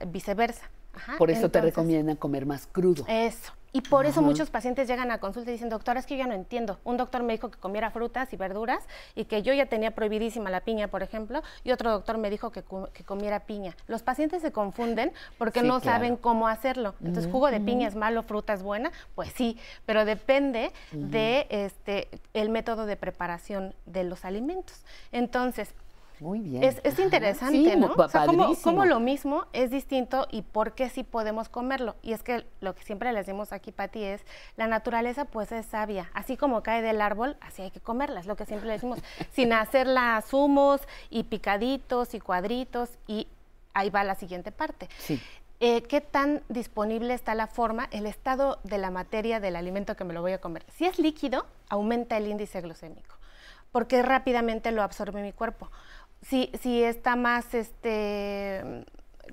viceversa. 0.93 1.18
por 1.18 1.30
eso 1.30 1.51
te 1.51 1.61
recomiendan 1.61 2.16
comer 2.16 2.47
más 2.47 2.66
crudo. 2.66 3.05
Eso. 3.09 3.53
Y 3.74 3.80
por 3.80 4.05
eso 4.05 4.20
muchos 4.20 4.51
pacientes 4.51 4.86
llegan 4.86 5.11
a 5.11 5.18
consulta 5.18 5.51
y 5.51 5.55
dicen, 5.55 5.70
doctora, 5.70 5.99
es 5.99 6.05
que 6.05 6.16
yo 6.16 6.24
ya 6.24 6.26
no 6.26 6.34
entiendo. 6.34 6.78
Un 6.84 6.99
doctor 6.99 7.22
me 7.22 7.32
dijo 7.32 7.51
que 7.51 7.59
comiera 7.59 7.90
frutas 7.90 8.30
y 8.32 8.36
verduras 8.36 8.84
y 9.14 9.24
que 9.24 9.43
yo 9.43 9.55
ya 9.55 9.64
tenía 9.66 9.93
prohibidísima 9.93 10.51
la 10.51 10.61
piña, 10.61 10.88
por 10.88 11.03
ejemplo, 11.03 11.43
y 11.64 11.72
otro 11.72 11.90
doctor 11.90 12.18
me 12.18 12.28
dijo 12.28 12.53
que, 12.53 12.62
comiera 12.62 13.40
piña. 13.40 13.74
Los 13.86 14.03
pacientes 14.03 14.43
se 14.43 14.53
confunden 14.53 15.12
porque 15.38 15.62
no 15.62 15.80
saben 15.80 16.16
cómo 16.16 16.49
hacerlo. 16.49 16.95
Entonces, 17.01 17.32
jugo 17.32 17.51
de 17.51 17.61
piña 17.61 17.88
es 17.88 17.95
malo, 17.95 18.22
fruta 18.22 18.53
es 18.53 18.62
buena, 18.62 18.93
pues 19.14 19.32
sí, 19.32 19.59
pero 19.86 20.05
depende 20.05 20.72
de 20.93 21.47
este 21.49 22.09
el 22.34 22.51
método 22.51 22.84
de 22.84 22.97
preparación 22.97 23.74
de 23.86 24.05
los 24.05 24.26
alimentos. 24.26 24.84
Entonces, 25.12 25.74
muy 26.22 26.38
bien. 26.38 26.62
Es, 26.62 26.98
interesante, 27.00 27.76
¿no? 27.76 27.92
O 27.96 28.08
sea, 28.08 28.26
cómo, 28.26 28.84
lo 28.84 29.00
mismo 29.00 29.46
es 29.52 29.70
distinto 29.70 30.28
y 30.30 30.42
por 30.42 30.72
qué 30.72 30.88
sí 30.88 31.02
podemos 31.02 31.48
comerlo. 31.48 31.96
Y 32.00 32.12
es 32.12 32.22
que 32.22 32.46
lo 32.60 32.76
que 32.76 32.84
siempre 32.84 33.12
les 33.12 33.26
decimos 33.26 33.52
aquí, 33.52 33.72
Pati, 33.72 34.04
es 34.04 34.22
la 34.56 34.68
naturaleza 34.68 35.24
pues 35.24 35.50
es 35.50 35.66
sabia. 35.66 36.10
Así 36.14 36.36
como 36.36 36.62
cae 36.62 36.80
del 36.80 37.00
árbol, 37.00 37.36
así 37.40 37.62
hay 37.62 37.72
que 37.72 37.80
comerla, 37.80 38.20
es 38.20 38.26
lo 38.26 38.36
que 38.36 38.46
siempre 38.46 38.68
le 38.68 38.74
decimos. 38.74 39.00
sin 39.32 39.52
hacerla 39.52 40.22
zumos 40.24 40.80
y 41.10 41.24
picaditos 41.24 42.14
y 42.14 42.20
cuadritos 42.20 42.90
y 43.08 43.26
ahí 43.74 43.90
va 43.90 44.04
la 44.04 44.14
siguiente 44.14 44.52
parte. 44.52 44.88
Sí. 44.98 45.20
Eh, 45.58 45.82
qué 45.82 46.00
tan 46.00 46.42
disponible 46.48 47.14
está 47.14 47.34
la 47.34 47.48
forma, 47.48 47.88
el 47.90 48.06
estado 48.06 48.60
de 48.62 48.78
la 48.78 48.90
materia 48.90 49.40
del 49.40 49.56
alimento 49.56 49.96
que 49.96 50.04
me 50.04 50.14
lo 50.14 50.20
voy 50.20 50.32
a 50.32 50.40
comer. 50.40 50.64
Si 50.72 50.86
es 50.86 51.00
líquido, 51.00 51.46
aumenta 51.68 52.16
el 52.16 52.28
índice 52.28 52.60
glucémico, 52.60 53.16
porque 53.70 54.02
rápidamente 54.02 54.70
lo 54.70 54.82
absorbe 54.82 55.22
mi 55.22 55.32
cuerpo 55.32 55.70
si, 56.22 56.50
si 56.60 56.82
está 56.82 57.16
más, 57.16 57.54
este, 57.54 58.84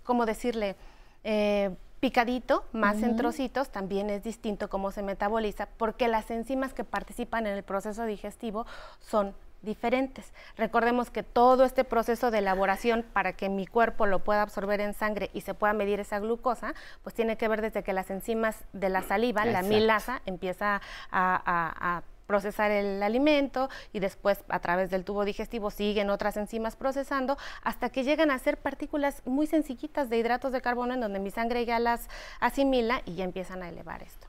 ¿cómo 0.04 0.26
decirle? 0.26 0.76
Eh, 1.24 1.76
picadito, 2.00 2.64
más 2.72 3.04
en 3.04 3.18
trocitos, 3.18 3.70
también 3.70 4.10
es 4.10 4.24
distinto 4.24 4.70
cómo 4.70 4.92
se 4.92 5.04
metaboliza, 5.04 5.68
porque 5.78 6.08
las 6.08 6.32
enzimas 6.32 6.74
que 6.74 6.84
participan 6.84 7.46
en 7.46 7.58
el 7.58 7.64
proceso 7.64 8.06
digestivo 8.06 8.66
son 9.02 9.36
diferentes. 9.62 10.32
Recordemos 10.56 11.10
que 11.10 11.24
todo 11.24 11.66
este 11.66 11.84
proceso 11.84 12.32
de 12.32 12.38
elaboración 12.38 13.06
para 13.12 13.34
que 13.34 13.50
mi 13.50 13.68
cuerpo 13.68 14.06
lo 14.06 14.20
pueda 14.20 14.42
absorber 14.42 14.80
en 14.80 14.94
sangre 14.94 15.30
y 15.34 15.42
se 15.42 15.54
pueda 15.54 15.74
medir 15.74 16.00
esa 16.00 16.20
glucosa, 16.20 16.74
pues 17.04 17.14
tiene 17.14 17.36
que 17.36 17.50
ver 17.50 17.62
desde 17.62 17.84
que 17.84 17.92
las 17.92 18.10
enzimas 18.10 18.56
de 18.72 18.88
la 18.88 19.02
saliva, 19.02 19.44
la 19.44 19.62
milasa, 19.62 20.22
empieza 20.26 20.82
a 21.12 22.04
procesar 22.30 22.70
el 22.70 23.02
alimento 23.02 23.70
y 23.92 24.00
después 24.00 24.46
a 24.50 24.60
través 24.60 24.92
del 24.92 25.04
tubo 25.04 25.26
digestivo 25.26 25.72
siguen 25.72 26.12
otras 26.12 26.38
enzimas 26.38 26.76
procesando 26.76 27.40
hasta 27.64 27.90
que 27.90 28.04
llegan 28.04 28.30
a 28.30 28.38
ser 28.38 28.58
partículas 28.58 29.24
muy 29.26 29.48
sencillitas 29.48 30.12
de 30.12 30.20
hidratos 30.20 30.52
de 30.52 30.62
carbono 30.62 30.94
en 30.94 31.02
donde 31.02 31.18
mi 31.18 31.32
sangre 31.32 31.66
ya 31.66 31.80
las 31.80 32.08
asimila 32.40 33.02
y 33.06 33.16
ya 33.16 33.24
empiezan 33.24 33.64
a 33.64 33.70
elevar 33.70 34.04
esto. 34.04 34.28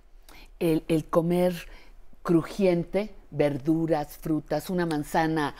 El, 0.60 1.04
comer 1.10 1.54
crujiente, 2.22 3.14
verduras, 3.30 4.16
frutas, 4.16 4.70
una 4.70 4.86
manzana 4.86 5.54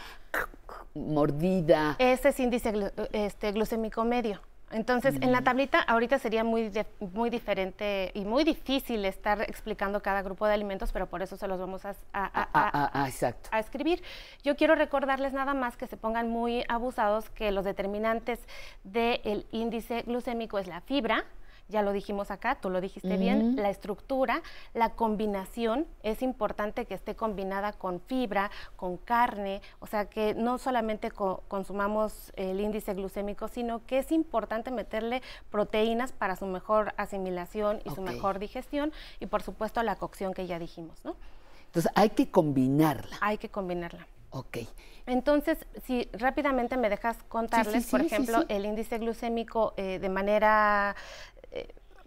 mordida. 0.95 1.97
Ese 1.99 2.31
es 2.31 2.41
índice 2.41 2.73
este, 3.13 3.53
glucémico 3.53 4.03
medio. 4.05 4.41
Entonces, 4.73 5.17
en 5.21 5.33
la 5.33 5.41
mm. 5.41 5.45
tablita 5.45 5.81
ahorita 5.81 6.19
sería 6.19 6.45
muy, 6.45 6.71
muy 7.01 7.29
diferente 7.29 8.13
y 8.15 8.25
muy 8.25 8.45
difícil 8.45 9.05
estar 9.05 9.43
explicando 9.43 10.01
cada 10.01 10.23
grupo 10.23 10.47
de 10.47 10.55
alimentos, 10.55 10.93
pero 10.93 11.09
por 11.09 11.23
eso 11.23 11.37
se 11.37 11.49
los 11.49 11.59
vamos 11.59 11.85
a, 11.85 11.95
a, 12.13 13.59
escribir. 13.59 14.03
Yo 14.45 14.57
quiero 14.57 14.77
recordarles 14.77 15.33
nada 15.33 15.55
más 15.55 15.77
que 15.77 15.87
se 15.89 15.97
pongan 15.97 16.31
muy 16.31 16.65
abusados 16.69 17.31
que 17.31 17.51
los 17.51 17.65
determinantes 17.65 18.39
del 18.85 19.47
índice 19.51 20.03
glucémico 20.03 20.59
es 20.59 20.69
la 20.69 20.81
fibra, 20.83 21.25
ya 21.71 21.83
lo 21.83 21.93
dijimos 21.93 22.31
acá, 22.31 22.57
tú 22.57 22.71
lo 22.71 22.81
dijiste 22.81 23.17
bien, 23.17 23.57
la 23.57 23.71
estructura, 23.71 24.43
la 24.75 24.91
combinación, 24.91 25.87
es 26.03 26.23
importante 26.23 26.85
que 26.87 26.95
esté 26.95 27.15
combinada 27.15 27.73
con 27.73 28.01
fibra, 28.01 28.51
con 28.77 28.97
carne, 28.97 29.63
o 29.79 29.87
sea 29.87 30.07
que 30.07 30.35
no 30.35 30.59
solamente 30.59 31.11
consumamos 31.11 32.33
el 32.37 32.61
índice 32.61 32.95
glucémico, 32.95 33.49
sino 33.49 33.87
que 33.87 33.99
es 33.99 34.13
importante 34.13 34.71
meterle 34.71 35.23
proteínas 35.51 36.13
para 36.13 36.37
su 36.37 36.47
mejor 36.47 36.93
asimilación 36.97 37.81
y 37.85 37.91
su 37.91 38.03
mejor 38.03 38.39
digestión 38.39 38.93
y 39.21 39.27
por 39.27 39.43
supuesto 39.43 39.83
la 39.83 39.97
cocción 39.97 40.35
que 40.35 40.47
ya 40.47 40.59
dijimos, 40.59 41.05
¿no? 41.05 41.17
Entonces 41.67 41.91
hay 41.95 42.11
que 42.11 42.31
combinarla. 42.31 43.17
Hay 43.21 43.39
que 43.39 43.49
combinarla. 43.49 44.07
Ok. 44.31 44.59
Entonces, 45.07 45.59
si 45.85 46.09
rápidamente 46.13 46.77
me 46.77 46.89
dejas 46.89 47.17
contarles, 47.25 47.87
por 47.87 48.01
ejemplo, 48.01 48.45
el 48.49 48.65
índice 48.65 48.99
glucémico 48.99 49.75
eh, 49.77 49.99
de 49.99 50.09
manera 50.09 50.95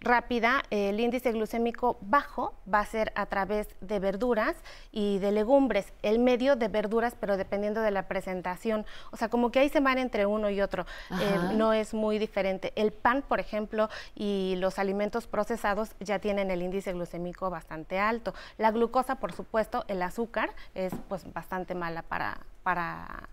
rápida, 0.04 0.62
el 0.70 1.00
índice 1.00 1.32
glucémico 1.32 1.98
bajo 2.02 2.54
va 2.72 2.80
a 2.80 2.86
ser 2.86 3.12
a 3.16 3.26
través 3.26 3.68
de 3.80 3.98
verduras 3.98 4.54
y 4.92 5.18
de 5.18 5.32
legumbres, 5.32 5.92
el 6.02 6.18
medio 6.18 6.56
de 6.56 6.68
verduras, 6.68 7.16
pero 7.18 7.36
dependiendo 7.36 7.80
de 7.80 7.90
la 7.90 8.06
presentación. 8.06 8.86
O 9.10 9.16
sea, 9.16 9.28
como 9.28 9.50
que 9.50 9.58
ahí 9.58 9.68
se 9.68 9.80
van 9.80 9.98
entre 9.98 10.26
uno 10.26 10.50
y 10.50 10.60
otro, 10.60 10.86
eh, 11.10 11.54
no 11.54 11.72
es 11.72 11.94
muy 11.94 12.18
diferente. 12.18 12.72
El 12.76 12.92
pan, 12.92 13.24
por 13.26 13.40
ejemplo, 13.40 13.88
y 14.14 14.54
los 14.58 14.78
alimentos 14.78 15.26
procesados 15.26 15.90
ya 16.00 16.18
tienen 16.18 16.50
el 16.50 16.62
índice 16.62 16.92
glucémico 16.92 17.50
bastante 17.50 17.98
alto. 17.98 18.34
La 18.58 18.70
glucosa, 18.70 19.16
por 19.16 19.32
supuesto, 19.32 19.84
el 19.88 20.02
azúcar 20.02 20.54
es 20.74 20.92
pues 21.08 21.32
bastante 21.32 21.74
mala 21.74 22.02
para, 22.02 22.38
para 22.62 23.28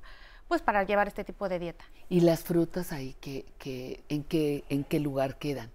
pues 0.47 0.61
para 0.61 0.83
llevar 0.83 1.07
este 1.07 1.23
tipo 1.23 1.47
de 1.47 1.59
dieta. 1.59 1.85
¿Y 2.09 2.21
las 2.21 2.43
frutas 2.43 2.91
ahí 2.91 3.15
que, 3.21 3.45
que, 3.57 4.03
en, 4.09 4.23
qué, 4.23 4.65
en 4.67 4.83
qué 4.83 4.99
lugar 4.99 5.37
quedan? 5.37 5.71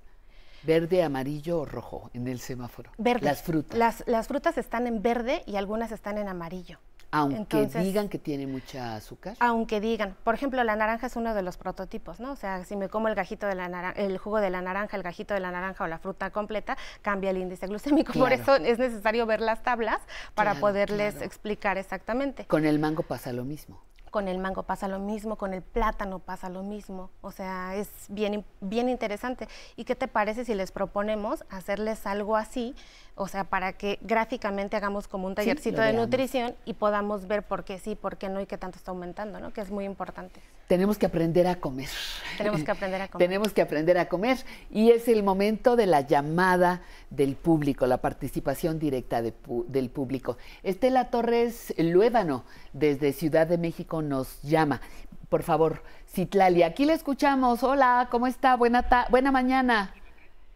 Verde, 0.66 1.02
amarillo 1.02 1.60
o 1.60 1.64
rojo 1.64 2.10
en 2.12 2.26
el 2.28 2.40
semáforo. 2.40 2.90
Verde. 2.98 3.24
Las 3.24 3.42
frutas. 3.42 3.78
Las, 3.78 4.04
las 4.06 4.26
frutas 4.26 4.58
están 4.58 4.86
en 4.86 5.00
verde 5.00 5.42
y 5.46 5.56
algunas 5.56 5.92
están 5.92 6.18
en 6.18 6.28
amarillo. 6.28 6.78
Aunque 7.12 7.66
digan 7.66 8.08
que 8.08 8.18
tiene 8.18 8.46
mucha 8.46 8.96
azúcar. 8.96 9.36
Aunque 9.38 9.80
digan, 9.80 10.16
por 10.24 10.34
ejemplo, 10.34 10.62
la 10.64 10.76
naranja 10.76 11.06
es 11.06 11.16
uno 11.16 11.34
de 11.34 11.42
los 11.42 11.56
prototipos, 11.56 12.20
¿no? 12.20 12.32
O 12.32 12.36
sea, 12.36 12.64
si 12.64 12.76
me 12.76 12.88
como 12.88 13.08
el 13.08 13.14
gajito 13.14 13.46
de 13.46 13.54
la 13.54 13.68
naranja, 13.68 14.00
el 14.00 14.18
jugo 14.18 14.40
de 14.40 14.50
la 14.50 14.60
naranja, 14.60 14.96
el 14.96 15.02
gajito 15.02 15.32
de 15.32 15.40
la 15.40 15.50
naranja 15.50 15.84
o 15.84 15.86
la 15.86 15.98
fruta 15.98 16.30
completa, 16.30 16.76
cambia 17.02 17.30
el 17.30 17.38
índice 17.38 17.66
glucémico. 17.68 18.12
Por 18.12 18.32
eso 18.32 18.56
es 18.56 18.78
necesario 18.78 19.24
ver 19.24 19.40
las 19.40 19.62
tablas 19.62 20.00
para 20.34 20.56
poderles 20.56 21.22
explicar 21.22 21.78
exactamente. 21.78 22.44
Con 22.46 22.66
el 22.66 22.78
mango 22.78 23.02
pasa 23.02 23.32
lo 23.32 23.44
mismo 23.44 23.80
con 24.10 24.28
el 24.28 24.38
mango 24.38 24.62
pasa 24.62 24.88
lo 24.88 24.98
mismo, 24.98 25.36
con 25.36 25.54
el 25.54 25.62
plátano 25.62 26.18
pasa 26.18 26.48
lo 26.48 26.62
mismo. 26.62 27.10
O 27.20 27.30
sea, 27.30 27.74
es 27.76 27.88
bien, 28.08 28.44
bien 28.60 28.88
interesante. 28.88 29.48
¿Y 29.76 29.84
qué 29.84 29.94
te 29.94 30.08
parece 30.08 30.44
si 30.44 30.54
les 30.54 30.72
proponemos 30.72 31.44
hacerles 31.50 32.06
algo 32.06 32.36
así? 32.36 32.74
O 33.14 33.28
sea, 33.28 33.44
para 33.44 33.72
que 33.72 33.98
gráficamente 34.02 34.76
hagamos 34.76 35.08
como 35.08 35.26
un 35.26 35.34
tallercito 35.34 35.80
de 35.80 35.92
nutrición 35.92 36.54
y 36.64 36.74
podamos 36.74 37.26
ver 37.26 37.42
por 37.42 37.64
qué 37.64 37.78
sí, 37.78 37.94
por 37.94 38.18
qué 38.18 38.28
no 38.28 38.40
y 38.40 38.46
qué 38.46 38.58
tanto 38.58 38.76
está 38.76 38.90
aumentando, 38.90 39.40
¿no? 39.40 39.52
Que 39.52 39.62
es 39.62 39.70
muy 39.70 39.84
importante. 39.84 40.40
Tenemos 40.66 40.98
que 40.98 41.06
aprender 41.06 41.46
a 41.46 41.56
comer. 41.56 41.88
Tenemos 42.36 42.64
que 42.64 42.70
aprender 42.70 43.02
a 43.02 43.08
comer. 43.10 43.28
Tenemos 43.28 43.52
que 43.52 43.62
aprender 43.62 43.98
a 43.98 44.08
comer 44.08 44.38
y 44.70 44.90
es 44.90 45.06
el 45.06 45.22
momento 45.22 45.76
de 45.76 45.86
la 45.86 46.00
llamada 46.00 46.82
del 47.10 47.36
público, 47.36 47.86
la 47.86 47.98
participación 47.98 48.78
directa 48.78 49.22
del 49.22 49.90
público. 49.90 50.36
Estela 50.64 51.10
Torres 51.10 51.72
Luébano, 51.78 52.44
desde 52.72 53.12
Ciudad 53.12 53.46
de 53.46 53.58
México, 53.58 54.02
nos 54.02 54.42
llama. 54.42 54.80
por 55.28 55.42
favor, 55.42 55.82
Citlali. 56.08 56.62
Aquí 56.62 56.84
le 56.84 56.94
escuchamos. 56.94 57.62
Hola, 57.62 58.08
¿cómo 58.10 58.26
está? 58.26 58.56
Buena, 58.56 58.84
buena 59.10 59.30
mañana. 59.30 59.94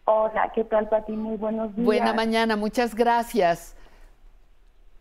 Hola, 0.05 0.51
¿qué 0.53 0.63
tal, 0.65 0.89
Pati? 0.89 1.13
Muy 1.13 1.37
buenos 1.37 1.73
días. 1.75 1.85
Buena 1.85 2.13
mañana, 2.13 2.55
muchas 2.57 2.95
gracias. 2.95 3.75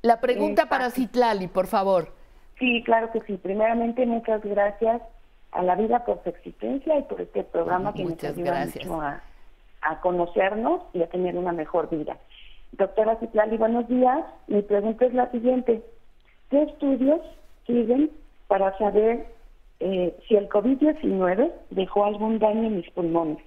La 0.02 0.20
pregunta 0.20 0.68
para 0.68 0.90
Citlali, 0.90 1.48
por 1.48 1.66
favor. 1.66 2.19
Sí, 2.60 2.82
claro 2.84 3.10
que 3.10 3.20
sí. 3.22 3.36
Primeramente, 3.38 4.06
muchas 4.06 4.42
gracias 4.44 5.02
a 5.52 5.62
la 5.62 5.74
vida 5.74 6.04
por 6.04 6.22
su 6.22 6.28
existencia 6.28 6.98
y 6.98 7.02
por 7.02 7.20
este 7.20 7.42
programa 7.42 7.92
que 7.92 8.04
nos 8.04 8.22
ayuda 8.22 8.66
mucho 8.66 9.00
a, 9.00 9.22
a, 9.80 10.00
conocernos 10.00 10.82
y 10.92 11.02
a 11.02 11.08
tener 11.08 11.36
una 11.36 11.52
mejor 11.52 11.88
vida. 11.90 12.18
Doctora 12.72 13.16
Citlali, 13.16 13.56
buenos 13.56 13.88
días. 13.88 14.24
Mi 14.46 14.62
pregunta 14.62 15.06
es 15.06 15.14
la 15.14 15.30
siguiente. 15.30 15.82
¿Qué 16.50 16.62
estudios 16.62 17.20
siguen 17.66 18.10
para 18.46 18.76
saber 18.76 19.26
eh, 19.80 20.14
si 20.28 20.36
el 20.36 20.48
COVID-19 20.50 21.50
dejó 21.70 22.04
algún 22.04 22.38
daño 22.38 22.64
en 22.64 22.76
mis 22.76 22.90
pulmones? 22.90 23.38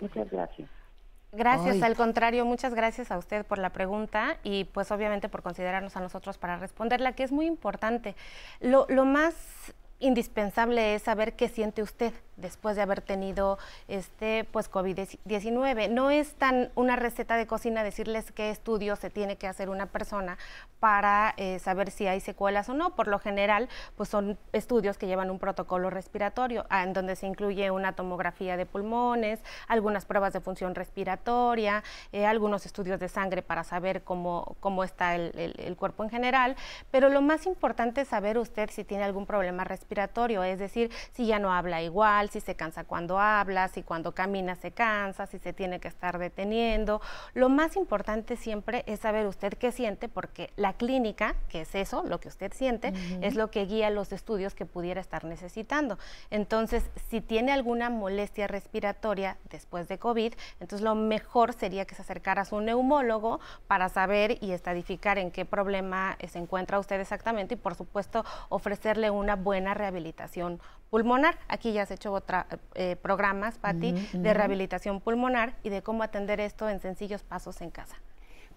Muchas 0.00 0.30
gracias. 0.30 0.68
Gracias, 1.36 1.82
al 1.82 1.96
contrario, 1.96 2.44
muchas 2.44 2.74
gracias 2.74 3.10
a 3.10 3.18
usted 3.18 3.44
por 3.44 3.58
la 3.58 3.70
pregunta 3.70 4.38
y 4.42 4.64
pues 4.64 4.90
obviamente 4.90 5.28
por 5.28 5.42
considerarnos 5.42 5.96
a 5.96 6.00
nosotros 6.00 6.38
para 6.38 6.56
responderla, 6.56 7.12
que 7.12 7.24
es 7.24 7.32
muy 7.32 7.46
importante. 7.46 8.14
Lo, 8.60 8.86
lo 8.88 9.04
más 9.04 9.34
indispensable 9.98 10.94
es 10.94 11.02
saber 11.02 11.34
qué 11.34 11.48
siente 11.48 11.82
usted 11.82 12.12
después 12.36 12.76
de 12.76 12.82
haber 12.82 13.00
tenido 13.00 13.58
este 13.88 14.44
pues 14.50 14.70
COVID-19. 14.70 15.90
No 15.90 16.10
es 16.10 16.34
tan 16.34 16.70
una 16.74 16.96
receta 16.96 17.36
de 17.36 17.46
cocina 17.46 17.84
decirles 17.84 18.32
qué 18.32 18.50
estudio 18.50 18.96
se 18.96 19.10
tiene 19.10 19.36
que 19.36 19.46
hacer 19.46 19.68
una 19.68 19.86
persona 19.86 20.38
para 20.80 21.34
eh, 21.36 21.58
saber 21.58 21.90
si 21.90 22.06
hay 22.06 22.20
secuelas 22.20 22.68
o 22.68 22.74
no. 22.74 22.94
Por 22.94 23.08
lo 23.08 23.18
general, 23.18 23.68
pues 23.96 24.08
son 24.08 24.38
estudios 24.52 24.98
que 24.98 25.06
llevan 25.06 25.30
un 25.30 25.38
protocolo 25.38 25.90
respiratorio 25.90 26.66
ah, 26.70 26.82
en 26.82 26.92
donde 26.92 27.16
se 27.16 27.26
incluye 27.26 27.70
una 27.70 27.92
tomografía 27.92 28.56
de 28.56 28.66
pulmones, 28.66 29.40
algunas 29.68 30.04
pruebas 30.04 30.32
de 30.32 30.40
función 30.40 30.74
respiratoria, 30.74 31.82
eh, 32.12 32.26
algunos 32.26 32.66
estudios 32.66 33.00
de 33.00 33.08
sangre 33.08 33.42
para 33.42 33.64
saber 33.64 34.02
cómo, 34.02 34.56
cómo 34.60 34.84
está 34.84 35.14
el, 35.14 35.54
el 35.58 35.76
cuerpo 35.76 36.04
en 36.04 36.10
general. 36.10 36.56
Pero 36.90 37.08
lo 37.08 37.22
más 37.22 37.46
importante 37.46 38.02
es 38.02 38.08
saber 38.08 38.38
usted 38.38 38.70
si 38.70 38.84
tiene 38.84 39.04
algún 39.04 39.26
problema 39.26 39.64
respiratorio, 39.64 40.42
es 40.42 40.58
decir, 40.58 40.90
si 41.12 41.26
ya 41.26 41.38
no 41.38 41.52
habla 41.52 41.82
igual, 41.82 42.23
si 42.28 42.40
se 42.40 42.54
cansa 42.54 42.84
cuando 42.84 43.18
habla, 43.18 43.68
si 43.68 43.82
cuando 43.82 44.14
camina 44.14 44.56
se 44.56 44.72
cansa, 44.72 45.26
si 45.26 45.38
se 45.38 45.52
tiene 45.52 45.80
que 45.80 45.88
estar 45.88 46.18
deteniendo. 46.18 47.00
Lo 47.34 47.48
más 47.48 47.76
importante 47.76 48.36
siempre 48.36 48.84
es 48.86 49.00
saber 49.00 49.26
usted 49.26 49.54
qué 49.54 49.72
siente, 49.72 50.08
porque 50.08 50.50
la 50.56 50.74
clínica, 50.74 51.34
que 51.48 51.62
es 51.62 51.74
eso, 51.74 52.04
lo 52.06 52.20
que 52.20 52.28
usted 52.28 52.52
siente, 52.52 52.92
es 53.20 53.34
lo 53.34 53.50
que 53.50 53.66
guía 53.66 53.90
los 53.90 54.12
estudios 54.12 54.54
que 54.54 54.66
pudiera 54.66 55.00
estar 55.00 55.24
necesitando. 55.24 55.98
Entonces, 56.30 56.84
si 57.08 57.20
tiene 57.20 57.52
alguna 57.52 57.90
molestia 57.90 58.46
respiratoria 58.46 59.36
después 59.50 59.88
de 59.88 59.98
COVID, 59.98 60.34
entonces 60.60 60.84
lo 60.84 60.94
mejor 60.94 61.52
sería 61.52 61.84
que 61.84 61.94
se 61.94 62.02
acercara 62.02 62.42
a 62.42 62.44
su 62.44 62.60
neumólogo 62.60 63.40
para 63.66 63.88
saber 63.88 64.38
y 64.40 64.52
estadificar 64.52 65.18
en 65.18 65.30
qué 65.30 65.44
problema 65.44 66.16
se 66.28 66.38
encuentra 66.38 66.78
usted 66.78 67.00
exactamente 67.00 67.54
y, 67.54 67.56
por 67.56 67.74
supuesto, 67.74 68.24
ofrecerle 68.48 69.10
una 69.10 69.36
buena 69.36 69.74
rehabilitación 69.74 70.60
pulmonar. 70.94 71.36
Aquí 71.48 71.72
ya 71.72 71.82
has 71.82 71.90
hecho 71.90 72.12
otra, 72.12 72.46
eh, 72.76 72.94
programas, 72.94 73.58
Patti, 73.58 73.94
de 74.12 74.32
rehabilitación 74.32 75.00
pulmonar 75.00 75.56
y 75.64 75.68
de 75.70 75.82
cómo 75.82 76.04
atender 76.04 76.38
esto 76.38 76.68
en 76.68 76.78
sencillos 76.78 77.24
pasos 77.24 77.62
en 77.62 77.70
casa. 77.70 77.96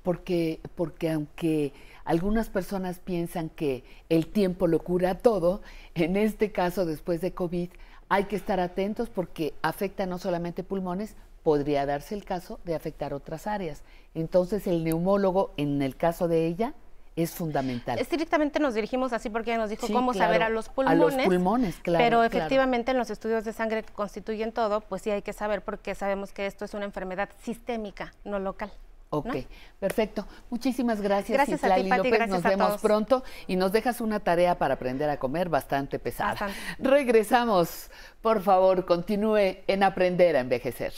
Porque, 0.03 0.59
porque 0.75 1.09
aunque 1.09 1.73
algunas 2.05 2.49
personas 2.49 2.99
piensan 2.99 3.49
que 3.49 3.83
el 4.09 4.27
tiempo 4.27 4.67
lo 4.67 4.83
cura 4.83 5.15
todo, 5.15 5.63
en 5.95 6.15
este 6.15 6.51
caso, 6.51 6.85
después 6.85 7.21
de 7.21 7.33
COVID, 7.33 7.71
hay 8.07 8.25
que 8.25 8.35
estar 8.35 8.59
atentos 8.59 9.09
porque 9.09 9.55
afecta 9.63 10.05
no 10.05 10.19
solamente 10.19 10.61
pulmones, 10.61 11.15
podría 11.41 11.88
darse 11.88 12.13
el 12.13 12.23
caso 12.23 12.59
de 12.65 12.75
afectar 12.75 13.15
otras 13.15 13.47
áreas. 13.47 13.81
Entonces, 14.13 14.67
el 14.67 14.83
neumólogo, 14.83 15.55
en 15.57 15.81
el 15.81 15.95
caso 15.95 16.27
de 16.27 16.45
ella, 16.45 16.75
es 17.18 17.32
fundamental. 17.32 17.99
Estrictamente 17.99 18.59
nos 18.59 18.76
dirigimos 18.76 19.11
así 19.11 19.30
porque 19.30 19.57
nos 19.57 19.70
dijo 19.70 19.88
cómo 19.91 20.13
saber 20.13 20.43
a 20.43 20.49
los 20.49 20.70
pulmones. 20.70 21.15
A 21.15 21.18
los 21.18 21.26
pulmones, 21.26 21.76
claro. 21.82 22.03
Pero 22.03 22.24
efectivamente 22.24 22.91
en 22.91 22.97
los 22.97 23.09
estudios 23.09 23.43
de 23.43 23.53
sangre 23.53 23.84
que 23.84 23.91
constituyen 23.91 24.51
todo, 24.51 24.82
pues 24.82 25.01
sí 25.01 25.09
hay 25.09 25.24
que 25.24 25.34
saber 25.34 25.63
porque 25.63 25.95
sabemos 25.95 26.32
que 26.32 26.45
esto 26.45 26.63
es 26.63 26.74
una 26.76 26.86
enfermedad 26.86 27.30
sistémica, 27.41 28.13
no 28.24 28.39
local. 28.39 28.72
Ok, 29.09 29.36
perfecto. 29.80 30.28
Muchísimas 30.49 31.01
gracias, 31.01 31.38
gracias 31.38 31.63
a 31.63 31.76
ti, 31.76 31.84
López. 31.84 32.28
nos 32.28 32.43
vemos 32.43 32.82
pronto 32.82 33.24
y 33.47 33.55
nos 33.55 33.72
dejas 33.72 34.01
una 34.01 34.20
tarea 34.20 34.57
para 34.57 34.76
aprender 34.76 35.09
a 35.09 35.18
comer 35.18 35.49
bastante 35.49 35.97
pesada. 35.97 36.49
Regresamos. 36.78 37.89
Por 38.22 38.41
favor, 38.41 38.86
continúe 38.86 39.63
en 39.65 39.84
aprender 39.84 40.36
a 40.36 40.41
envejecer. 40.41 40.93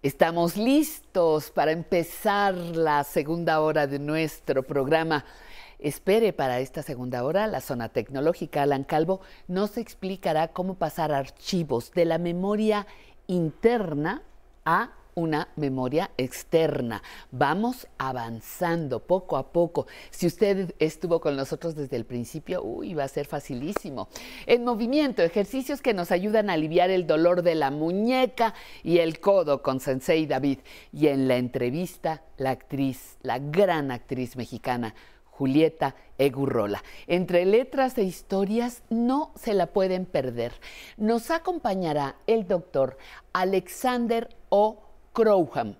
Estamos 0.00 0.56
listos 0.56 1.50
para 1.50 1.72
empezar 1.72 2.54
la 2.54 3.02
segunda 3.02 3.60
hora 3.60 3.88
de 3.88 3.98
nuestro 3.98 4.62
programa. 4.62 5.24
Espere 5.80 6.32
para 6.32 6.60
esta 6.60 6.84
segunda 6.84 7.24
hora, 7.24 7.48
la 7.48 7.60
zona 7.60 7.88
tecnológica 7.88 8.62
Alan 8.62 8.84
Calvo 8.84 9.20
nos 9.48 9.76
explicará 9.76 10.52
cómo 10.52 10.76
pasar 10.76 11.10
archivos 11.10 11.90
de 11.90 12.04
la 12.04 12.18
memoria 12.18 12.86
interna 13.26 14.22
a 14.64 14.92
una 15.18 15.48
memoria 15.56 16.12
externa. 16.16 17.02
Vamos 17.32 17.88
avanzando 17.98 19.00
poco 19.00 19.36
a 19.36 19.50
poco. 19.50 19.88
Si 20.10 20.28
usted 20.28 20.74
estuvo 20.78 21.20
con 21.20 21.34
nosotros 21.34 21.74
desde 21.74 21.96
el 21.96 22.04
principio, 22.04 22.62
uy, 22.62 22.94
va 22.94 23.04
a 23.04 23.08
ser 23.08 23.26
facilísimo. 23.26 24.08
En 24.46 24.64
movimiento, 24.64 25.22
ejercicios 25.22 25.82
que 25.82 25.92
nos 25.92 26.12
ayudan 26.12 26.50
a 26.50 26.52
aliviar 26.52 26.90
el 26.90 27.06
dolor 27.06 27.42
de 27.42 27.56
la 27.56 27.72
muñeca 27.72 28.54
y 28.84 28.98
el 28.98 29.18
codo 29.18 29.60
con 29.60 29.80
Sensei 29.80 30.26
David. 30.26 30.60
Y 30.92 31.08
en 31.08 31.26
la 31.26 31.36
entrevista, 31.36 32.22
la 32.36 32.50
actriz, 32.50 33.18
la 33.22 33.40
gran 33.40 33.90
actriz 33.90 34.36
mexicana, 34.36 34.94
Julieta 35.38 35.94
Egurrola. 36.18 36.82
Entre 37.06 37.44
letras 37.44 37.96
e 37.96 38.02
historias 38.02 38.82
no 38.90 39.30
se 39.36 39.54
la 39.54 39.68
pueden 39.68 40.04
perder. 40.04 40.52
Nos 40.96 41.30
acompañará 41.30 42.16
el 42.26 42.48
doctor 42.48 42.98
Alexander 43.32 44.28
O. 44.48 44.87
Crowham 45.18 45.74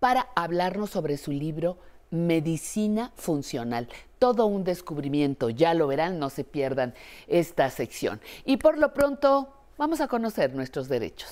para 0.00 0.28
hablarnos 0.34 0.90
sobre 0.90 1.16
su 1.16 1.32
libro 1.32 1.78
Medicina 2.10 3.10
Funcional. 3.16 3.88
Todo 4.18 4.44
un 4.44 4.64
descubrimiento, 4.64 5.48
ya 5.48 5.72
lo 5.72 5.86
verán, 5.86 6.18
no 6.18 6.28
se 6.28 6.44
pierdan 6.44 6.92
esta 7.26 7.70
sección. 7.70 8.20
Y 8.44 8.58
por 8.58 8.76
lo 8.76 8.92
pronto, 8.92 9.48
vamos 9.78 10.02
a 10.02 10.08
conocer 10.08 10.54
nuestros 10.54 10.90
derechos. 10.90 11.30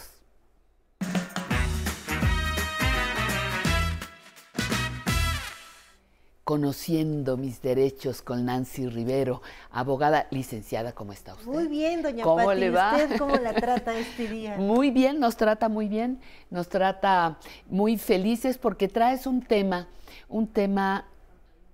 Conociendo 6.50 7.36
mis 7.36 7.62
derechos 7.62 8.22
con 8.22 8.46
Nancy 8.46 8.88
Rivero, 8.88 9.40
abogada 9.70 10.26
licenciada. 10.32 10.90
¿Cómo 10.90 11.12
está 11.12 11.34
usted? 11.34 11.46
Muy 11.46 11.68
bien, 11.68 12.02
doña 12.02 12.24
¿Cómo 12.24 12.52
le 12.52 12.70
va? 12.70 12.96
¿Usted 12.96 13.18
cómo 13.18 13.36
la 13.36 13.52
trata 13.54 13.96
este 13.96 14.26
día? 14.26 14.56
Muy 14.56 14.90
bien, 14.90 15.20
nos 15.20 15.36
trata 15.36 15.68
muy 15.68 15.86
bien, 15.86 16.18
nos 16.50 16.68
trata 16.68 17.38
muy 17.68 17.98
felices 17.98 18.58
porque 18.58 18.88
traes 18.88 19.28
un 19.28 19.42
tema, 19.42 19.86
un 20.28 20.48
tema 20.48 21.06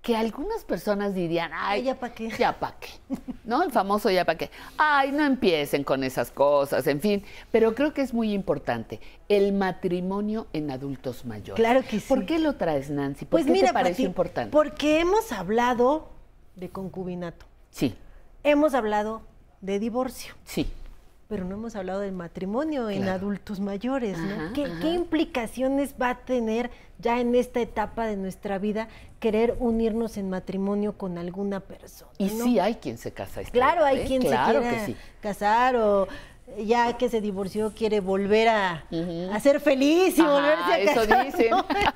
que 0.06 0.14
algunas 0.14 0.62
personas 0.62 1.16
dirían, 1.16 1.50
ay, 1.52 1.82
ya 1.82 1.98
para 1.98 2.14
qué. 2.14 2.28
Ya 2.38 2.56
para 2.56 2.76
qué. 2.78 2.90
¿No? 3.42 3.64
El 3.64 3.72
famoso 3.72 4.08
ya 4.08 4.24
para 4.24 4.38
qué. 4.38 4.52
Ay, 4.78 5.10
no 5.10 5.24
empiecen 5.24 5.82
con 5.82 6.04
esas 6.04 6.30
cosas, 6.30 6.86
en 6.86 7.00
fin. 7.00 7.24
Pero 7.50 7.74
creo 7.74 7.92
que 7.92 8.02
es 8.02 8.14
muy 8.14 8.32
importante 8.32 9.00
el 9.28 9.52
matrimonio 9.52 10.46
en 10.52 10.70
adultos 10.70 11.24
mayores. 11.24 11.56
Claro 11.56 11.82
que 11.82 11.98
sí. 11.98 12.06
¿Por 12.08 12.24
qué 12.24 12.38
lo 12.38 12.54
traes, 12.54 12.88
Nancy? 12.88 13.24
¿Por 13.24 13.30
pues 13.30 13.46
qué 13.46 13.50
mira, 13.50 13.66
te 13.66 13.74
parece 13.74 14.02
importante? 14.02 14.52
Porque 14.52 15.00
hemos 15.00 15.32
hablado 15.32 16.10
de 16.54 16.68
concubinato. 16.68 17.44
Sí. 17.70 17.96
Hemos 18.44 18.74
hablado 18.74 19.22
de 19.60 19.80
divorcio. 19.80 20.34
Sí 20.44 20.68
pero 21.28 21.44
no 21.44 21.54
hemos 21.54 21.74
hablado 21.74 22.00
del 22.00 22.12
matrimonio 22.12 22.88
en 22.88 23.08
adultos 23.08 23.58
mayores, 23.58 24.16
¿no? 24.18 24.52
¿Qué, 24.52 24.90
implicaciones 24.90 25.94
va 26.00 26.10
a 26.10 26.18
tener 26.18 26.70
ya 26.98 27.20
en 27.20 27.34
esta 27.34 27.60
etapa 27.60 28.06
de 28.06 28.16
nuestra 28.16 28.58
vida 28.58 28.88
querer 29.18 29.56
unirnos 29.58 30.16
en 30.18 30.30
matrimonio 30.30 30.96
con 30.96 31.18
alguna 31.18 31.60
persona? 31.60 32.10
Y 32.18 32.28
sí 32.28 32.58
hay 32.60 32.76
quien 32.76 32.96
se 32.96 33.12
casa. 33.12 33.42
claro, 33.44 33.84
hay 33.84 34.00
¿eh? 34.00 34.04
quien 34.06 34.22
se 34.22 34.28
quiere 34.28 34.96
casar 35.20 35.76
o 35.76 36.06
ya 36.58 36.96
que 36.96 37.08
se 37.08 37.20
divorció 37.20 37.72
quiere 37.74 37.98
volver 37.98 38.48
a, 38.48 38.84
ser 39.42 39.60
feliz 39.60 40.16
y 40.16 40.22
volverse 40.22 40.72
a 40.72 40.84
casar. 40.84 41.26
Eso 41.26 41.36
dicen. 41.36 41.50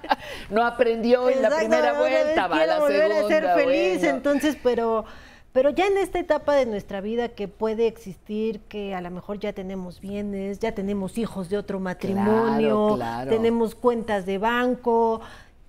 ¿no? 0.50 0.64
aprendió 0.64 1.30
en 1.30 1.40
la 1.40 1.56
primera 1.56 1.92
vuelta, 1.92 2.48
va 2.48 2.62
a 2.62 2.66
la 2.66 2.78
volver 2.80 3.12
a 3.12 3.28
ser 3.28 3.46
feliz, 3.54 4.02
entonces, 4.02 4.56
pero 4.60 5.04
Pero 5.52 5.70
ya 5.70 5.86
en 5.86 5.98
esta 5.98 6.20
etapa 6.20 6.54
de 6.54 6.64
nuestra 6.64 7.00
vida 7.00 7.30
que 7.30 7.48
puede 7.48 7.88
existir, 7.88 8.60
que 8.68 8.94
a 8.94 9.00
lo 9.00 9.10
mejor 9.10 9.40
ya 9.40 9.52
tenemos 9.52 10.00
bienes, 10.00 10.60
ya 10.60 10.72
tenemos 10.72 11.18
hijos 11.18 11.48
de 11.48 11.58
otro 11.58 11.80
matrimonio, 11.80 12.96
tenemos 13.28 13.74
cuentas 13.74 14.26
de 14.26 14.38
banco, 14.38 15.20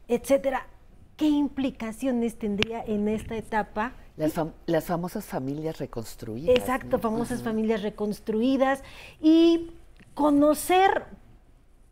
etcétera, 0.08 0.68
¿qué 1.18 1.28
implicaciones 1.28 2.38
tendría 2.38 2.84
en 2.84 3.08
esta 3.08 3.36
etapa? 3.36 3.94
Las, 4.18 4.86
famosas 4.86 5.26
familias 5.26 5.80
reconstruidas. 5.80 6.56
Exacto, 6.56 7.00
famosas 7.00 7.42
familias 7.42 7.82
reconstruidas. 7.82 8.84
Y 9.20 9.72
conocer, 10.14 11.06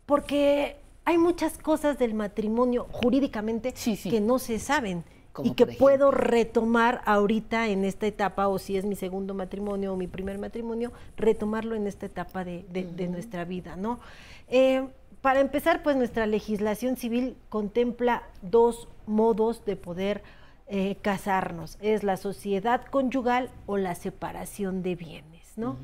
porque 0.06 0.78
hay 1.06 1.18
muchas 1.18 1.58
cosas 1.58 1.98
del 1.98 2.14
matrimonio 2.14 2.86
jurídicamente 2.92 3.74
que 3.74 4.22
no 4.22 4.38
se 4.38 4.60
saben 4.60 5.04
y 5.44 5.54
que 5.54 5.66
puedo 5.66 6.12
retomar 6.12 7.02
ahorita 7.06 7.68
en 7.68 7.86
esta 7.86 8.08
etapa, 8.08 8.48
o 8.48 8.60
si 8.60 8.78
es 8.78 8.86
mi 8.86 8.96
segundo 8.96 9.34
matrimonio 9.34 9.94
o 9.94 9.96
mi 9.96 10.08
primer 10.08 10.38
matrimonio, 10.38 10.92
retomarlo 11.18 11.76
en 11.76 11.88
esta 11.88 12.08
etapa 12.08 12.44
de, 12.44 13.08
nuestra 13.10 13.46
vida, 13.46 13.76
¿no? 13.76 14.00
Eh, 14.48 14.88
para 15.22 15.42
empezar, 15.42 15.84
pues 15.84 15.98
nuestra 15.98 16.26
legislación 16.26 16.96
civil 16.96 17.36
contempla 17.50 18.24
dos 18.42 18.88
modos 19.06 19.66
de 19.66 19.76
poder 19.76 20.24
eh, 20.68 20.98
casarnos. 21.02 21.78
Es 21.82 22.04
la 22.04 22.16
sociedad 22.16 22.86
conyugal 22.86 23.50
o 23.66 23.78
la 23.78 23.96
separación 23.96 24.82
de 24.82 24.96
bienes, 24.96 25.58
¿no? 25.58 25.78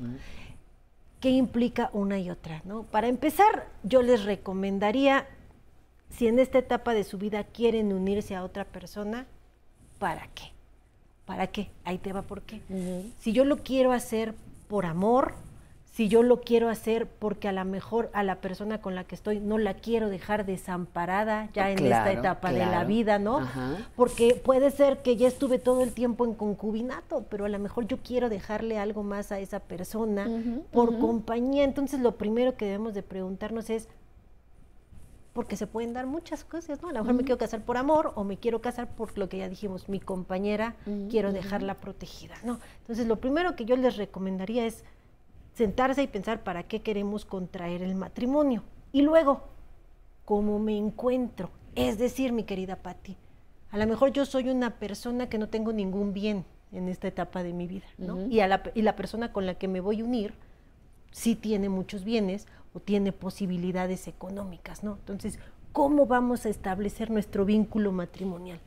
¿Qué 1.20 1.30
implica 1.30 1.90
una 1.92 2.18
y 2.18 2.30
otra, 2.30 2.62
no? 2.64 2.84
Para 2.84 3.08
empezar, 3.08 3.68
yo 3.82 4.00
les 4.00 4.24
recomendaría, 4.24 5.26
si 6.08 6.28
en 6.28 6.38
esta 6.38 6.58
etapa 6.58 6.94
de 6.94 7.04
su 7.04 7.18
vida 7.18 7.44
quieren 7.44 7.92
unirse 7.92 8.36
a 8.36 8.44
otra 8.44 8.64
persona, 8.64 9.26
¿para 9.98 10.28
qué? 10.34 10.52
¿Para 11.24 11.48
qué? 11.48 11.70
Ahí 11.84 11.98
te 11.98 12.12
va 12.12 12.22
por 12.22 12.42
qué. 12.42 12.60
Si 13.18 13.32
yo 13.32 13.44
lo 13.44 13.58
quiero 13.58 13.92
hacer 13.92 14.34
por 14.68 14.86
amor, 14.86 15.34
si 15.92 16.08
yo 16.08 16.22
lo 16.22 16.42
quiero 16.42 16.68
hacer 16.68 17.06
porque 17.06 17.48
a 17.48 17.52
lo 17.52 17.64
mejor 17.64 18.10
a 18.12 18.22
la 18.22 18.36
persona 18.36 18.82
con 18.82 18.94
la 18.94 19.04
que 19.04 19.14
estoy 19.14 19.40
no 19.40 19.56
la 19.56 19.72
quiero 19.72 20.10
dejar 20.10 20.44
desamparada 20.44 21.48
ya 21.54 21.70
en 21.70 21.78
esta 21.86 22.12
etapa 22.12 22.52
de 22.52 22.66
la 22.66 22.84
vida, 22.84 23.18
¿no? 23.18 23.40
Porque 23.96 24.34
puede 24.34 24.70
ser 24.70 24.98
que 25.02 25.16
ya 25.16 25.26
estuve 25.26 25.58
todo 25.58 25.82
el 25.82 25.92
tiempo 25.92 26.26
en 26.26 26.34
concubinato, 26.34 27.24
pero 27.30 27.46
a 27.46 27.48
lo 27.48 27.58
mejor 27.58 27.86
yo 27.86 27.96
quiero 27.96 28.28
dejarle 28.28 28.78
algo 28.78 29.02
más 29.02 29.32
a 29.32 29.38
esa 29.38 29.58
persona 29.58 30.28
por 30.70 30.98
compañía. 30.98 31.64
Entonces 31.64 32.00
lo 32.00 32.16
primero 32.16 32.56
que 32.56 32.66
debemos 32.66 32.92
de 32.92 33.02
preguntarnos 33.02 33.70
es, 33.70 33.88
porque 35.36 35.58
se 35.58 35.66
pueden 35.66 35.92
dar 35.92 36.06
muchas 36.06 36.44
cosas, 36.44 36.80
¿no? 36.80 36.88
A 36.88 36.92
lo 36.94 37.00
mejor 37.00 37.14
me 37.14 37.22
quiero 37.22 37.36
casar 37.36 37.60
por 37.60 37.76
amor 37.76 38.14
o 38.14 38.24
me 38.24 38.38
quiero 38.38 38.62
casar 38.62 38.88
por 38.96 39.18
lo 39.18 39.28
que 39.28 39.36
ya 39.36 39.50
dijimos, 39.50 39.86
mi 39.86 40.00
compañera, 40.00 40.76
quiero 41.10 41.30
dejarla 41.30 41.74
protegida, 41.74 42.36
¿no? 42.42 42.58
Entonces, 42.80 43.06
lo 43.06 43.16
primero 43.16 43.54
que 43.54 43.66
yo 43.66 43.76
les 43.76 43.98
recomendaría 43.98 44.64
es 44.64 44.82
sentarse 45.52 46.02
y 46.02 46.06
pensar 46.06 46.42
para 46.42 46.62
qué 46.62 46.80
queremos 46.80 47.26
contraer 47.26 47.82
el 47.82 47.96
matrimonio. 47.96 48.62
Y 48.92 49.02
luego, 49.02 49.42
¿cómo 50.24 50.58
me 50.58 50.78
encuentro? 50.78 51.50
Es 51.74 51.98
decir, 51.98 52.32
mi 52.32 52.44
querida 52.44 52.76
Patti, 52.76 53.18
a 53.72 53.76
lo 53.76 53.86
mejor 53.86 54.12
yo 54.12 54.24
soy 54.24 54.48
una 54.48 54.78
persona 54.78 55.28
que 55.28 55.36
no 55.36 55.50
tengo 55.50 55.70
ningún 55.74 56.14
bien 56.14 56.46
en 56.72 56.88
esta 56.88 57.08
etapa 57.08 57.42
de 57.42 57.52
mi 57.52 57.66
vida, 57.66 57.84
¿no? 57.98 58.26
y, 58.26 58.36
la, 58.36 58.62
y 58.74 58.80
la 58.80 58.96
persona 58.96 59.34
con 59.34 59.44
la 59.44 59.56
que 59.56 59.68
me 59.68 59.80
voy 59.80 60.00
a 60.00 60.04
unir 60.04 60.32
sí 61.10 61.36
tiene 61.36 61.68
muchos 61.68 62.04
bienes 62.04 62.46
o 62.76 62.80
tiene 62.80 63.10
posibilidades 63.10 64.06
económicas, 64.06 64.84
¿no? 64.84 64.98
Entonces, 65.00 65.38
¿cómo 65.72 66.04
vamos 66.04 66.44
a 66.44 66.50
establecer 66.50 67.10
nuestro 67.10 67.46
vínculo 67.46 67.90
matrimonial? 67.90 68.60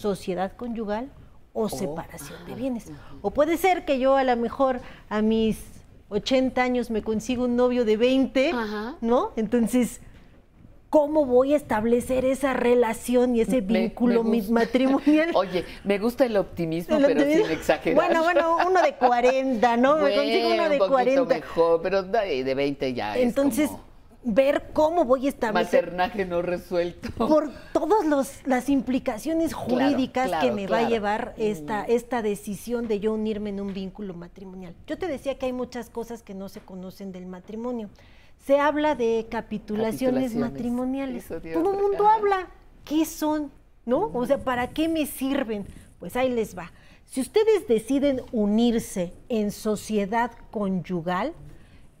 ¿Sociedad 0.00 0.56
conyugal 0.56 1.12
o, 1.52 1.68
separación 1.68 2.44
de 2.46 2.56
bienes? 2.56 2.90
O 3.20 3.30
puede 3.30 3.56
ser 3.56 3.84
que 3.84 4.00
yo 4.00 4.16
a 4.16 4.24
lo 4.24 4.36
mejor 4.36 4.80
a 5.08 5.22
mis 5.22 5.60
80 6.08 6.60
años 6.60 6.90
me 6.90 7.02
consigo 7.02 7.44
un 7.44 7.54
novio 7.54 7.84
de 7.84 7.96
20, 7.96 8.52
¿no? 9.00 9.30
Entonces, 9.36 10.00
¿cómo 10.92 11.24
voy 11.24 11.54
a 11.54 11.56
establecer 11.56 12.26
esa 12.26 12.52
relación 12.52 13.34
y 13.34 13.40
ese 13.40 13.62
vínculo 13.62 14.24
matrimonial? 14.24 15.30
Oye, 15.34 15.64
me 15.84 15.98
gusta 15.98 16.26
el 16.26 16.36
optimismo, 16.36 16.98
pero 17.00 17.22
sin 17.22 17.50
exagerar. 17.50 17.94
Bueno, 17.94 18.22
bueno, 18.22 18.58
uno 18.68 18.82
de 18.82 18.94
40, 18.96 19.76
¿no? 19.78 19.96
me 19.96 20.14
consigo 20.14 20.50
uno 20.52 20.68
de 20.68 20.78
un 20.78 20.88
40. 20.88 21.34
mejor, 21.34 21.80
pero 21.80 22.02
de 22.02 22.54
20 22.54 22.92
ya 22.92 23.16
Entonces, 23.16 23.70
ver 24.22 24.64
cómo 24.74 25.06
voy 25.06 25.24
a 25.24 25.28
establecer. 25.30 25.84
Maternaje 25.86 26.26
no 26.26 26.42
resuelto. 26.42 27.08
Por 27.16 27.50
todas 27.72 28.42
las 28.44 28.68
implicaciones 28.68 29.54
jurídicas 29.54 30.30
que 30.42 30.52
me 30.52 30.66
va 30.66 30.80
a 30.80 30.88
llevar 30.90 31.32
esta, 31.38 31.84
esta 31.84 32.20
decisión 32.20 32.86
de 32.86 33.00
yo 33.00 33.14
unirme 33.14 33.48
en 33.48 33.62
un 33.62 33.72
vínculo 33.72 34.12
matrimonial. 34.12 34.74
Yo 34.86 34.98
te 34.98 35.06
decía 35.06 35.38
que 35.38 35.46
hay 35.46 35.54
muchas 35.54 35.88
cosas 35.88 36.22
que 36.22 36.34
no 36.34 36.50
se 36.50 36.60
conocen 36.60 37.12
del 37.12 37.24
matrimonio 37.24 37.88
se 38.44 38.58
habla 38.58 38.94
de 38.94 39.26
capitulaciones, 39.30 40.34
matrimoniales. 40.34 41.26
Todo 41.28 41.72
el 41.72 41.80
mundo 41.80 42.06
habla. 42.06 42.48
¿Qué 42.84 43.04
son? 43.04 43.52
¿No? 43.86 44.10
O 44.12 44.26
sea, 44.26 44.42
¿para 44.42 44.70
qué 44.70 44.88
me 44.88 45.06
sirven? 45.06 45.66
Pues 46.00 46.16
ahí 46.16 46.28
les 46.28 46.56
va. 46.56 46.72
Si 47.04 47.20
ustedes 47.20 47.68
deciden 47.68 48.20
unirse 48.32 49.12
en 49.28 49.52
sociedad 49.52 50.32
conyugal, 50.50 51.34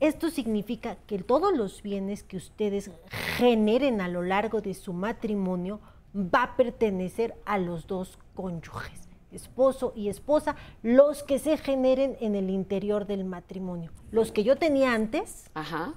esto 0.00 0.30
significa 0.30 0.96
que 1.06 1.18
todos 1.18 1.56
los 1.56 1.82
bienes 1.82 2.24
que 2.24 2.36
ustedes 2.36 2.90
generen 3.36 4.00
a 4.00 4.08
lo 4.08 4.22
largo 4.22 4.60
de 4.60 4.74
su 4.74 4.92
matrimonio 4.92 5.80
va 6.14 6.42
a 6.42 6.56
pertenecer 6.56 7.36
a 7.44 7.58
los 7.58 7.86
dos 7.86 8.18
cónyuges, 8.34 9.08
esposo 9.30 9.92
y 9.94 10.08
esposa, 10.08 10.56
los 10.82 11.22
que 11.22 11.38
se 11.38 11.56
generen 11.56 12.16
en 12.20 12.34
el 12.34 12.50
interior 12.50 13.06
del 13.06 13.24
matrimonio. 13.24 13.92
Los 14.10 14.32
que 14.32 14.42
yo 14.42 14.56
tenía 14.56 14.92
antes, 14.92 15.48
Ajá 15.54 15.94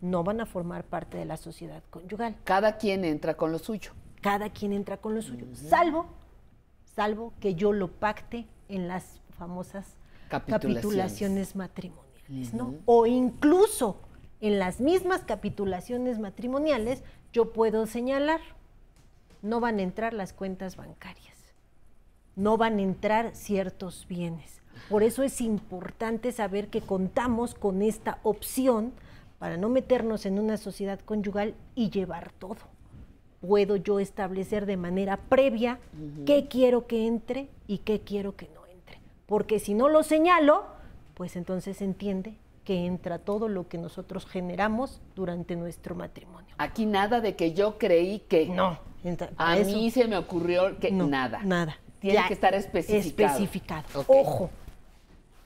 no 0.00 0.24
van 0.24 0.40
a 0.40 0.46
formar 0.46 0.84
parte 0.84 1.18
de 1.18 1.24
la 1.24 1.36
sociedad 1.36 1.82
conyugal. 1.90 2.36
Cada 2.44 2.78
quien 2.78 3.04
entra 3.04 3.34
con 3.36 3.52
lo 3.52 3.58
suyo. 3.58 3.92
Cada 4.20 4.50
quien 4.50 4.72
entra 4.72 4.98
con 4.98 5.14
lo 5.14 5.22
suyo, 5.22 5.46
salvo, 5.54 6.06
salvo 6.94 7.32
que 7.40 7.54
yo 7.54 7.72
lo 7.72 7.88
pacte 7.88 8.46
en 8.68 8.86
las 8.86 9.22
famosas 9.38 9.96
capitulaciones, 10.28 11.56
matrimoniales, 11.56 12.52
¿no? 12.52 12.74
O 12.84 13.06
incluso 13.06 13.96
en 14.42 14.58
las 14.58 14.80
mismas 14.80 15.22
capitulaciones 15.22 16.18
matrimoniales 16.18 17.02
yo 17.32 17.52
puedo 17.52 17.86
señalar, 17.86 18.40
no 19.40 19.58
van 19.58 19.78
a 19.78 19.82
entrar 19.82 20.12
las 20.12 20.34
cuentas 20.34 20.76
bancarias, 20.76 21.36
no 22.36 22.58
van 22.58 22.78
a 22.78 22.82
entrar 22.82 23.34
ciertos 23.34 24.06
bienes. 24.06 24.60
Por 24.90 25.02
eso 25.02 25.22
es 25.22 25.40
importante 25.40 26.30
saber 26.30 26.68
que 26.68 26.82
contamos 26.82 27.54
con 27.54 27.80
esta 27.80 28.18
opción 28.22 28.92
para 29.40 29.56
no 29.56 29.70
meternos 29.70 30.26
en 30.26 30.38
una 30.38 30.58
sociedad 30.58 31.00
conyugal 31.00 31.54
y 31.74 31.88
llevar 31.88 32.30
todo. 32.30 32.58
Puedo 33.40 33.76
yo 33.76 33.98
establecer 33.98 34.66
de 34.66 34.76
manera 34.76 35.16
previa 35.16 35.78
qué 36.26 36.46
quiero 36.46 36.86
que 36.86 37.06
entre 37.06 37.48
y 37.66 37.78
qué 37.78 38.02
quiero 38.02 38.36
que 38.36 38.50
no 38.54 38.66
entre. 38.66 39.00
Porque 39.24 39.58
si 39.58 39.72
no 39.72 39.88
lo 39.88 40.02
señalo, 40.02 40.66
pues 41.14 41.36
entonces 41.36 41.78
se 41.78 41.84
entiende 41.84 42.36
que 42.64 42.84
entra 42.84 43.18
todo 43.18 43.48
lo 43.48 43.66
que 43.66 43.78
nosotros 43.78 44.26
generamos 44.26 45.00
durante 45.16 45.56
nuestro 45.56 45.94
matrimonio. 45.94 46.54
Aquí 46.58 46.84
nada 46.84 47.22
de 47.22 47.34
que 47.34 47.54
yo 47.54 47.78
creí 47.78 48.18
que... 48.28 48.44
No. 48.44 48.78
A 49.38 49.56
mí 49.56 49.90
se 49.90 50.06
me 50.06 50.18
ocurrió 50.18 50.78
que 50.78 50.90
nada. 50.92 51.40
Nada. 51.42 51.78
Tiene 51.98 52.26
que 52.28 52.34
estar 52.34 52.52
especificado. 52.52 53.38
Especificado. 53.38 54.04
Ojo, 54.06 54.50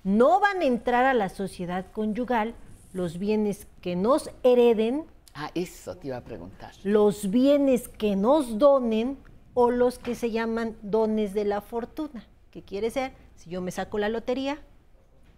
no 0.03 0.41
van 0.41 0.63
a 0.63 0.65
entrar 0.65 1.05
a 1.05 1.15
la 1.15 1.29
sociedad 1.29 1.87
conyugal 1.93 2.55
los 2.95 3.19
bienes 3.19 3.67
que 3.83 3.97
nos 3.97 4.31
hereden. 4.43 5.05
Ah, 5.35 5.51
eso 5.55 5.97
te 5.97 6.07
iba 6.07 6.17
a 6.17 6.25
preguntar. 6.25 6.73
Los 6.85 7.29
bienes 7.29 7.89
que 7.89 8.17
nos 8.17 8.59
donen 8.59 9.19
o 9.53 9.71
los 9.71 9.99
que 9.99 10.15
se 10.15 10.31
llaman 10.31 10.77
dones 10.81 11.35
de 11.35 11.45
la 11.45 11.61
fortuna. 11.61 12.25
¿Qué 12.51 12.63
quiere 12.63 12.91
ser? 12.91 13.13
Si 13.35 13.51
yo 13.51 13.61
me 13.61 13.73
saco 13.73 13.99
la 13.99 14.09
lotería, 14.09 14.59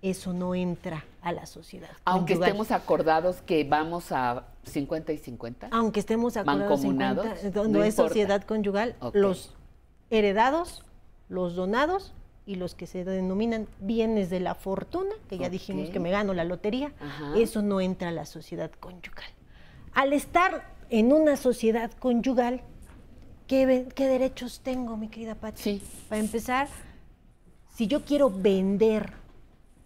eso 0.02 0.34
no 0.34 0.54
entra 0.54 1.06
a 1.22 1.32
la 1.32 1.46
sociedad. 1.46 1.88
Aunque 2.04 2.34
estemos 2.34 2.70
acordados 2.70 3.40
que 3.40 3.64
vamos 3.64 4.12
a 4.12 4.44
50 4.64 5.14
y 5.14 5.18
50. 5.18 5.68
Aunque 5.70 6.00
estemos 6.00 6.36
acordados 6.36 6.82
50, 6.82 7.14
no, 7.68 7.82
es 7.82 7.94
sociedad 7.94 8.42
conyugal, 8.42 8.96
los 9.14 9.54
heredados, 10.10 10.84
los 11.30 11.56
donados 11.56 12.12
y 12.46 12.54
los 12.54 12.76
que 12.76 12.86
se 12.86 13.04
denominan 13.04 13.66
bienes 13.80 14.30
de 14.30 14.38
la 14.38 14.54
fortuna, 14.54 15.10
que 15.28 15.36
ya 15.36 15.50
dijimos 15.50 15.90
que 15.90 15.98
me 15.98 16.10
gano 16.10 16.32
la 16.32 16.44
lotería, 16.44 16.92
eso 17.36 17.60
no 17.60 17.80
entra 17.80 18.10
a 18.10 18.12
la 18.12 18.24
sociedad 18.24 18.70
conyugal. 18.78 19.28
Al 19.92 20.12
estar 20.12 20.76
en 20.88 21.12
una 21.12 21.36
sociedad 21.36 21.90
conyugal, 21.98 22.62
¿qué, 23.48 23.66
derechos 23.96 24.60
tengo, 24.60 24.96
mi 24.96 25.08
querida 25.08 25.34
Pati? 25.34 25.60
Sí. 25.60 25.82
Para 26.08 26.20
empezar, 26.20 26.68
si 27.74 27.88
yo 27.88 28.04
quiero 28.04 28.30
vender 28.30 29.12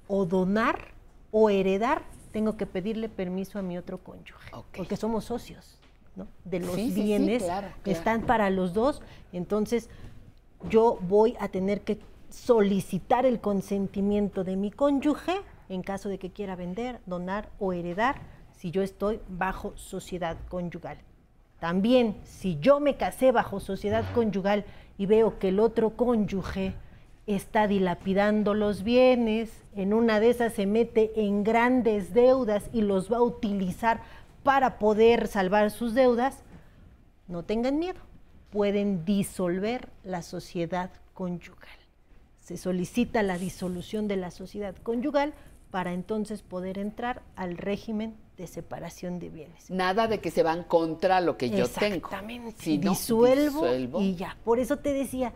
o 0.07 0.27
donar 0.27 0.93
o 1.31 1.49
heredar, 1.49 2.03
tengo 2.31 2.59
que 2.59 2.67
pedirle 2.67 3.09
permiso 3.09 3.59
a 3.59 3.63
mi 3.63 3.79
otro 3.79 3.99
cónyuge, 3.99 4.51
porque 4.77 4.97
somos 4.97 5.25
socios 5.25 5.79
¿no? 6.15 6.29
de 6.45 6.61
los 6.61 6.77
bienes 6.77 7.43
que 7.83 7.93
están 7.93 8.23
para 8.23 8.51
los 8.51 8.75
dos, 8.75 9.01
entonces 9.33 9.89
yo 10.69 10.99
voy 11.01 11.37
a 11.41 11.49
tener 11.49 11.81
que 11.81 11.99
solicitar 12.31 13.27
el 13.27 13.41
consentimiento 13.41 14.45
de 14.45 14.57
mi 14.57 14.71
cónyuge 14.71 15.43
en 15.71 15.83
caso 15.83 16.09
de 16.09 16.19
que 16.19 16.31
quiera 16.31 16.57
vender, 16.57 17.01
donar 17.07 17.49
o 17.59 17.73
heredar 17.73 18.21
si 18.53 18.71
yo 18.71 18.83
estoy 18.83 19.21
bajo 19.29 19.73
sociedad 19.77 20.37
conyugal. 20.49 20.99
También, 21.61 22.17
si 22.25 22.59
yo 22.59 22.81
me 22.81 22.97
casé 22.97 23.33
bajo 23.33 23.61
sociedad 23.61 24.05
conyugal 24.13 24.65
y 24.99 25.07
veo 25.07 25.39
que 25.39 25.49
el 25.49 25.61
otro 25.61 25.91
cónyuge 25.91 26.75
está 27.27 27.69
dilapidando 27.69 28.55
los 28.55 28.83
bienes, 28.83 29.63
en 29.75 29.95
una 29.95 30.21
de 30.21 30.31
esas 30.31 30.55
se 30.55 30.67
mete 30.67 31.13
en 31.17 31.45
grandes 31.45 32.13
deudas 32.13 32.69
y 32.73 32.83
los 32.83 33.13
va 33.13 33.19
a 33.19 33.23
utilizar 33.23 34.01
para 34.43 34.79
poder 34.79 35.29
salvar 35.29 35.71
sus 35.71 35.95
deudas, 35.95 36.43
no 37.29 37.45
tengan 37.45 37.79
miedo, 37.79 38.01
pueden 38.51 39.05
disolver 39.05 39.89
la 40.03 40.23
sociedad 40.23 40.91
conyugal. 41.15 41.80
Se 42.51 42.57
solicita 42.57 43.23
la 43.23 43.39
disolución 43.39 44.09
de 44.09 44.17
la 44.17 44.33
sociedad 44.33 44.75
conyugal 44.83 45.35
para 45.71 45.93
entonces 45.93 46.43
poder 46.43 46.79
entrar 46.79 47.23
al 47.37 47.57
régimen 47.57 48.17
de 48.37 48.49
separación 48.49 49.21
de 49.21 49.29
bienes. 49.29 49.71
Nada 49.71 50.09
de 50.09 50.19
que 50.19 50.33
se 50.33 50.43
van 50.43 50.65
contra 50.65 51.21
lo 51.21 51.37
que 51.37 51.49
yo 51.49 51.69
tengo. 51.69 51.95
Exactamente. 51.95 52.79
disuelvo, 52.79 54.01
y 54.01 54.17
ya. 54.17 54.37
Por 54.43 54.59
eso 54.59 54.79
te 54.79 54.93
decía 54.93 55.33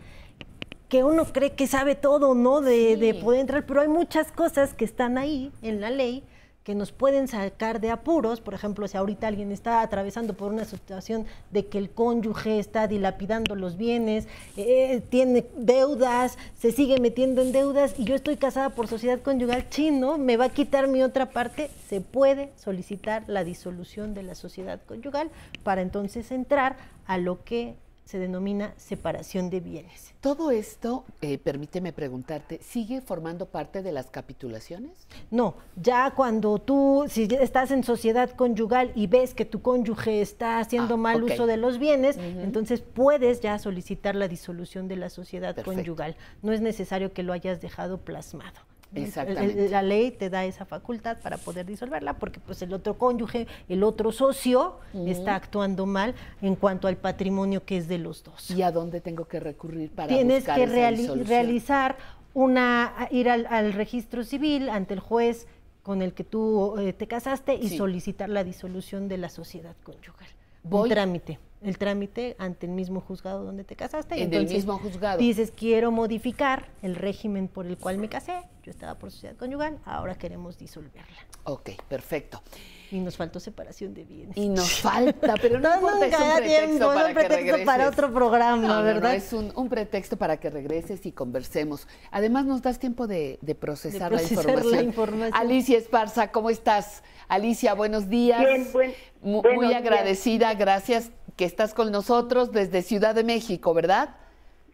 que 0.89 1.05
uno 1.05 1.25
cree 1.27 1.53
que 1.53 1.69
sabe 1.69 1.95
todo, 1.95 2.35
¿no? 2.35 2.61
De, 2.61 2.97
de 2.97 3.15
poder 3.15 3.43
entrar, 3.43 3.65
pero 3.65 3.83
hay 3.83 3.89
muchas 3.89 4.33
cosas 4.33 4.75
que 4.75 4.85
están 4.85 5.17
ahí 5.17 5.53
en 5.63 5.81
la 5.81 5.91
ley 5.91 6.25
que 6.65 6.75
nos 6.75 6.93
pueden 6.93 7.29
sacar 7.29 7.79
de 7.79 7.91
apuros, 7.91 8.41
por 8.41 8.55
ejemplo, 8.55 8.89
si 8.89 8.97
ahorita 8.97 9.29
alguien 9.29 9.53
está 9.53 9.83
atravesando 9.83 10.33
por 10.33 10.51
una 10.51 10.65
situación 10.65 11.27
de 11.51 11.67
que 11.67 11.77
el 11.77 11.91
cónyuge 11.91 12.59
está 12.59 12.89
dilapidando 12.89 13.55
los 13.55 13.77
bienes, 13.77 14.27
eh, 14.57 15.03
tiene 15.11 15.45
deudas, 15.57 16.39
se 16.59 16.73
sigue 16.73 16.99
metiendo 17.01 17.43
en 17.43 17.53
deudas 17.53 17.95
y 17.99 18.05
yo 18.05 18.15
estoy 18.15 18.39
casada 18.39 18.71
por 18.71 18.89
sociedad 18.89 19.21
conyugal 19.21 19.69
chino, 19.69 20.17
me 20.17 20.39
va 20.39 20.47
a 20.47 20.49
quitar 20.49 20.89
mi 20.89 21.03
otra 21.03 21.31
parte, 21.31 21.71
se 21.89 22.01
puede 22.01 22.51
solicitar 22.57 23.25
la 23.27 23.45
disolución 23.45 24.15
de 24.15 24.23
la 24.23 24.35
sociedad 24.35 24.81
conyugal 24.87 25.31
para 25.65 25.83
entonces 25.83 26.33
entrar 26.33 26.79
a 27.07 27.19
lo 27.19 27.45
que 27.45 27.77
se 28.05 28.19
denomina 28.19 28.75
separación 28.77 29.51
de 29.51 29.61
bienes. 29.61 30.15
¿Todo 30.21 30.51
esto, 30.51 31.05
eh, 31.21 31.39
permíteme 31.39 31.93
preguntarte, 31.93 32.61
sigue 32.63 33.01
formando 33.01 33.47
parte 33.47 33.83
de 33.83 33.93
las 33.93 34.11
capitulaciones? 34.11 35.07
No, 35.31 35.55
ya 35.77 36.13
cuando 36.13 36.59
tú, 36.59 37.05
si 37.09 37.25
estás 37.25 37.71
en 37.71 37.85
sociedad 37.85 38.31
conyugal 38.31 38.93
y 38.95 39.07
ves 39.07 39.35
que 39.35 39.45
tu 39.45 39.63
cónyuge 39.63 40.21
está 40.21 40.59
haciendo 40.59 40.95
ah, 40.95 40.99
mal 40.99 41.23
uso 41.23 41.47
de 41.47 41.57
los 41.57 41.79
bienes, 41.79 42.17
entonces 42.19 42.81
puedes 42.81 43.41
ya 43.41 43.59
solicitar 43.59 44.15
la 44.15 44.29
disolución 44.29 44.89
de 44.89 44.97
la 44.97 45.11
sociedad 45.11 45.57
conyugal. 45.63 46.17
No 46.43 46.53
es 46.53 46.61
necesario 46.61 47.13
que 47.13 47.23
lo 47.23 47.33
hayas 47.33 47.61
dejado 47.61 47.99
plasmado. 47.99 48.61
Exactamente. 48.95 49.69
la 49.69 49.83
ley 49.83 50.11
te 50.11 50.31
da 50.31 50.45
esa 50.45 50.65
facultad 50.65 51.19
para 51.21 51.37
poder 51.37 51.67
disolverla 51.67 52.15
porque 52.19 52.41
pues 52.41 52.63
el 52.63 52.73
otro 52.73 52.97
cónyuge, 52.99 53.47
el 53.69 53.83
otro 53.83 54.13
socio 54.13 54.77
está 55.07 55.35
actuando 55.35 55.87
mal 55.87 56.15
en 56.43 56.57
cuanto 56.57 56.89
al 56.89 56.97
patrimonio 56.97 57.65
que 57.65 57.77
es 57.77 57.89
de 57.89 57.99
los 57.99 58.23
dos. 58.23 58.51
¿Y 58.51 58.63
a 58.63 58.71
dónde 58.71 59.01
tengo 59.01 59.27
que 59.27 59.41
recurrir 59.41 59.91
para 59.91 60.09
Tienes 60.09 60.45
que 60.45 60.67
realizar 60.67 61.97
una 62.35 63.09
ir 63.11 63.29
al, 63.29 63.73
registro 63.73 64.25
civil 64.25 64.69
ante 64.69 64.95
el 64.95 65.01
juez 65.01 65.47
con 65.83 66.03
el 66.03 66.15
que 66.15 66.25
tú 66.25 66.79
eh, 66.79 66.93
te 66.93 67.07
casaste 67.07 67.55
y 67.55 67.77
solicitar 67.77 68.29
la 68.29 68.43
disolución 68.43 69.09
de 69.09 69.19
la 69.19 69.29
sociedad 69.29 69.77
conyugal. 69.83 70.29
Un 70.65 70.89
trámite 70.89 71.39
el 71.65 71.79
trámite 71.79 72.37
ante 72.39 72.67
el 72.67 72.73
mismo 72.73 73.01
juzgado 73.01 73.43
donde 73.43 73.65
te 73.65 73.75
casaste. 73.75 74.23
En 74.23 74.33
el 74.33 74.47
mismo 74.47 74.79
juzgado. 74.79 75.19
Dices, 75.19 75.51
quiero 75.51 75.91
modificar 75.91 76.69
el 76.83 76.95
régimen 76.95 77.49
por 77.49 77.67
el 77.67 77.79
cual 77.79 77.99
me 77.99 78.09
casé, 78.09 78.43
yo 78.63 78.71
estaba 78.71 78.97
por 78.99 79.11
sociedad 79.11 79.37
conyugal, 79.37 79.79
ahora 79.85 80.15
queremos 80.15 80.59
disolverla. 80.59 81.17
Ok, 81.45 81.71
perfecto. 81.89 82.43
Y 82.91 83.01
nos 83.01 83.17
faltó 83.17 83.41
separación 83.41 83.93
de 83.93 84.05
bienes. 84.05 84.37
Y 84.37 84.49
nos 84.49 84.81
falta, 84.81 85.35
pero 85.41 85.59
no, 85.59 85.75
importa, 85.75 86.07
es 86.07 86.21
un 86.21 86.37
pretexto, 86.37 86.87
para, 86.87 87.07
un 87.07 87.15
pretexto 87.15 87.65
para 87.65 87.89
otro 87.89 88.13
programa, 88.13 88.83
¿verdad? 88.83 89.15
es 89.15 89.33
un, 89.33 89.69
pretexto 89.69 90.17
para 90.17 90.37
que 90.37 90.51
regreses 90.51 91.05
y 91.07 91.13
conversemos. 91.13 91.89
Además, 92.11 92.45
nos 92.45 92.63
das 92.63 92.79
tiempo 92.79 93.07
de, 93.07 93.39
procesar, 93.59 94.13
la, 94.13 94.23
información. 94.23 94.71
la, 94.71 94.83
información. 94.83 95.33
Alicia 95.35 95.79
Esparza, 95.79 96.31
¿cómo 96.31 96.51
estás? 96.51 97.03
Alicia, 97.27 97.75
buenos 97.75 98.09
días. 98.09 98.41
Bien, 98.41 98.69
buen, 98.73 98.95
muy, 99.23 99.73
agradecida, 99.73 100.55
gracias 100.55 101.11
que 101.37 101.45
estás 101.45 101.75
con 101.75 101.91
nosotros 101.91 102.53
desde 102.53 102.83
Ciudad 102.83 103.15
de 103.15 103.25
México, 103.25 103.75
¿verdad? 103.75 104.17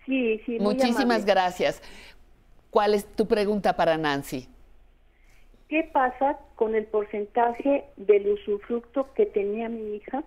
Sí, 0.07 0.41
sí. 0.47 0.59
Muchísimas 0.59 1.25
gracias. 1.25 1.83
¿Cuál 2.71 2.95
es 2.95 3.07
tu 3.07 3.27
pregunta 3.27 3.77
para 3.77 3.97
Nancy? 3.97 4.49
¿Qué 5.69 5.89
pasa 5.93 6.39
con 6.57 6.75
el 6.75 6.87
porcentaje 6.87 7.85
del 7.97 8.29
usufructo 8.33 9.13
que 9.15 9.27
tenía 9.27 9.69
mi 9.69 9.97
hija 9.97 10.25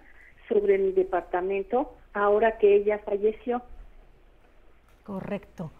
sobre 0.47 0.77
mi 0.77 0.91
departamento 0.91 1.93
ahora 2.13 2.57
que 2.57 2.75
ella 2.75 2.99
falleció? 2.99 3.61
Correcto. 5.03 5.71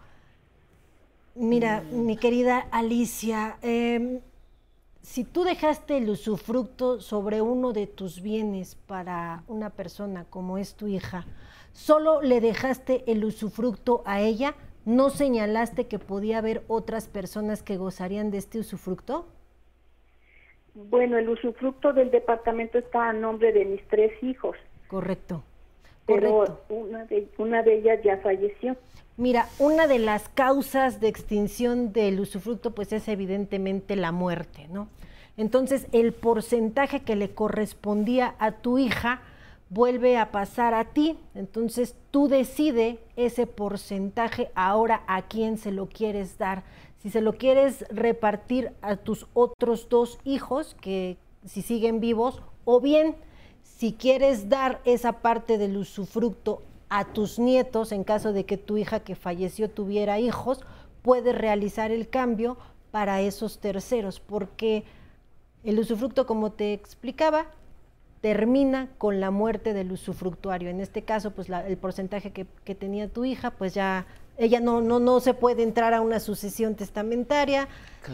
Mira, 1.34 1.80
mm. 1.80 2.06
mi 2.06 2.16
querida 2.16 2.66
Alicia, 2.70 3.56
eh, 3.62 4.20
si 5.04 5.22
tú 5.22 5.44
dejaste 5.44 5.98
el 5.98 6.08
usufructo 6.08 6.98
sobre 6.98 7.42
uno 7.42 7.74
de 7.74 7.86
tus 7.86 8.22
bienes 8.22 8.74
para 8.74 9.42
una 9.48 9.68
persona 9.68 10.24
como 10.30 10.56
es 10.56 10.76
tu 10.76 10.86
hija, 10.86 11.26
solo 11.72 12.22
le 12.22 12.40
dejaste 12.40 13.04
el 13.06 13.22
usufructo 13.22 14.02
a 14.06 14.22
ella, 14.22 14.54
¿no 14.86 15.10
señalaste 15.10 15.88
que 15.88 15.98
podía 15.98 16.38
haber 16.38 16.62
otras 16.68 17.06
personas 17.06 17.62
que 17.62 17.76
gozarían 17.76 18.30
de 18.30 18.38
este 18.38 18.58
usufructo? 18.58 19.26
Bueno, 20.72 21.18
el 21.18 21.28
usufructo 21.28 21.92
del 21.92 22.10
departamento 22.10 22.78
está 22.78 23.10
a 23.10 23.12
nombre 23.12 23.52
de 23.52 23.66
mis 23.66 23.86
tres 23.88 24.10
hijos. 24.22 24.56
Correcto. 24.88 25.42
Pero 26.06 26.62
Una, 26.70 27.04
de, 27.04 27.28
una 27.36 27.62
de 27.62 27.76
ellas 27.76 28.00
ya 28.02 28.16
falleció. 28.18 28.74
Mira, 29.16 29.48
una 29.60 29.86
de 29.86 30.00
las 30.00 30.28
causas 30.28 30.98
de 31.00 31.06
extinción 31.06 31.92
del 31.92 32.18
usufructo 32.18 32.74
pues 32.74 32.92
es 32.92 33.06
evidentemente 33.06 33.94
la 33.94 34.10
muerte, 34.10 34.66
¿no? 34.70 34.88
Entonces 35.36 35.86
el 35.92 36.12
porcentaje 36.12 37.02
que 37.02 37.14
le 37.14 37.30
correspondía 37.30 38.34
a 38.40 38.52
tu 38.52 38.76
hija 38.78 39.22
vuelve 39.70 40.18
a 40.18 40.32
pasar 40.32 40.74
a 40.74 40.86
ti, 40.86 41.16
entonces 41.36 41.94
tú 42.10 42.26
decides 42.26 42.98
ese 43.14 43.46
porcentaje 43.46 44.50
ahora 44.56 45.04
a 45.06 45.22
quién 45.22 45.58
se 45.58 45.70
lo 45.70 45.88
quieres 45.88 46.36
dar. 46.36 46.64
Si 46.98 47.10
se 47.10 47.20
lo 47.20 47.34
quieres 47.34 47.84
repartir 47.90 48.72
a 48.82 48.96
tus 48.96 49.26
otros 49.32 49.88
dos 49.88 50.18
hijos 50.24 50.76
que 50.80 51.18
si 51.44 51.62
siguen 51.62 52.00
vivos 52.00 52.42
o 52.64 52.80
bien 52.80 53.14
si 53.62 53.92
quieres 53.92 54.48
dar 54.48 54.80
esa 54.84 55.20
parte 55.20 55.56
del 55.58 55.76
usufructo 55.76 56.62
a 56.88 57.04
tus 57.04 57.38
nietos 57.38 57.92
en 57.92 58.04
caso 58.04 58.32
de 58.32 58.44
que 58.44 58.56
tu 58.56 58.76
hija 58.76 59.00
que 59.00 59.14
falleció 59.14 59.70
tuviera 59.70 60.18
hijos, 60.18 60.60
puedes 61.02 61.36
realizar 61.36 61.90
el 61.90 62.08
cambio 62.08 62.56
para 62.90 63.20
esos 63.20 63.58
terceros, 63.58 64.20
porque 64.20 64.84
el 65.64 65.78
usufructo, 65.78 66.26
como 66.26 66.52
te 66.52 66.72
explicaba, 66.72 67.46
termina 68.20 68.88
con 68.96 69.20
la 69.20 69.30
muerte 69.30 69.74
del 69.74 69.92
usufructuario. 69.92 70.70
En 70.70 70.80
este 70.80 71.02
caso, 71.02 71.32
pues 71.32 71.50
el 71.50 71.76
porcentaje 71.76 72.32
que, 72.32 72.74
tenía 72.74 73.06
tu 73.08 73.26
hija, 73.26 73.50
pues 73.50 73.74
ya 73.74 74.06
ella 74.38 74.60
no, 74.60 74.80
no, 74.80 74.98
no 74.98 75.20
se 75.20 75.34
puede 75.34 75.62
entrar 75.62 75.92
a 75.92 76.00
una 76.00 76.20
sucesión 76.20 76.74
testamentaria, 76.74 77.68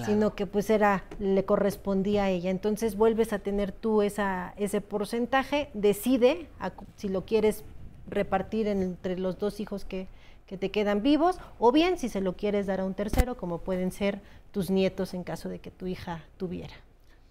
sino 0.04 0.34
que 0.34 0.46
pues 0.46 0.68
era, 0.68 1.04
le 1.20 1.44
correspondía 1.44 2.24
a 2.24 2.30
ella. 2.30 2.50
Entonces 2.50 2.96
vuelves 2.96 3.32
a 3.32 3.38
tener 3.38 3.70
tú 3.70 4.02
esa, 4.02 4.52
ese 4.56 4.80
porcentaje, 4.80 5.70
decide 5.74 6.48
si 6.96 7.08
lo 7.08 7.24
quieres 7.24 7.62
repartir 8.10 8.66
entre 8.66 9.18
los 9.18 9.38
dos 9.38 9.60
hijos 9.60 9.84
que, 9.84 10.06
te 10.46 10.72
quedan 10.72 11.00
vivos, 11.00 11.38
o 11.60 11.70
bien 11.70 11.96
si 11.96 12.08
se 12.08 12.20
lo 12.20 12.32
quieres 12.32 12.66
dar 12.66 12.80
a 12.80 12.84
un 12.84 12.94
tercero, 12.94 13.36
como 13.36 13.58
pueden 13.58 13.92
ser 13.92 14.18
tus 14.50 14.68
nietos 14.68 15.14
en 15.14 15.22
caso 15.22 15.48
de 15.48 15.60
que 15.60 15.70
tu 15.70 15.86
hija 15.86 16.24
tuviera. 16.38 16.74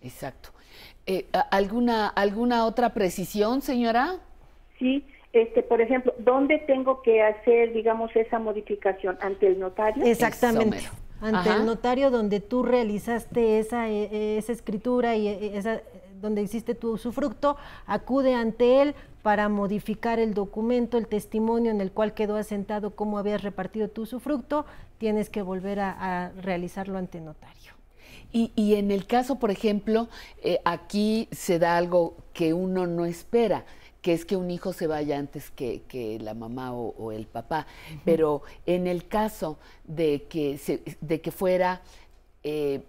Exacto. 0.01 0.51
Eh, 1.05 1.25
¿alguna, 1.51 2.07
¿Alguna 2.07 2.65
otra 2.65 2.93
precisión, 2.93 3.61
señora? 3.61 4.19
Sí, 4.77 5.05
este, 5.33 5.61
por 5.63 5.81
ejemplo, 5.81 6.13
¿dónde 6.17 6.59
tengo 6.59 7.01
que 7.01 7.21
hacer, 7.21 7.73
digamos, 7.73 8.15
esa 8.15 8.39
modificación? 8.39 9.17
¿Ante 9.21 9.47
el 9.47 9.59
notario? 9.59 10.03
Exactamente. 10.05 10.77
Ante 11.21 11.49
el 11.49 11.65
notario 11.65 12.11
donde 12.11 12.39
tú 12.39 12.63
realizaste 12.63 13.59
esa, 13.59 13.89
e, 13.89 14.03
e, 14.05 14.37
esa 14.37 14.53
escritura 14.53 15.17
y 15.17 15.27
e, 15.27 15.57
esa, 15.57 15.81
donde 16.19 16.41
hiciste 16.41 16.75
tu 16.75 16.91
usufructo, 16.91 17.57
acude 17.85 18.33
ante 18.33 18.81
él 18.81 18.95
para 19.21 19.49
modificar 19.49 20.19
el 20.19 20.33
documento, 20.33 20.97
el 20.97 21.07
testimonio 21.07 21.71
en 21.71 21.81
el 21.81 21.91
cual 21.91 22.13
quedó 22.13 22.37
asentado 22.37 22.95
cómo 22.95 23.17
habías 23.17 23.43
repartido 23.43 23.89
tu 23.89 24.03
usufructo, 24.03 24.65
tienes 24.97 25.29
que 25.29 25.41
volver 25.41 25.79
a, 25.79 26.31
realizarlo 26.41 26.97
ante 26.97 27.19
notario. 27.19 27.73
Y, 28.31 28.51
y, 28.55 28.75
en 28.75 28.91
el 28.91 29.07
caso, 29.07 29.39
por 29.39 29.49
ejemplo, 29.49 30.07
eh, 30.43 30.59
aquí 30.63 31.27
se 31.31 31.57
da 31.57 31.77
algo 31.77 32.15
que 32.33 32.53
uno 32.53 32.85
no 32.85 33.05
espera, 33.05 33.65
que 34.01 34.13
es 34.13 34.23
que 34.23 34.35
un 34.35 34.51
hijo 34.51 34.71
se 34.71 34.87
vaya 34.87 35.17
antes 35.17 35.49
que, 35.49 36.17
la 36.21 36.33
mamá 36.33 36.71
o, 36.73 37.11
el 37.11 37.25
papá. 37.25 37.65
Pero 38.05 38.43
en 38.65 38.87
el 38.87 39.07
caso 39.07 39.57
de 39.85 40.23
que, 40.29 40.59
de 41.01 41.21
que 41.21 41.31
fuera, 41.31 41.81
eh, 42.43 42.83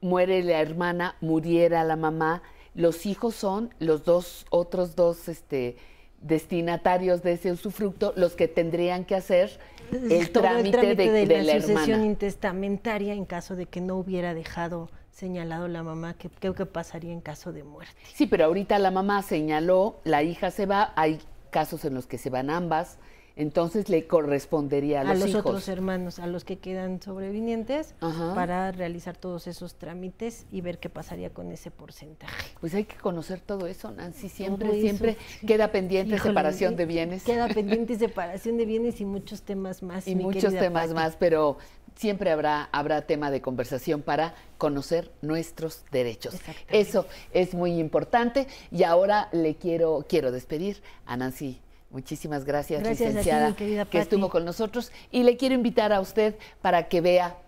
muere 0.00 0.42
la 0.42 0.60
hermana, 0.60 1.16
muriera 1.20 1.82
la 1.82 1.96
mamá, 1.96 2.42
los 2.76 3.06
hijos 3.06 3.34
son 3.34 3.74
los 3.78 4.04
dos, 4.04 4.46
otros 4.50 4.94
dos 4.94 5.28
este, 5.28 5.76
destinatarios 6.20 7.22
de 7.22 7.32
ese 7.32 7.50
usufructo, 7.50 8.12
los 8.16 8.36
que 8.36 8.48
tendrían 8.48 9.04
que 9.04 9.14
hacer 9.14 9.58
el, 9.90 10.30
trámite, 10.30 10.94
de, 10.94 11.26
la, 11.26 11.54
la 11.54 11.60
sucesión 11.60 12.04
intestamentaria 12.04 13.14
en 13.14 13.24
caso 13.24 13.56
de 13.56 13.66
que 13.66 13.80
no 13.80 13.96
hubiera 13.96 14.34
dejado 14.34 14.90
señalado 15.10 15.66
la 15.68 15.82
mamá, 15.82 16.14
que 16.14 16.28
creo 16.28 16.54
que 16.54 16.66
pasaría 16.66 17.12
en 17.12 17.22
caso 17.22 17.52
de 17.52 17.64
muerte. 17.64 17.94
Sí, 18.12 18.26
pero 18.26 18.44
ahorita 18.44 18.78
la 18.78 18.90
mamá 18.90 19.22
señaló, 19.22 20.00
la 20.04 20.22
hija 20.22 20.50
se 20.50 20.66
va, 20.66 20.92
hay 20.94 21.18
casos 21.50 21.86
en 21.86 21.94
los 21.94 22.06
que 22.06 22.18
se 22.18 22.28
van 22.28 22.50
ambas, 22.50 22.98
entonces 23.36 23.90
le 23.90 24.06
correspondería 24.06 25.02
a 25.02 25.14
los, 25.14 25.34
otros 25.34 25.68
hermanos, 25.68 26.18
a 26.18 26.26
los 26.26 26.44
que 26.44 26.56
quedan 26.56 27.02
sobrevivientes, 27.02 27.94
para 28.34 28.72
realizar 28.72 29.14
todos 29.14 29.46
esos 29.46 29.74
trámites 29.74 30.46
y 30.50 30.62
ver 30.62 30.78
qué 30.78 30.88
pasaría 30.88 31.28
con 31.28 31.52
ese 31.52 31.70
porcentaje. 31.70 32.52
Pues 32.60 32.74
hay 32.74 32.84
que 32.84 32.96
conocer 32.96 33.40
todo 33.40 33.66
eso, 33.66 33.90
Nancy. 33.90 34.30
Siempre, 34.30 34.80
siempre 34.80 35.18
queda 35.46 35.70
pendiente 35.70 36.18
separación 36.18 36.76
de 36.76 36.86
bienes. 36.86 37.24
Queda 37.24 37.48
pendiente 37.54 37.98
separación 37.98 38.56
de 38.56 38.64
bienes 38.64 39.02
y 39.02 39.04
muchos 39.04 39.42
temas 39.42 39.82
más. 39.82 40.08
Y 40.08 40.14
muchos 40.14 40.54
temas 40.54 40.94
más, 40.94 41.16
pero 41.16 41.58
siempre 41.94 42.30
habrá, 42.30 42.70
habrá 42.72 43.02
tema 43.02 43.30
de 43.30 43.42
conversación 43.42 44.00
para 44.00 44.34
conocer 44.56 45.10
nuestros 45.20 45.84
derechos. 45.92 46.36
Eso 46.68 47.06
es 47.34 47.52
muy 47.52 47.78
importante. 47.78 48.46
Y 48.70 48.84
ahora 48.84 49.28
le 49.32 49.56
quiero, 49.56 50.06
quiero 50.08 50.32
despedir 50.32 50.82
a 51.04 51.18
Nancy 51.18 51.60
Muchísimas 51.96 52.44
gracias, 52.44 52.86
licenciada, 52.86 53.56
que 53.56 53.98
estuvo 53.98 54.28
con 54.28 54.44
nosotros. 54.44 54.92
Y 55.10 55.22
le 55.22 55.38
quiero 55.38 55.54
invitar 55.54 55.94
a 55.94 56.00
usted 56.02 56.34
para 56.60 56.88
que 56.88 57.00
vea 57.00 57.38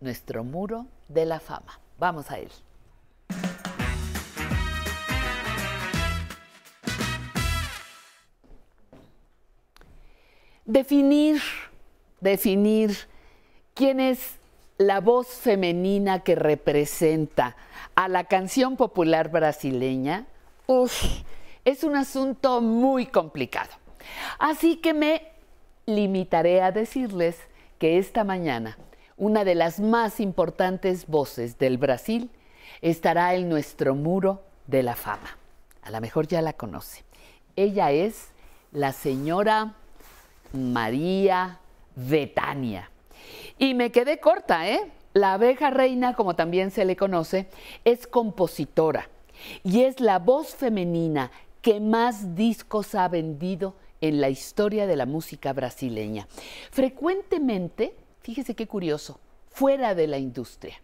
nuestro 0.00 0.42
muro 0.42 0.86
de 1.06 1.24
la 1.24 1.38
fama. 1.38 1.78
Vamos 1.96 2.28
a 2.28 2.40
él. 2.40 2.50
Definir, 10.64 11.40
definir 12.20 12.96
quién 13.74 14.00
es 14.00 14.38
la 14.76 15.00
voz 15.00 15.28
femenina 15.28 16.24
que 16.24 16.34
representa 16.34 17.54
a 17.94 18.08
la 18.08 18.24
canción 18.24 18.76
popular 18.76 19.30
brasileña. 19.30 20.26
Uf, 20.66 21.22
es 21.68 21.84
un 21.84 21.96
asunto 21.96 22.62
muy 22.62 23.04
complicado. 23.06 23.70
Así 24.38 24.76
que 24.76 24.94
me 24.94 25.22
limitaré 25.84 26.62
a 26.62 26.72
decirles 26.72 27.36
que 27.78 27.98
esta 27.98 28.24
mañana 28.24 28.78
una 29.18 29.44
de 29.44 29.54
las 29.54 29.78
más 29.78 30.18
importantes 30.18 31.06
voces 31.06 31.58
del 31.58 31.76
Brasil 31.76 32.30
estará 32.80 33.34
en 33.34 33.50
nuestro 33.50 33.94
muro 33.94 34.42
de 34.66 34.82
la 34.82 34.96
fama. 34.96 35.36
A 35.82 35.90
lo 35.90 36.00
mejor 36.00 36.26
ya 36.26 36.40
la 36.40 36.54
conoce. 36.54 37.04
Ella 37.54 37.90
es 37.90 38.28
la 38.72 38.92
señora 38.92 39.74
María 40.54 41.58
Betania. 41.96 42.90
Y 43.58 43.74
me 43.74 43.92
quedé 43.92 44.20
corta, 44.20 44.70
¿eh? 44.70 44.80
La 45.12 45.34
abeja 45.34 45.68
reina, 45.68 46.14
como 46.14 46.34
también 46.34 46.70
se 46.70 46.86
le 46.86 46.96
conoce, 46.96 47.48
es 47.84 48.06
compositora 48.06 49.10
y 49.64 49.82
es 49.82 50.00
la 50.00 50.18
voz 50.18 50.54
femenina 50.54 51.30
que 51.68 51.80
más 51.80 52.34
discos 52.34 52.94
ha 52.94 53.08
vendido 53.08 53.74
en 54.00 54.22
la 54.22 54.30
historia 54.30 54.86
de 54.86 54.96
la 54.96 55.04
música 55.04 55.52
brasileña. 55.52 56.26
Frecuentemente, 56.70 57.94
fíjese 58.22 58.54
qué 58.54 58.66
curioso, 58.66 59.20
fuera 59.50 59.94
de 59.94 60.06
la 60.06 60.16
industria. 60.16 60.80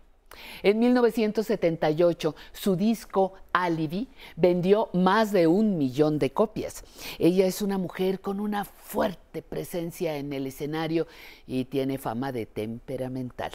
En 0.63 0.79
1978, 0.81 2.37
su 2.53 2.77
disco 2.77 3.33
Alibi 3.55 4.09
vendió 4.37 4.91
más 4.93 5.33
de 5.33 5.47
un 5.47 5.79
millón 5.79 6.19
de 6.19 6.33
copias. 6.33 6.85
Ella 7.19 7.47
es 7.47 7.63
una 7.63 7.79
mujer 7.79 8.21
con 8.21 8.39
una 8.39 8.67
fuerte 8.67 9.41
presencia 9.41 10.19
en 10.19 10.35
el 10.35 10.47
escenario 10.47 11.07
y 11.47 11.65
tiene 11.65 11.97
fama 11.97 12.31
de 12.31 12.45
temperamental. 12.45 13.53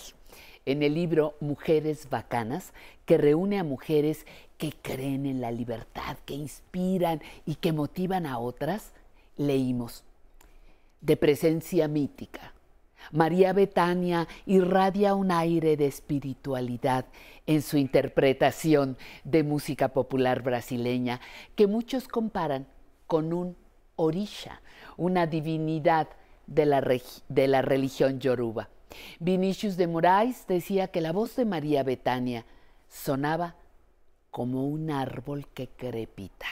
En 0.66 0.84
el 0.84 0.94
libro 0.94 1.36
Mujeres 1.40 2.10
Bacanas, 2.10 2.74
que 3.06 3.18
reúne 3.18 3.60
a 3.60 3.64
mujeres 3.64 4.26
que 4.58 4.72
creen 4.82 5.26
en 5.26 5.42
la 5.42 5.52
libertad, 5.52 6.18
que 6.26 6.36
inspiran 6.36 7.22
y 7.46 7.56
que 7.56 7.72
motivan 7.72 8.26
a 8.26 8.40
otras, 8.40 8.92
leímos 9.38 10.04
de 11.02 11.18
presencia 11.18 11.88
mítica. 11.88 12.54
María 13.12 13.54
Betania 13.54 14.28
irradia 14.46 15.16
un 15.16 15.32
aire 15.32 15.78
de 15.78 15.88
espiritualidad 15.88 17.06
en 17.48 17.62
su 17.62 17.78
interpretación 17.78 18.98
de 19.24 19.44
música 19.44 19.88
popular 19.88 20.44
brasileña 20.44 21.20
que 21.56 21.66
muchos 21.66 22.08
comparan 22.08 22.68
con 23.08 23.34
un 23.34 23.56
orisha, 23.96 24.62
una 24.98 25.26
divinidad 25.26 26.10
de 26.46 26.66
la, 26.66 26.82
de 27.30 27.48
la 27.48 27.62
religión 27.62 28.20
yoruba. 28.20 28.70
Vinicius 29.20 29.78
de 29.78 29.88
Moraes 29.88 30.46
decía 30.48 30.88
que 30.88 31.02
la 31.02 31.12
voz 31.12 31.36
de 31.36 31.46
María 31.46 31.84
Betania 31.84 32.46
sonaba 32.88 33.56
como 34.32 34.66
un 34.68 34.92
árbol 34.92 35.48
que 35.54 35.68
crepita. 35.68 36.48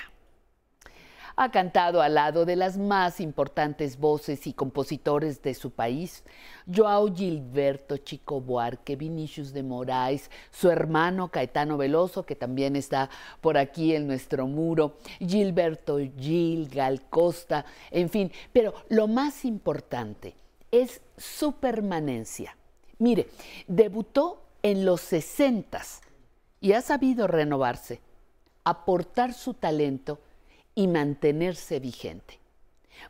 Ha 1.39 1.51
cantado 1.51 2.01
al 2.01 2.15
lado 2.15 2.45
de 2.45 2.55
las 2.55 2.80
más 2.80 3.19
importantes 3.22 3.99
voces 3.99 4.47
y 4.47 4.53
compositores 4.53 5.43
de 5.43 5.53
su 5.53 5.69
país, 5.69 6.23
Joao 6.65 7.14
Gilberto 7.14 7.97
Chico 7.97 8.41
Buarque, 8.41 8.95
Vinicius 8.95 9.53
de 9.53 9.61
Moraes, 9.61 10.31
su 10.49 10.72
hermano 10.72 11.30
Caetano 11.30 11.77
Veloso, 11.77 12.26
que 12.26 12.35
también 12.35 12.76
está 12.76 13.11
por 13.39 13.55
aquí 13.59 13.93
en 13.93 14.07
nuestro 14.07 14.47
muro, 14.47 14.97
Gilberto 15.19 15.99
Gil, 16.18 16.69
Gal 16.69 17.03
Costa, 17.07 17.65
en 17.91 18.09
fin, 18.09 18.31
pero 18.51 18.73
lo 18.89 19.07
más 19.07 19.45
importante 19.45 20.34
es 20.81 21.01
su 21.17 21.53
permanencia. 21.53 22.55
Mire, 22.99 23.29
debutó 23.67 24.43
en 24.63 24.85
los 24.85 25.01
sesentas 25.01 26.01
y 26.59 26.73
ha 26.73 26.81
sabido 26.81 27.27
renovarse, 27.27 28.01
aportar 28.63 29.33
su 29.33 29.53
talento 29.53 30.19
y 30.75 30.87
mantenerse 30.87 31.79
vigente. 31.79 32.39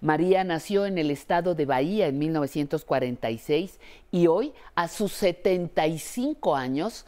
María 0.01 0.43
nació 0.43 0.85
en 0.85 0.97
el 0.97 1.11
estado 1.11 1.55
de 1.55 1.65
Bahía 1.65 2.07
en 2.07 2.19
1946 2.19 3.79
y 4.11 4.27
hoy, 4.27 4.53
a 4.75 4.87
sus 4.87 5.13
75 5.13 6.55
años, 6.55 7.05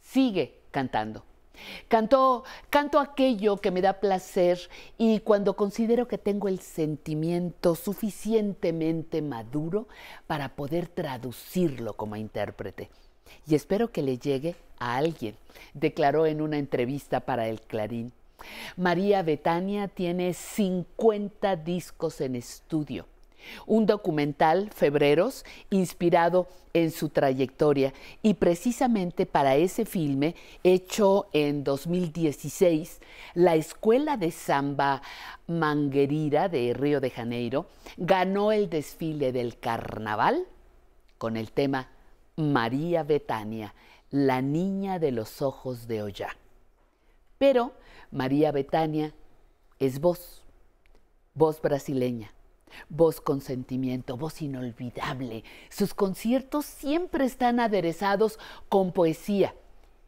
sigue 0.00 0.60
cantando. 0.70 1.24
Canto, 1.88 2.44
canto 2.70 2.98
aquello 2.98 3.56
que 3.58 3.70
me 3.70 3.80
da 3.80 4.00
placer 4.00 4.58
y 4.98 5.20
cuando 5.20 5.54
considero 5.54 6.08
que 6.08 6.18
tengo 6.18 6.48
el 6.48 6.60
sentimiento 6.60 7.74
suficientemente 7.74 9.22
maduro 9.22 9.86
para 10.26 10.56
poder 10.56 10.88
traducirlo 10.88 11.94
como 11.94 12.16
intérprete 12.16 12.90
y 13.46 13.54
espero 13.54 13.90
que 13.90 14.02
le 14.02 14.18
llegue 14.18 14.56
a 14.78 14.96
alguien, 14.96 15.36
declaró 15.72 16.26
en 16.26 16.40
una 16.40 16.58
entrevista 16.58 17.20
para 17.20 17.48
el 17.48 17.60
Clarín. 17.60 18.12
María 18.76 19.22
Betania 19.22 19.88
tiene 19.88 20.34
50 20.34 21.56
discos 21.56 22.20
en 22.20 22.36
estudio. 22.36 23.06
Un 23.66 23.86
documental, 23.86 24.70
Febreros, 24.74 25.44
inspirado 25.70 26.48
en 26.72 26.90
su 26.90 27.08
trayectoria 27.08 27.94
y 28.22 28.34
precisamente 28.34 29.26
para 29.26 29.56
ese 29.56 29.84
filme, 29.84 30.34
hecho 30.64 31.28
en 31.32 31.62
2016, 31.62 33.00
la 33.34 33.54
Escuela 33.54 34.16
de 34.16 34.30
Samba 34.32 35.00
Manguerira 35.46 36.48
de 36.48 36.74
Río 36.74 37.00
de 37.00 37.10
Janeiro 37.10 37.66
ganó 37.96 38.50
el 38.50 38.68
desfile 38.68 39.30
del 39.32 39.58
carnaval 39.58 40.46
con 41.18 41.36
el 41.36 41.52
tema 41.52 41.88
María 42.36 43.04
Betania, 43.04 43.74
la 44.10 44.42
niña 44.42 44.98
de 44.98 45.12
los 45.12 45.42
ojos 45.42 45.86
de 45.86 46.02
Ollá. 46.02 46.36
Pero 47.38 47.72
María 48.10 48.52
Betania 48.52 49.12
es 49.78 50.00
voz, 50.00 50.42
voz 51.34 51.60
brasileña, 51.60 52.32
voz 52.88 53.20
con 53.20 53.40
sentimiento, 53.40 54.16
voz 54.16 54.42
inolvidable. 54.42 55.44
Sus 55.68 55.94
conciertos 55.94 56.64
siempre 56.64 57.24
están 57.24 57.60
aderezados 57.60 58.38
con 58.68 58.92
poesía 58.92 59.54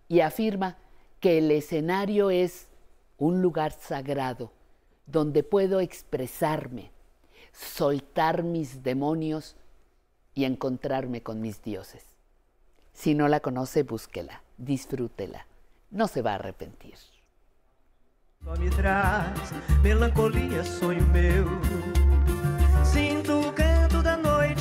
y 0.08 0.20
afirma 0.20 0.78
que 1.20 1.38
el 1.38 1.50
escenario 1.50 2.30
es 2.30 2.68
un 3.18 3.42
lugar 3.42 3.72
sagrado 3.72 4.52
donde 5.06 5.42
puedo 5.42 5.80
expresarme, 5.80 6.90
soltar 7.52 8.42
mis 8.42 8.82
demonios 8.82 9.56
y 10.34 10.44
encontrarme 10.44 11.22
con 11.22 11.40
mis 11.40 11.62
dioses. 11.62 12.04
Si 12.92 13.14
no 13.14 13.28
la 13.28 13.40
conoce, 13.40 13.82
búsquela, 13.82 14.42
disfrútela. 14.56 15.46
No 15.90 16.08
se 16.08 16.22
va 16.22 16.32
a 16.32 16.34
arrepentir. 16.36 16.96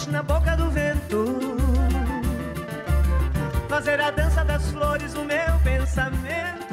Na 0.07 0.21
boca 0.21 0.55
do 0.55 0.69
vento. 0.69 1.25
Fazer 3.67 3.99
a 3.99 4.11
dança 4.11 4.43
das 4.43 4.69
flores 4.71 5.13
no 5.13 5.25
meu 5.25 5.59
pensamento. 5.63 6.65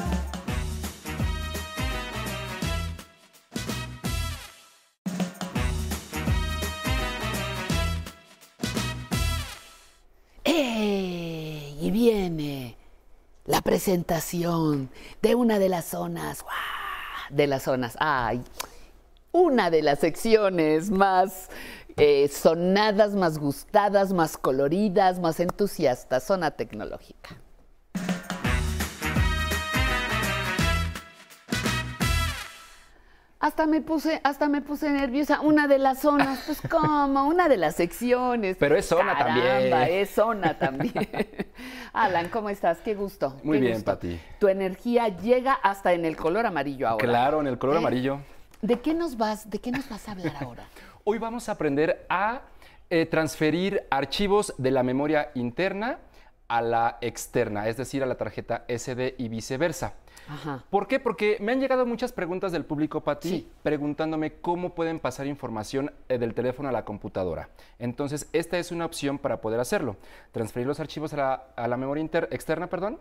¡Eh! 10.45 11.75
Y 11.79 11.91
viene 11.91 12.77
la 13.45 13.61
presentación 13.61 14.89
de 15.21 15.35
una 15.35 15.59
de 15.59 15.69
las 15.69 15.85
zonas, 15.85 16.45
de 17.29 17.47
las 17.47 17.63
zonas, 17.63 17.95
ay, 17.99 18.43
una 19.31 19.71
de 19.71 19.81
las 19.81 19.99
secciones 19.99 20.91
más 20.91 21.49
eh, 21.97 22.27
sonadas, 22.27 23.15
más 23.15 23.37
gustadas, 23.37 24.13
más 24.13 24.37
coloridas, 24.37 25.19
más 25.19 25.39
entusiastas, 25.39 26.23
zona 26.23 26.51
tecnológica. 26.51 27.37
Hasta 33.43 33.65
me 33.65 33.81
puse, 33.81 34.21
hasta 34.23 34.47
me 34.47 34.61
puse 34.61 34.89
nerviosa. 34.89 35.41
Una 35.41 35.67
de 35.67 35.77
las 35.77 35.99
zonas, 35.99 36.43
pues 36.45 36.61
como, 36.71 37.27
una 37.27 37.49
de 37.49 37.57
las 37.57 37.75
secciones. 37.75 38.55
Pero 38.57 38.77
es 38.77 38.85
zona 38.85 39.17
Caramba, 39.17 39.41
también. 39.43 39.73
es 39.99 40.09
zona 40.11 40.57
también. 40.57 41.09
Alan, 41.93 42.29
¿cómo 42.29 42.49
estás? 42.49 42.77
Qué 42.77 42.95
gusto. 42.95 43.35
Muy 43.43 43.57
qué 43.57 43.61
bien, 43.65 43.73
gusto. 43.73 43.91
Pati. 43.91 44.17
Tu 44.39 44.47
energía 44.47 45.09
llega 45.09 45.51
hasta 45.55 45.91
en 45.91 46.05
el 46.05 46.15
color 46.15 46.45
amarillo 46.45 46.87
ahora. 46.87 47.05
Claro, 47.05 47.41
en 47.41 47.47
el 47.47 47.57
color 47.57 47.75
¿Eh? 47.75 47.79
amarillo. 47.79 48.19
¿De 48.61 48.79
qué 48.79 48.93
nos 48.93 49.17
vas, 49.17 49.49
de 49.49 49.59
qué 49.59 49.71
nos 49.71 49.89
vas 49.89 50.07
a 50.07 50.13
hablar 50.13 50.35
ahora? 50.39 50.63
Hoy 51.05 51.17
vamos 51.17 51.49
a 51.49 51.53
aprender 51.53 52.05
a 52.09 52.41
eh, 52.89 53.05
transferir 53.05 53.83
archivos 53.89 54.53
de 54.57 54.71
la 54.71 54.83
memoria 54.83 55.31
interna 55.35 55.99
a 56.47 56.61
la 56.61 56.97
externa, 57.01 57.67
es 57.67 57.77
decir, 57.77 58.03
a 58.03 58.05
la 58.05 58.15
tarjeta 58.15 58.63
SD 58.69 59.15
y 59.17 59.27
viceversa. 59.27 59.93
Ajá. 60.29 60.63
¿Por 60.69 60.87
qué? 60.87 60.99
Porque 60.99 61.37
me 61.41 61.51
han 61.51 61.59
llegado 61.59 61.85
muchas 61.85 62.13
preguntas 62.13 62.51
del 62.53 62.63
público, 62.63 63.01
Pati, 63.01 63.27
Sí. 63.29 63.51
preguntándome 63.63 64.33
cómo 64.35 64.73
pueden 64.75 64.99
pasar 64.99 65.25
información 65.27 65.91
eh, 66.07 66.17
del 66.17 66.33
teléfono 66.33 66.69
a 66.69 66.71
la 66.71 66.85
computadora. 66.85 67.49
Entonces, 67.79 68.29
esta 68.31 68.57
es 68.57 68.71
una 68.71 68.85
opción 68.85 69.17
para 69.17 69.41
poder 69.41 69.59
hacerlo. 69.59 69.97
Transferir 70.31 70.67
los 70.67 70.79
archivos 70.79 71.13
a 71.13 71.17
la, 71.17 71.43
a 71.57 71.67
la 71.67 71.75
memoria 71.75 72.01
inter- 72.01 72.29
externa, 72.31 72.67
perdón, 72.67 72.99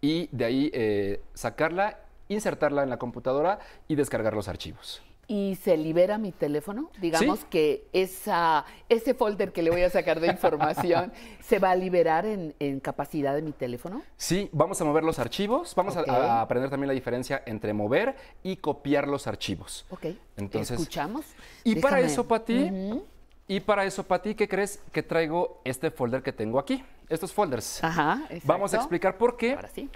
y 0.00 0.28
de 0.30 0.44
ahí 0.44 0.70
eh, 0.74 1.20
sacarla, 1.34 1.98
insertarla 2.28 2.84
en 2.84 2.90
la 2.90 2.98
computadora 2.98 3.58
y 3.88 3.96
descargar 3.96 4.34
los 4.34 4.46
archivos. 4.48 5.02
¿Y 5.28 5.56
se 5.56 5.76
libera 5.76 6.18
mi 6.18 6.30
teléfono? 6.30 6.88
Digamos 7.00 7.40
Sí. 7.40 7.46
que 7.50 7.88
esa, 7.92 8.64
ese 8.88 9.12
folder 9.12 9.52
que 9.52 9.60
le 9.62 9.70
voy 9.70 9.82
a 9.82 9.90
sacar 9.90 10.20
de 10.20 10.28
información 10.28 11.12
se 11.44 11.58
va 11.58 11.72
a 11.72 11.74
liberar 11.76 12.24
en, 12.26 12.54
en 12.60 12.78
capacidad 12.78 13.34
de 13.34 13.42
mi 13.42 13.50
teléfono. 13.50 14.02
Sí, 14.16 14.48
vamos 14.52 14.80
a 14.80 14.84
mover 14.84 15.02
los 15.02 15.18
archivos, 15.18 15.74
vamos 15.74 15.96
a- 15.96 16.40
aprender 16.40 16.70
también 16.70 16.86
la 16.88 16.94
diferencia 16.94 17.42
entre 17.44 17.72
mover 17.72 18.14
y 18.44 18.56
copiar 18.56 19.08
los 19.08 19.26
archivos. 19.26 19.84
Ok. 19.90 20.06
Entonces, 20.36 20.78
¿Escuchamos? 20.78 21.24
Y 21.64 21.74
para 21.76 21.98
eso, 22.00 22.28
Pati, 22.28 22.62
Ujú. 22.70 23.04
y 23.48 23.58
para 23.60 23.84
eso, 23.84 24.04
Pati, 24.04 24.36
¿qué 24.36 24.46
crees? 24.48 24.80
Que 24.92 25.02
traigo 25.02 25.60
este 25.64 25.90
folder 25.90 26.22
que 26.22 26.32
tengo 26.32 26.60
aquí, 26.60 26.84
estos 27.08 27.32
folders. 27.32 27.82
Ajá, 27.82 28.22
Vamos 28.44 28.72
a 28.72 28.76
exacto. 28.76 28.76
explicar 28.76 29.18
por 29.18 29.36
qué. 29.36 29.54
Ahora 29.54 29.68
sí. 29.74 29.90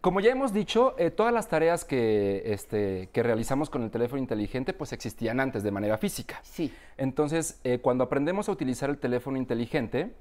Como 0.00 0.20
ya 0.20 0.32
hemos 0.32 0.52
dicho, 0.52 0.94
eh, 0.98 1.10
todas 1.10 1.32
las 1.32 1.48
tareas 1.48 1.84
que, 1.84 2.42
este, 2.52 3.08
que 3.12 3.22
realizamos 3.22 3.70
con 3.70 3.82
el 3.82 3.90
teléfono 3.90 4.20
inteligente 4.20 4.72
pues 4.72 4.92
existían 4.92 5.40
antes 5.40 5.62
de 5.62 5.70
manera 5.70 5.96
física. 5.96 6.40
Sí. 6.42 6.72
Entonces, 6.96 7.60
eh, 7.64 7.78
cuando 7.78 8.04
aprendemos 8.04 8.48
a 8.48 8.52
utilizar 8.52 8.90
el 8.90 8.98
teléfono 8.98 9.38
inteligente, 9.38 10.14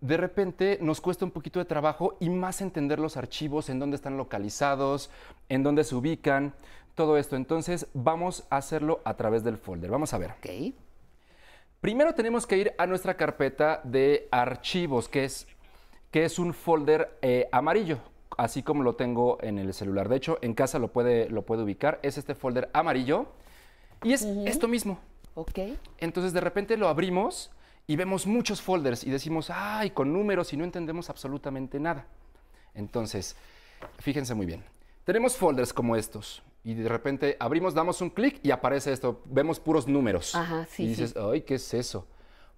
de 0.00 0.16
repente 0.16 0.78
nos 0.80 1.00
cuesta 1.00 1.24
un 1.24 1.30
poquito 1.30 1.58
de 1.58 1.64
trabajo 1.64 2.16
y 2.20 2.30
más 2.30 2.60
entender 2.60 2.98
los 2.98 3.16
archivos, 3.16 3.68
en 3.68 3.78
dónde 3.78 3.96
están 3.96 4.16
localizados, 4.16 5.10
en 5.48 5.62
dónde 5.62 5.84
se 5.84 5.94
ubican, 5.94 6.54
todo 6.94 7.16
esto. 7.18 7.36
Entonces, 7.36 7.86
vamos 7.94 8.44
a 8.50 8.56
hacerlo 8.56 9.00
a 9.04 9.14
través 9.14 9.44
del 9.44 9.58
folder. 9.58 9.90
Vamos 9.90 10.14
a 10.14 10.18
ver. 10.18 10.32
Ok. 10.32 10.74
Primero 11.80 12.14
tenemos 12.14 12.46
que 12.46 12.56
ir 12.56 12.74
a 12.78 12.86
nuestra 12.86 13.16
carpeta 13.16 13.80
de 13.84 14.26
archivos, 14.32 15.08
que 15.08 15.24
es, 15.24 15.46
que 16.10 16.24
es 16.24 16.38
un 16.38 16.52
folder 16.54 17.18
eh, 17.22 17.48
amarillo, 17.52 18.00
así 18.36 18.62
como 18.62 18.82
lo 18.82 18.94
tengo 18.94 19.38
en 19.42 19.58
el 19.58 19.72
celular. 19.74 20.08
De 20.08 20.16
hecho, 20.16 20.38
en 20.42 20.54
casa 20.54 20.78
lo 20.78 20.88
puede, 20.88 21.28
lo 21.30 21.42
puede 21.42 21.62
ubicar. 21.62 21.98
Es 22.02 22.18
este 22.18 22.34
folder 22.34 22.70
amarillo 22.72 23.26
y 24.02 24.12
es 24.12 24.22
esto 24.22 24.68
mismo. 24.68 24.98
Ok. 25.34 25.58
Entonces 25.98 26.32
de 26.32 26.40
repente 26.40 26.76
lo 26.76 26.88
abrimos 26.88 27.50
y 27.86 27.96
vemos 27.96 28.26
muchos 28.26 28.60
folders 28.60 29.04
y 29.04 29.10
decimos, 29.10 29.50
ay, 29.50 29.90
con 29.90 30.12
números 30.12 30.52
y 30.52 30.56
no 30.56 30.64
entendemos 30.64 31.10
absolutamente 31.10 31.78
nada. 31.78 32.06
Entonces, 32.74 33.36
fíjense 33.98 34.34
muy 34.34 34.46
bien. 34.46 34.64
Tenemos 35.04 35.36
folders 35.36 35.72
como 35.72 35.96
estos 35.96 36.42
y 36.64 36.74
de 36.74 36.88
repente 36.88 37.36
abrimos, 37.38 37.74
damos 37.74 38.00
un 38.00 38.10
clic 38.10 38.40
y 38.42 38.50
aparece 38.50 38.92
esto. 38.92 39.22
Vemos 39.26 39.60
puros 39.60 39.86
números. 39.86 40.34
Ajá, 40.34 40.66
sí, 40.68 40.84
Y 40.84 40.88
dices, 40.88 41.14
ay, 41.16 41.42
¿qué 41.42 41.54
es 41.54 41.74
eso? 41.74 42.06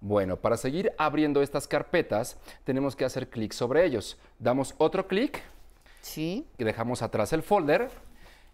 Bueno, 0.01 0.37
para 0.37 0.57
seguir 0.57 0.93
abriendo 0.97 1.41
estas 1.41 1.67
carpetas, 1.67 2.37
tenemos 2.63 2.95
que 2.95 3.05
hacer 3.05 3.29
clic 3.29 3.51
sobre 3.51 3.85
ellos. 3.85 4.17
Damos 4.39 4.73
otro 4.77 5.07
clic 5.07 5.43
Sí. 6.01 6.45
y 6.57 6.63
dejamos 6.63 7.01
atrás 7.01 7.33
el 7.33 7.43
folder. 7.43 7.89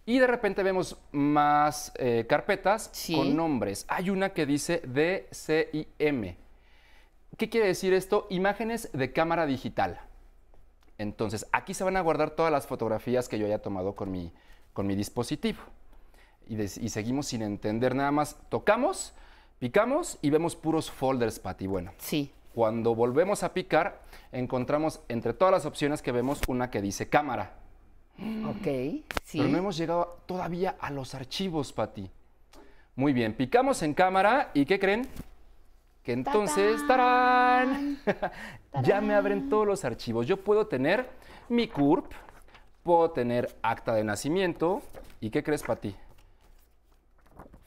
Y 0.07 0.19
de 0.19 0.27
repente 0.27 0.61
vemos 0.61 0.97
más 1.11 1.91
eh, 1.97 2.26
carpetas 2.30 2.89
Sí. 2.93 3.15
con 3.15 3.35
nombres. 3.35 3.85
Hay 3.88 4.09
una 4.11 4.30
que 4.34 4.45
dice 4.45 4.81
DCIM. 4.85 6.35
¿Qué 7.38 7.49
quiere 7.49 7.67
decir 7.67 7.93
esto? 7.93 8.27
Imágenes 8.30 8.89
de 8.93 9.11
cámara 9.11 9.45
digital. 9.45 9.99
Entonces, 10.97 11.45
aquí 11.51 11.73
se 11.73 11.84
van 11.84 11.97
a 11.97 12.01
guardar 12.01 12.31
todas 12.31 12.51
las 12.51 12.67
fotografías 12.67 13.27
que 13.27 13.38
yo 13.39 13.45
haya 13.45 13.59
tomado 13.61 13.95
con 13.95 14.11
mi, 14.11 14.31
con 14.73 14.88
mi 14.88 14.95
dispositivo. 14.95 15.59
Y, 16.47 16.61
y 16.61 16.89
seguimos 16.89 17.27
sin 17.27 17.41
entender 17.41 17.95
nada 17.95 18.11
más. 18.11 18.38
Tocamos, 18.49 19.13
picamos 19.59 20.17
y 20.22 20.30
vemos 20.30 20.55
puros 20.55 20.89
folders, 20.91 21.39
Pati. 21.39 21.67
Bueno, 21.67 21.91
Sí. 21.97 22.31
Cuando 22.56 22.95
volvemos 22.95 23.44
a 23.44 23.53
picar, 23.53 24.02
encontramos 24.32 25.02
entre 25.10 25.34
todas 25.34 25.52
las 25.52 25.65
opciones 25.65 26.02
que 26.02 26.14
vemos 26.14 26.40
una 26.48 26.72
que 26.72 26.82
dice 26.82 27.10
cámara. 27.10 27.52
Ok. 28.48 29.03
Sí. 29.26 29.40
Pero 29.40 29.49
no 29.49 29.57
hemos 29.57 29.76
llegado 29.76 30.22
todavía 30.26 30.77
a 30.80 30.90
los 30.90 31.14
archivos, 31.15 31.73
Pati. 31.73 32.10
Muy 32.95 33.11
bien, 33.11 33.34
picamos 33.34 33.84
en 33.84 33.94
cámara 33.94 34.52
y 34.53 34.65
¿qué 34.65 34.80
creen? 34.80 35.06
Que 36.02 36.14
entonces, 36.14 36.82
¡tarán! 36.88 37.99
ya 38.84 39.02
me 39.02 39.15
abren 39.15 39.49
todos 39.49 39.68
los 39.68 39.84
archivos. 39.84 40.26
Yo 40.26 40.38
puedo 40.38 40.68
tener 40.68 41.10
mi 41.49 41.68
CURP, 41.68 42.10
puedo 42.84 43.11
tener 43.11 43.53
acta 43.64 43.94
de 43.94 44.06
nacimiento 44.06 44.82
y 45.19 45.30
¿qué 45.30 45.44
crees, 45.44 45.61
Pati? 45.61 45.94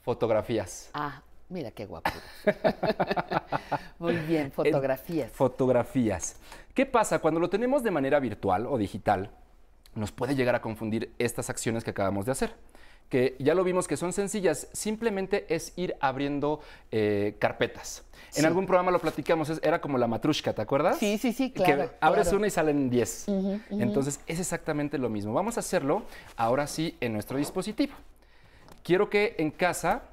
Fotografías. 0.01 0.89
Ah, 0.95 1.21
mira 1.49 1.71
qué 1.71 1.85
guapo. 1.85 2.11
Muy 3.99 4.15
bien, 4.15 4.51
fotografías. 4.51 5.31
Fotografías. 5.31 6.37
¿Qué 6.73 6.85
pasa? 6.85 7.19
Cuando 7.19 7.39
lo 7.39 7.49
tenemos 7.49 7.83
de 7.83 7.91
manera 7.91 8.19
virtual 8.19 8.65
o 8.67 8.77
digital, 8.77 9.31
nos 9.95 10.11
puede 10.11 10.35
llegar 10.35 10.55
a 10.55 10.61
confundir 10.61 11.13
estas 11.19 11.49
acciones 11.49 11.83
que 11.83 11.89
acabamos 11.91 12.25
de 12.25 12.31
hacer. 12.31 12.53
Que 13.09 13.35
ya 13.39 13.55
lo 13.55 13.63
vimos 13.63 13.87
que 13.87 13.97
son 13.97 14.13
sencillas, 14.13 14.67
simplemente 14.71 15.47
es 15.49 15.73
ir 15.75 15.95
abriendo 15.99 16.61
eh, 16.91 17.35
carpetas. 17.39 18.03
Sí. 18.29 18.41
En 18.41 18.45
algún 18.45 18.67
programa 18.67 18.91
lo 18.91 18.99
platicamos, 18.99 19.51
era 19.63 19.81
como 19.81 19.97
la 19.97 20.05
matrushka, 20.05 20.53
¿te 20.53 20.61
acuerdas? 20.61 20.99
Sí, 20.99 21.17
sí, 21.17 21.33
sí, 21.33 21.51
claro, 21.51 21.89
Que 21.89 21.89
abres 22.01 22.25
claro. 22.25 22.37
una 22.37 22.47
y 22.47 22.51
salen 22.51 22.89
10. 22.91 23.25
Ujú, 23.27 23.39
ujú. 23.39 23.61
Entonces 23.81 24.19
es 24.27 24.39
exactamente 24.39 24.99
lo 24.99 25.09
mismo. 25.09 25.33
Vamos 25.33 25.57
a 25.57 25.61
hacerlo 25.61 26.03
ahora 26.37 26.67
sí 26.67 26.95
en 27.01 27.13
nuestro 27.13 27.39
dispositivo. 27.39 27.93
Quiero 28.83 29.09
que 29.09 29.35
en 29.39 29.49
casa 29.49 30.03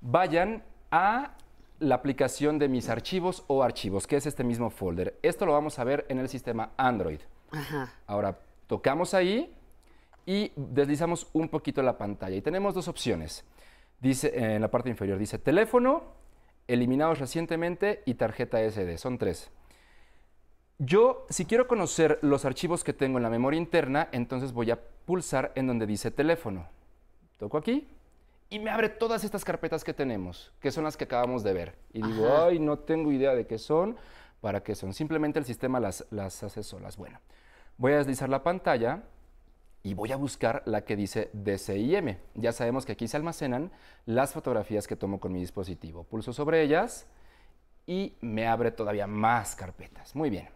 vayan 0.00 0.64
a 0.90 1.36
la 1.78 1.94
aplicación 1.94 2.58
de 2.58 2.68
mis 2.68 2.88
archivos 2.88 3.44
o 3.46 3.62
archivos, 3.62 4.06
que 4.06 4.16
es 4.16 4.26
este 4.26 4.44
mismo 4.44 4.70
folder. 4.70 5.18
Esto 5.22 5.46
lo 5.46 5.52
vamos 5.52 5.78
a 5.78 5.84
ver 5.84 6.06
en 6.08 6.18
el 6.18 6.28
sistema 6.28 6.72
Android. 6.76 7.20
Ajá. 7.50 7.92
Ahora 8.06 8.38
tocamos 8.66 9.14
ahí 9.14 9.54
y 10.26 10.52
deslizamos 10.56 11.28
un 11.32 11.48
poquito 11.48 11.82
la 11.82 11.96
pantalla. 11.96 12.36
Y 12.36 12.42
tenemos 12.42 12.74
dos 12.74 12.86
opciones. 12.88 13.44
Dice 14.00 14.28
eh, 14.28 14.56
en 14.56 14.60
la 14.60 14.70
parte 14.70 14.90
inferior 14.90 15.18
dice 15.18 15.38
teléfono, 15.38 16.04
eliminados 16.68 17.18
recientemente 17.18 18.02
y 18.04 18.14
tarjeta 18.14 18.58
SD. 18.60 18.98
Son 18.98 19.18
tres. 19.18 19.50
Yo, 20.78 21.26
si 21.28 21.44
quiero 21.44 21.66
conocer 21.66 22.18
los 22.22 22.44
archivos 22.44 22.84
que 22.84 22.92
tengo 22.92 23.18
en 23.18 23.22
la 23.22 23.30
memoria 23.30 23.58
interna, 23.58 24.08
entonces 24.12 24.52
voy 24.52 24.70
a 24.70 24.80
pulsar 25.04 25.52
en 25.54 25.66
donde 25.66 25.86
dice 25.86 26.10
teléfono. 26.10 26.68
Toco 27.38 27.58
aquí 27.58 27.88
y 28.50 28.58
me 28.58 28.70
abre 28.70 28.88
todas 28.88 29.22
estas 29.22 29.44
carpetas 29.44 29.84
que 29.84 29.94
tenemos, 29.94 30.52
que 30.60 30.72
son 30.72 30.82
las 30.82 30.96
que 30.96 31.04
acabamos 31.04 31.44
de 31.44 31.52
ver. 31.52 31.78
Y 31.92 32.02
digo, 32.02 32.26
Ajá. 32.26 32.46
ay, 32.46 32.58
no 32.58 32.80
tengo 32.80 33.12
idea 33.12 33.34
de 33.34 33.46
qué 33.46 33.58
son, 33.58 33.96
para 34.40 34.62
qué 34.62 34.74
son. 34.74 34.92
Simplemente 34.92 35.38
el 35.38 35.44
sistema 35.44 35.78
las, 35.78 36.04
las 36.10 36.42
hace 36.42 36.64
solas. 36.64 36.96
Bueno, 36.96 37.20
voy 37.78 37.92
a 37.92 37.98
deslizar 37.98 38.28
la 38.28 38.42
pantalla 38.42 39.04
y 39.84 39.94
voy 39.94 40.10
a 40.10 40.16
buscar 40.16 40.62
la 40.66 40.84
que 40.84 40.96
dice 40.96 41.30
DCIM. 41.32 42.16
Ya 42.34 42.50
sabemos 42.52 42.84
que 42.84 42.92
aquí 42.92 43.06
se 43.06 43.16
almacenan 43.16 43.70
las 44.04 44.32
fotografías 44.32 44.88
que 44.88 44.96
tomo 44.96 45.20
con 45.20 45.32
mi 45.32 45.38
dispositivo. 45.38 46.02
Pulso 46.02 46.32
sobre 46.32 46.62
ellas 46.62 47.06
y 47.86 48.16
me 48.20 48.48
abre 48.48 48.72
todavía 48.72 49.06
más 49.06 49.54
carpetas. 49.54 50.16
Muy 50.16 50.28
bien. 50.28 50.48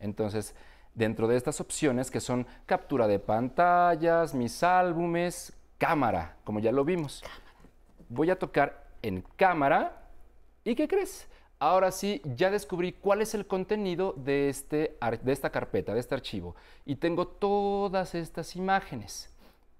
Entonces, 0.00 0.54
dentro 0.94 1.28
de 1.28 1.36
estas 1.36 1.60
opciones 1.60 2.10
que 2.10 2.20
son 2.20 2.46
captura 2.64 3.06
de 3.06 3.18
pantallas, 3.18 4.34
mis 4.34 4.62
álbumes, 4.62 5.52
cámara, 5.78 6.36
como 6.44 6.60
ya 6.60 6.72
lo 6.72 6.84
vimos. 6.84 7.22
Voy 8.08 8.30
a 8.30 8.38
tocar 8.38 8.86
en 9.02 9.22
cámara 9.36 10.08
y 10.64 10.74
¿qué 10.74 10.88
crees? 10.88 11.28
Ahora 11.58 11.92
sí, 11.92 12.20
ya 12.24 12.50
descubrí 12.50 12.92
cuál 12.92 13.22
es 13.22 13.34
el 13.34 13.46
contenido 13.46 14.12
de, 14.16 14.48
este, 14.48 14.98
de 15.22 15.32
esta 15.32 15.50
carpeta, 15.50 15.94
de 15.94 16.00
este 16.00 16.14
archivo. 16.14 16.56
Y 16.84 16.96
tengo 16.96 17.26
todas 17.26 18.14
estas 18.14 18.56
imágenes. 18.56 19.30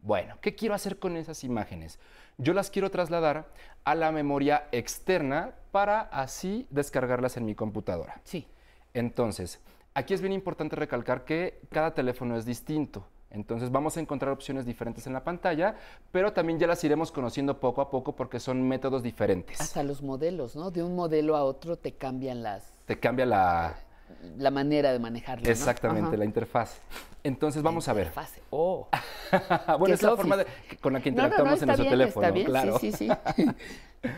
Bueno, 0.01 0.37
¿qué 0.41 0.55
quiero 0.55 0.75
hacer 0.75 0.99
con 0.99 1.17
esas 1.17 1.45
imágenes? 1.45 1.99
Yo 2.37 2.53
las 2.53 2.71
quiero 2.71 2.91
trasladar 2.91 3.49
a 3.85 3.95
la 3.95 4.13
memoria 4.13 4.69
externa 4.73 5.55
para 5.73 6.01
así 6.01 6.67
descargarlas 6.71 7.37
en 7.37 7.45
mi 7.45 7.55
computadora. 7.55 8.21
Sí. 8.25 8.47
Entonces, 8.93 9.61
aquí 9.93 10.15
es 10.15 10.21
bien 10.21 10.33
importante 10.33 10.77
recalcar 10.77 11.25
que 11.25 11.61
cada 11.71 11.95
teléfono 11.95 12.37
es 12.37 12.45
distinto. 12.45 13.07
Entonces 13.35 13.71
vamos 13.71 13.97
a 13.97 14.01
encontrar 14.01 14.33
opciones 14.33 14.65
diferentes 14.65 15.07
en 15.07 15.13
la 15.13 15.25
pantalla, 15.25 15.75
pero 16.13 16.33
también 16.33 16.59
ya 16.59 16.67
las 16.67 16.83
iremos 16.85 17.11
conociendo 17.11 17.59
poco 17.59 17.81
a 17.81 17.91
poco 17.91 18.15
porque 18.15 18.41
son 18.41 18.67
métodos 18.67 19.03
diferentes. 19.03 19.61
Hasta 19.61 19.83
los 19.83 20.03
modelos, 20.03 20.57
¿no? 20.57 20.71
De 20.71 20.83
un 20.83 20.95
modelo 20.95 21.37
a 21.37 21.45
otro 21.45 21.77
te 21.77 21.93
cambian 21.93 22.43
las... 22.43 22.73
Te 22.87 22.99
cambia 22.99 23.27
la... 23.27 23.75
La 24.39 24.51
manera 24.51 24.93
de 24.93 24.99
manejarlo. 24.99 25.49
Exactamente, 25.51 26.17
la 26.17 26.25
interfaz. 26.25 26.79
Entonces 27.25 27.63
vamos 27.63 27.89
a 27.89 27.95
ver. 27.95 28.13
Oh. 28.51 28.87
bueno, 29.79 29.95
es 29.95 30.03
la 30.03 30.15
forma 30.15 30.37
con 30.81 30.93
la 30.93 31.01
que 31.01 31.09
interactuamos 31.09 31.61
en 31.63 31.67
nuestro 31.67 31.89
teléfono, 31.89 32.27
está 32.27 32.35
bien, 32.35 32.47
claro. 32.47 32.79
Sí, 32.79 32.93
sí, 32.93 33.09
sí. 33.09 33.47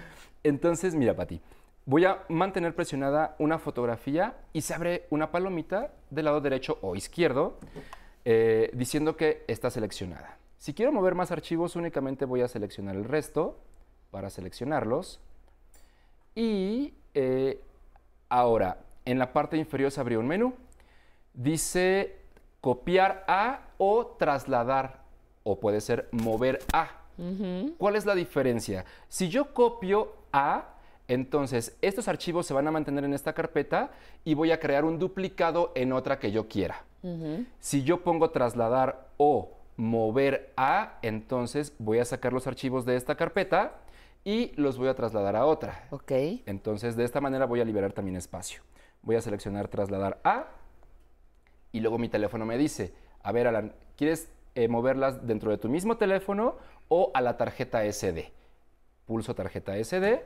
Entonces, 0.42 0.94
mira, 0.94 1.14
Pati, 1.14 1.40
voy 1.86 2.04
a 2.04 2.24
mantener 2.28 2.74
presionada 2.74 3.36
una 3.38 3.58
fotografía 3.58 4.34
y 4.52 4.60
se 4.60 4.74
abre 4.74 5.06
una 5.10 5.30
palomita 5.30 5.92
del 6.10 6.26
lado 6.26 6.40
derecho 6.40 6.78
o 6.82 6.96
izquierdo 6.96 7.58
eh, 8.28 8.70
diciendo 8.72 9.16
que 9.16 9.44
está 9.46 9.70
seleccionada. 9.70 10.36
Si 10.58 10.74
quiero 10.74 10.90
mover 10.90 11.14
más 11.14 11.30
archivos, 11.30 11.76
únicamente 11.76 12.24
voy 12.24 12.40
a 12.40 12.48
seleccionar 12.48 12.96
el 12.96 13.04
resto 13.04 13.56
para 14.10 14.30
seleccionarlos. 14.30 15.20
Y 16.34 16.92
eh, 17.14 17.60
ahora, 18.28 18.78
en 19.04 19.20
la 19.20 19.32
parte 19.32 19.56
inferior 19.56 19.92
se 19.92 20.00
abrió 20.00 20.18
un 20.18 20.26
menú. 20.26 20.54
Dice 21.34 22.16
copiar 22.60 23.24
a 23.28 23.60
o 23.78 24.16
trasladar, 24.18 25.04
o 25.44 25.60
puede 25.60 25.80
ser 25.80 26.08
mover 26.10 26.58
a. 26.72 27.02
¿Cuál 27.78 27.94
es 27.94 28.06
la 28.06 28.16
diferencia? 28.16 28.84
Si 29.08 29.28
yo 29.28 29.54
copio 29.54 30.16
a, 30.32 30.74
entonces 31.06 31.76
estos 31.80 32.08
archivos 32.08 32.44
se 32.44 32.54
van 32.54 32.66
a 32.66 32.72
mantener 32.72 33.04
en 33.04 33.14
esta 33.14 33.34
carpeta 33.34 33.92
y 34.24 34.34
voy 34.34 34.50
a 34.50 34.58
crear 34.58 34.84
un 34.84 34.98
duplicado 34.98 35.70
en 35.76 35.92
otra 35.92 36.18
que 36.18 36.32
yo 36.32 36.48
quiera. 36.48 36.84
Si 37.60 37.82
yo 37.82 38.02
pongo 38.02 38.30
trasladar 38.30 39.08
o 39.16 39.56
mover 39.76 40.52
a, 40.56 40.98
entonces 41.02 41.74
voy 41.78 41.98
a 41.98 42.04
sacar 42.04 42.32
los 42.32 42.46
archivos 42.46 42.84
de 42.84 42.96
esta 42.96 43.16
carpeta 43.16 43.74
y 44.24 44.52
los 44.56 44.78
voy 44.78 44.88
a 44.88 44.94
trasladar 44.94 45.36
a 45.36 45.46
otra. 45.46 45.86
Ok. 45.90 46.12
Entonces 46.46 46.96
de 46.96 47.04
esta 47.04 47.20
manera 47.20 47.46
voy 47.46 47.60
a 47.60 47.64
liberar 47.64 47.92
también 47.92 48.16
espacio. 48.16 48.62
Voy 49.02 49.16
a 49.16 49.20
seleccionar 49.20 49.68
trasladar 49.68 50.20
a 50.24 50.48
y 51.72 51.80
luego 51.80 51.98
mi 51.98 52.08
teléfono 52.08 52.46
me 52.46 52.56
dice, 52.56 52.94
a 53.22 53.32
ver 53.32 53.46
Alan, 53.46 53.74
¿quieres 53.96 54.28
eh, 54.54 54.68
moverlas 54.68 55.26
dentro 55.26 55.50
de 55.50 55.58
tu 55.58 55.68
mismo 55.68 55.96
teléfono 55.96 56.56
o 56.88 57.10
a 57.14 57.20
la 57.20 57.36
tarjeta 57.36 57.84
SD? 57.84 58.32
Pulso 59.04 59.34
tarjeta 59.34 59.76
SD 59.76 60.22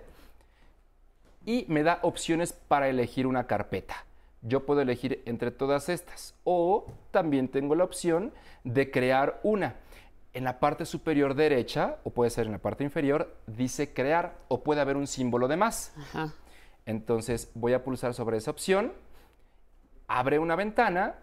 y 1.45 1.67
me 1.69 1.83
da 1.83 1.99
opciones 2.03 2.53
para 2.53 2.89
elegir 2.89 3.27
una 3.27 3.47
carpeta 3.47 4.05
yo 4.43 4.65
puedo 4.65 4.81
elegir 4.81 5.23
entre 5.27 5.51
todas 5.51 5.89
estas. 5.89 6.35
O 6.45 6.87
también 7.11 7.49
tengo 7.49 7.75
la 7.75 7.85
opción 7.85 8.33
de 8.65 8.91
crear 8.91 9.41
una. 9.43 9.77
En 10.33 10.45
la 10.45 10.61
parte 10.61 10.87
superior 10.87 11.35
derecha, 11.35 11.97
o 12.05 12.11
puede 12.11 12.31
ser 12.31 12.47
en 12.47 12.53
la 12.53 12.59
parte 12.59 12.85
inferior, 12.85 13.37
dice 13.47 13.93
crear 13.93 14.37
o 14.49 14.63
puede 14.63 14.81
haber 14.81 14.97
un 14.97 15.07
símbolo 15.07 15.49
de 15.49 15.57
más. 15.57 15.93
Entonces 16.87 17.51
voy 17.55 17.73
a 17.73 17.83
pulsar 17.83 18.15
sobre 18.15 18.37
esa 18.37 18.51
opción, 18.51 18.93
abre 20.07 20.39
una 20.39 20.57
ventana 20.57 21.17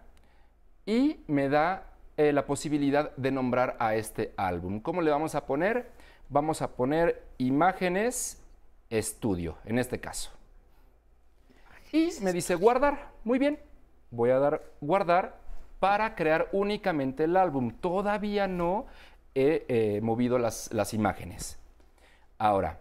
y 0.86 1.24
me 1.28 1.50
da 1.50 1.88
eh, 2.18 2.34
la 2.34 2.46
posibilidad 2.46 3.16
de 3.16 3.32
nombrar 3.32 3.76
a 3.80 3.96
este 3.96 4.34
álbum. 4.38 4.80
¿Cómo 4.80 5.02
le 5.02 5.12
vamos 5.12 5.36
a 5.36 5.46
poner? 5.46 5.92
Vamos 6.30 6.62
a 6.62 6.76
poner 6.76 7.24
imágenes 7.38 8.44
estudio, 8.90 9.58
en 9.66 9.80
este 9.80 10.00
caso. 10.00 10.37
Y 11.92 12.12
me 12.22 12.34
dice 12.34 12.56
guardar. 12.56 13.12
Muy 13.24 13.40
bien. 13.40 13.60
Voy 14.12 14.30
a 14.30 14.40
dar 14.40 14.64
guardar 14.82 15.38
para 15.80 16.16
crear 16.16 16.50
únicamente 16.52 17.26
el 17.26 17.38
álbum. 17.38 17.72
Todavía 17.72 18.48
no 18.48 18.88
he 19.36 19.66
eh, 19.68 20.02
movido 20.02 20.40
las, 20.40 20.72
las 20.74 20.94
imágenes. 20.94 21.60
Ahora, 22.38 22.80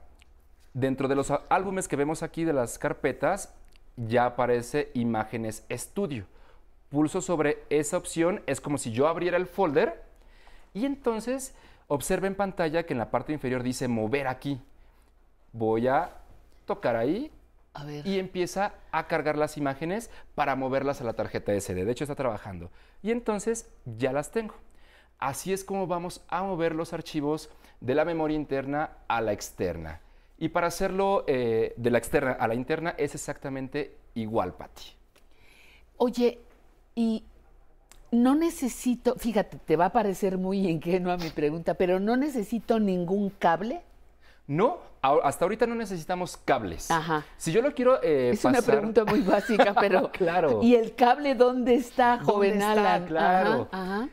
dentro 0.75 1.09
de 1.09 1.15
los 1.15 1.33
álbumes 1.49 1.89
que 1.89 1.97
vemos 1.97 2.23
aquí 2.23 2.45
de 2.45 2.53
las 2.53 2.79
carpetas, 2.79 3.55
ya 3.97 4.27
aparece 4.27 4.91
imágenes 4.95 5.65
estudio. 5.69 6.27
Pulso 6.89 7.21
sobre 7.21 7.65
esa 7.71 7.97
opción, 7.97 8.43
es 8.47 8.61
como 8.61 8.79
si 8.79 8.93
yo 8.93 9.09
abriera 9.09 9.37
el 9.37 9.47
folder 9.47 10.05
y 10.73 10.85
entonces 10.85 11.55
observe 11.89 12.27
en 12.27 12.35
pantalla 12.35 12.85
que 12.85 12.93
en 12.93 12.99
la 12.99 13.11
parte 13.11 13.33
inferior 13.33 13.63
dice 13.63 13.89
mover 13.89 14.29
aquí. 14.29 14.61
Voy 15.53 15.89
a 15.89 16.13
tocar 16.67 16.97
ahí 16.97 17.31
y 18.05 18.19
empieza 18.19 18.75
a 18.93 19.07
cargar 19.07 19.37
las 19.37 19.57
imágenes 19.57 20.11
para 20.35 20.57
moverlas 20.57 21.01
a 21.01 21.05
la 21.05 21.15
tarjeta 21.15 21.59
SD. 21.59 21.85
De 21.85 21.93
hecho, 21.93 22.05
está 22.05 22.15
trabajando. 22.15 22.71
Y 23.03 23.11
entonces 23.11 23.71
ya 23.85 24.13
las 24.13 24.31
tengo. 24.31 24.55
Así 25.19 25.53
es 25.53 25.65
como 25.65 25.87
vamos 25.87 26.23
a 26.29 26.43
mover 26.43 26.75
los 26.75 26.93
archivos 26.93 27.51
de 27.81 27.95
la 27.95 28.05
memoria 28.05 28.37
interna 28.37 28.91
a 29.09 29.21
la 29.21 29.33
externa. 29.33 30.01
Y 30.39 30.49
para 30.49 30.67
hacerlo 30.67 31.25
eh, 31.27 31.73
de 31.77 31.91
la 31.91 31.99
externa 31.99 32.33
a 32.33 32.47
la 32.49 32.55
interna 32.55 32.95
es 32.99 33.15
exactamente 33.15 33.97
igual, 34.15 34.55
Patti. 34.55 34.93
Oye, 35.97 36.41
y 36.95 37.25
no 38.11 38.35
necesito, 38.35 39.17
fíjate, 39.17 39.59
te 39.59 39.77
va 39.77 39.87
a 39.87 39.93
parecer 39.93 40.39
muy 40.39 40.69
ingenua 40.69 41.17
mi 41.17 41.31
pregunta, 41.31 41.75
pero 41.75 42.01
no 42.01 42.17
necesito 42.17 42.79
ningún 42.79 43.31
cable. 43.31 43.83
No, 44.47 44.79
hasta 45.03 45.45
ahorita 45.45 45.67
no 45.67 45.75
necesitamos 45.75 46.37
cables. 46.37 46.91
Ajá. 46.91 47.25
Si 47.37 47.53
yo 47.53 47.63
lo 47.63 47.75
quiero 47.75 48.03
eh, 48.03 48.31
Es 48.33 48.45
una 48.45 48.63
pregunta 48.63 49.05
muy 49.05 49.21
básica, 49.21 49.75
pero... 49.81 50.11
claro. 50.11 50.61
¿Y 50.63 50.75
el 50.75 50.95
cable 50.95 51.35
dónde 51.35 51.75
está, 51.75 52.19
joven 52.23 52.59
¿Dónde 52.59 53.07
Claro. 53.07 53.69
Ajá, 53.71 54.09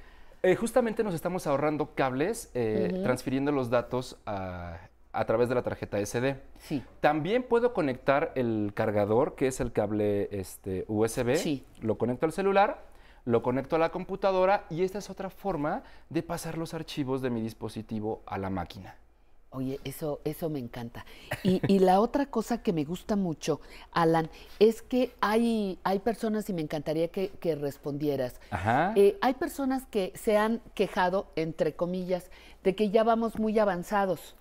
eh, 0.45 0.57
justamente 0.57 1.05
nos 1.05 1.13
estamos 1.13 1.47
ahorrando 1.47 1.95
cables, 1.95 2.51
eh, 2.53 2.99
transfiriendo 3.01 3.53
los 3.53 3.69
datos 3.69 4.17
a, 4.25 4.89
través 5.25 5.47
de 5.47 5.55
la 5.55 5.63
tarjeta 5.63 6.05
SD. 6.05 6.35
Sí. 6.59 6.83
También 6.99 7.43
puedo 7.43 7.73
conectar 7.73 8.33
el 8.35 8.73
cargador, 8.75 9.35
que 9.35 9.47
es 9.47 9.61
el 9.61 9.71
cable 9.71 10.27
este, 10.37 10.83
USB. 10.89 11.37
Sí. 11.37 11.65
Lo 11.79 11.97
conecto 11.97 12.25
al 12.25 12.33
celular, 12.33 12.83
lo 13.23 13.41
conecto 13.41 13.77
a 13.77 13.79
la 13.79 13.89
computadora 13.89 14.65
y 14.69 14.83
esta 14.83 14.97
es 14.97 15.09
otra 15.09 15.29
forma 15.29 15.83
de 16.09 16.23
pasar 16.23 16.57
los 16.57 16.73
archivos 16.73 17.21
de 17.21 17.29
mi 17.29 17.41
dispositivo 17.41 18.21
a 18.25 18.37
la 18.37 18.49
máquina. 18.49 18.97
Oye, 19.53 19.79
eso, 19.83 20.19
eso 20.23 20.49
me 20.49 20.57
encanta. 20.57 21.05
Y, 21.43 21.79
la 21.79 21.99
otra 21.99 22.25
cosa 22.25 22.63
que 22.63 22.73
me 22.73 22.85
gusta 22.85 23.15
mucho, 23.15 23.61
Alan, 23.91 24.29
es 24.59 24.81
que 24.81 25.13
hay, 25.21 25.77
hay 25.83 25.99
personas, 25.99 26.49
y 26.49 26.53
me 26.53 26.61
encantaría 26.61 27.09
que, 27.09 27.55
respondieras, 27.55 28.39
eh, 28.95 29.17
hay 29.21 29.33
personas 29.35 29.85
que 29.85 30.11
se 30.15 30.37
han 30.37 30.61
quejado, 30.73 31.27
entre 31.35 31.73
comillas, 31.73 32.31
de 32.63 32.75
que 32.75 32.89
ya 32.89 33.03
vamos 33.03 33.37
muy 33.37 33.59
avanzados. 33.59 34.35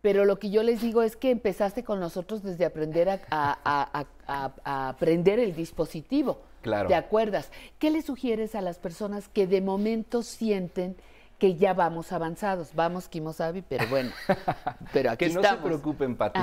Pero 0.00 0.24
lo 0.24 0.38
que 0.38 0.50
yo 0.50 0.62
les 0.62 0.80
digo 0.80 1.02
es 1.02 1.16
que 1.16 1.30
empezaste 1.30 1.84
con 1.84 2.00
nosotros 2.00 2.42
desde 2.42 2.64
aprender 2.64 3.10
a, 3.10 3.18
a 3.30 4.88
aprender 4.88 5.40
el 5.40 5.54
dispositivo. 5.54 6.40
Claro. 6.62 6.88
¿Te 6.88 6.94
acuerdas? 6.94 7.50
¿Qué 7.78 7.90
le 7.90 8.02
sugieres 8.02 8.54
a 8.54 8.62
las 8.62 8.78
personas 8.78 9.28
que 9.28 9.46
de 9.46 9.60
momento 9.60 10.22
sienten 10.22 10.96
que 11.38 11.54
ya 11.54 11.72
vamos 11.72 12.12
avanzados. 12.12 12.74
Vamos, 12.74 13.08
Kimosabi, 13.08 13.62
pero 13.62 13.86
bueno, 13.88 14.10
pero 14.92 15.12
aquí 15.12 15.26
Que 15.26 15.34
no 15.34 15.42
se 15.42 15.56
preocupen, 15.56 16.16
Pati, 16.16 16.40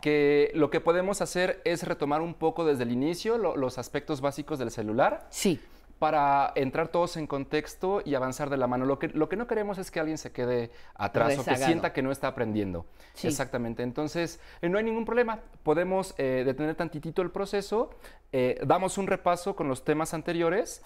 que 0.00 0.52
lo 0.54 0.70
que 0.70 0.80
podemos 0.80 1.22
hacer 1.22 1.60
es 1.64 1.82
retomar 1.82 2.20
un 2.20 2.34
poco 2.34 2.64
desde 2.64 2.82
el 2.84 2.92
inicio 2.92 3.38
los 3.38 3.78
aspectos 3.78 4.20
básicos 4.20 4.58
del 4.58 4.70
celular. 4.70 5.26
Sí. 5.30 5.60
Para 5.98 6.52
entrar 6.56 6.88
todos 6.88 7.16
en 7.16 7.26
contexto 7.26 8.02
y 8.04 8.14
avanzar 8.14 8.50
de 8.50 8.56
la 8.58 8.66
mano. 8.66 8.84
Lo 8.84 8.98
que, 8.98 9.08
lo 9.08 9.28
que 9.28 9.36
no 9.36 9.46
queremos 9.46 9.78
es 9.78 9.90
que 9.90 10.00
alguien 10.00 10.18
se 10.18 10.32
quede 10.32 10.70
atrás 10.94 11.38
o 11.38 11.44
que 11.44 11.56
sienta 11.56 11.92
que 11.92 12.02
no 12.02 12.10
está 12.10 12.28
aprendiendo. 12.28 12.84
Exactamente. 13.22 13.82
Entonces, 13.82 14.40
eh, 14.60 14.68
no 14.68 14.76
hay 14.76 14.84
ningún 14.84 15.06
problema. 15.06 15.40
Podemos 15.62 16.14
eh, 16.18 16.42
detener 16.44 16.74
tantitito 16.74 17.22
el 17.22 17.30
proceso, 17.30 17.90
eh, 18.32 18.60
damos 18.66 18.98
un 18.98 19.06
repaso 19.06 19.56
con 19.56 19.68
los 19.68 19.84
temas 19.84 20.12
anteriores 20.12 20.82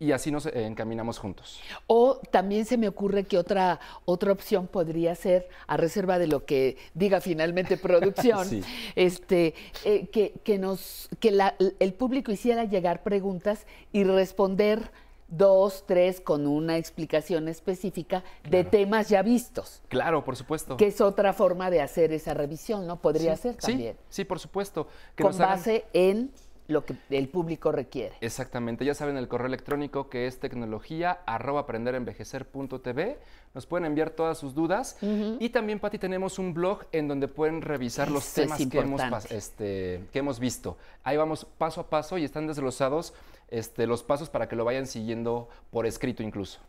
y 0.00 0.12
así 0.12 0.32
nos 0.32 0.46
eh, 0.46 0.64
encaminamos 0.64 1.18
juntos. 1.18 1.60
O 1.86 2.20
también 2.30 2.64
se 2.64 2.78
me 2.78 2.88
ocurre 2.88 3.24
que 3.24 3.36
otra, 3.36 3.78
otra 4.06 4.32
opción 4.32 4.66
podría 4.66 5.14
ser, 5.14 5.48
a 5.66 5.76
reserva 5.76 6.18
de 6.18 6.26
lo 6.26 6.46
que 6.46 6.78
diga 6.94 7.20
finalmente 7.20 7.76
producción, 7.76 8.48
este, 8.96 9.54
eh, 9.84 10.08
que, 10.08 10.32
que, 10.42 10.58
nos, 10.58 11.10
que 11.20 11.38
el 11.78 11.92
público 11.92 12.32
hiciera 12.32 12.64
llegar 12.64 13.02
preguntas 13.02 13.66
y 13.92 14.04
responder 14.04 14.90
dos, 15.28 15.84
tres, 15.86 16.22
con 16.22 16.46
una 16.46 16.78
explicación 16.78 17.46
específica 17.46 18.24
de 18.48 18.64
temas 18.64 19.10
ya 19.10 19.22
vistos. 19.22 19.82
Claro, 19.88 20.24
por 20.24 20.34
supuesto. 20.34 20.78
Que 20.78 20.86
es 20.86 21.00
otra 21.02 21.34
forma 21.34 21.70
de 21.70 21.82
hacer 21.82 22.10
esa 22.12 22.32
revisión, 22.32 22.86
¿no? 22.86 23.00
Podría 23.00 23.36
ser 23.36 23.54
también. 23.56 23.96
Sí, 24.08 24.24
por 24.24 24.40
supuesto. 24.40 24.88
con 25.16 25.36
base 25.36 25.84
en 25.92 26.32
lo 26.70 26.84
que 26.84 26.96
el 27.10 27.28
público 27.28 27.72
requiere. 27.72 28.14
Exactamente, 28.20 28.84
ya 28.84 28.94
saben 28.94 29.16
el 29.16 29.28
correo 29.28 29.46
electrónico 29.46 30.08
que 30.08 30.26
es 30.26 30.40
tecnología 30.40 31.20
arroba 31.26 31.60
aprenderenvejecer.tv. 31.60 33.18
Nos 33.52 33.66
pueden 33.66 33.84
enviar 33.84 34.10
todas 34.10 34.38
sus 34.38 34.54
dudas. 34.54 34.96
Y 35.00 35.48
también, 35.48 35.80
Pati, 35.80 35.98
tenemos 35.98 36.38
un 36.38 36.54
blog 36.54 36.84
en 36.92 37.08
donde 37.08 37.26
pueden 37.26 37.62
revisar 37.62 38.10
los 38.10 38.32
temas 38.32 38.64
que 38.64 38.78
hemos, 38.78 39.30
este, 39.30 40.04
que 40.12 40.20
hemos 40.20 40.38
visto. 40.38 40.76
Ahí 41.02 41.16
vamos 41.16 41.46
paso 41.58 41.80
a 41.80 41.90
paso 41.90 42.16
y 42.16 42.24
están 42.24 42.46
desglosados 42.46 43.12
este, 43.50 43.86
los 43.86 44.04
pasos 44.04 44.30
para 44.30 44.48
que 44.48 44.54
lo 44.54 44.64
vayan 44.64 44.86
siguiendo 44.86 45.48
por 45.70 45.84
escrito 45.84 46.22
incluso. 46.22 46.60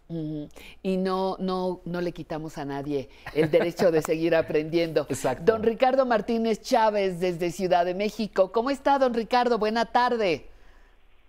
Y 0.81 0.97
no, 0.97 1.37
no, 1.39 1.81
no 1.85 2.01
le 2.01 2.11
quitamos 2.11 2.57
a 2.57 2.65
nadie 2.65 3.09
el 3.35 3.51
derecho 3.51 3.91
de 3.91 4.01
seguir 4.01 4.35
aprendiendo. 4.35 5.05
Exacto. 5.09 5.51
Don 5.51 5.63
Ricardo 5.63 6.05
Martínez 6.05 6.61
Chávez 6.61 7.19
desde 7.19 7.51
Ciudad 7.51 7.85
de 7.85 7.93
México. 7.93 8.51
¿Cómo 8.51 8.71
está, 8.71 8.97
don 8.97 9.13
Ricardo? 9.13 9.59
Buena 9.59 9.85
tarde. 9.85 10.50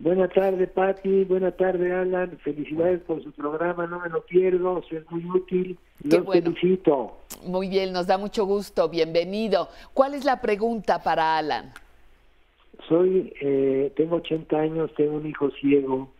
Buena 0.02 0.28
tarde, 0.28 0.66
Patti. 0.66 1.24
Buena 1.24 1.52
tarde, 1.52 1.92
Alan. 1.92 2.36
Felicidades 2.38 3.00
por 3.02 3.22
su 3.22 3.32
programa. 3.32 3.86
No 3.86 4.00
me 4.00 4.08
lo 4.08 4.22
pierdo. 4.26 4.82
Es 4.90 5.10
muy 5.10 5.24
útil. 5.24 5.78
Qué 6.10 6.20
felicito. 6.20 7.18
Muy 7.46 7.68
bien, 7.68 7.92
nos 7.92 8.06
da 8.06 8.18
mucho 8.18 8.44
gusto. 8.44 8.88
Bienvenido. 8.88 9.68
¿Cuál 9.94 10.14
es 10.14 10.24
la 10.24 10.40
pregunta 10.40 11.02
para 11.02 11.38
Alan? 11.38 11.72
soy, 12.88 13.32
eh, 13.40 13.92
tengo 13.96 14.16
80 14.16 14.58
años, 14.58 14.90
tengo 14.96 15.16
un 15.16 15.26
hijo 15.26 15.50
ciego. 15.52 16.12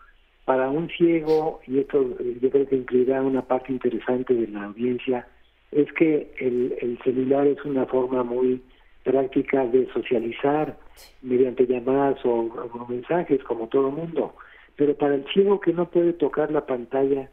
Para 0.44 0.70
un 0.70 0.88
ciego, 0.88 1.60
y 1.66 1.78
esto 1.78 2.02
eh, 2.18 2.38
yo 2.40 2.50
creo 2.50 2.68
que 2.68 2.76
incluirá 2.76 3.22
una 3.22 3.42
parte 3.42 3.72
interesante 3.72 4.34
de 4.34 4.48
la 4.48 4.64
audiencia, 4.64 5.28
es 5.70 5.90
que 5.92 6.34
el, 6.38 6.76
el 6.80 6.98
celular 7.04 7.46
es 7.46 7.64
una 7.64 7.86
forma 7.86 8.24
muy 8.24 8.60
práctica 9.02 9.66
de 9.66 9.86
socializar 9.92 10.76
mediante 11.22 11.66
llamadas 11.66 12.18
o, 12.24 12.86
mensajes, 12.88 13.42
como 13.44 13.68
todo 13.68 13.90
mundo. 13.90 14.34
Pero 14.76 14.96
para 14.96 15.14
el 15.14 15.24
ciego 15.32 15.60
que 15.60 15.72
no 15.72 15.88
puede 15.90 16.12
tocar 16.12 16.50
la 16.50 16.66
pantalla, 16.66 17.30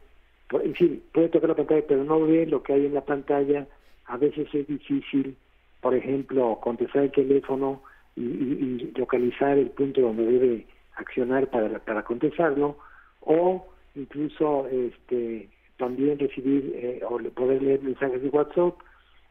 es 0.52 0.62
decir, 0.62 1.02
puede 1.12 1.28
tocar 1.28 1.50
la 1.50 1.56
pantalla, 1.56 1.84
pero 1.86 2.04
no 2.04 2.20
ve 2.20 2.46
lo 2.46 2.62
que 2.62 2.72
hay 2.72 2.86
en 2.86 2.94
la 2.94 3.04
pantalla, 3.04 3.66
a 4.06 4.16
veces 4.16 4.48
es 4.52 4.66
difícil, 4.66 5.36
por 5.80 5.94
ejemplo, 5.94 6.58
contestar 6.60 7.04
el 7.04 7.12
teléfono 7.12 7.82
y, 8.16 8.92
localizar 8.96 9.56
el 9.56 9.70
punto 9.70 10.00
donde 10.00 10.24
debe 10.26 10.66
accionar 10.96 11.46
para, 11.48 11.78
para 11.78 12.02
contestarlo 12.02 12.76
o 13.20 13.66
incluso 13.94 14.66
este 14.68 15.48
también 15.76 16.18
recibir 16.18 16.72
eh, 16.74 17.00
o 17.08 17.18
poder 17.30 17.62
leer 17.62 17.82
mensajes 17.82 18.22
de 18.22 18.28
WhatsApp. 18.28 18.74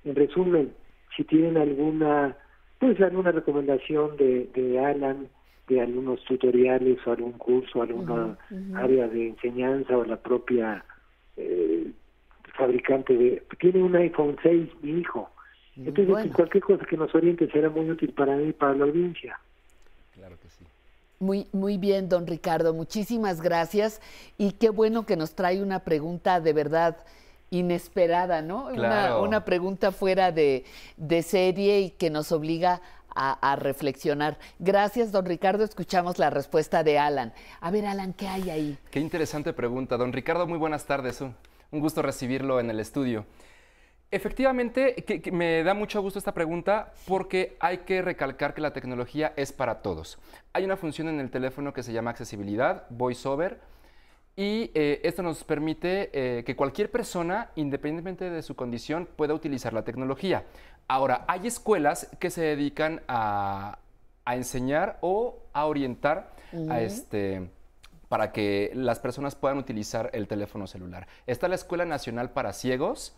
En 0.03 0.15
resumen, 0.15 0.73
si 1.15 1.23
tienen 1.23 1.57
alguna, 1.57 2.35
pues 2.79 2.99
alguna 3.01 3.31
recomendación 3.31 4.17
de, 4.17 4.49
de 4.53 4.79
Alan, 4.79 5.27
de 5.67 5.81
algunos 5.81 6.23
tutoriales 6.25 6.97
o 7.05 7.11
algún 7.11 7.33
curso, 7.33 7.81
alguna 7.81 8.37
área 8.75 9.07
de 9.07 9.29
enseñanza 9.29 9.97
o 9.97 10.03
la 10.03 10.17
propia 10.17 10.83
eh, 11.37 11.91
fabricante 12.57 13.15
de... 13.15 13.43
Tiene 13.59 13.83
un 13.83 13.95
iPhone 13.95 14.37
6, 14.41 14.69
mi 14.81 14.99
hijo, 14.99 15.29
entonces, 15.85 16.31
cualquier 16.35 16.63
cosa 16.63 16.85
que 16.85 16.97
nos 16.97 17.13
oriente 17.15 17.49
será 17.51 17.69
muy 17.69 17.89
útil 17.89 18.13
para 18.13 18.35
mí 18.35 18.49
y 18.49 18.53
para 18.53 18.75
la 18.75 18.85
audiencia. 18.85 19.39
Claro 20.13 20.37
que 20.41 20.49
sí. 20.49 20.65
Muy, 21.19 21.47
muy 21.51 21.77
bien, 21.77 22.09
don 22.09 22.27
Ricardo, 22.27 22.73
muchísimas 22.73 23.41
gracias. 23.41 24.01
Y 24.37 24.53
qué 24.53 24.69
bueno 24.69 25.05
que 25.05 25.15
nos 25.15 25.35
trae 25.35 25.61
una 25.61 25.79
pregunta 25.79 26.39
de 26.39 26.53
verdad 26.53 26.97
inesperada, 27.49 28.41
¿no? 28.41 28.67
Una, 28.67 29.45
pregunta 29.45 29.91
fuera 29.91 30.31
de, 30.31 30.65
serie 31.23 31.79
y 31.81 31.89
que 31.91 32.09
nos 32.09 32.31
obliga 32.31 32.81
a, 33.15 33.55
reflexionar. 33.55 34.37
Gracias, 34.59 35.11
don 35.11 35.25
Ricardo. 35.25 35.63
Escuchamos 35.63 36.19
la 36.19 36.29
respuesta 36.29 36.83
de 36.83 36.99
Alan. 36.99 37.33
A 37.59 37.71
ver, 37.71 37.85
Alan, 37.85 38.13
¿qué 38.13 38.27
hay 38.27 38.49
ahí? 38.49 38.77
Qué 38.91 38.99
interesante 38.99 39.53
pregunta. 39.53 39.97
Don 39.97 40.13
Ricardo, 40.13 40.47
muy 40.47 40.57
buenas 40.57 40.85
tardes. 40.85 41.21
un 41.21 41.79
gusto 41.79 42.01
recibirlo 42.01 42.59
en 42.59 42.69
el 42.69 42.79
estudio. 42.79 43.25
Efectivamente, 44.11 44.95
que, 44.95 45.31
me 45.31 45.63
da 45.63 45.75
mucho 45.75 46.01
gusto 46.01 46.17
esta 46.17 46.33
pregunta 46.33 46.93
porque 47.07 47.57
hay 47.59 47.79
que 47.79 48.01
recalcar 48.01 48.55
que 48.55 48.61
la 48.61 48.73
tecnología 48.73 49.33
es 49.35 49.51
para 49.51 49.83
todos. 49.83 50.17
Hay 50.51 50.65
una 50.65 50.77
función 50.77 51.09
en 51.09 51.19
el 51.19 51.29
teléfono 51.29 51.73
que 51.73 51.83
se 51.83 51.93
llama 51.93 52.09
accesibilidad, 52.09 52.85
voiceover, 52.89 53.59
y 54.39 54.71
eh, 54.73 55.01
esto 55.03 55.21
nos 55.21 55.43
permite 55.43 56.11
eh, 56.13 56.45
que 56.45 56.55
cualquier 56.55 56.89
persona, 56.89 57.49
independientemente 57.57 58.29
de 58.29 58.41
su 58.41 58.55
condición, 58.55 59.05
pueda 59.17 59.33
utilizar 59.33 59.73
la 59.73 59.83
tecnología. 59.83 60.45
Ahora, 60.87 61.25
hay 61.27 61.45
escuelas 61.45 62.07
que 62.19 62.29
se 62.29 62.41
dedican 62.43 63.01
a, 63.09 63.79
enseñar 64.25 64.97
o 65.01 65.39
a 65.51 65.65
orientar 65.65 66.31
a 66.69 66.81
este 66.81 67.49
para 68.07 68.31
que 68.31 68.71
las 68.75 68.99
personas 68.99 69.35
puedan 69.35 69.57
utilizar 69.57 70.09
el 70.13 70.27
teléfono 70.27 70.67
celular. 70.67 71.07
Está 71.27 71.49
la 71.49 71.55
Escuela 71.55 71.83
Nacional 71.83 72.29
para 72.29 72.53
Ciegos, 72.53 73.15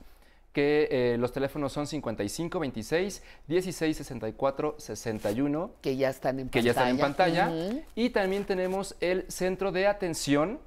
que 0.53 0.87
eh, 0.89 1.17
los 1.19 1.33
teléfonos 1.33 1.71
son 1.71 1.85
55 1.85 2.59
26 2.59 3.23
16 3.47 3.97
64 3.97 4.75
61 4.79 5.71
que 5.81 5.97
ya 5.97 6.09
están 6.09 6.39
en 6.39 6.49
que 6.49 6.59
pantalla. 6.59 6.63
ya 6.63 6.71
están 6.71 6.89
en 6.89 6.97
pantalla 6.97 7.83
y 7.93 8.09
también 8.09 8.45
tenemos 8.45 8.95
el 9.01 9.25
Centro 9.29 9.71
de 9.71 9.87
Atención 9.87 10.59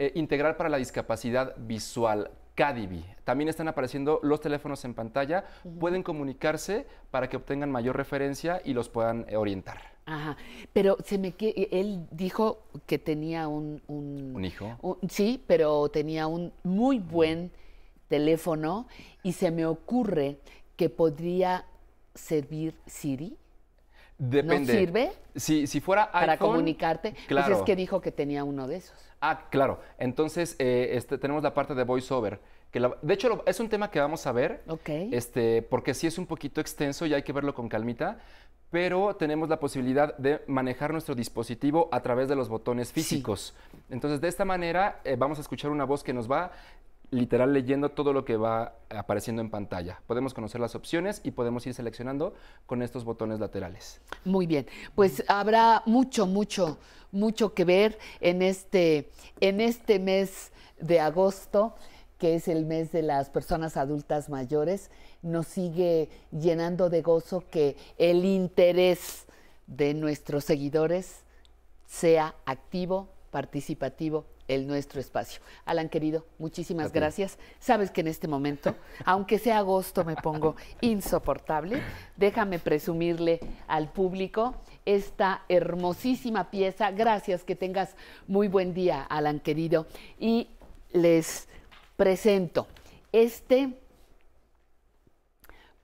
eh, 0.00 0.12
Integral 0.14 0.56
para 0.56 0.70
la 0.70 0.78
Discapacidad 0.78 1.54
Visual 1.58 2.30
CADIVI. 2.54 3.04
También 3.24 3.50
están 3.50 3.68
apareciendo 3.68 4.18
los 4.22 4.40
teléfonos 4.40 4.82
en 4.86 4.94
pantalla, 4.94 5.44
pueden 5.78 6.02
comunicarse 6.02 6.86
para 7.10 7.28
que 7.28 7.36
obtengan 7.36 7.70
mayor 7.70 7.98
referencia 7.98 8.62
y 8.64 8.72
los 8.72 8.88
puedan 8.88 9.26
eh, 9.28 9.36
orientar. 9.36 9.82
Ajá, 10.06 10.38
pero 10.72 10.96
se 11.04 11.18
me 11.18 11.32
que 11.32 11.68
él 11.70 12.06
dijo 12.12 12.62
que 12.86 12.98
tenía 12.98 13.46
un 13.46 13.82
un, 13.88 14.42
hijo. 14.42 14.98
sí, 15.10 15.44
pero 15.46 15.90
tenía 15.90 16.26
un 16.26 16.50
muy 16.62 16.98
buen 16.98 17.52
teléfono 18.08 18.88
y 19.22 19.32
se 19.32 19.50
me 19.50 19.66
ocurre 19.66 20.38
que 20.76 20.88
podría 20.88 21.66
servir 22.14 22.74
Siri. 22.86 23.36
Depende. 24.20 24.74
¿No 24.74 24.78
sirve? 24.78 25.12
Si, 25.34 25.66
si 25.66 25.80
fuera 25.80 26.04
iPhone, 26.04 26.20
Para 26.20 26.36
comunicarte. 26.36 27.14
Claro. 27.26 27.46
Pues 27.46 27.58
es 27.60 27.64
que 27.64 27.74
dijo 27.74 28.02
que 28.02 28.12
tenía 28.12 28.44
uno 28.44 28.68
de 28.68 28.76
esos. 28.76 28.96
Ah, 29.22 29.48
claro. 29.50 29.80
Entonces, 29.98 30.56
eh, 30.58 30.90
este, 30.92 31.16
tenemos 31.16 31.42
la 31.42 31.54
parte 31.54 31.74
de 31.74 31.84
VoiceOver. 31.84 32.38
Que 32.70 32.80
de 32.80 33.14
hecho, 33.14 33.42
es 33.46 33.58
un 33.60 33.70
tema 33.70 33.90
que 33.90 33.98
vamos 33.98 34.26
a 34.26 34.32
ver. 34.32 34.62
Ok. 34.68 34.90
Este, 35.10 35.62
porque 35.62 35.94
sí 35.94 36.06
es 36.06 36.18
un 36.18 36.26
poquito 36.26 36.60
extenso 36.60 37.06
y 37.06 37.14
hay 37.14 37.22
que 37.22 37.32
verlo 37.32 37.54
con 37.54 37.68
calmita. 37.70 38.18
Pero 38.70 39.16
tenemos 39.16 39.48
la 39.48 39.58
posibilidad 39.58 40.16
de 40.18 40.42
manejar 40.46 40.92
nuestro 40.92 41.14
dispositivo 41.14 41.88
a 41.90 42.02
través 42.02 42.28
de 42.28 42.36
los 42.36 42.50
botones 42.50 42.92
físicos. 42.92 43.54
Entonces, 43.88 44.20
de 44.20 44.28
esta 44.28 44.44
manera, 44.44 45.00
eh, 45.02 45.16
vamos 45.18 45.38
a 45.38 45.40
escuchar 45.40 45.70
una 45.70 45.84
voz 45.84 46.04
que 46.04 46.12
nos 46.12 46.30
va 46.30 46.52
literal 47.10 47.52
leyendo 47.52 47.90
todo 47.90 48.12
lo 48.12 48.24
que 48.24 48.36
va 48.36 48.74
apareciendo 48.88 49.42
en 49.42 49.50
pantalla. 49.50 50.00
Podemos 50.06 50.34
conocer 50.34 50.60
las 50.60 50.74
opciones 50.74 51.20
y 51.24 51.32
podemos 51.32 51.66
ir 51.66 51.74
seleccionando 51.74 52.34
con 52.66 52.82
estos 52.82 53.04
botones 53.04 53.40
laterales. 53.40 54.00
Muy 54.24 54.46
bien, 54.46 54.66
pues 54.94 55.24
habrá 55.28 55.82
mucho, 55.86 56.26
mucho, 56.26 56.78
mucho 57.12 57.54
que 57.54 57.64
ver 57.64 57.98
en 58.20 58.42
este, 58.42 59.10
en 59.40 59.60
este 59.60 59.98
mes 59.98 60.52
de 60.80 61.00
agosto, 61.00 61.74
que 62.18 62.36
es 62.36 62.48
el 62.48 62.66
mes 62.66 62.92
de 62.92 63.02
las 63.02 63.30
personas 63.30 63.76
adultas 63.76 64.28
mayores. 64.28 64.90
Nos 65.22 65.46
sigue 65.46 66.08
llenando 66.30 66.90
de 66.90 67.02
gozo 67.02 67.44
que 67.50 67.76
el 67.98 68.24
interés 68.24 69.26
de 69.66 69.94
nuestros 69.94 70.44
seguidores 70.44 71.24
sea 71.86 72.34
activo, 72.44 73.08
participativo 73.30 74.26
el 74.48 74.66
nuestro 74.66 75.00
espacio. 75.00 75.40
Alan, 75.64 75.88
querido, 75.88 76.26
muchísimas 76.38 76.92
gracias. 76.92 77.38
Sabes 77.60 77.90
que 77.90 78.00
en 78.00 78.08
este 78.08 78.26
momento, 78.26 78.74
aunque 79.04 79.38
sea 79.38 79.58
agosto, 79.58 80.04
me 80.04 80.16
pongo 80.16 80.56
insoportable. 80.80 81.80
Déjame 82.16 82.58
presumirle 82.58 83.40
al 83.68 83.92
público 83.92 84.56
esta 84.84 85.44
hermosísima 85.48 86.50
pieza. 86.50 86.90
Gracias, 86.90 87.44
que 87.44 87.54
tengas 87.54 87.94
muy 88.26 88.48
buen 88.48 88.74
día, 88.74 89.02
Alan, 89.02 89.38
querido. 89.38 89.86
Y 90.18 90.48
les 90.92 91.48
presento 91.96 92.66
este 93.12 93.78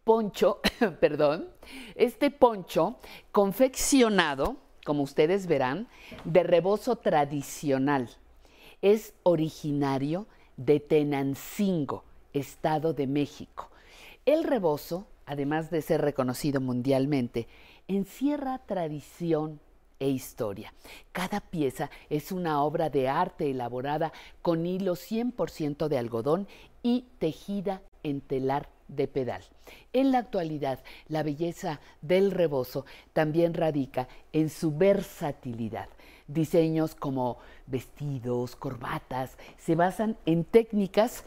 poncho, 0.02 0.60
perdón, 1.00 1.48
este 1.94 2.30
poncho 2.30 2.98
confeccionado, 3.32 4.56
como 4.86 5.02
ustedes 5.02 5.48
verán, 5.48 5.88
de 6.24 6.44
rebozo 6.44 6.94
tradicional 6.94 8.08
es 8.80 9.14
originario 9.24 10.28
de 10.56 10.78
Tenancingo, 10.78 12.04
Estado 12.32 12.94
de 12.94 13.08
México. 13.08 13.68
El 14.24 14.44
rebozo, 14.44 15.08
además 15.26 15.70
de 15.70 15.82
ser 15.82 16.02
reconocido 16.02 16.60
mundialmente, 16.60 17.48
encierra 17.88 18.58
tradición 18.58 19.58
e 19.98 20.08
historia. 20.08 20.72
Cada 21.10 21.40
pieza 21.40 21.90
es 22.08 22.30
una 22.30 22.62
obra 22.62 22.88
de 22.88 23.08
arte 23.08 23.50
elaborada 23.50 24.12
con 24.40 24.66
hilo 24.66 24.94
100% 24.94 25.88
de 25.88 25.98
algodón 25.98 26.46
y 26.84 27.06
tejida 27.18 27.82
en 28.04 28.20
telar 28.20 28.68
de 28.88 29.08
pedal. 29.08 29.42
En 29.92 30.12
la 30.12 30.18
actualidad, 30.18 30.80
la 31.08 31.22
belleza 31.22 31.80
del 32.02 32.30
rebozo 32.30 32.84
también 33.12 33.54
radica 33.54 34.08
en 34.32 34.50
su 34.50 34.76
versatilidad. 34.76 35.88
Diseños 36.28 36.94
como 36.94 37.38
vestidos, 37.66 38.56
corbatas, 38.56 39.36
se 39.58 39.74
basan 39.74 40.16
en 40.26 40.44
técnicas 40.44 41.24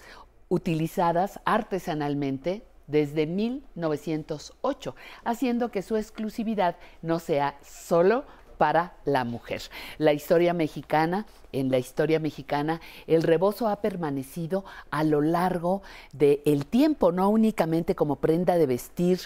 utilizadas 0.49 1.40
artesanalmente 1.45 2.64
desde 2.88 3.27
1908, 3.27 4.95
haciendo 5.23 5.69
que 5.69 5.84
su 5.84 5.95
exclusividad 5.95 6.76
no 7.02 7.19
sea 7.19 7.57
solo 7.61 8.26
para 8.60 8.91
la 9.06 9.23
mujer. 9.23 9.61
La 9.99 10.11
historia 10.11 10.53
mexicana, 10.53 11.26
en 11.53 11.72
la 11.72 11.77
historia 11.77 12.19
mexicana, 12.19 12.81
el 13.07 13.23
rebozo 13.23 13.69
ha 13.69 13.77
permanecido 13.77 14.65
a 14.91 15.06
lo 15.06 15.22
largo 15.22 15.81
del 16.11 16.65
tiempo, 16.65 17.14
no 17.14 17.30
únicamente 17.30 17.95
como 17.95 18.18
prenda 18.18 18.57
de 18.57 18.65
vestir 18.65 19.22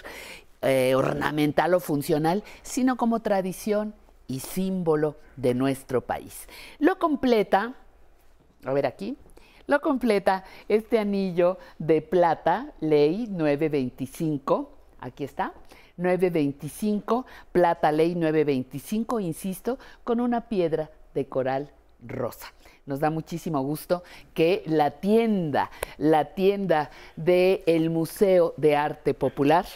eh, 0.62 0.94
ornamental 0.94 1.74
o 1.74 1.80
funcional, 1.80 2.44
sino 2.62 2.96
como 2.96 3.20
tradición 3.20 3.92
y 4.28 4.38
símbolo 4.38 5.16
de 5.36 5.52
nuestro 5.52 6.00
país. 6.00 6.48
Lo 6.78 7.00
completa, 7.00 7.74
a 8.64 8.72
ver 8.72 8.86
aquí, 8.86 9.16
lo 9.66 9.80
completa 9.80 10.44
este 10.68 11.00
anillo 11.00 11.58
de 11.80 12.02
plata, 12.02 12.72
ley 12.78 13.26
925, 13.28 14.70
aquí 15.00 15.24
está, 15.24 15.52
925, 15.96 17.26
plata 17.52 17.92
ley 17.92 18.14
925, 18.14 19.20
insisto, 19.20 19.78
con 20.02 20.20
una 20.20 20.48
piedra 20.48 20.90
de 21.14 21.26
coral 21.26 21.70
rosa. 22.06 22.52
Nos 22.86 23.00
da 23.00 23.10
muchísimo 23.10 23.62
gusto 23.62 24.02
que 24.34 24.62
la 24.66 24.90
tienda, 24.90 25.70
la 25.96 26.34
tienda 26.34 26.90
del 27.16 27.90
Museo 27.90 28.54
de 28.56 28.76
Arte 28.76 29.14
Popular, 29.14 29.66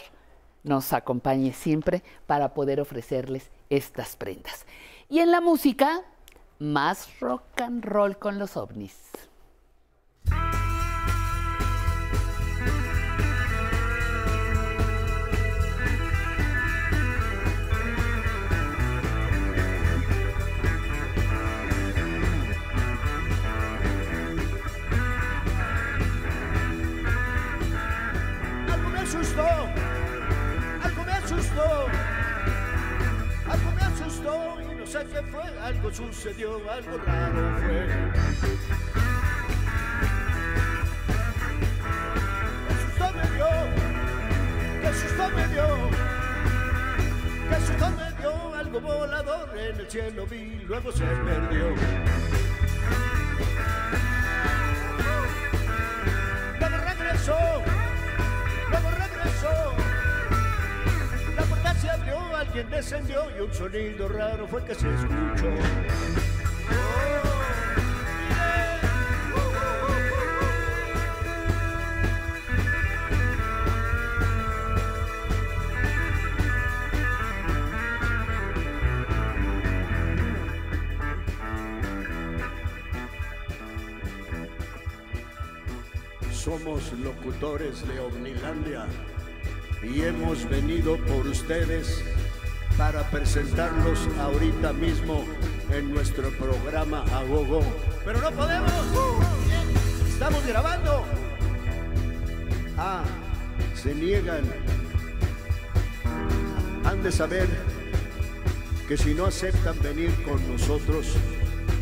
nos 0.63 0.93
acompañe 0.93 1.53
siempre 1.53 2.03
para 2.27 2.53
poder 2.53 2.81
ofrecerles 2.81 3.49
estas 3.69 4.15
prendas. 4.15 4.65
Y 5.09 5.19
en 5.19 5.31
la 5.31 5.41
música, 5.41 6.01
más 6.59 7.19
rock 7.19 7.61
and 7.61 7.83
roll 7.83 8.17
con 8.17 8.37
los 8.37 8.57
ovnis. 8.57 9.28
Sé 34.89 35.05
fue, 35.31 35.43
algo 35.61 35.91
sucedió, 35.91 36.55
algo 36.71 36.97
raro 37.05 37.59
fue. 37.59 37.87
Qué 42.67 42.73
susto 42.81 43.05
me 43.13 43.25
dio, 43.35 43.49
qué 44.81 44.93
susto 44.93 45.29
me 45.35 45.47
dio, 45.49 45.67
qué 47.49 47.55
susto 47.67 47.89
me 47.91 48.07
dio, 48.19 48.55
algo 48.55 48.81
volador 48.81 49.49
en 49.59 49.79
el 49.79 49.87
cielo 49.87 50.25
vi, 50.25 50.59
luego 50.67 50.91
se 50.91 51.05
perdió. 51.05 51.75
Regresó, 56.99 57.37
alguien 62.39 62.69
descendió 62.69 63.23
y 63.37 63.41
un 63.41 63.53
sonido 63.53 64.07
raro 64.07 64.47
fue 64.47 64.63
que 64.63 64.73
se 64.73 64.87
escuchó. 64.89 65.49
Somos 86.31 86.93
locutores 86.93 87.85
de 87.87 87.99
Omnilandia 87.99 88.85
y 89.83 90.01
hemos 90.01 90.47
venido 90.49 90.97
por 90.97 91.27
ustedes 91.27 92.03
para 92.77 93.03
presentarlos 93.09 94.07
ahorita 94.19 94.73
mismo 94.73 95.25
en 95.71 95.93
nuestro 95.93 96.29
programa 96.31 97.03
Agogo. 97.13 97.61
Pero 98.05 98.21
no 98.21 98.31
podemos. 98.31 98.71
Estamos 100.07 100.45
grabando. 100.45 101.05
Ah, 102.77 103.03
se 103.75 103.93
niegan. 103.93 104.43
Han 106.85 107.03
de 107.03 107.11
saber 107.11 107.47
que 108.87 108.97
si 108.97 109.13
no 109.13 109.25
aceptan 109.25 109.79
venir 109.81 110.11
con 110.23 110.45
nosotros, 110.51 111.15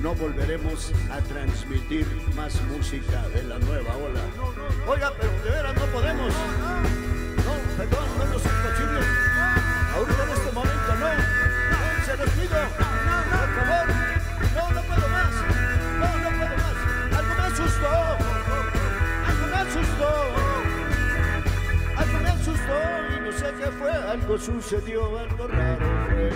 no 0.02 0.14
volveremos 0.16 0.92
a 1.12 1.20
transmitir 1.22 2.06
más 2.36 2.62
música 2.64 3.28
de 3.30 3.44
la 3.44 3.60
nueva 3.60 3.96
ola. 3.98 4.22
Oiga, 4.88 5.14
pero 5.20 5.32
de 5.44 5.50
veras 5.50 5.76
no 5.76 5.86
podemos 5.88 6.34
perdón, 7.78 8.10
no, 8.18 8.26
no 8.26 8.36
es 8.36 8.46
imposible. 8.46 9.02
Ahorita 9.94 10.24
en 10.24 10.30
este 10.30 10.52
momento 10.52 10.96
no. 11.00 11.10
No, 11.72 12.06
se 12.06 12.18
los 12.18 12.30
pido. 12.32 12.58
Por 12.78 13.50
favor. 13.56 13.88
No, 14.56 14.64
no 14.72 14.82
puedo 14.82 15.08
más. 15.10 15.34
No, 16.02 16.10
no 16.18 16.30
puedo 16.38 16.56
más. 16.58 16.78
Algo 17.18 17.34
me 17.36 17.44
asustó. 17.48 17.94
Algo 19.30 19.46
me 19.52 19.58
asustó. 19.58 20.10
Algo 21.98 22.20
me 22.20 22.30
asustó 22.30 22.78
y 23.16 23.20
no 23.22 23.32
sé 23.32 23.54
qué 23.60 23.68
fue. 23.78 23.92
Algo 23.92 24.38
sucedió, 24.38 25.20
algo 25.20 25.48
raro 25.48 25.88
fue. 26.10 26.32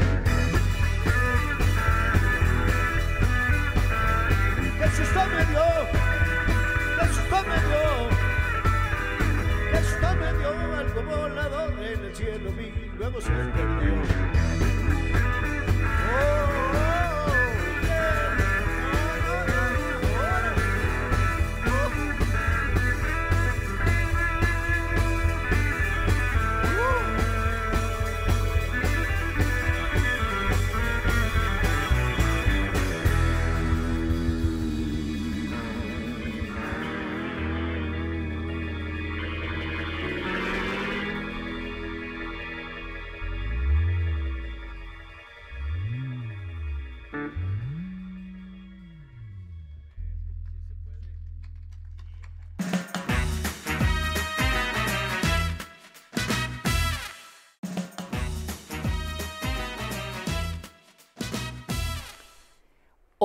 ¡Qué 4.80 4.90
susto 4.98 5.20
me 5.28 5.46
dio! 5.46 5.66
¡Qué 7.00 7.06
susto 7.14 7.38
me 7.48 7.56
dio! 7.68 8.20
Esto 9.82 10.16
me 10.16 10.34
dio 10.38 10.76
algo 10.78 11.02
volador 11.03 11.74
en 11.80 12.06
el 12.06 12.16
cielo 12.16 12.52
vi, 12.52 12.72
luego 12.98 13.20
se 13.20 13.32
perdió. 13.32 13.94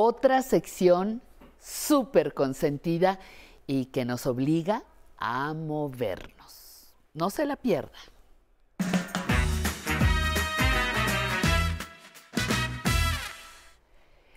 Otra 0.06 0.40
sección 0.42 1.20
súper 1.60 2.32
consentida 2.32 3.18
y 3.66 3.86
que 3.86 4.04
nos 4.04 4.26
obliga 4.26 4.84
a 5.18 5.52
movernos. 5.52 6.94
No 7.12 7.28
se 7.28 7.44
la 7.44 7.56
pierda. 7.56 7.98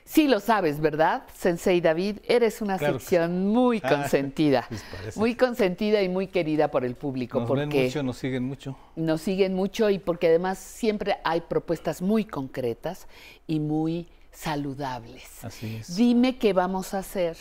Sí 0.06 0.28
lo 0.28 0.40
sabes, 0.40 0.82
¿verdad? 0.82 1.22
Sensei 1.36 1.82
David, 1.82 2.18
eres 2.28 2.64
una 2.64 2.80
sección 2.80 3.50
muy 3.50 3.80
ah, 3.84 3.90
consentida. 3.96 4.68
muy 5.16 5.36
consentida 5.36 6.02
y 6.02 6.10
muy 6.10 6.26
querida 6.28 6.72
por 6.72 6.84
el 6.84 6.96
público. 6.96 7.42
Nos 7.42 7.48
porque 7.48 7.66
ven 7.68 7.86
mucho, 7.86 8.02
nos 8.02 8.18
siguen 8.18 8.44
mucho. 8.44 8.76
Nos 8.96 9.22
siguen 9.22 9.54
mucho 9.54 9.88
y 9.92 10.00
porque 10.00 10.30
además 10.30 10.58
siempre 10.58 11.18
hay 11.24 11.42
propuestas 11.42 12.02
muy 12.02 12.26
concretas 12.26 13.08
y 13.46 13.60
muy 13.60 14.08
saludables. 14.40 15.44
Así 15.44 15.76
es. 15.76 15.96
Dime 15.96 16.38
qué 16.38 16.54
vamos 16.54 16.94
a 16.94 17.00
hacer. 17.00 17.36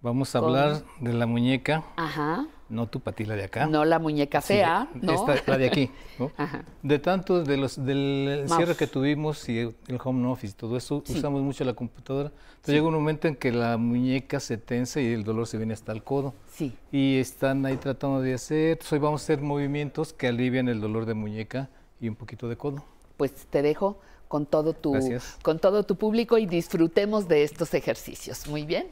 Vamos 0.00 0.34
a 0.34 0.38
hablar 0.38 0.82
de 1.00 1.12
la 1.12 1.26
muñeca. 1.26 1.84
Ajá. 1.96 2.46
No 2.68 2.88
tu 2.88 3.00
patila 3.00 3.36
de 3.36 3.44
acá. 3.44 3.66
No 3.66 3.84
la 3.84 3.98
muñeca 3.98 4.40
fea, 4.40 4.88
¿no? 4.94 5.28
Esta, 5.28 5.52
la 5.52 5.58
de 5.58 5.66
aquí. 5.66 5.90
De 6.82 6.98
tanto 6.98 7.42
de 7.42 7.56
los, 7.56 7.84
del 7.84 8.44
cierre 8.48 8.76
que 8.76 8.86
tuvimos 8.86 9.48
y 9.48 9.58
el 9.58 10.00
home 10.02 10.26
office 10.28 10.54
y 10.54 10.56
todo 10.56 10.76
eso, 10.76 11.02
usamos 11.08 11.42
mucho 11.42 11.64
la 11.64 11.74
computadora. 11.74 12.30
Entonces 12.50 12.74
llega 12.74 12.86
un 12.86 12.94
momento 12.94 13.28
en 13.28 13.36
que 13.36 13.52
la 13.52 13.76
muñeca 13.76 14.40
se 14.40 14.56
tensa 14.56 15.00
y 15.00 15.12
el 15.12 15.24
dolor 15.24 15.46
se 15.46 15.58
viene 15.58 15.74
hasta 15.74 15.92
el 15.92 16.02
codo. 16.02 16.34
Sí. 16.52 16.72
Y 16.90 17.18
están 17.18 17.66
ahí 17.66 17.76
tratando 17.76 18.20
de 18.20 18.34
hacer, 18.34 18.78
hoy 18.90 18.98
vamos 18.98 19.22
a 19.22 19.24
hacer 19.24 19.40
movimientos 19.40 20.12
que 20.12 20.28
alivian 20.28 20.68
el 20.68 20.80
dolor 20.80 21.04
de 21.04 21.14
muñeca 21.14 21.68
y 22.00 22.08
un 22.08 22.14
poquito 22.14 22.48
de 22.48 22.56
codo. 22.56 22.84
Pues 23.16 23.34
te 23.50 23.60
dejo 23.60 24.00
con 24.32 24.46
todo 24.46 24.72
tu 24.72 24.94
con 25.42 25.58
todo 25.58 25.82
tu 25.82 25.96
público 25.96 26.38
y 26.38 26.46
disfrutemos 26.46 27.28
de 27.28 27.42
estos 27.42 27.74
ejercicios. 27.74 28.48
Muy 28.48 28.64
bien. 28.64 28.86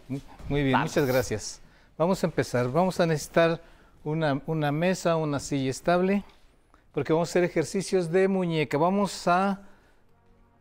Muy 0.51 0.63
bien, 0.65 0.79
muchas 0.79 1.07
gracias. 1.07 1.63
Vamos 1.97 2.23
a 2.23 2.27
empezar. 2.27 2.71
Vamos 2.71 3.01
a 3.01 3.07
necesitar 3.07 3.63
una, 4.05 4.43
una, 4.45 4.71
mesa, 4.71 5.17
una 5.17 5.41
silla 5.41 5.71
estable, 5.71 6.25
porque 6.93 7.15
vamos 7.15 7.31
a 7.31 7.33
hacer 7.33 7.45
ejercicios 7.45 8.13
de 8.13 8.29
muñeca. 8.29 8.77
Vamos 8.77 9.27
a 9.29 9.63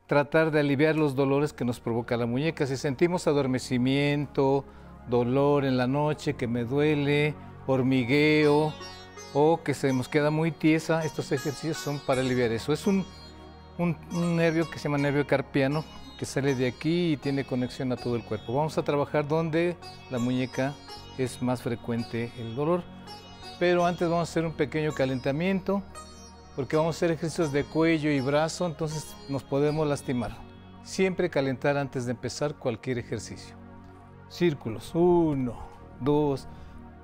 tratar 0.07 0.49
de 0.49 0.61
aliviar 0.61 0.95
los 0.95 1.13
dolores 1.13 1.51
que 1.51 1.65
nos 1.65 1.81
provoca 1.81 2.15
la 2.15 2.25
muñeca. 2.25 2.65
Si 2.65 2.77
sentimos 2.77 3.27
adormecimiento, 3.27 4.63
dolor 5.09 5.65
en 5.65 5.75
la 5.75 5.87
noche, 5.87 6.35
que 6.35 6.47
me 6.47 6.63
duele, 6.63 7.35
hormigueo 7.67 8.73
o 9.33 9.61
que 9.61 9.73
se 9.73 9.91
nos 9.91 10.07
queda 10.07 10.31
muy 10.31 10.51
tiesa, 10.51 11.03
estos 11.03 11.33
ejercicios 11.33 11.75
son 11.75 11.99
para 11.99 12.21
aliviar 12.21 12.53
eso. 12.53 12.71
Es 12.71 12.87
un 12.87 13.05
un, 13.79 13.97
nervio 14.35 14.69
que 14.69 14.77
se 14.77 14.83
llama 14.83 14.97
nervio 14.97 15.25
carpiano 15.25 15.83
que 16.17 16.25
sale 16.25 16.53
de 16.53 16.67
aquí 16.67 17.13
y 17.13 17.17
tiene 17.17 17.45
conexión 17.45 17.91
a 17.93 17.95
todo 17.95 18.17
el 18.17 18.23
cuerpo. 18.23 18.53
Vamos 18.53 18.77
a 18.77 18.83
trabajar 18.83 19.25
donde 19.25 19.77
la 20.11 20.19
muñeca 20.19 20.73
es 21.17 21.41
más 21.41 21.61
frecuente 21.61 22.31
el 22.37 22.55
dolor. 22.55 22.83
Pero 23.57 23.85
antes 23.85 24.09
vamos 24.09 24.27
a 24.27 24.31
hacer 24.31 24.45
un 24.45 24.51
pequeño 24.51 24.91
calentamiento 24.93 25.81
porque 26.57 26.75
vamos 26.75 26.95
a 26.95 26.97
hacer 26.97 27.11
ejercicios 27.11 27.53
de 27.53 27.63
cuello 27.63 28.11
y 28.11 28.19
brazo, 28.19 28.65
entonces 28.65 29.15
nos 29.29 29.43
podemos 29.43 29.87
lastimar. 29.87 30.35
Siempre 30.83 31.29
calentar 31.29 31.77
antes 31.77 32.05
de 32.05 32.11
empezar 32.11 32.55
cualquier 32.55 32.97
ejercicio. 32.97 33.55
Círculos, 34.27 34.91
uno, 34.93 35.57
dos, 36.01 36.47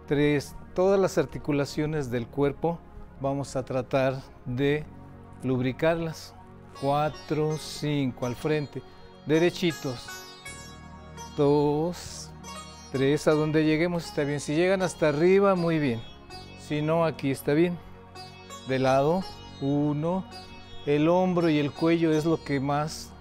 tres, 0.08 0.56
todas 0.74 1.00
las 1.00 1.18
articulaciones 1.18 2.12
del 2.12 2.28
cuerpo 2.28 2.80
vamos 3.22 3.56
a 3.56 3.64
tratar 3.64 4.22
de 4.46 4.84
lubricarlas. 5.42 6.36
4, 6.82 7.58
5 7.58 8.26
al 8.26 8.36
frente, 8.36 8.82
derechitos, 9.26 10.08
2, 11.38 12.30
3, 12.92 13.28
a 13.28 13.32
donde 13.32 13.66
lleguemos 13.66 14.06
está 14.06 14.24
bien. 14.24 14.40
Si 14.40 14.56
llegan 14.56 14.82
hasta 14.82 15.10
arriba, 15.10 15.56
muy 15.56 15.80
bien. 15.80 16.02
Si 16.60 16.82
no, 16.82 17.06
aquí 17.06 17.32
está 17.32 17.54
bien. 17.54 17.78
De 18.68 18.80
lado, 18.80 19.24
1, 19.62 20.26
el 20.86 21.08
hombro 21.08 21.50
y 21.50 21.60
el 21.60 21.72
cuello 21.72 22.12
es 22.12 22.26
lo 22.26 22.44
que 22.44 22.60
más 22.60 23.12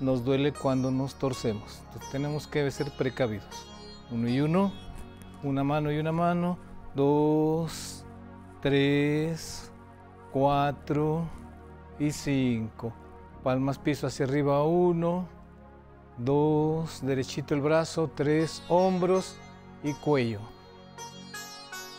nos 0.00 0.24
duele 0.24 0.52
cuando 0.52 0.90
nos 0.90 1.14
torcemos. 1.14 1.82
Tenemos 2.10 2.46
que 2.46 2.70
ser 2.70 2.90
precavidos. 2.90 3.66
Uno 4.10 4.28
y 4.28 4.40
uno, 4.40 4.72
una 5.42 5.64
mano 5.64 5.90
y 5.92 5.98
una 5.98 6.12
mano, 6.12 6.58
dos, 6.94 8.04
tres, 8.60 9.70
cuatro, 10.32 11.24
y 11.98 12.10
5. 12.10 12.92
Palmas 13.42 13.78
piso 13.78 14.06
hacia 14.06 14.26
arriba, 14.26 14.62
1, 14.64 15.28
2, 16.18 17.00
derechito 17.06 17.54
el 17.54 17.60
brazo, 17.60 18.10
3, 18.14 18.64
hombros 18.68 19.36
y 19.82 19.92
cuello. 19.94 20.40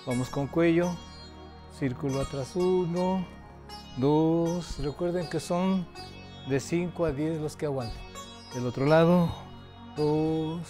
Vamos 0.06 0.30
con 0.30 0.48
cuello, 0.48 0.96
círculo 1.78 2.22
atrás, 2.22 2.56
1, 2.56 3.26
2, 3.98 4.80
recuerden 4.80 5.30
que 5.30 5.40
son 5.40 5.86
de 6.48 6.60
5 6.60 7.06
a 7.06 7.12
10 7.12 7.42
los 7.42 7.56
que 7.56 7.66
aguanten. 7.66 8.02
Del 8.54 8.68
otro 8.68 8.86
lado, 8.86 9.30
2, 9.98 10.62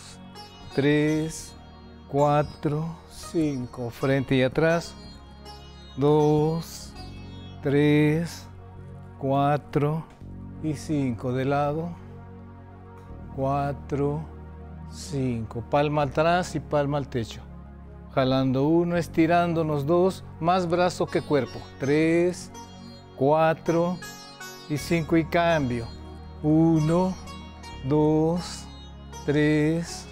3, 0.76 1.56
4, 2.10 2.96
5, 3.10 3.90
frente 3.90 4.36
y 4.36 4.44
atrás, 4.44 4.96
2, 5.98 6.94
3, 7.62 8.43
4 9.24 10.04
y 10.64 10.74
5 10.74 11.32
de 11.32 11.46
lado, 11.46 11.92
4, 13.38 14.22
5, 14.92 15.64
palma 15.70 16.02
atrás 16.02 16.56
y 16.56 16.60
palma 16.60 16.98
al 16.98 17.08
techo. 17.08 17.40
Jalando 18.14 18.68
uno, 18.68 18.98
estirándonos 18.98 19.86
dos, 19.86 20.26
más 20.42 20.70
brazo 20.70 21.06
que 21.06 21.22
cuerpo. 21.22 21.58
3, 21.80 22.52
4 23.16 23.98
y 24.70 24.78
5 24.78 25.16
y 25.16 25.24
cambio. 25.24 25.88
1, 26.44 27.16
2, 27.88 28.66
3, 29.26 30.08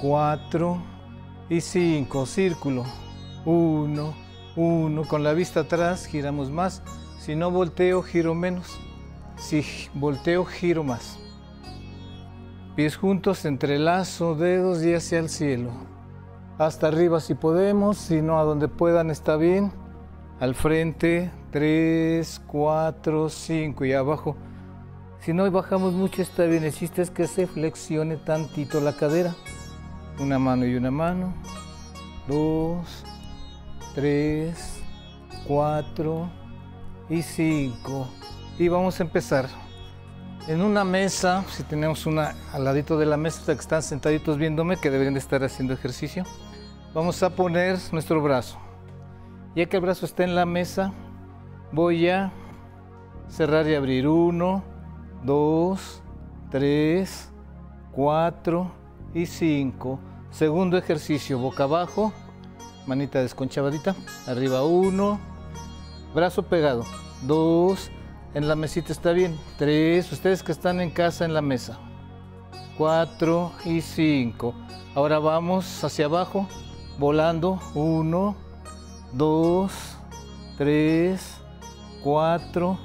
4 0.00 0.82
y 1.48 1.60
5. 1.60 2.26
Círculo. 2.26 2.84
1, 3.46 4.14
1. 4.54 5.08
Con 5.08 5.24
la 5.24 5.32
vista 5.32 5.60
atrás 5.60 6.06
giramos 6.06 6.52
más 6.52 6.84
si 7.24 7.34
no 7.34 7.50
volteo, 7.50 8.02
giro 8.02 8.34
menos. 8.34 8.78
Si 9.38 9.64
volteo, 9.94 10.44
giro 10.44 10.84
más. 10.84 11.18
Pies 12.76 12.96
juntos, 12.96 13.46
entrelazo, 13.46 14.34
dedos 14.34 14.84
y 14.84 14.92
hacia 14.92 15.20
el 15.20 15.30
cielo. 15.30 15.70
Hasta 16.58 16.88
arriba 16.88 17.20
si 17.20 17.32
podemos, 17.32 17.96
si 17.96 18.20
no 18.20 18.38
a 18.38 18.44
donde 18.44 18.68
puedan 18.68 19.10
está 19.10 19.36
bien. 19.36 19.72
Al 20.38 20.54
frente, 20.54 21.30
3, 21.50 22.42
4, 22.46 23.30
5 23.30 23.84
y 23.86 23.92
abajo. 23.94 24.36
Si 25.20 25.32
no 25.32 25.50
bajamos 25.50 25.94
mucho 25.94 26.20
está 26.20 26.44
bien, 26.44 26.64
el 26.64 26.74
es 26.74 27.10
que 27.10 27.26
se 27.26 27.46
flexione 27.46 28.18
tantito 28.18 28.82
la 28.82 28.92
cadera. 28.92 29.34
Una 30.20 30.38
mano 30.38 30.66
y 30.66 30.74
una 30.74 30.90
mano. 30.90 31.32
Dos, 32.28 33.02
tres, 33.94 34.82
cuatro, 35.46 36.28
y 37.08 37.22
5. 37.22 38.08
Y 38.58 38.68
vamos 38.68 39.00
a 39.00 39.02
empezar. 39.02 39.48
En 40.46 40.60
una 40.60 40.84
mesa, 40.84 41.44
si 41.48 41.62
tenemos 41.62 42.04
una 42.04 42.34
al 42.52 42.64
ladito 42.64 42.98
de 42.98 43.06
la 43.06 43.16
mesa, 43.16 43.54
que 43.54 43.60
están 43.60 43.82
sentaditos 43.82 44.36
viéndome, 44.36 44.76
que 44.76 44.90
deberían 44.90 45.14
de 45.14 45.20
estar 45.20 45.42
haciendo 45.42 45.72
ejercicio, 45.72 46.24
vamos 46.92 47.22
a 47.22 47.30
poner 47.30 47.78
nuestro 47.92 48.20
brazo. 48.22 48.58
Ya 49.56 49.66
que 49.66 49.76
el 49.76 49.82
brazo 49.82 50.04
está 50.04 50.24
en 50.24 50.34
la 50.34 50.44
mesa, 50.44 50.92
voy 51.72 52.08
a 52.08 52.32
cerrar 53.28 53.66
y 53.68 53.74
abrir. 53.74 54.06
1, 54.06 54.62
2, 55.24 56.02
3, 56.50 57.30
4 57.92 58.72
y 59.14 59.26
5. 59.26 59.98
Segundo 60.30 60.76
ejercicio, 60.76 61.38
boca 61.38 61.62
abajo, 61.62 62.12
manita 62.86 63.20
desconchavadita, 63.20 63.94
arriba 64.26 64.64
1, 64.64 65.33
brazo 66.14 66.44
pegado. 66.44 66.84
Dos, 67.22 67.90
en 68.34 68.48
la 68.48 68.56
mesita 68.56 68.92
está 68.92 69.12
bien. 69.12 69.38
Tres, 69.58 70.10
ustedes 70.12 70.42
que 70.42 70.52
están 70.52 70.80
en 70.80 70.90
casa 70.90 71.24
en 71.24 71.34
la 71.34 71.42
mesa. 71.42 71.78
Cuatro 72.78 73.52
y 73.64 73.80
cinco. 73.80 74.54
Ahora 74.94 75.18
vamos 75.18 75.82
hacia 75.82 76.06
abajo, 76.06 76.46
volando. 76.98 77.60
Uno, 77.74 78.36
dos, 79.12 79.98
tres, 80.56 81.40
cuatro 82.02 82.78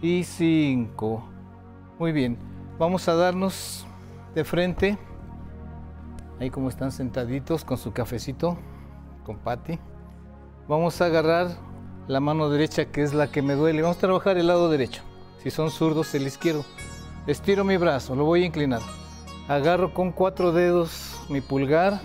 y 0.00 0.24
cinco. 0.24 1.24
Muy 1.98 2.12
bien. 2.12 2.38
Vamos 2.78 3.06
a 3.08 3.14
darnos 3.14 3.86
de 4.34 4.44
frente. 4.44 4.98
Ahí 6.40 6.50
como 6.50 6.68
están 6.68 6.90
sentaditos 6.90 7.64
con 7.64 7.78
su 7.78 7.92
cafecito, 7.92 8.56
con 9.24 9.38
Patti. 9.38 9.78
Vamos 10.66 11.00
a 11.00 11.04
agarrar 11.06 11.48
la 12.08 12.20
mano 12.20 12.48
derecha 12.50 12.86
que 12.86 13.02
es 13.02 13.14
la 13.14 13.30
que 13.30 13.42
me 13.42 13.54
duele. 13.54 13.82
Vamos 13.82 13.98
a 13.98 14.00
trabajar 14.00 14.38
el 14.38 14.46
lado 14.46 14.70
derecho. 14.70 15.02
Si 15.42 15.50
son 15.50 15.70
zurdos, 15.70 16.14
el 16.14 16.26
izquierdo. 16.26 16.64
Estiro 17.26 17.64
mi 17.64 17.76
brazo, 17.76 18.14
lo 18.14 18.24
voy 18.24 18.42
a 18.42 18.46
inclinar. 18.46 18.80
Agarro 19.48 19.94
con 19.94 20.12
cuatro 20.12 20.52
dedos 20.52 21.20
mi 21.28 21.40
pulgar 21.40 22.00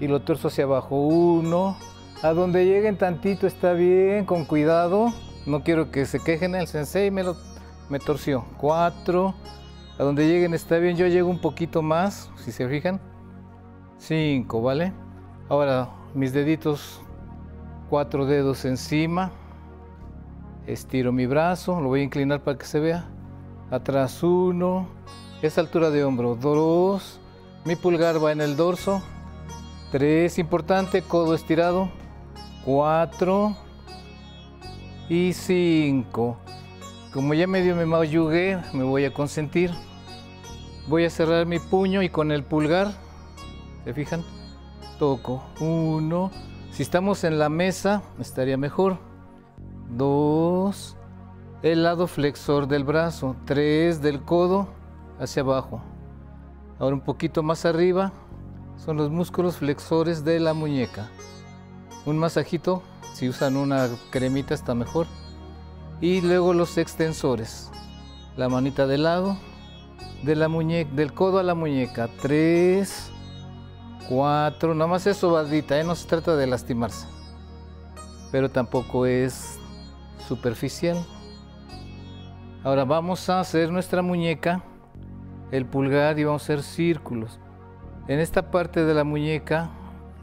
y 0.00 0.08
lo 0.08 0.20
torzo 0.22 0.48
hacia 0.48 0.64
abajo. 0.64 0.96
Uno. 0.96 1.76
A 2.22 2.32
donde 2.32 2.64
lleguen 2.64 2.96
tantito 2.96 3.46
está 3.46 3.74
bien, 3.74 4.24
con 4.24 4.46
cuidado. 4.46 5.12
No 5.46 5.62
quiero 5.62 5.90
que 5.90 6.06
se 6.06 6.20
quejen 6.20 6.54
el 6.54 6.66
sensei, 6.66 7.10
me, 7.10 7.22
lo, 7.22 7.36
me 7.90 7.98
torció. 7.98 8.46
Cuatro 8.56 9.34
A 9.98 10.02
donde 10.04 10.26
lleguen 10.26 10.54
está 10.54 10.78
bien, 10.78 10.96
yo 10.96 11.06
llego 11.06 11.28
un 11.28 11.40
poquito 11.40 11.82
más, 11.82 12.30
si 12.36 12.50
se 12.50 12.66
fijan. 12.66 13.00
Cinco, 13.98 14.62
¿vale? 14.62 14.92
Ahora 15.50 15.90
mis 16.14 16.32
deditos, 16.32 17.02
cuatro 17.88 18.26
dedos 18.26 18.64
encima. 18.64 19.30
Estiro 20.66 21.12
mi 21.12 21.26
brazo, 21.26 21.80
lo 21.80 21.88
voy 21.88 22.00
a 22.00 22.04
inclinar 22.04 22.40
para 22.42 22.58
que 22.58 22.66
se 22.66 22.80
vea. 22.80 23.04
Atrás 23.70 24.22
uno, 24.22 24.88
esa 25.42 25.60
altura 25.60 25.90
de 25.90 26.04
hombro, 26.04 26.36
dos. 26.36 27.20
Mi 27.64 27.76
pulgar 27.76 28.22
va 28.22 28.32
en 28.32 28.40
el 28.40 28.56
dorso. 28.56 29.02
Tres, 29.90 30.38
importante, 30.38 31.02
codo 31.02 31.34
estirado. 31.34 31.90
Cuatro 32.64 33.56
y 35.08 35.32
cinco. 35.32 36.38
Como 37.12 37.34
ya 37.34 37.46
medio 37.46 37.76
me 37.76 37.86
mayugué, 37.86 38.58
me 38.72 38.84
voy 38.84 39.04
a 39.04 39.12
consentir. 39.12 39.70
Voy 40.88 41.04
a 41.04 41.10
cerrar 41.10 41.46
mi 41.46 41.58
puño 41.58 42.02
y 42.02 42.08
con 42.08 42.32
el 42.32 42.44
pulgar, 42.44 42.92
¿se 43.84 43.94
fijan? 43.94 44.22
Toco. 44.98 45.42
Uno. 45.60 46.30
Si 46.74 46.82
estamos 46.82 47.22
en 47.22 47.38
la 47.38 47.48
mesa, 47.48 48.02
estaría 48.18 48.56
mejor. 48.56 48.98
Dos. 49.90 50.96
El 51.62 51.84
lado 51.84 52.08
flexor 52.08 52.66
del 52.66 52.82
brazo. 52.82 53.36
Tres 53.44 54.02
del 54.02 54.22
codo 54.22 54.66
hacia 55.20 55.42
abajo. 55.42 55.80
Ahora 56.80 56.96
un 56.96 57.00
poquito 57.00 57.44
más 57.44 57.64
arriba 57.64 58.12
son 58.76 58.96
los 58.96 59.08
músculos 59.08 59.58
flexores 59.58 60.24
de 60.24 60.40
la 60.40 60.52
muñeca. 60.52 61.10
Un 62.06 62.18
masajito, 62.18 62.82
si 63.12 63.28
usan 63.28 63.56
una 63.56 63.88
cremita 64.10 64.52
está 64.52 64.74
mejor 64.74 65.06
y 66.00 66.22
luego 66.22 66.54
los 66.54 66.76
extensores. 66.76 67.70
La 68.36 68.48
manita 68.48 68.88
de 68.88 68.98
lado, 68.98 69.36
del 70.24 71.12
codo 71.14 71.38
a 71.38 71.44
la 71.44 71.54
muñeca. 71.54 72.08
Tres, 72.20 73.12
cuatro, 74.08 74.74
más 74.74 75.06
es 75.06 75.16
sobadita, 75.16 75.78
¿eh? 75.78 75.84
no 75.84 75.94
se 75.94 76.06
trata 76.06 76.36
de 76.36 76.46
lastimarse. 76.46 77.06
Pero 78.30 78.50
tampoco 78.50 79.06
es 79.06 79.58
superficial. 80.26 81.04
Ahora 82.62 82.84
vamos 82.84 83.28
a 83.28 83.40
hacer 83.40 83.70
nuestra 83.70 84.02
muñeca, 84.02 84.62
el 85.50 85.66
pulgar 85.66 86.18
y 86.18 86.24
vamos 86.24 86.42
a 86.42 86.44
hacer 86.44 86.62
círculos. 86.62 87.38
En 88.08 88.20
esta 88.20 88.50
parte 88.50 88.84
de 88.84 88.94
la 88.94 89.04
muñeca 89.04 89.70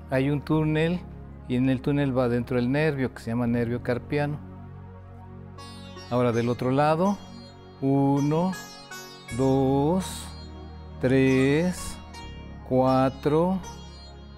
hay 0.09 0.29
un 0.29 0.41
túnel 0.41 0.99
y 1.47 1.55
en 1.55 1.69
el 1.69 1.81
túnel 1.81 2.17
va 2.17 2.29
dentro 2.29 2.57
el 2.57 2.71
nervio 2.71 3.13
que 3.13 3.21
se 3.21 3.31
llama 3.31 3.47
nervio 3.47 3.81
carpiano. 3.83 4.39
Ahora 6.09 6.31
del 6.31 6.49
otro 6.49 6.71
lado. 6.71 7.17
Uno, 7.81 8.53
dos, 9.37 10.05
tres, 10.99 11.90
cuatro 12.71 13.59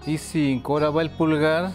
y 0.04 0.18
cinco. 0.18 0.72
Ahora 0.72 0.90
va 0.90 1.02
el 1.02 1.10
pulgar, 1.10 1.70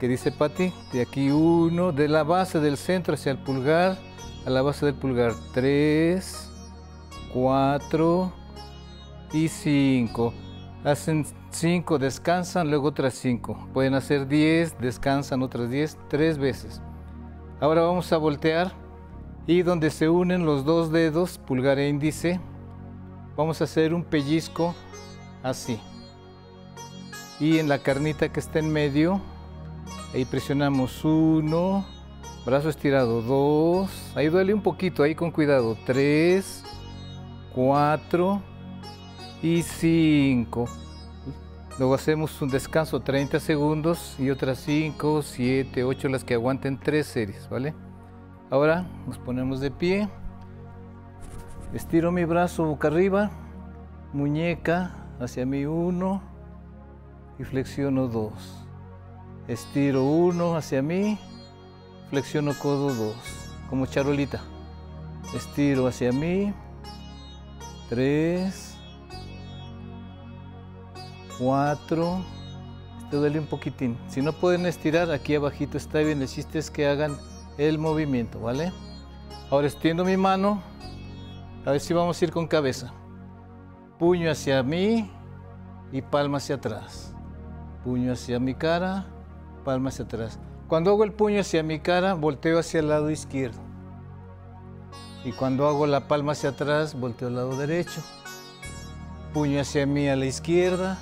que 0.00 0.08
dice 0.08 0.32
Patti, 0.32 0.72
de 0.92 1.02
aquí 1.02 1.30
uno, 1.30 1.92
de 1.92 2.08
la 2.08 2.24
base 2.24 2.58
del 2.58 2.76
centro 2.76 3.14
hacia 3.14 3.30
el 3.30 3.38
pulgar, 3.38 3.96
a 4.44 4.50
la 4.50 4.60
base 4.60 4.86
del 4.86 4.96
pulgar. 4.96 5.34
Tres, 5.52 6.50
cuatro 7.32 8.32
y 9.32 9.46
cinco. 9.46 10.34
Hacen 10.82 11.24
cinco, 11.50 11.96
descansan, 11.96 12.70
luego 12.70 12.88
otras 12.88 13.14
cinco. 13.14 13.68
Pueden 13.72 13.94
hacer 13.94 14.26
diez, 14.26 14.76
descansan 14.80 15.42
otras 15.42 15.70
diez, 15.70 15.96
tres 16.08 16.38
veces. 16.38 16.82
Ahora 17.60 17.82
vamos 17.82 18.12
a 18.12 18.16
voltear 18.16 18.72
y 19.46 19.62
donde 19.62 19.90
se 19.90 20.08
unen 20.08 20.44
los 20.44 20.64
dos 20.64 20.90
dedos, 20.90 21.38
pulgar 21.38 21.78
e 21.78 21.88
índice, 21.88 22.40
vamos 23.36 23.60
a 23.60 23.64
hacer 23.64 23.94
un 23.94 24.02
pellizco 24.02 24.74
así. 25.44 25.78
Y 27.38 27.58
en 27.58 27.68
la 27.68 27.78
carnita 27.78 28.30
que 28.30 28.40
está 28.40 28.58
en 28.58 28.72
medio, 28.72 29.20
ahí 30.12 30.24
presionamos 30.24 31.04
uno, 31.04 31.84
brazo 32.44 32.70
estirado, 32.70 33.22
dos, 33.22 33.90
ahí 34.16 34.28
duele 34.28 34.54
un 34.54 34.62
poquito, 34.62 35.02
ahí 35.02 35.14
con 35.14 35.30
cuidado, 35.30 35.76
tres, 35.84 36.64
cuatro 37.54 38.42
y 39.42 39.62
cinco. 39.62 40.66
Luego 41.78 41.94
hacemos 41.94 42.40
un 42.40 42.50
descanso 42.50 43.00
30 43.00 43.40
segundos 43.40 44.14
y 44.20 44.30
otras 44.30 44.58
5, 44.58 45.22
7, 45.22 45.82
8 45.82 46.08
las 46.08 46.22
que 46.22 46.34
aguanten 46.34 46.78
tres 46.78 47.08
series, 47.08 47.48
¿vale? 47.50 47.74
Ahora 48.48 48.86
nos 49.08 49.18
ponemos 49.18 49.58
de 49.58 49.72
pie. 49.72 50.08
Estiro 51.72 52.12
mi 52.12 52.24
brazo 52.24 52.64
boca 52.64 52.86
arriba, 52.86 53.32
muñeca 54.12 55.03
hacia 55.24 55.46
mí 55.46 55.64
uno 55.66 56.22
y 57.38 57.44
flexiono 57.44 58.08
dos. 58.08 58.32
Estiro 59.48 60.04
uno 60.04 60.56
hacia 60.56 60.82
mí, 60.82 61.18
flexiono 62.10 62.52
codo 62.60 62.94
dos, 62.94 63.16
como 63.68 63.86
charolita. 63.86 64.40
Estiro 65.34 65.86
hacia 65.86 66.12
mí, 66.12 66.54
tres, 67.88 68.76
cuatro. 71.38 72.24
Este 73.02 73.16
duele 73.16 73.38
un 73.38 73.46
poquitín. 73.46 73.98
Si 74.08 74.22
no 74.22 74.32
pueden 74.32 74.64
estirar, 74.66 75.10
aquí 75.10 75.34
abajito 75.34 75.76
está 75.76 75.98
bien. 75.98 76.22
El 76.22 76.28
chiste 76.28 76.58
es 76.58 76.70
que 76.70 76.86
hagan 76.86 77.16
el 77.58 77.78
movimiento, 77.78 78.40
¿vale? 78.40 78.72
Ahora 79.50 79.66
extiendo 79.66 80.04
mi 80.04 80.16
mano, 80.16 80.62
a 81.66 81.70
ver 81.70 81.80
si 81.80 81.92
vamos 81.92 82.20
a 82.20 82.24
ir 82.24 82.32
con 82.32 82.46
cabeza. 82.46 82.92
Puño 84.04 84.30
hacia 84.30 84.62
mí 84.62 85.10
y 85.90 86.02
palma 86.02 86.36
hacia 86.36 86.56
atrás. 86.56 87.14
Puño 87.84 88.12
hacia 88.12 88.38
mi 88.38 88.54
cara, 88.54 89.06
palma 89.64 89.88
hacia 89.88 90.04
atrás. 90.04 90.38
Cuando 90.68 90.90
hago 90.90 91.04
el 91.04 91.12
puño 91.12 91.40
hacia 91.40 91.62
mi 91.62 91.80
cara, 91.80 92.12
volteo 92.12 92.58
hacia 92.58 92.80
el 92.80 92.90
lado 92.90 93.10
izquierdo. 93.10 93.62
Y 95.24 95.32
cuando 95.32 95.66
hago 95.66 95.86
la 95.86 96.06
palma 96.06 96.32
hacia 96.32 96.50
atrás, 96.50 97.00
volteo 97.00 97.28
al 97.28 97.36
lado 97.36 97.56
derecho. 97.56 98.02
Puño 99.32 99.58
hacia 99.58 99.86
mí 99.86 100.06
a 100.06 100.16
la 100.16 100.26
izquierda, 100.26 100.98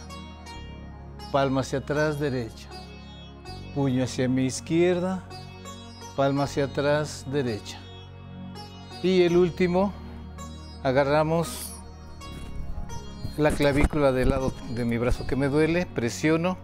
palma 1.33 1.63
hacia 1.63 1.81
atrás, 1.81 2.21
derecha. 2.21 2.69
Puño 3.75 4.05
hacia 4.05 4.29
mi 4.29 4.45
izquierda, 4.45 5.25
palma 6.15 6.45
hacia 6.45 6.67
atrás, 6.67 7.27
derecha. 7.33 7.81
Y 9.03 9.23
el 9.23 9.37
último, 9.37 9.93
agarramos 10.85 11.72
la 13.39 13.51
clavícula 13.51 14.13
del 14.13 14.31
lado 14.31 14.53
de 14.75 14.85
mi 14.85 14.99
brazo 14.99 15.27
que 15.27 15.37
me 15.37 15.49
duele, 15.49 15.87
presiono 15.87 16.59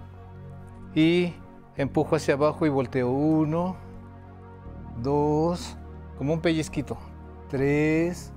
y 0.94 1.32
empujo 1.76 2.16
hacia 2.16 2.34
abajo 2.34 2.66
y 2.66 2.68
volteo. 2.68 3.10
Uno, 3.10 3.76
dos, 5.02 5.76
como 6.18 6.34
un 6.34 6.40
pellizquito. 6.40 6.98
Tres, 7.48 8.32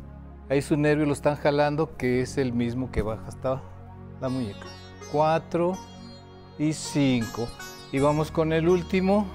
ahí 0.49 0.61
su 0.61 0.77
nervio 0.77 1.05
lo 1.05 1.13
están 1.13 1.35
jalando, 1.35 1.97
que 1.97 2.21
es 2.21 2.37
el 2.37 2.53
mismo 2.53 2.91
que 2.91 3.01
baja 3.01 3.27
hasta 3.27 3.61
la 4.21 4.29
muñeca. 4.29 4.65
Cuatro 5.11 5.77
y 6.57 6.71
cinco. 6.73 7.47
Y 7.91 7.99
vamos 7.99 8.31
con 8.31 8.53
el 8.53 8.69
último. 8.69 9.25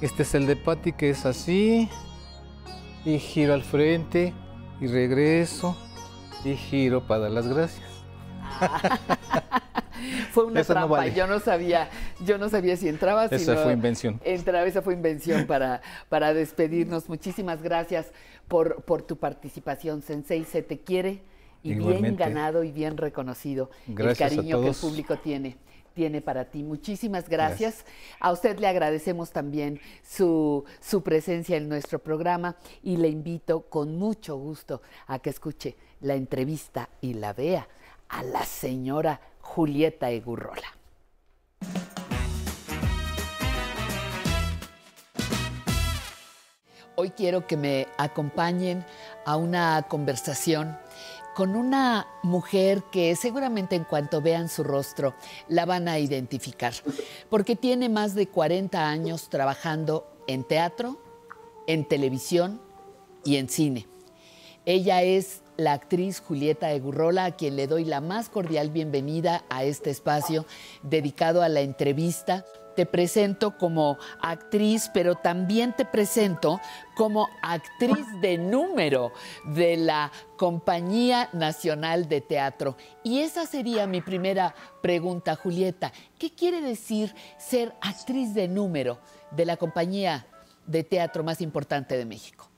Este 0.00 0.22
es 0.22 0.34
el 0.34 0.46
de 0.46 0.54
Patty 0.56 0.92
que 0.92 1.10
es 1.10 1.26
así. 1.26 1.88
Y 3.04 3.18
giro 3.18 3.54
al 3.54 3.62
frente 3.62 4.32
y 4.80 4.86
regreso 4.86 5.76
y 6.44 6.56
giro 6.56 7.06
para 7.06 7.22
dar 7.22 7.30
las 7.32 7.48
gracias. 7.48 7.88
fue 10.32 10.44
una 10.44 10.64
trampa, 10.64 11.06
yo 11.08 11.26
no 11.26 11.40
sabía, 11.40 11.88
yo 12.24 12.38
no 12.38 12.48
sabía 12.48 12.76
si 12.76 12.88
entraba. 12.88 13.26
Esa 13.26 13.56
fue 13.56 13.72
invención. 13.72 14.20
Entraba, 14.24 14.66
esa 14.66 14.82
fue 14.82 14.94
invención 14.94 15.46
para, 15.46 15.82
para 16.08 16.34
despedirnos. 16.34 17.08
Muchísimas 17.08 17.62
gracias 17.62 18.10
por, 18.48 18.82
por 18.82 19.02
tu 19.02 19.16
participación, 19.16 20.02
Sensei. 20.02 20.44
Se 20.44 20.62
te 20.62 20.80
quiere 20.80 21.22
y 21.62 21.74
bien 21.74 22.16
ganado 22.16 22.64
y 22.64 22.72
bien 22.72 22.96
reconocido 22.96 23.70
el 23.86 24.16
cariño 24.16 24.62
que 24.62 24.68
el 24.68 24.74
público 24.74 25.16
tiene 25.18 25.58
tiene 25.94 26.20
para 26.20 26.44
ti. 26.44 26.62
Muchísimas 26.62 27.28
gracias. 27.28 27.84
A 28.20 28.32
usted 28.32 28.58
le 28.58 28.68
agradecemos 28.68 29.32
también 29.32 29.80
su, 30.02 30.64
su 30.80 31.02
presencia 31.02 31.56
en 31.56 31.68
nuestro 31.68 31.98
programa 31.98 32.56
y 32.82 32.96
le 32.96 33.08
invito 33.08 33.62
con 33.62 33.96
mucho 33.98 34.36
gusto 34.36 34.82
a 35.06 35.18
que 35.18 35.30
escuche 35.30 35.76
la 36.00 36.14
entrevista 36.14 36.88
y 37.00 37.14
la 37.14 37.32
vea 37.32 37.68
a 38.08 38.22
la 38.22 38.44
señora 38.44 39.20
Julieta 39.40 40.10
Egurrola. 40.10 40.76
Hoy 46.96 47.10
quiero 47.10 47.46
que 47.46 47.56
me 47.56 47.86
acompañen 47.96 48.84
a 49.24 49.36
una 49.36 49.86
conversación 49.88 50.76
con 51.34 51.56
una 51.56 52.06
mujer 52.22 52.82
que 52.92 53.16
seguramente 53.16 53.76
en 53.76 53.84
cuanto 53.84 54.20
vean 54.20 54.48
su 54.48 54.64
rostro 54.64 55.14
la 55.48 55.64
van 55.64 55.88
a 55.88 55.98
identificar, 55.98 56.74
porque 57.30 57.56
tiene 57.56 57.88
más 57.88 58.14
de 58.14 58.26
40 58.26 58.86
años 58.86 59.30
trabajando 59.30 60.12
en 60.26 60.44
teatro, 60.44 61.00
en 61.66 61.86
televisión 61.86 62.60
y 63.24 63.36
en 63.36 63.48
cine. 63.48 63.86
Ella 64.66 65.02
es 65.02 65.42
la 65.60 65.72
actriz 65.72 66.20
Julieta 66.20 66.72
Egurrola, 66.72 67.26
a 67.26 67.36
quien 67.36 67.56
le 67.56 67.66
doy 67.66 67.84
la 67.84 68.00
más 68.00 68.28
cordial 68.28 68.70
bienvenida 68.70 69.44
a 69.50 69.64
este 69.64 69.90
espacio 69.90 70.46
dedicado 70.82 71.42
a 71.42 71.48
la 71.48 71.60
entrevista 71.60 72.44
te 72.74 72.86
presento 72.86 73.58
como 73.58 73.98
actriz, 74.22 74.90
pero 74.94 75.14
también 75.14 75.74
te 75.74 75.84
presento 75.84 76.60
como 76.96 77.28
actriz 77.42 78.06
de 78.22 78.38
número 78.38 79.12
de 79.44 79.76
la 79.76 80.10
Compañía 80.36 81.28
Nacional 81.32 82.08
de 82.08 82.20
Teatro. 82.20 82.76
Y 83.02 83.20
esa 83.20 83.44
sería 83.44 83.86
mi 83.86 84.00
primera 84.00 84.54
pregunta, 84.80 85.36
Julieta. 85.36 85.92
¿Qué 86.18 86.30
quiere 86.30 86.62
decir 86.62 87.14
ser 87.38 87.74
actriz 87.80 88.32
de 88.34 88.48
número 88.48 88.98
de 89.30 89.44
la 89.44 89.56
compañía 89.56 90.26
de 90.66 90.84
teatro 90.84 91.24
más 91.24 91.40
importante 91.40 91.98
de 91.98 92.06
México? 92.06 92.48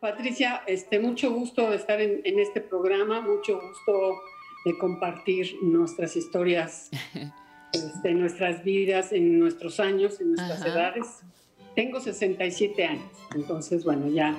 Patricia, 0.00 0.62
este, 0.66 1.00
mucho 1.00 1.32
gusto 1.32 1.70
de 1.70 1.76
estar 1.76 2.00
en, 2.00 2.20
en 2.24 2.38
este 2.38 2.60
programa, 2.60 3.20
mucho 3.20 3.60
gusto 3.60 4.20
de 4.64 4.78
compartir 4.78 5.56
nuestras 5.62 6.14
historias 6.16 6.90
de 8.02 8.12
nuestras 8.14 8.62
vidas, 8.62 9.12
en 9.12 9.38
nuestros 9.38 9.80
años, 9.80 10.20
en 10.20 10.32
nuestras 10.34 10.64
edades. 10.64 11.06
Tengo 11.74 12.00
67 12.00 12.84
años, 12.84 13.12
entonces, 13.34 13.84
bueno, 13.84 14.08
ya, 14.08 14.36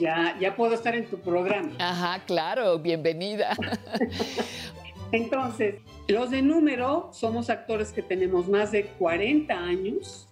ya, 0.00 0.36
ya 0.40 0.56
puedo 0.56 0.74
estar 0.74 0.94
en 0.94 1.06
tu 1.06 1.18
programa. 1.18 1.72
Ajá, 1.78 2.24
claro, 2.24 2.78
bienvenida. 2.78 3.56
entonces, 5.12 5.76
los 6.08 6.30
de 6.30 6.42
número 6.42 7.10
somos 7.12 7.50
actores 7.50 7.92
que 7.92 8.02
tenemos 8.02 8.48
más 8.48 8.72
de 8.72 8.86
40 8.86 9.54
años. 9.54 10.28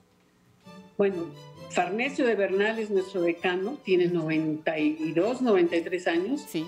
Bueno, 0.97 1.27
Farnesio 1.75 2.25
de 2.25 2.37
Bernal 2.37 2.79
es 2.79 2.91
nuestro 2.91 3.21
decano, 3.21 3.79
tiene 3.83 4.07
92, 4.07 5.43
93 5.43 6.07
años. 6.07 6.45
Sí. 6.47 6.65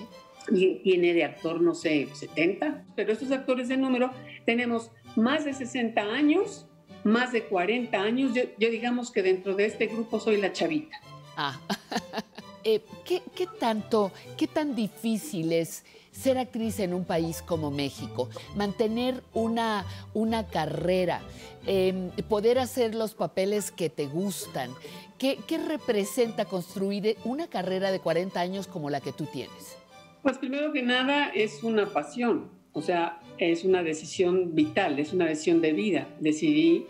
Y 0.51 0.75
tiene 0.79 1.13
de 1.13 1.23
actor, 1.23 1.61
no 1.61 1.73
sé, 1.73 2.09
70. 2.13 2.85
Pero 2.95 3.13
estos 3.13 3.31
actores 3.31 3.69
de 3.69 3.77
número 3.77 4.11
tenemos 4.45 4.91
más 5.15 5.45
de 5.45 5.53
60 5.53 6.01
años, 6.01 6.67
más 7.03 7.31
de 7.31 7.43
40 7.43 7.97
años. 7.97 8.33
Yo, 8.33 8.69
digamos 8.69 9.11
que 9.11 9.23
dentro 9.23 9.55
de 9.55 9.65
este 9.65 9.87
grupo 9.87 10.19
soy 10.19 10.37
la 10.37 10.51
chavita. 10.53 10.99
Ah. 11.35 11.59
Eh, 12.63 12.81
¿qué, 13.05 13.21
tanto, 13.61 14.11
qué 14.35 14.45
tan 14.45 14.75
difícil 14.75 15.53
es 15.53 15.85
ser 16.17 16.37
actriz 16.37 16.79
en 16.79 16.93
un 16.93 17.05
país 17.05 17.41
como 17.41 17.71
México? 17.71 18.29
Mantener 18.55 19.23
una, 19.33 19.85
una 20.13 20.47
carrera, 20.47 21.21
em, 21.65 22.09
poder 22.27 22.59
hacer 22.59 22.95
los 22.95 23.13
papeles 23.13 23.71
que 23.71 23.89
te 23.89 24.07
gustan. 24.07 24.71
¿Qué, 25.17 25.37
¿Qué 25.47 25.57
representa 25.57 26.45
construir 26.45 27.17
una 27.23 27.47
carrera 27.47 27.91
de 27.91 27.99
40 27.99 28.39
años 28.39 28.67
como 28.67 28.89
la 28.89 29.01
que 29.01 29.11
tú 29.11 29.25
tienes? 29.25 29.77
Pues 30.23 30.37
primero 30.37 30.73
que 30.73 30.83
nada 30.83 31.29
es 31.29 31.63
una 31.63 31.87
pasión. 31.93 32.49
O 32.73 32.81
sea, 32.81 33.19
es 33.37 33.63
una 33.63 33.81
decisión 33.81 34.53
vital, 34.53 34.99
es 34.99 35.13
una 35.13 35.25
decisión 35.25 35.61
de 35.61 35.73
vida. 35.73 36.07
Decidí 36.19 36.85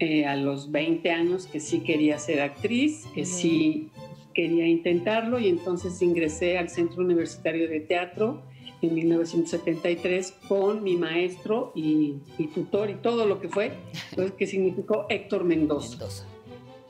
eh, 0.00 0.26
a 0.26 0.36
los 0.36 0.70
20 0.70 1.10
años 1.10 1.46
que 1.46 1.60
sí 1.60 1.80
quería 1.80 2.18
ser 2.18 2.40
actriz, 2.40 3.04
que 3.14 3.24
sí 3.24 3.90
quería 4.34 4.66
intentarlo 4.66 5.38
y 5.38 5.48
entonces 5.48 6.02
ingresé 6.02 6.58
al 6.58 6.68
Centro 6.68 7.02
Universitario 7.02 7.68
de 7.68 7.80
Teatro 7.80 8.42
en 8.86 8.94
1973 8.94 10.34
con 10.48 10.82
mi 10.82 10.96
maestro 10.96 11.72
y, 11.74 12.14
tutor 12.54 12.90
y 12.90 12.94
todo 12.94 13.26
lo 13.26 13.40
que 13.40 13.48
fue, 13.48 13.72
pues, 14.14 14.32
que 14.32 14.46
significó 14.46 15.06
Héctor 15.08 15.44
Mendoza. 15.44 16.26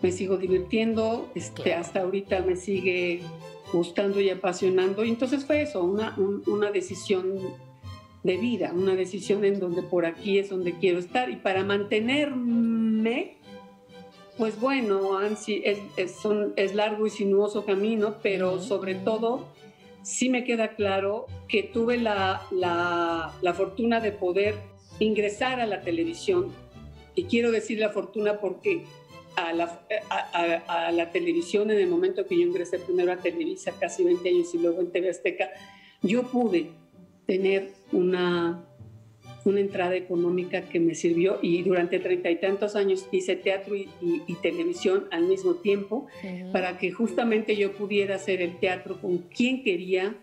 Me 0.02 0.12
sigo 0.12 0.36
divirtiendo, 0.36 1.28
este, 1.34 1.74
hasta 1.74 2.00
ahorita 2.00 2.42
me 2.42 2.56
sigue 2.56 3.22
gustando 3.72 4.20
y 4.20 4.30
apasionando 4.30 5.04
y 5.04 5.10
entonces 5.10 5.44
fue 5.44 5.62
eso, 5.62 5.82
una, 5.82 6.16
una 6.46 6.70
decisión 6.70 7.38
de 8.22 8.36
vida, 8.36 8.72
una 8.74 8.94
decisión 8.94 9.44
en 9.44 9.60
donde 9.60 9.82
por 9.82 10.06
aquí 10.06 10.38
es 10.38 10.50
donde 10.50 10.74
quiero 10.78 10.98
estar 10.98 11.30
y 11.30 11.36
para 11.36 11.64
mantenerme, 11.64 13.36
pues 14.36 14.60
bueno, 14.60 15.20
es, 15.20 15.48
es 15.96 16.74
largo 16.74 17.06
y 17.06 17.10
sinuoso 17.10 17.64
camino, 17.64 18.16
pero 18.22 18.60
sobre 18.60 18.94
todo 18.94 19.46
sí 20.05 20.28
me 20.28 20.44
queda 20.44 20.76
claro 20.76 21.26
que 21.48 21.62
tuve 21.64 21.97
la, 21.97 22.43
la, 22.52 23.55
fortuna 23.55 24.01
de 24.01 24.12
poder 24.12 24.55
ingresar 25.01 25.60
a 25.60 25.66
la 25.66 25.81
televisión 25.81 26.52
y 27.14 27.24
quiero 27.24 27.51
decir 27.51 27.78
la 27.78 27.89
fortuna 27.89 28.39
porque 28.39 28.85
a 29.36 29.52
la, 29.52 29.81
a, 30.10 30.86
a, 30.86 30.93
la, 30.93 31.10
televisión 31.10 31.70
en 31.70 31.78
el 31.78 31.89
momento 31.89 32.26
que 32.26 32.36
yo 32.36 32.43
ingresé 32.43 32.78
primero 32.78 33.12
a 33.12 33.16
Televisa, 33.16 33.72
casi 33.81 34.05
20 34.05 34.28
años 34.28 34.55
y 34.55 34.59
luego 34.59 34.81
en 34.81 34.93
TV 34.93 35.10
Azteca, 35.10 35.51
yo 36.02 36.22
pude 36.24 36.70
tener 37.26 37.72
una, 37.90 38.64
una 39.44 39.60
entrada 39.60 39.94
económica 39.94 40.62
que 40.62 40.80
me 40.80 40.94
sirvió 40.94 41.38
y 41.42 41.62
durante 41.62 41.98
treinta 41.98 42.30
y 42.30 42.36
tantos 42.36 42.76
años 42.76 43.06
hice 43.12 43.36
teatro 43.36 43.74
y, 43.76 43.88
televisión 44.42 45.06
al 45.10 45.24
mismo 45.26 45.54
tiempo 45.54 46.06
para 46.52 46.76
que 46.76 46.90
justamente 46.90 47.56
yo 47.56 47.72
pudiera 47.72 48.16
hacer 48.16 48.42
el 48.42 48.58
teatro 48.58 49.00
con 49.00 49.18
quien 49.18 49.62
quería, 49.62 50.16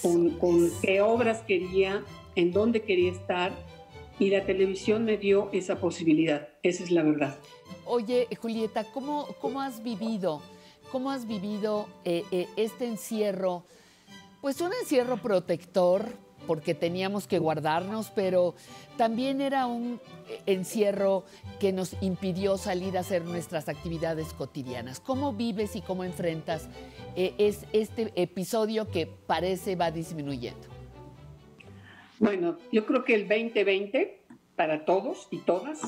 con, 0.00 0.30
con 0.38 0.70
qué 0.82 1.00
obras 1.00 1.42
quería, 1.42 2.02
en 2.36 2.52
dónde 2.52 2.82
quería 2.82 3.12
estar 3.12 3.52
y 4.18 4.30
la 4.30 4.44
televisión 4.44 5.04
me 5.04 5.16
dio 5.16 5.48
esa 5.52 5.80
posibilidad, 5.80 6.48
esa 6.62 6.84
es 6.84 6.90
la 6.90 7.02
verdad. 7.02 7.36
Oye, 7.84 8.28
Julieta, 8.40 8.84
¿cómo, 8.84 9.26
cómo 9.40 9.60
has 9.60 9.82
vivido, 9.82 10.40
cómo 10.92 11.10
has 11.10 11.26
vivido 11.26 11.88
eh, 12.04 12.24
eh, 12.30 12.46
este 12.56 12.86
encierro? 12.86 13.64
Pues 14.40 14.60
un 14.60 14.72
encierro 14.72 15.16
protector, 15.16 16.06
porque 16.46 16.74
teníamos 16.74 17.26
que 17.26 17.38
guardarnos, 17.38 18.10
pero 18.10 18.54
también 18.96 19.40
era 19.40 19.66
un 19.66 20.00
encierro 20.46 21.24
que 21.60 21.72
nos 21.72 21.96
impidió 22.00 22.56
salir 22.56 22.96
a 22.96 23.00
hacer 23.00 23.24
nuestras 23.24 23.68
actividades 23.68 24.32
cotidianas. 24.32 25.00
¿Cómo 25.00 25.32
vives 25.32 25.76
y 25.76 25.80
cómo 25.80 26.04
enfrentas 26.04 26.68
eh, 27.16 27.34
es 27.38 27.66
este 27.72 28.12
episodio 28.14 28.90
que 28.90 29.06
parece 29.06 29.76
va 29.76 29.90
disminuyendo? 29.90 30.68
Bueno, 32.18 32.58
yo 32.72 32.86
creo 32.86 33.04
que 33.04 33.14
el 33.14 33.28
2020 33.28 34.20
para 34.56 34.84
todos 34.84 35.28
y 35.30 35.38
todas, 35.38 35.80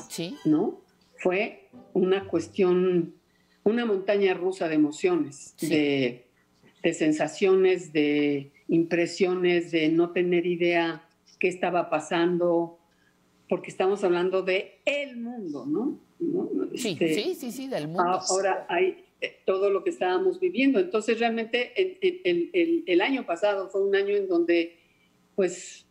¿no? 0.45 0.81
Fue 1.15 1.69
una 1.93 2.27
cuestión, 2.27 3.15
una 3.63 3.85
montaña 3.85 4.33
rusa 4.33 4.67
de 4.67 4.75
emociones, 4.75 5.55
de 5.61 6.27
de 6.83 6.93
sensaciones, 6.93 7.91
de 7.91 8.51
impresiones, 8.67 9.71
de 9.71 9.89
no 9.89 10.11
tener 10.11 10.45
idea 10.45 11.07
qué 11.39 11.47
estaba 11.47 11.89
pasando, 11.89 12.79
porque 13.47 13.69
estamos 13.69 14.03
hablando 14.03 14.41
de 14.41 14.79
el 14.85 15.17
mundo, 15.17 15.65
¿no? 15.65 15.99
Sí, 16.75 16.97
este, 16.99 17.13
sí, 17.13 17.35
sí, 17.35 17.51
sí, 17.51 17.67
del 17.67 17.87
mundo. 17.87 18.19
Ahora 18.29 18.65
hay 18.69 19.05
eh, 19.21 19.37
todo 19.45 19.69
lo 19.69 19.83
que 19.83 19.91
estábamos 19.91 20.39
viviendo. 20.39 20.79
Entonces, 20.79 21.19
realmente 21.19 21.71
el, 21.75 23.01
año 23.01 23.25
pasado 23.25 23.69
fue 23.69 23.83
un 23.83 23.95
año 23.95 24.15
en 24.15 24.27
donde, 24.27 24.77
pues, 25.35 25.85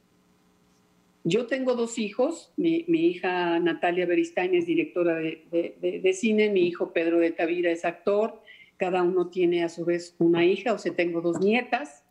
yo 1.25 1.47
tengo 1.47 1.75
dos 1.75 1.99
hijos. 1.99 2.53
Mi, 2.57 2.85
hija 2.89 3.59
Natalia 3.59 4.07
Beristain 4.07 4.55
es 4.55 4.67
directora 4.67 5.17
de, 5.17 6.01
de, 6.03 6.13
cine, 6.13 6.51
mi 6.51 6.67
hijo 6.67 6.93
Pedro 6.93 7.19
de 7.19 7.31
Tavira 7.31 7.71
es 7.71 7.85
actor 7.85 8.41
cada 8.77 9.03
uno 9.03 9.29
tiene 9.29 9.65
a 9.65 9.69
su 9.69 9.85
vez 9.85 10.15
una 10.19 10.45
hija, 10.45 10.73
o 10.73 10.79
sea, 10.79 10.95
tengo 10.95 11.21
dos 11.21 11.41
nietas 11.41 12.05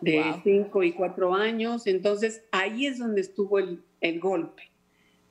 de 0.00 0.34
cinco 0.42 0.82
y 0.82 0.92
cuatro 0.92 1.34
años, 1.34 1.86
entonces 1.86 2.44
ahí 2.50 2.86
es 2.86 2.98
donde 2.98 3.20
estuvo 3.20 3.58
el, 3.58 4.20
golpe. 4.20 4.70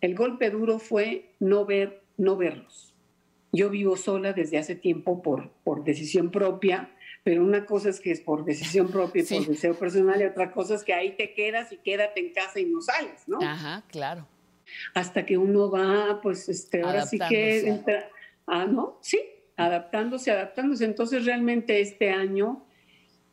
El 0.01 0.15
golpe 0.15 0.49
duro 0.49 0.79
fue 0.79 1.33
no 1.39 1.65
ver, 1.65 2.03
no 2.17 2.37
verlos. 2.37 2.93
Yo 3.51 3.69
vivo 3.69 3.97
sola 3.97 4.33
desde 4.33 4.57
hace 4.57 4.75
tiempo 4.75 5.21
por, 5.21 5.51
por 5.63 5.83
decisión 5.83 6.31
propia, 6.31 6.89
pero 7.23 7.43
una 7.43 7.65
cosa 7.65 7.89
es 7.89 7.99
que 7.99 8.11
es 8.11 8.21
por 8.21 8.45
decisión 8.45 8.87
propia 8.89 9.23
y 9.23 9.25
por 9.25 9.45
deseo 9.45 9.75
personal 9.75 10.21
y 10.21 10.25
otra 10.25 10.51
cosa 10.51 10.75
es 10.75 10.83
que 10.83 10.93
ahí 10.93 11.15
te 11.15 11.33
quedas 11.33 11.71
y 11.71 11.77
quédate 11.77 12.19
en 12.19 12.33
casa 12.33 12.59
y 12.59 12.65
no 12.65 12.81
sales, 12.81 13.27
¿no? 13.27 13.39
Ajá, 13.41 13.83
claro. 13.89 14.27
Hasta 14.93 15.25
que 15.25 15.37
uno 15.37 15.69
va, 15.69 16.19
pues, 16.21 16.49
este, 16.49 16.81
ahora 16.81 17.05
sí 17.05 17.19
que 17.29 17.67
entra, 17.67 18.09
ah, 18.47 18.65
¿no? 18.65 18.97
Sí, 19.01 19.19
adaptándose, 19.57 20.31
adaptándose. 20.31 20.85
Entonces 20.85 21.25
realmente 21.25 21.79
este 21.79 22.09
año 22.09 22.65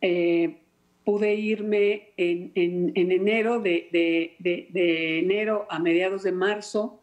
eh, 0.01 0.61
pude 1.11 1.35
irme 1.35 2.13
en, 2.17 2.93
enero, 2.95 3.59
de, 3.59 4.37
enero 4.39 5.67
a 5.69 5.81
mediados 5.81 6.23
de 6.23 6.31
marzo, 6.31 7.01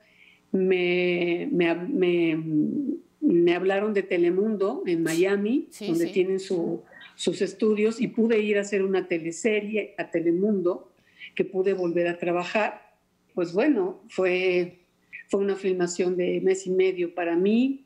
me, 0.53 1.49
me, 1.51 3.53
hablaron 3.53 3.93
de 3.93 4.03
Telemundo 4.03 4.83
en 4.85 5.03
Miami, 5.03 5.67
donde 5.85 6.07
tienen 6.07 6.39
sus 6.39 7.41
estudios, 7.41 7.99
y 7.99 8.07
pude 8.07 8.39
ir 8.39 8.57
a 8.57 8.61
hacer 8.61 8.81
una 8.81 9.09
teleserie 9.09 9.93
a 9.97 10.09
Telemundo, 10.09 10.93
que 11.35 11.43
pude 11.43 11.73
volver 11.73 12.07
a 12.07 12.17
trabajar. 12.17 12.95
Pues 13.35 13.51
bueno, 13.51 14.01
fue, 14.07 14.77
fue 15.27 15.41
una 15.41 15.57
filmación 15.57 16.15
de 16.15 16.39
mes 16.39 16.65
y 16.65 16.69
medio 16.69 17.13
para 17.13 17.35
mí, 17.35 17.83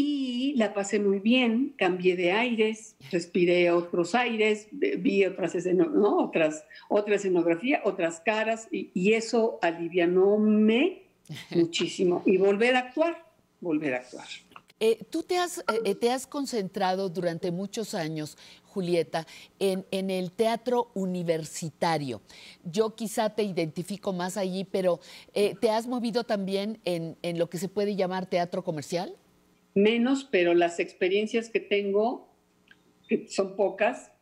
y 0.00 0.54
la 0.54 0.74
pasé 0.74 1.00
muy 1.00 1.18
bien, 1.18 1.74
cambié 1.76 2.14
de 2.14 2.30
aires, 2.30 2.94
respiré 3.10 3.72
otros 3.72 4.14
aires, 4.14 4.68
vi 4.70 5.24
otras, 5.24 5.56
¿no? 5.66 6.18
otras 6.18 6.64
otra 6.88 7.16
escenografía, 7.16 7.82
otras 7.84 8.20
caras, 8.20 8.68
y, 8.70 8.92
y 8.94 9.14
eso 9.14 9.58
alivianóme 9.60 11.02
muchísimo. 11.50 12.22
Y 12.26 12.36
volver 12.36 12.76
a 12.76 12.78
actuar, 12.78 13.26
volver 13.60 13.94
a 13.94 13.96
actuar. 13.98 14.28
Eh, 14.78 15.04
tú 15.10 15.24
te 15.24 15.36
has, 15.36 15.64
eh, 15.84 15.96
te 15.96 16.12
has 16.12 16.28
concentrado 16.28 17.08
durante 17.08 17.50
muchos 17.50 17.94
años, 17.94 18.38
Julieta, 18.62 19.26
en, 19.58 19.84
en, 19.90 20.10
el 20.10 20.30
teatro 20.30 20.92
universitario. 20.94 22.22
Yo 22.62 22.94
quizá 22.94 23.30
te 23.30 23.42
identifico 23.42 24.12
más 24.12 24.36
allí, 24.36 24.62
pero 24.62 25.00
eh, 25.34 25.56
¿te 25.60 25.70
has 25.70 25.88
movido 25.88 26.22
también 26.22 26.78
en, 26.84 27.16
en 27.22 27.36
lo 27.36 27.50
que 27.50 27.58
se 27.58 27.68
puede 27.68 27.96
llamar 27.96 28.26
teatro 28.26 28.62
comercial? 28.62 29.16
Menos, 29.74 30.24
pero 30.24 30.54
las 30.54 30.80
experiencias 30.80 31.50
que 31.50 31.60
tengo, 31.60 32.28
que 33.08 33.28
son 33.28 33.56
pocas, 33.56 34.12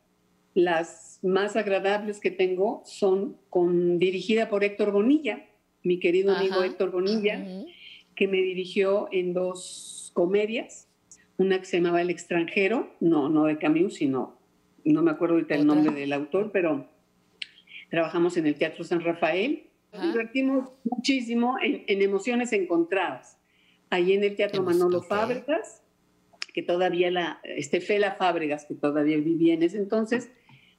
las 0.53 1.19
más 1.21 1.55
agradables 1.55 2.19
que 2.19 2.31
tengo 2.31 2.81
son 2.85 3.37
con, 3.49 3.99
dirigida 3.99 4.49
por 4.49 4.63
Héctor 4.63 4.91
Bonilla, 4.91 5.45
mi 5.83 5.99
querido 5.99 6.35
amigo 6.35 6.63
Héctor 6.63 6.91
Bonilla, 6.91 7.45
que 8.15 8.27
me 8.27 8.37
dirigió 8.37 9.07
en 9.11 9.33
dos 9.33 10.11
comedias, 10.13 10.87
una 11.37 11.59
que 11.59 11.65
se 11.65 11.77
llamaba 11.77 12.01
El 12.01 12.09
extranjero, 12.09 12.91
no, 12.99 13.29
no 13.29 13.45
de 13.45 13.57
Camus, 13.57 13.95
sino, 13.95 14.39
no 14.83 15.03
me 15.03 15.11
acuerdo 15.11 15.35
ahorita 15.35 15.55
el 15.55 15.67
nombre 15.67 15.93
del 15.93 16.11
autor, 16.13 16.51
pero 16.51 16.89
trabajamos 17.89 18.35
en 18.37 18.47
el 18.47 18.55
Teatro 18.55 18.83
San 18.83 19.01
Rafael, 19.01 19.67
nos 19.93 20.01
divertimos 20.01 20.69
muchísimo 20.83 21.57
en, 21.61 22.01
emociones 22.01 22.51
encontradas. 22.53 23.36
Ahí 23.89 24.13
en 24.13 24.23
el 24.23 24.35
Teatro 24.35 24.63
Manolo 24.63 25.01
Fábregas, 25.01 25.81
que 26.53 26.63
todavía 26.63 27.11
la, 27.11 27.39
este 27.43 27.81
Fela 27.81 28.15
Fábregas, 28.15 28.65
que 28.65 28.75
todavía 28.75 29.17
vivía 29.17 29.53
en 29.53 29.63
ese 29.63 29.77
entonces, 29.77 30.29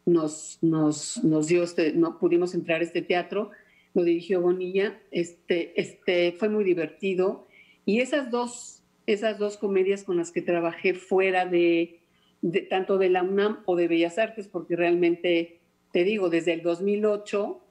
nos, 0.04 0.58
nos, 0.62 1.22
nos 1.22 1.46
dio, 1.46 1.62
este, 1.62 1.92
no 1.92 2.18
pudimos 2.18 2.54
entrar 2.54 2.80
a 2.80 2.84
este 2.84 3.02
teatro, 3.02 3.50
lo 3.94 4.04
dirigió 4.04 4.40
Bonilla, 4.40 5.00
este, 5.10 5.80
este, 5.80 6.32
fue 6.32 6.48
muy 6.48 6.64
divertido. 6.64 7.46
Y 7.84 8.00
esas 8.00 8.30
dos, 8.30 8.82
esas 9.06 9.38
dos 9.38 9.56
comedias 9.56 10.04
con 10.04 10.16
las 10.16 10.30
que 10.30 10.42
trabajé 10.42 10.94
fuera 10.94 11.46
de, 11.46 12.00
de, 12.42 12.62
tanto 12.62 12.98
de 12.98 13.10
la 13.10 13.22
UNAM 13.22 13.62
o 13.66 13.76
de 13.76 13.88
Bellas 13.88 14.18
Artes, 14.18 14.48
porque 14.48 14.76
realmente, 14.76 15.60
te 15.92 16.04
digo, 16.04 16.28
desde 16.28 16.52
el 16.52 16.62
2008 16.62 17.64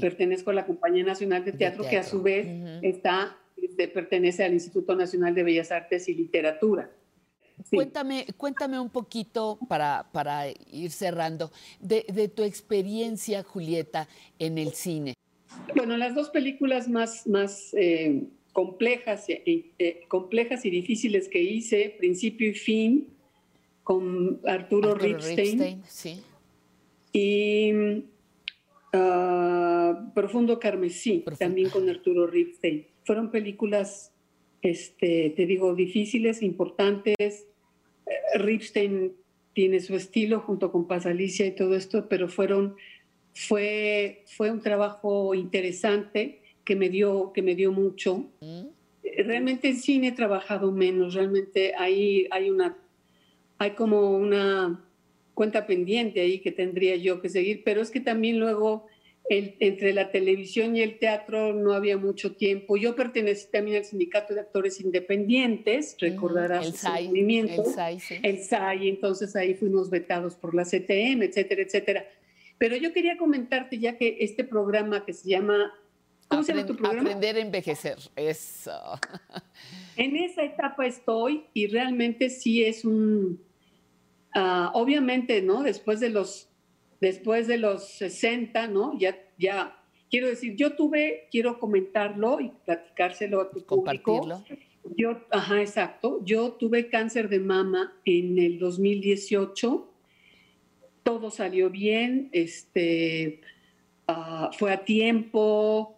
pertenezco 0.00 0.50
a 0.50 0.54
la 0.54 0.66
Compañía 0.66 1.04
Nacional 1.04 1.44
de 1.44 1.52
Teatro, 1.52 1.84
que 1.88 1.96
a 1.96 2.02
su 2.02 2.22
vez 2.22 2.46
está, 2.82 3.38
pertenece 3.92 4.44
al 4.44 4.52
Instituto 4.52 4.94
Nacional 4.94 5.34
de 5.34 5.42
Bellas 5.42 5.70
Artes 5.70 6.08
y 6.08 6.14
Literatura. 6.14 6.90
Cuéntame, 7.70 8.26
cuéntame 8.36 8.78
un 8.78 8.90
poquito 8.90 9.58
para, 9.68 10.08
para 10.12 10.44
ir 10.48 10.90
cerrando 10.90 11.50
de, 11.80 12.06
de, 12.12 12.28
tu 12.28 12.44
experiencia, 12.44 13.42
Julieta, 13.42 14.08
en 14.38 14.58
el 14.58 14.72
cine. 14.72 15.14
Bueno, 15.74 15.96
las 15.96 16.14
dos 16.14 16.30
películas 16.30 16.88
más, 16.88 17.26
más 17.26 17.74
eh, 17.74 18.24
complejas, 18.52 19.24
eh, 19.28 20.04
complejas 20.08 20.64
y 20.64 20.70
difíciles 20.70 21.28
que 21.28 21.42
hice, 21.42 21.94
Principio 21.98 22.48
y 22.50 22.54
Fin, 22.54 23.08
con 23.82 24.40
Arturo, 24.46 24.94
Ripstein, 24.94 25.82
sí. 25.86 26.20
y 27.12 27.72
uh, 28.92 30.12
Profundo 30.14 30.60
Carmesí, 30.60 31.24
también 31.38 31.70
con 31.70 31.88
Arturo 31.88 32.26
Ripstein. 32.26 32.86
Fueron 33.08 33.30
películas, 33.30 34.12
este, 34.60 35.30
te 35.34 35.46
digo, 35.46 35.74
difíciles, 35.74 36.42
importantes. 36.42 37.46
Eh, 38.04 38.38
Ripstein 38.38 39.14
tiene 39.54 39.80
su 39.80 39.96
estilo 39.96 40.40
junto 40.40 40.70
con 40.70 40.86
Paz 40.86 41.06
Alicia 41.06 41.46
y 41.46 41.52
todo 41.52 41.74
esto, 41.74 42.06
pero 42.06 42.28
fueron 42.28 42.76
fue, 43.32 44.24
fue 44.26 44.50
un 44.50 44.60
trabajo 44.60 45.34
interesante 45.34 46.42
que 46.66 46.76
me 46.76 46.90
dio, 46.90 47.32
que 47.32 47.40
me 47.40 47.54
dio 47.54 47.72
mucho. 47.72 48.26
Realmente 49.02 49.68
en 49.68 49.76
cine 49.78 50.08
he 50.08 50.12
trabajado 50.12 50.70
menos, 50.70 51.14
realmente 51.14 51.74
ahí 51.78 52.28
hay 52.30 52.50
una, 52.50 52.76
hay 53.56 53.70
como 53.70 54.18
una 54.18 54.84
cuenta 55.32 55.66
pendiente 55.66 56.20
ahí 56.20 56.40
que 56.40 56.52
tendría 56.52 56.96
yo 56.96 57.22
que 57.22 57.30
seguir, 57.30 57.62
pero 57.64 57.80
es 57.80 57.90
que 57.90 58.00
también 58.00 58.38
luego 58.38 58.86
el, 59.28 59.56
entre 59.60 59.92
la 59.92 60.10
televisión 60.10 60.74
y 60.74 60.82
el 60.82 60.98
teatro 60.98 61.52
no 61.52 61.74
había 61.74 61.98
mucho 61.98 62.34
tiempo. 62.34 62.76
Yo 62.76 62.96
pertenecí 62.96 63.50
también 63.50 63.78
al 63.78 63.84
Sindicato 63.84 64.34
de 64.34 64.40
Actores 64.40 64.80
Independientes, 64.80 65.96
recordarás 65.98 66.66
el 66.66 66.74
SAI, 66.74 67.08
movimiento, 67.08 67.62
el 67.64 67.74
SAI, 67.74 68.00
sí. 68.00 68.14
el 68.22 68.42
SAI, 68.42 68.88
entonces 68.88 69.36
ahí 69.36 69.54
fuimos 69.54 69.90
vetados 69.90 70.34
por 70.34 70.54
la 70.54 70.64
CTM, 70.64 71.22
etcétera, 71.22 71.62
etcétera. 71.62 72.06
Pero 72.56 72.76
yo 72.76 72.92
quería 72.92 73.16
comentarte 73.16 73.78
ya 73.78 73.96
que 73.96 74.18
este 74.20 74.44
programa 74.44 75.04
que 75.04 75.12
se 75.12 75.28
llama... 75.28 75.72
¿Cómo 76.26 76.42
se 76.42 76.52
llama 76.52 76.66
tu 76.66 76.76
programa? 76.76 77.02
Aprender 77.02 77.36
a 77.36 77.40
envejecer, 77.40 77.98
eso. 78.16 78.72
En 79.96 80.16
esa 80.16 80.44
etapa 80.44 80.86
estoy 80.86 81.46
y 81.54 81.66
realmente 81.66 82.30
sí 82.30 82.64
es 82.64 82.84
un... 82.84 83.40
Uh, 84.34 84.70
obviamente, 84.74 85.42
¿no? 85.42 85.64
Después 85.64 85.98
de 85.98 86.10
los, 86.10 86.47
después 87.00 87.46
de 87.46 87.58
los 87.58 87.88
60, 87.88 88.68
¿no? 88.68 88.98
Ya, 88.98 89.18
ya, 89.38 89.80
quiero 90.10 90.28
decir, 90.28 90.56
yo 90.56 90.74
tuve, 90.76 91.28
quiero 91.30 91.58
comentarlo 91.58 92.40
y 92.40 92.52
platicárselo 92.64 93.40
a 93.40 93.50
tu 93.50 93.64
Compartirlo. 93.64 94.44
público. 94.44 94.64
Yo, 94.96 95.20
ajá, 95.30 95.60
exacto. 95.60 96.20
Yo 96.24 96.52
tuve 96.52 96.88
cáncer 96.88 97.28
de 97.28 97.40
mama 97.40 97.94
en 98.04 98.38
el 98.38 98.58
2018 98.58 99.88
todo 101.08 101.30
salió 101.30 101.70
bien, 101.70 102.28
este, 102.32 103.40
uh, 104.08 104.52
fue 104.52 104.72
a 104.72 104.84
tiempo. 104.84 105.96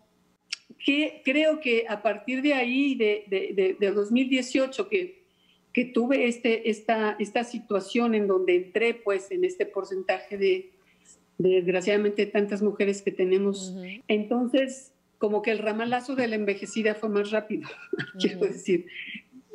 Que, 0.79 1.21
creo 1.25 1.59
que 1.59 1.85
a 1.89 2.01
partir 2.01 2.43
de 2.43 2.55
ahí, 2.55 2.95
de, 2.95 3.25
de, 3.27 3.77
de 3.77 3.91
2018, 3.91 4.89
que, 4.89 5.25
que 5.73 5.87
tuve 5.87 6.29
este, 6.29 6.71
esta, 6.71 7.17
esta 7.19 7.43
situación 7.43 8.15
en 8.15 8.29
donde 8.29 8.55
entré 8.55 8.95
pues 8.95 9.33
en 9.33 9.45
este 9.45 9.67
porcentaje 9.67 10.39
de, 10.39 10.71
desgraciadamente 11.43 12.27
tantas 12.27 12.63
mujeres 12.63 13.03
que 13.03 13.13
tenemos, 13.13 13.71
uh 13.71 13.79
-huh. 13.79 14.03
entonces 14.09 14.93
como 15.19 15.43
que 15.43 15.51
el 15.51 15.59
ramalazo 15.59 16.15
de 16.15 16.29
la 16.29 16.37
envejecida 16.37 16.95
fue 16.95 17.09
más 17.09 17.31
rápido, 17.31 17.69
uh 17.69 17.97
-huh. 17.97 18.21
quiero 18.21 18.41
decir, 18.41 18.87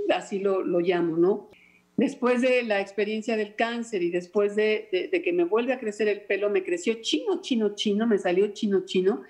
así 0.10 0.40
lo, 0.40 0.64
lo 0.64 0.80
llamo, 0.80 1.18
¿no? 1.18 1.50
Después 1.98 2.42
de 2.42 2.64
la 2.64 2.82
experiencia 2.82 3.38
del 3.38 3.56
cáncer 3.56 4.04
y 4.04 4.10
después 4.10 4.56
de, 4.56 4.90
de, 4.92 5.08
de, 5.08 5.22
que 5.22 5.32
me 5.32 5.46
vuelve 5.46 5.72
a 5.74 5.80
crecer 5.80 6.10
el 6.10 6.22
pelo, 6.22 6.50
me 6.50 6.64
creció 6.64 6.96
chino, 7.02 7.40
chino, 7.42 7.74
chino, 7.74 8.06
me 8.06 8.18
salió 8.18 8.48
chino, 8.48 8.84
chino. 8.86 9.22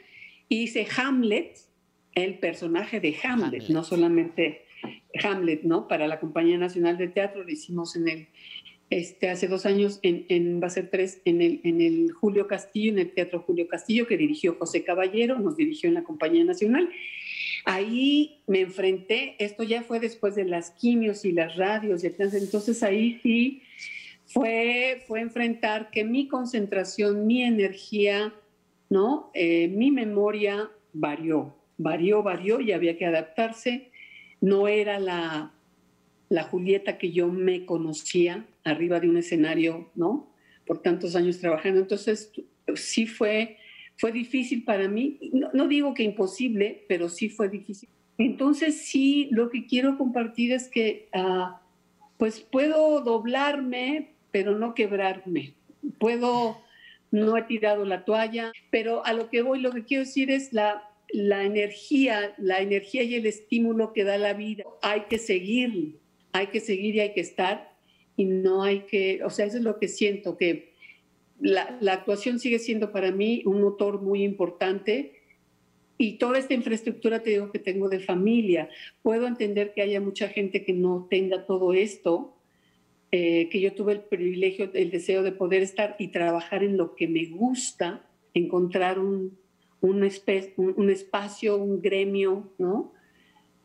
Y 0.50 0.64
hice 0.64 0.88
Hamlet, 0.98 1.60
el 2.16 2.40
personaje 2.40 3.00
de 3.00 3.16
Hamlet, 3.24 3.62
Hamlet. 3.62 3.70
no 3.70 3.84
solamente 3.84 4.66
Hamlet, 5.24 5.62
¿no? 5.64 5.88
Para 5.88 6.08
la 6.08 6.20
Compañía 6.20 6.58
Nacional 6.58 6.98
de 6.98 7.10
Teatro 7.10 7.44
lo 7.44 7.52
hicimos 7.52 7.96
en 7.96 8.08
el, 8.10 8.28
este, 8.90 9.30
hace 9.30 9.48
dos 9.48 9.66
años, 9.66 10.00
en, 10.04 10.26
en 10.30 10.62
va 10.62 10.68
a 10.68 10.70
ser 10.70 10.90
tres, 10.90 11.22
en 11.26 11.42
el, 11.42 11.60
en 11.64 11.82
el 11.82 12.12
Julio 12.12 12.48
Castillo, 12.48 12.92
en 12.92 13.00
el 13.00 13.12
Teatro 13.12 13.42
Julio 13.42 13.68
Castillo, 13.68 14.06
que 14.06 14.18
dirigió 14.18 14.56
José 14.56 14.84
Caballero, 14.84 15.40
nos 15.40 15.58
dirigió 15.58 15.90
en 15.90 15.96
la 15.96 16.04
Compañía 16.04 16.44
Nacional. 16.44 16.90
Ahí 17.66 18.42
me 18.46 18.62
enfrenté, 18.62 19.36
esto 19.40 19.64
ya 19.64 19.82
fue 19.82 20.00
después 20.00 20.36
de 20.36 20.46
las 20.46 20.70
quimios 20.70 21.26
y 21.26 21.32
las 21.32 21.56
radios 21.56 22.04
y 22.04 22.08
entonces 22.08 22.84
ahí 22.84 23.20
sí 23.24 23.64
fue, 24.28 25.04
fue 25.08 25.22
enfrentar 25.22 25.90
que 25.90 26.04
mi 26.04 26.28
concentración, 26.28 27.26
mi 27.26 27.42
energía, 27.42 28.34
¿no? 28.90 29.32
Eh, 29.34 29.68
mi 29.68 29.90
memoria 29.90 30.70
varió, 30.94 31.56
varió, 31.78 32.22
varió 32.22 32.62
y 32.62 32.72
había 32.72 32.98
que 32.98 33.06
adaptarse. 33.06 33.90
No 34.42 34.68
era 34.68 35.00
la, 35.00 35.52
la 36.30 36.44
Julieta 36.44 37.00
que 37.00 37.12
yo 37.12 37.30
me 37.30 37.66
conocía 37.66 38.46
arriba 38.66 39.00
de 39.00 39.10
un 39.10 39.18
escenario, 39.18 39.90
¿no? 39.96 40.34
Por 40.66 40.82
tantos 40.82 41.16
años 41.16 41.40
trabajando. 41.40 41.80
Entonces 41.80 42.32
sí 42.76 43.08
fue 43.08 43.58
fue 43.98 44.12
difícil 44.12 44.64
para 44.64 44.88
mí, 44.88 45.20
no, 45.32 45.50
no, 45.54 45.68
digo 45.68 45.94
que 45.94 46.04
imposible, 46.04 46.86
pero 46.88 47.10
sí 47.10 47.30
fue 47.30 47.50
difícil. 47.50 47.90
Entonces 48.18 48.82
sí, 48.82 49.30
lo 49.32 49.50
que 49.50 49.68
quiero 49.68 49.98
compartir 49.98 50.52
es 50.52 50.68
que 50.68 51.10
uh, 51.14 51.56
pues 52.18 52.42
puedo 52.42 53.02
doblarme, 53.02 54.12
pero 54.32 54.58
no 54.58 54.74
quebrarme. 54.74 55.54
Puedo, 55.98 56.58
no 57.12 57.38
he 57.38 57.44
tirado 57.44 57.86
la 57.86 58.04
toalla, 58.04 58.52
pero 58.70 59.06
a 59.06 59.14
lo 59.14 59.30
que 59.30 59.42
voy, 59.42 59.60
lo 59.60 59.72
que 59.72 59.84
quiero 59.84 60.04
decir 60.04 60.30
es 60.30 60.52
la, 60.52 60.90
la 61.10 61.44
energía, 61.44 62.34
la 62.38 62.60
energía 62.60 63.04
y 63.04 63.16
el 63.16 63.26
estímulo 63.26 63.94
que 63.94 64.04
da 64.04 64.18
la 64.18 64.34
vida. 64.34 64.64
Hay 64.82 65.02
que 65.10 65.20
seguir, 65.20 66.00
hay 66.34 66.48
que 66.48 66.60
seguir 66.60 66.96
y 66.96 67.00
hay 67.02 67.14
que 67.14 67.22
estar 67.22 67.75
y 68.18 68.26
no 68.26 68.64
hay 68.64 68.82
que, 68.82 69.24
o 69.24 69.30
sea, 69.30 69.46
eso 69.46 69.58
es 69.58 69.64
lo 69.64 69.80
que 69.80 69.88
siento, 69.88 70.38
que 70.38 70.74
la, 71.40 71.78
la, 71.82 71.94
actuación 71.94 72.40
sigue 72.40 72.60
siendo 72.60 72.92
para 72.92 73.12
mí 73.12 73.44
un 73.46 73.62
motor 73.62 74.02
muy 74.02 74.24
importante 74.24 75.22
y 75.98 76.14
toda 76.14 76.40
esta 76.40 76.54
infraestructura 76.54 77.22
te 77.22 77.32
digo 77.32 77.52
que 77.52 77.60
tengo 77.60 77.90
de 77.90 78.00
familia. 78.00 78.70
Puedo 79.02 79.28
entender 79.28 79.74
que 79.74 79.82
haya 79.82 80.02
mucha 80.02 80.28
gente 80.28 80.64
que 80.64 80.74
no 80.74 81.08
tenga 81.10 81.46
todo 81.46 81.74
esto, 81.74 82.36
eh, 83.12 83.48
que 83.50 83.62
yo 83.62 83.74
tuve 83.74 83.94
el 83.94 84.02
privilegio, 84.02 84.70
el 84.74 84.92
deseo 84.92 85.24
de 85.24 85.32
poder 85.32 85.62
estar 85.62 85.96
y 86.00 86.10
trabajar 86.10 86.64
en 86.64 86.76
lo 86.76 86.96
que 86.96 87.08
me 87.08 87.26
gusta, 87.28 88.06
encontrar 88.34 89.00
un, 89.00 89.38
un, 89.80 90.10
un, 90.58 90.90
espacio, 90.90 91.58
un 91.58 91.82
gremio, 91.82 92.52
¿no? 92.58 92.92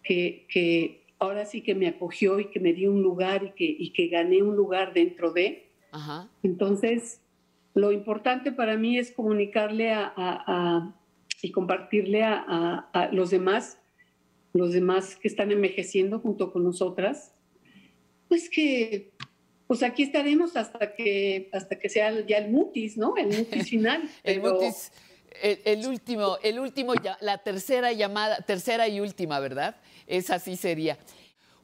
Que, 0.03 0.47
que, 0.49 1.00
ahora 1.21 1.45
sí 1.47 1.63
que 1.63 1.75
me 1.75 1.87
acogió 1.87 2.41
y 2.41 2.51
que 2.51 2.59
me 2.59 2.73
dio 2.73 2.91
un 2.91 3.03
lugar 3.03 3.45
y 3.45 3.51
que, 3.53 3.65
y 3.65 3.93
que 3.93 4.09
gané 4.09 4.43
un 4.43 4.57
lugar 4.57 4.93
dentro 4.93 5.33
de. 5.33 5.71
Entonces, 6.43 7.21
lo 7.75 7.93
importante 7.93 8.53
para 8.53 8.77
mí 8.77 8.99
es 8.99 9.13
comunicarle 9.13 9.93
a 9.93 10.95
y 11.43 11.51
compartirle 11.51 12.23
a, 12.25 13.11
los 13.13 13.31
demás, 13.31 13.79
los 14.53 14.73
demás 14.73 15.17
que 15.17 15.29
están 15.29 15.51
envejeciendo 15.51 16.21
junto 16.21 16.53
con 16.53 16.65
nosotras, 16.65 17.35
pues 18.29 18.49
que 18.49 19.13
pues 19.67 19.85
aquí 19.85 20.03
estaremos 20.03 20.57
hasta 20.57 20.95
que 20.95 21.49
hasta 21.53 21.79
que 21.79 21.89
sea 21.89 22.27
ya 22.27 22.39
el 22.39 22.51
mutis, 22.51 22.97
¿no? 22.97 23.17
El 23.17 23.29
mutis 23.29 23.69
final. 23.71 24.09
el 24.25 24.41
mutis, 24.41 24.93
el, 25.43 25.87
último, 25.87 26.39
el 26.43 26.59
último, 26.59 26.95
la 27.21 27.39
tercera 27.39 27.93
llamada, 27.93 28.39
tercera 28.39 28.89
y 28.89 29.01
última, 29.01 29.39
¿verdad? 29.39 29.77
Esa 30.11 30.39
sí 30.39 30.57
sería. 30.57 30.99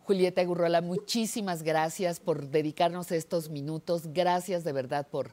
Julieta 0.05 0.45
Gurrola, 0.45 0.81
muchísimas 0.81 1.63
gracias 1.63 2.21
por 2.21 2.49
dedicarnos 2.49 3.11
estos 3.11 3.51
minutos. 3.51 4.13
Gracias 4.13 4.63
de 4.63 4.73
verdad 4.73 5.09
por 5.09 5.33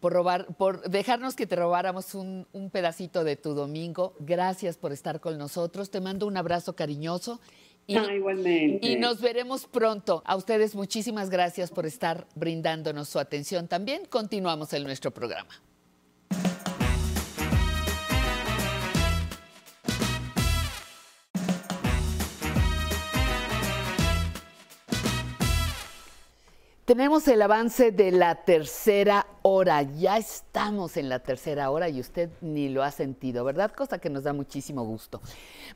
por, 0.00 0.14
robar, 0.14 0.46
por 0.56 0.88
dejarnos 0.88 1.36
que 1.36 1.46
te 1.46 1.56
robáramos 1.56 2.14
un, 2.14 2.46
pedacito 2.72 3.22
de 3.22 3.36
tu 3.36 3.54
domingo. 3.54 4.14
Gracias 4.18 4.76
por 4.76 4.92
estar 4.92 5.20
con 5.20 5.38
nosotros. 5.38 5.90
Te 5.90 6.00
mando 6.00 6.26
un 6.26 6.36
abrazo 6.36 6.74
cariñoso. 6.74 7.40
Y, 7.86 7.96
ah, 7.96 8.14
igualmente. 8.14 8.86
Y 8.86 8.96
nos 8.96 9.20
veremos 9.20 9.66
pronto. 9.66 10.22
A 10.24 10.36
ustedes 10.36 10.74
muchísimas 10.74 11.28
gracias 11.28 11.70
por 11.70 11.86
estar 11.86 12.26
brindándonos 12.34 13.08
su 13.08 13.18
atención 13.18 13.68
también. 13.68 14.06
Continuamos 14.06 14.72
en 14.72 14.84
nuestro 14.84 15.10
programa. 15.10 15.50
Tenemos 26.90 27.28
el 27.28 27.40
avance 27.40 27.92
de 27.92 28.10
la 28.10 28.34
tercera 28.34 29.24
hora. 29.42 29.82
Ya 29.82 30.16
estamos 30.16 30.96
en 30.96 31.08
la 31.08 31.20
tercera 31.20 31.70
hora 31.70 31.88
y 31.88 32.00
usted 32.00 32.30
ni 32.40 32.68
lo 32.68 32.82
ha 32.82 32.90
sentido, 32.90 33.44
¿verdad? 33.44 33.70
Cosa 33.70 34.00
que 34.00 34.10
nos 34.10 34.24
da 34.24 34.32
muchísimo 34.32 34.82
gusto. 34.82 35.20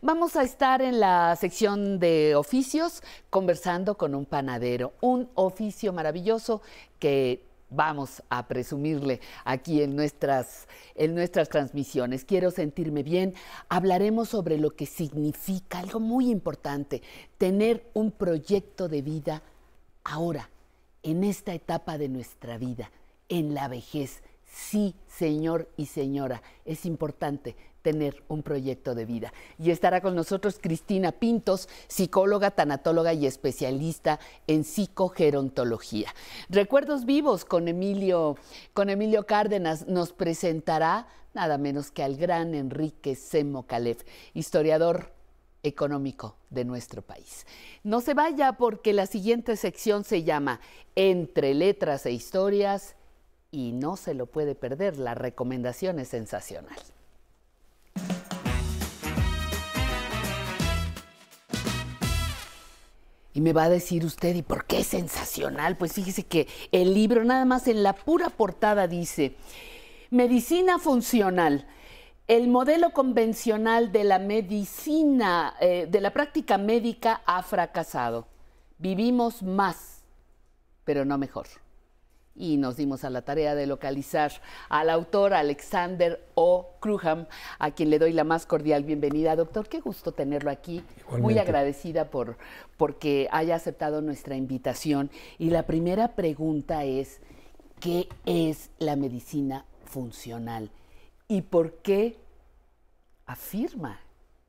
Vamos 0.03 0.35
a 0.35 0.43
estar 0.43 0.83
en 0.83 0.99
la 0.99 1.37
sección 1.37 2.01
de 2.01 2.35
oficios 2.35 3.01
conversando 3.31 3.97
con 3.97 4.17
un 4.17 4.27
panadero, 4.27 4.93
un 5.01 5.31
oficio 5.37 5.93
maravilloso 5.93 6.63
que 6.99 7.45
vamos 7.71 8.21
a 8.29 8.49
presumirle 8.49 9.21
aquí 9.45 9.83
en 9.83 9.95
nuestras, 9.95 10.67
en 10.97 11.15
nuestras 11.15 11.49
transmisiones. 11.49 12.25
Quiero 12.25 12.51
sentirme 12.51 13.05
bien. 13.05 13.35
Hablaremos 13.69 14.31
sobre 14.31 14.59
lo 14.59 14.71
que 14.73 14.87
significa 14.87 15.79
algo 15.79 16.01
muy 16.01 16.29
importante, 16.29 17.03
tener 17.39 17.89
un 17.95 18.11
proyecto 18.11 18.89
de 18.89 19.03
vida 19.03 19.43
ahora 20.03 20.51
en 21.05 21.23
esta 21.23 21.55
etapa 21.55 21.99
de 21.99 22.09
nuestra 22.09 22.59
vida, 22.59 22.91
en 23.29 23.55
la 23.55 23.69
vejez. 23.69 24.23
Sí, 24.45 24.95
señor 25.07 25.69
y 25.77 25.87
señora, 25.87 26.43
es 26.65 26.87
importante 26.87 27.57
tener 27.83 28.25
un 28.29 28.43
proyecto 28.43 28.95
de 28.95 29.05
vida. 29.05 29.33
Y 29.59 29.71
estará 29.71 30.01
con 30.01 30.17
nosotros 30.17 30.59
Cristina 30.61 31.13
Pintos, 31.13 31.69
psicóloga, 31.87 32.51
tanatóloga 32.51 33.13
y 33.13 33.27
especialista 33.27 34.19
en 34.47 34.65
psicogerontología. 34.65 36.09
Recuerdos 36.49 37.05
vivos 37.05 37.45
con 37.45 37.69
Emilio, 37.69 38.37
con 38.73 38.89
Emilio 38.89 39.27
Cárdenas 39.27 39.87
nos 39.87 40.13
presentará 40.13 41.07
nada 41.35 41.59
menos 41.59 41.91
que 41.91 42.03
al 42.03 42.17
gran 42.17 42.55
Enrique 42.55 43.17
Semo 43.17 43.67
Calef, 43.67 44.03
historiador 44.33 45.14
económico 45.65 46.37
de 46.51 46.65
nuestro 46.65 47.03
país. 47.03 47.47
No 47.83 48.01
se 48.01 48.15
vaya 48.15 48.53
porque 48.53 48.93
la 48.93 49.07
siguiente 49.07 49.57
sección 49.57 50.05
se 50.05 50.23
llama 50.23 50.61
Entre 50.95 51.55
letras 51.55 52.07
e 52.07 52.13
historias 52.13 52.95
y 53.51 53.73
no 53.73 53.97
se 53.97 54.15
lo 54.15 54.27
puede 54.27 54.55
perder, 54.55 54.99
la 54.99 55.15
recomendación 55.15 55.99
es 55.99 56.09
sensacional. 56.09 56.79
Y 63.37 63.41
me 63.41 63.53
va 63.53 63.65
a 63.65 63.69
decir 63.69 64.05
usted, 64.05 64.37
¿y 64.37 64.43
por 64.43 64.65
qué 64.65 64.81
es 64.81 64.87
sensacional? 64.87 65.77
Pues 65.77 65.93
fíjese 65.93 66.25
que 66.25 66.47
el 66.71 66.95
libro 66.95 67.25
nada 67.25 67.45
más 67.45 67.67
en 67.67 67.83
la 67.83 67.93
pura 67.93 68.31
portada 68.31 68.87
dice, 68.87 69.35
Medicina 70.11 70.79
funcional 70.79 71.67
el 72.27 72.49
modelo 72.49 72.91
convencional 72.91 73.93
de 73.93 74.05
la 74.05 74.19
medicina, 74.19 75.55
eh, 75.61 75.87
de 75.91 76.01
la 76.01 76.13
práctica 76.13 76.57
médica 76.57 77.23
ha 77.27 77.43
fracasado. 77.43 78.27
Vivimos 78.79 79.43
más, 79.43 80.05
pero 80.85 81.05
no 81.05 81.19
mejor. 81.19 81.47
Y 82.35 82.57
nos 82.57 82.77
dimos 82.77 83.05
a 83.05 83.11
la 83.11 83.23
tarea 83.23 83.55
de 83.55 83.67
localizar 83.67 84.33
al 84.69 84.91
autor 84.91 85.35
Alexander 85.35 86.27
O. 86.35 86.71
Kruham, 86.81 87.27
a 87.59 87.71
quien 87.71 87.91
le 87.91 88.01
doy 88.01 88.13
la 88.13 88.25
más 88.25 88.47
cordial 88.47 88.83
bienvenida. 88.85 89.37
Doctor, 89.37 89.69
qué 89.69 89.81
gusto 89.81 90.13
tenerlo 90.13 90.51
aquí. 90.51 90.83
Muy 91.21 91.39
agradecida 91.39 92.11
por 92.11 92.37
porque 92.77 93.29
haya 93.31 93.55
aceptado 93.55 94.01
nuestra 94.01 94.35
invitación. 94.35 95.11
Y 95.39 95.51
la 95.51 95.65
primera 95.65 96.17
pregunta 96.17 96.85
es, 96.85 97.21
¿qué 97.79 98.09
es 98.25 98.71
la 98.79 98.97
medicina 98.97 99.65
funcional? 99.85 100.71
Y 101.29 101.43
por 101.43 101.75
qué 101.77 102.17
afirma 103.27 104.01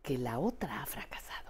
que 0.02 0.18
la 0.18 0.40
otra 0.40 0.82
ha 0.82 0.86
fracasado. 0.86 1.46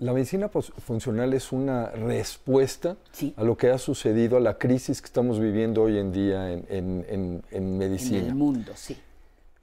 La 0.00 0.12
medicina 0.12 0.48
funcional 0.48 1.34
es 1.34 1.50
una 1.50 1.90
respuesta 1.90 2.96
a 3.36 3.42
lo 3.42 3.56
que 3.56 3.70
ha 3.70 3.78
sucedido, 3.78 4.36
a 4.36 4.40
la 4.40 4.56
crisis 4.56 5.02
que 5.02 5.06
estamos 5.06 5.40
viviendo 5.40 5.82
hoy 5.82 5.98
en 5.98 6.12
día 6.12 6.52
en, 6.52 7.42
medicina. 7.78 8.20
En 8.20 8.26
el 8.26 8.34
mundo, 8.34 8.72
sí. 8.76 8.96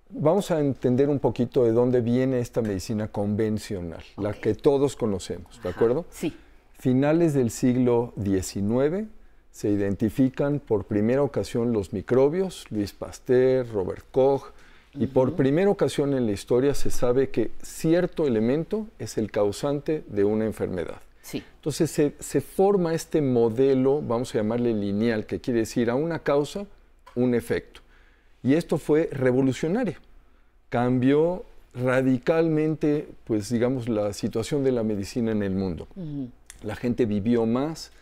Vamos 0.10 0.52
a 0.52 0.60
entender 0.60 1.10
un 1.10 1.20
poquito 1.20 1.64
de 1.64 1.72
dónde 1.72 2.02
viene 2.02 2.40
esta 2.40 2.62
medicina 2.62 3.08
convencional, 3.08 4.04
la 4.18 4.34
que 4.34 4.54
todos 4.56 4.96
conocemos, 4.96 5.62
¿de 5.64 5.70
acuerdo? 5.70 6.06
Sí. 6.12 6.36
Finales 6.74 7.34
del 7.34 7.50
siglo 7.50 8.14
XIX, 8.22 9.08
se 9.56 9.70
identifican 9.70 10.60
por 10.60 10.84
primera 10.84 11.24
ocasión 11.24 11.72
los 11.72 11.94
microbios, 11.94 12.66
Luis 12.72 12.92
Pasteur, 12.92 13.66
Robert 13.72 14.04
Koch, 14.12 14.52
y 14.94 15.08
por 15.08 15.38
primera 15.38 15.70
ocasión 15.70 16.14
en 16.14 16.26
la 16.26 16.34
historia 16.34 16.74
se 16.74 16.92
sabe 16.92 17.30
que 17.30 17.52
cierto 17.62 18.28
elemento 18.28 18.88
es 19.00 19.18
el 19.18 19.32
causante 19.32 20.04
de 20.10 20.26
una 20.26 20.44
enfermedad. 20.44 21.00
Sí. 21.22 21.42
Entonces 21.56 21.90
se, 21.90 22.42
forma 22.42 22.94
este 22.94 23.22
modelo, 23.22 24.02
vamos 24.02 24.36
a 24.36 24.40
llamarle 24.40 24.74
lineal, 24.74 25.26
que 25.26 25.40
quiere 25.40 25.62
decir 25.62 25.90
a 25.90 25.96
una 25.96 26.20
causa, 26.20 26.66
un 27.16 27.34
efecto. 27.34 27.80
Y 28.44 28.56
esto 28.56 28.78
fue 28.78 29.08
revolucionario. 29.10 30.00
Cambió 30.68 31.46
radicalmente, 31.74 33.08
pues 33.24 33.50
digamos, 33.50 33.88
la 33.88 34.12
situación 34.12 34.66
de 34.66 34.74
la 34.74 34.84
medicina 34.84 35.32
en 35.32 35.44
el 35.44 35.56
mundo. 35.56 35.88
La 36.62 36.76
gente 36.76 37.06
vivió 37.06 37.46
más, 37.46 37.94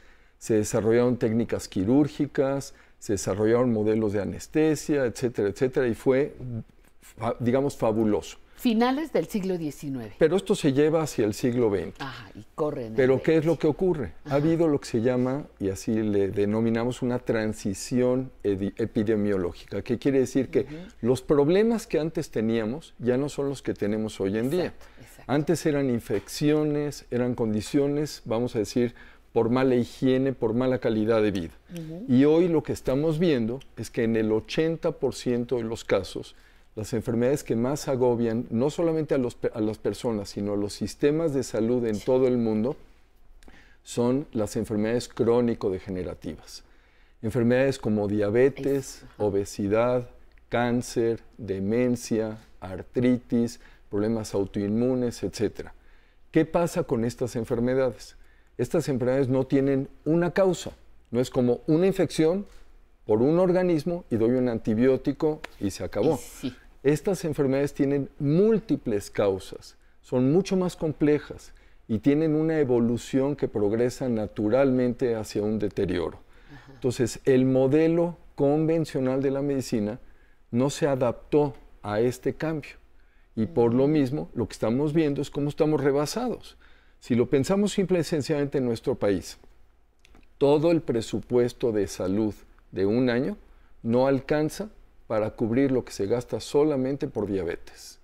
se 0.43 0.55
desarrollaron 0.55 1.15
técnicas 1.15 1.69
quirúrgicas, 1.69 2.73
se 2.99 3.13
desarrollaron 3.13 3.71
modelos 3.71 4.11
de 4.11 4.23
anestesia, 4.23 5.05
etcétera, 5.05 5.47
etcétera, 5.47 5.87
y 5.87 5.93
fue, 5.93 6.35
digamos, 7.39 7.77
fabuloso. 7.77 8.39
Finales 8.57 9.13
del 9.13 9.27
siglo 9.27 9.55
XIX. 9.55 10.13
Pero 10.17 10.35
esto 10.35 10.53
se 10.53 10.73
lleva 10.73 11.01
hacia 11.01 11.23
el 11.23 11.33
siglo 11.33 11.69
XX. 11.69 11.93
Ajá, 11.99 12.29
y 12.35 12.43
corren. 12.55 12.93
Pero 12.93 13.23
¿qué 13.23 13.37
es 13.37 13.45
lo 13.45 13.57
que 13.57 13.67
ocurre? 13.67 14.15
Ha 14.25 14.33
habido 14.33 14.67
lo 14.67 14.81
que 14.81 14.87
se 14.89 15.01
llama, 15.01 15.45
y 15.59 15.69
así 15.69 15.93
le 15.93 16.27
denominamos 16.27 17.01
una 17.01 17.19
transición 17.19 18.29
epidemiológica, 18.43 19.81
que 19.81 19.97
quiere 19.97 20.19
decir 20.19 20.49
que 20.49 20.67
los 20.99 21.21
problemas 21.21 21.87
que 21.87 22.01
antes 22.01 22.31
teníamos 22.31 22.95
ya 22.99 23.15
no 23.15 23.29
son 23.29 23.47
los 23.47 23.61
que 23.61 23.73
tenemos 23.73 24.19
hoy 24.19 24.37
en 24.37 24.49
día. 24.49 24.73
Antes 25.25 25.65
eran 25.65 25.89
infecciones, 25.89 27.05
eran 27.11 27.33
condiciones, 27.33 28.23
vamos 28.25 28.57
a 28.57 28.59
decir, 28.59 28.93
por 29.33 29.49
mala 29.49 29.75
higiene, 29.75 30.31
por 30.31 30.53
mala 30.53 30.77
calidad 30.77 31.21
de 31.21 31.31
vida. 31.31 31.53
Y 32.07 32.23
hoy 32.25 32.47
lo 32.47 32.61
que 32.61 32.71
estamos 32.71 33.17
viendo 33.17 33.59
es 33.75 33.89
que 33.89 34.03
en 34.03 34.15
el 34.15 34.29
80% 34.29 35.57
de 35.57 35.63
los 35.63 35.83
casos, 35.83 36.35
las 36.75 36.93
enfermedades 36.93 37.43
que 37.43 37.55
más 37.55 37.87
agobian 37.87 38.45
no 38.51 38.69
solamente 38.69 39.15
a, 39.15 39.17
las 39.17 39.77
personas, 39.79 40.29
sino 40.29 40.53
a 40.53 40.57
los 40.57 40.73
sistemas 40.73 41.33
de 41.33 41.43
salud 41.43 41.85
en 41.85 41.99
todo 41.99 42.27
el 42.27 42.37
mundo, 42.37 42.77
son 43.83 44.27
las 44.31 44.55
enfermedades 44.55 45.09
crónico-degenerativas. 45.09 46.63
Enfermedades 47.23 47.79
como 47.79 48.07
diabetes, 48.07 49.03
obesidad, 49.17 50.09
cáncer, 50.49 51.21
demencia, 51.37 52.37
artritis, 52.59 53.59
problemas 53.89 54.35
autoinmunes, 54.35 55.23
etc. 55.23 55.69
¿Qué 56.31 56.45
pasa 56.45 56.83
con 56.83 57.03
estas 57.03 57.35
enfermedades? 57.35 58.15
Estas 58.57 58.87
enfermedades 58.89 59.29
no 59.29 59.45
tienen 59.45 59.89
una 60.05 60.31
causa, 60.31 60.71
no 61.11 61.19
es 61.19 61.29
como 61.29 61.61
una 61.67 61.87
infección 61.87 62.45
por 63.05 63.21
un 63.21 63.39
organismo 63.39 64.05
y 64.09 64.17
doy 64.17 64.31
un 64.31 64.47
antibiótico 64.47 65.41
y 65.59 65.71
se 65.71 65.83
acabó. 65.83 66.19
Estas 66.83 67.25
enfermedades 67.25 67.73
tienen 67.73 68.09
múltiples 68.19 69.09
causas, 69.09 69.77
son 70.01 70.31
mucho 70.31 70.55
más 70.55 70.75
complejas 70.75 71.53
y 71.87 71.99
tienen 71.99 72.35
una 72.35 72.59
evolución 72.59 73.35
que 73.35 73.47
progresa 73.47 74.07
naturalmente 74.09 75.15
hacia 75.15 75.41
un 75.41 75.59
deterioro. 75.59 76.19
Entonces, 76.73 77.19
el 77.25 77.45
modelo 77.45 78.17
convencional 78.35 79.21
de 79.21 79.31
la 79.31 79.41
medicina 79.41 79.99
no 80.51 80.69
se 80.69 80.87
adaptó 80.87 81.53
a 81.81 81.99
este 81.99 82.35
cambio. 82.35 82.71
Y 83.35 83.47
por 83.47 83.73
lo 83.73 83.87
mismo, 83.87 84.29
lo 84.35 84.47
que 84.47 84.53
estamos 84.53 84.93
viendo 84.93 85.21
es 85.21 85.29
cómo 85.29 85.49
estamos 85.49 85.81
rebasados. 85.81 86.57
Si 87.03 87.15
lo 87.15 87.29
pensamos 87.29 87.73
simple 87.73 87.99
y 87.99 88.03
sencillamente 88.05 88.59
en 88.59 88.65
nuestro 88.65 88.95
país, 88.95 89.37
todo 90.37 90.71
el 90.71 90.81
presupuesto 90.81 91.73
de 91.73 91.85
salud 91.87 92.33
de 92.71 92.85
un 92.85 93.09
año 93.09 93.35
no 93.81 94.07
alcanza 94.07 94.69
para 95.07 95.31
cubrir 95.31 95.73
lo 95.73 95.83
que 95.83 95.91
se 95.91 96.07
gasta 96.07 96.39
solamente 96.39 97.09
por 97.09 97.27
diabetes. 97.27 97.99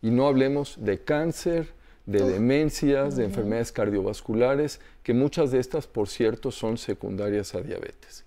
Y 0.00 0.12
no 0.12 0.28
hablemos 0.28 0.76
de 0.78 1.02
cáncer, 1.02 1.74
de 2.06 2.20
demencias, 2.20 3.16
de 3.16 3.24
enfermedades 3.24 3.72
cardiovasculares, 3.72 4.80
que 5.02 5.12
muchas 5.12 5.50
de 5.50 5.58
estas, 5.58 5.88
por 5.88 6.08
cierto, 6.08 6.52
son 6.52 6.78
secundarias 6.78 7.52
a 7.56 7.62
diabetes. 7.62 8.24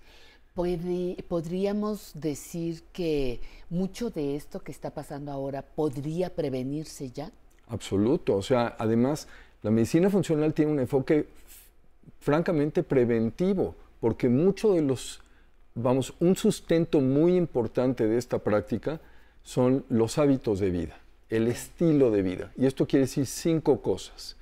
¿Podríamos 0.54 2.12
decir 2.12 2.82
que 2.92 3.40
mucho 3.70 4.10
de 4.10 4.36
esto 4.36 4.60
que 4.60 4.70
está 4.72 4.90
pasando 4.90 5.32
ahora 5.32 5.62
podría 5.62 6.28
prevenirse 6.28 7.10
ya? 7.10 7.32
Absoluto. 7.68 8.36
O 8.36 8.42
sea, 8.42 8.76
además, 8.78 9.28
la 9.62 9.70
medicina 9.70 10.10
funcional 10.10 10.54
tiene 10.54 10.72
un 10.72 10.80
enfoque 10.80 11.26
francamente 12.20 12.82
preventivo, 12.82 13.74
porque 14.00 14.28
mucho 14.28 14.74
de 14.74 14.82
los, 14.82 15.20
vamos, 15.74 16.14
un 16.20 16.36
sustento 16.36 17.00
muy 17.00 17.36
importante 17.36 18.06
de 18.06 18.18
esta 18.18 18.38
práctica 18.38 19.00
son 19.42 19.84
los 19.88 20.18
hábitos 20.18 20.60
de 20.60 20.70
vida, 20.70 20.98
el 21.28 21.48
estilo 21.48 22.10
de 22.10 22.22
vida. 22.22 22.52
Y 22.56 22.66
esto 22.66 22.86
quiere 22.86 23.06
decir 23.06 23.26
cinco 23.26 23.82
cosas. 23.82 24.36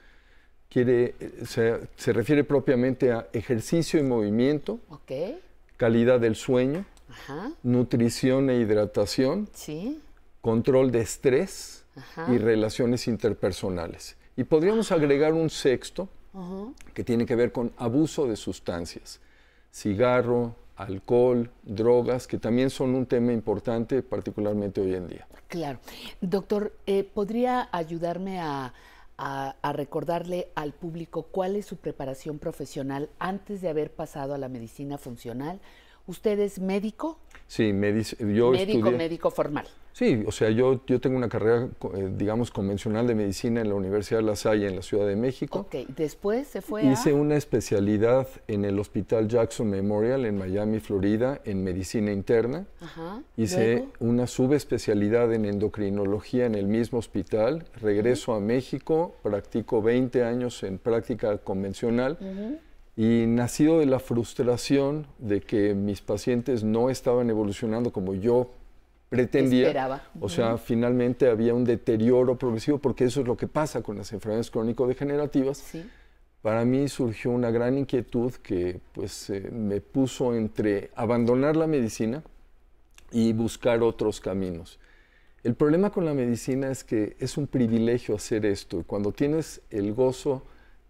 Quiere, 0.68 1.14
se, 1.46 1.80
se 1.96 2.12
refiere 2.12 2.44
propiamente 2.44 3.12
a 3.12 3.28
ejercicio 3.32 3.98
y 3.98 4.02
movimiento, 4.02 4.80
okay 4.90 5.40
calidad 5.78 6.20
del 6.20 6.36
sueño, 6.36 6.84
nutrición 7.62 8.50
e 8.50 8.56
hidratación, 8.56 9.48
control 10.42 10.90
de 10.90 11.00
estrés 11.00 11.84
y 12.28 12.36
relaciones 12.36 13.08
interpersonales. 13.08 14.16
Y 14.38 14.44
podríamos 14.44 14.92
agregar 14.92 15.32
un 15.32 15.50
sexto 15.50 16.08
que 16.94 17.02
tiene 17.02 17.26
que 17.26 17.34
ver 17.34 17.50
con 17.50 17.72
abuso 17.76 18.28
de 18.28 18.36
sustancias, 18.36 19.18
cigarro, 19.72 20.54
alcohol, 20.76 21.50
drogas, 21.64 22.28
que 22.28 22.38
también 22.38 22.70
son 22.70 22.94
un 22.94 23.06
tema 23.06 23.32
importante, 23.32 24.00
particularmente 24.00 24.80
hoy 24.80 24.94
en 24.94 25.08
día. 25.08 25.26
Claro. 25.48 25.80
Doctor, 26.20 26.72
eh, 26.86 27.02
¿podría 27.02 27.68
ayudarme 27.72 28.38
a, 28.38 28.72
a, 29.16 29.72
recordarle 29.72 30.52
al 30.54 30.72
público 30.72 31.24
cuál 31.24 31.56
es 31.56 31.66
su 31.66 31.78
preparación 31.78 32.38
profesional 32.38 33.10
antes 33.18 33.60
de 33.60 33.70
haber 33.70 33.90
pasado 33.90 34.34
a 34.34 34.38
la 34.38 34.48
medicina 34.48 34.98
funcional. 34.98 35.58
¿Usted 36.06 36.38
es 36.38 36.60
médico? 36.60 37.18
Sí, 37.48 37.72
yo 38.20 38.52
médico, 38.52 38.92
médico 38.92 39.30
formal. 39.32 39.66
Sí, 39.98 40.22
o 40.24 40.30
sea, 40.30 40.50
yo, 40.50 40.80
yo 40.86 41.00
tengo 41.00 41.16
una 41.16 41.28
carrera, 41.28 41.68
eh, 41.94 42.12
digamos, 42.16 42.52
convencional 42.52 43.08
de 43.08 43.16
medicina 43.16 43.62
en 43.62 43.68
la 43.68 43.74
Universidad 43.74 44.20
de 44.20 44.26
La 44.26 44.36
Salle, 44.36 44.68
en 44.68 44.76
la 44.76 44.82
Ciudad 44.82 45.08
de 45.08 45.16
México. 45.16 45.58
Ok, 45.58 45.88
después 45.88 46.46
se 46.46 46.62
fue 46.62 46.84
Hice 46.84 47.12
una 47.12 47.34
especialidad 47.34 48.28
en 48.46 48.64
el 48.64 48.78
Hospital 48.78 49.26
Jackson 49.26 49.68
Memorial 49.68 50.24
en 50.24 50.38
Miami, 50.38 50.78
Florida, 50.78 51.40
en 51.44 51.64
medicina 51.64 52.12
interna. 52.12 52.64
Ajá. 52.80 53.24
Hice 53.36 53.88
una 53.98 54.28
subespecialidad 54.28 55.34
en 55.34 55.46
endocrinología 55.46 56.46
en 56.46 56.54
el 56.54 56.68
mismo 56.68 57.00
hospital. 57.00 57.64
Regreso 57.74 58.34
a 58.34 58.38
México, 58.38 59.16
practico 59.24 59.82
20 59.82 60.22
años 60.22 60.62
en 60.62 60.78
práctica 60.78 61.38
convencional. 61.38 62.18
Y 62.96 63.26
nacido 63.26 63.80
de 63.80 63.86
la 63.86 63.98
frustración 63.98 65.08
de 65.18 65.40
que 65.40 65.74
mis 65.74 66.02
pacientes 66.02 66.62
no 66.62 66.88
estaban 66.88 67.30
evolucionando 67.30 67.92
como 67.92 68.14
yo 68.14 68.50
pretendía. 69.08 70.02
O 70.20 70.28
sea, 70.28 70.58
finalmente 70.58 71.28
había 71.28 71.54
un 71.54 71.64
deterioro 71.64 72.36
progresivo, 72.36 72.78
porque 72.78 73.04
eso 73.04 73.20
es 73.20 73.26
lo 73.26 73.36
que 73.36 73.46
pasa 73.46 73.82
con 73.82 73.96
las 73.96 74.12
enfermedades 74.12 74.50
crónico-degenerativas. 74.50 75.62
Para 76.42 76.64
mí 76.64 76.88
surgió 76.88 77.30
una 77.30 77.50
gran 77.50 77.76
inquietud 77.78 78.32
que 78.34 78.80
pues 78.92 79.28
eh, 79.30 79.50
me 79.52 79.80
puso 79.80 80.34
entre 80.34 80.90
abandonar 80.94 81.56
la 81.56 81.66
medicina 81.66 82.22
y 83.10 83.32
buscar 83.32 83.82
otros 83.82 84.20
caminos. 84.20 84.78
El 85.42 85.54
problema 85.54 85.90
con 85.90 86.04
la 86.04 86.14
medicina 86.14 86.70
es 86.70 86.84
que 86.84 87.16
es 87.18 87.36
un 87.38 87.48
privilegio 87.48 88.14
hacer 88.14 88.46
esto. 88.46 88.84
Cuando 88.86 89.12
tienes 89.12 89.62
el 89.70 89.94
gozo 89.94 90.44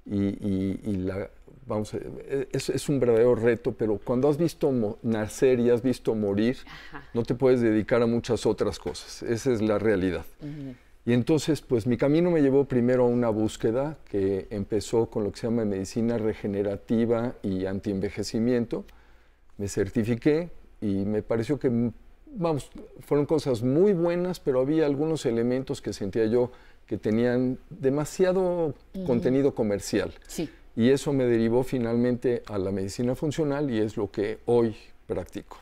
y 0.04 0.96
la 0.96 1.30
vamos 1.68 1.94
es, 1.94 2.88
un 2.88 2.98
verdadero 2.98 3.34
reto, 3.34 3.72
pero 3.72 4.00
cuando 4.02 4.28
has 4.28 4.38
visto 4.38 4.98
nacer 5.02 5.60
y 5.60 5.70
has 5.70 5.82
visto 5.82 6.14
morir, 6.14 6.56
no 7.14 7.22
te 7.22 7.34
puedes 7.34 7.60
dedicar 7.60 8.02
a 8.02 8.06
muchas 8.06 8.46
otras 8.46 8.78
cosas. 8.78 9.22
Esa 9.22 9.52
es 9.52 9.62
la 9.62 9.78
realidad. 9.78 10.24
Y 11.04 11.12
entonces, 11.12 11.60
pues 11.60 11.86
mi 11.86 11.96
camino 11.96 12.30
me 12.30 12.42
llevó 12.42 12.64
primero 12.64 13.04
a 13.04 13.06
una 13.06 13.28
búsqueda 13.28 13.96
que 14.10 14.46
empezó 14.50 15.08
con 15.08 15.24
lo 15.24 15.32
que 15.32 15.40
se 15.40 15.46
llama 15.46 15.64
medicina 15.64 16.18
regenerativa 16.18 17.34
y 17.42 17.66
antienvejecimiento. 17.66 18.84
Me 19.56 19.68
certifiqué 19.68 20.50
y 20.80 21.04
me 21.04 21.22
pareció 21.22 21.58
que, 21.58 21.92
vamos, 22.26 22.70
fueron 23.00 23.26
cosas 23.26 23.62
muy 23.62 23.92
buenas, 23.92 24.40
pero 24.40 24.60
había 24.60 24.86
algunos 24.86 25.24
elementos 25.26 25.80
que 25.80 25.92
sentía 25.92 26.26
yo 26.26 26.50
que 26.86 26.96
tenían 26.96 27.58
demasiado 27.68 28.74
contenido 29.06 29.54
comercial. 29.54 30.14
Sí. 30.26 30.48
Y 30.78 30.90
eso 30.90 31.12
me 31.12 31.24
derivó 31.24 31.64
finalmente 31.64 32.44
a 32.46 32.56
la 32.56 32.70
medicina 32.70 33.16
funcional 33.16 33.68
y 33.68 33.80
es 33.80 33.96
lo 33.96 34.12
que 34.12 34.38
hoy 34.46 34.76
practico. 35.08 35.56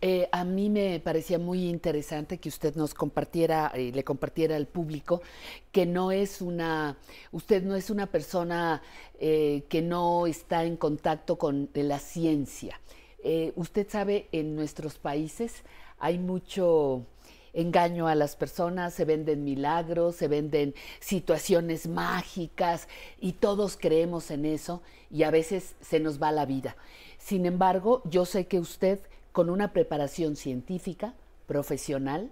Eh, 0.00 0.28
a 0.32 0.42
mí 0.42 0.70
me 0.70 0.98
parecía 0.98 1.38
muy 1.38 1.68
interesante 1.68 2.38
que 2.38 2.48
usted 2.48 2.74
nos 2.74 2.92
compartiera 2.92 3.72
y 3.76 3.92
le 3.92 4.02
compartiera 4.02 4.56
al 4.56 4.66
público 4.66 5.22
que 5.70 5.86
no 5.86 6.10
es 6.10 6.42
una, 6.42 6.98
usted 7.30 7.62
no 7.62 7.76
es 7.76 7.90
una 7.90 8.06
persona 8.06 8.82
eh, 9.20 9.62
que 9.68 9.82
no 9.82 10.26
está 10.26 10.64
en 10.64 10.76
contacto 10.76 11.38
con 11.38 11.70
la 11.72 12.00
ciencia. 12.00 12.80
Eh, 13.22 13.52
usted 13.54 13.88
sabe, 13.88 14.26
en 14.32 14.56
nuestros 14.56 14.98
países 14.98 15.62
hay 16.00 16.18
mucho 16.18 17.06
engaño 17.56 18.06
a 18.06 18.14
las 18.14 18.36
personas, 18.36 18.92
se 18.92 19.06
venden 19.06 19.42
milagros, 19.42 20.14
se 20.16 20.28
venden 20.28 20.74
situaciones 21.00 21.88
mágicas 21.88 22.86
y 23.18 23.32
todos 23.32 23.78
creemos 23.80 24.30
en 24.30 24.44
eso 24.44 24.82
y 25.10 25.22
a 25.22 25.30
veces 25.30 25.74
se 25.80 25.98
nos 25.98 26.22
va 26.22 26.32
la 26.32 26.44
vida. 26.44 26.76
Sin 27.18 27.46
embargo, 27.46 28.02
yo 28.04 28.26
sé 28.26 28.46
que 28.46 28.60
usted 28.60 29.00
con 29.32 29.48
una 29.48 29.72
preparación 29.72 30.36
científica, 30.36 31.14
profesional, 31.46 32.30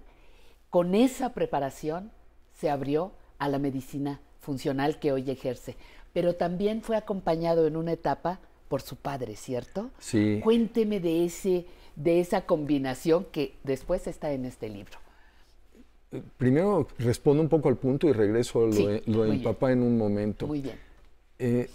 con 0.69 0.93
esa 0.93 1.33
preparación 1.33 2.11
se 2.53 2.69
abrió 2.69 3.11
a 3.39 3.49
la 3.49 3.57
medicina 3.57 4.21
funcional 4.39 4.99
que 4.99 5.11
hoy 5.11 5.29
ejerce, 5.31 5.75
pero 6.13 6.35
también 6.35 6.83
fue 6.83 6.97
acompañado 6.97 7.65
en 7.65 7.77
una 7.77 7.93
etapa 7.93 8.39
por 8.67 8.83
su 8.83 8.95
padre, 8.95 9.35
¿cierto? 9.35 9.89
Sí. 9.97 10.39
Cuénteme 10.43 10.99
de 10.99 11.25
ese 11.25 11.65
de 11.95 12.19
esa 12.19 12.45
combinación 12.45 13.25
que 13.31 13.55
después 13.63 14.05
está 14.05 14.33
en 14.33 14.43
este 14.43 14.67
libro 14.67 15.04
primero 16.37 16.87
respondo 16.99 17.41
un 17.41 17.49
poco 17.49 17.69
al 17.69 17.77
punto 17.77 18.07
y 18.07 18.13
regreso 18.13 18.63
a 18.63 18.67
lo, 18.67 19.25
de, 19.25 19.39
papá 19.43 19.71
en 19.71 19.81
un 19.81 19.97
momento. 19.97 20.47
Muy 20.47 20.61
bien. 20.61 20.75
Eh, 21.39 21.69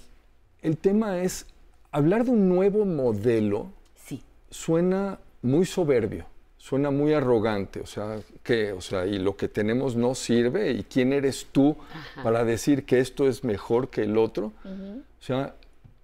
el 0.62 0.76
tema 0.76 1.22
es, 1.22 1.46
hablar 1.90 2.24
de 2.24 2.30
un 2.30 2.48
nuevo 2.48 2.84
modelo 2.84 3.72
sí. 3.94 4.22
suena 4.50 5.18
muy 5.42 5.66
soberbio, 5.66 6.26
suena 6.58 6.90
muy 6.90 7.12
arrogante, 7.14 7.80
o 7.80 7.86
sea, 7.86 8.20
que, 8.42 8.72
o 8.72 8.80
sea, 8.80 9.06
y 9.06 9.18
lo 9.18 9.36
que 9.36 9.48
tenemos 9.48 9.96
no 9.96 10.14
sirve, 10.14 10.72
y 10.72 10.82
quién 10.84 11.12
eres 11.12 11.46
tú 11.50 11.76
para 12.22 12.44
decir 12.44 12.84
que 12.84 13.00
esto 13.00 13.28
es 13.28 13.44
mejor 13.44 13.88
que 13.88 14.02
el 14.02 14.18
otro. 14.18 14.52
O 14.64 15.22
sea, 15.22 15.54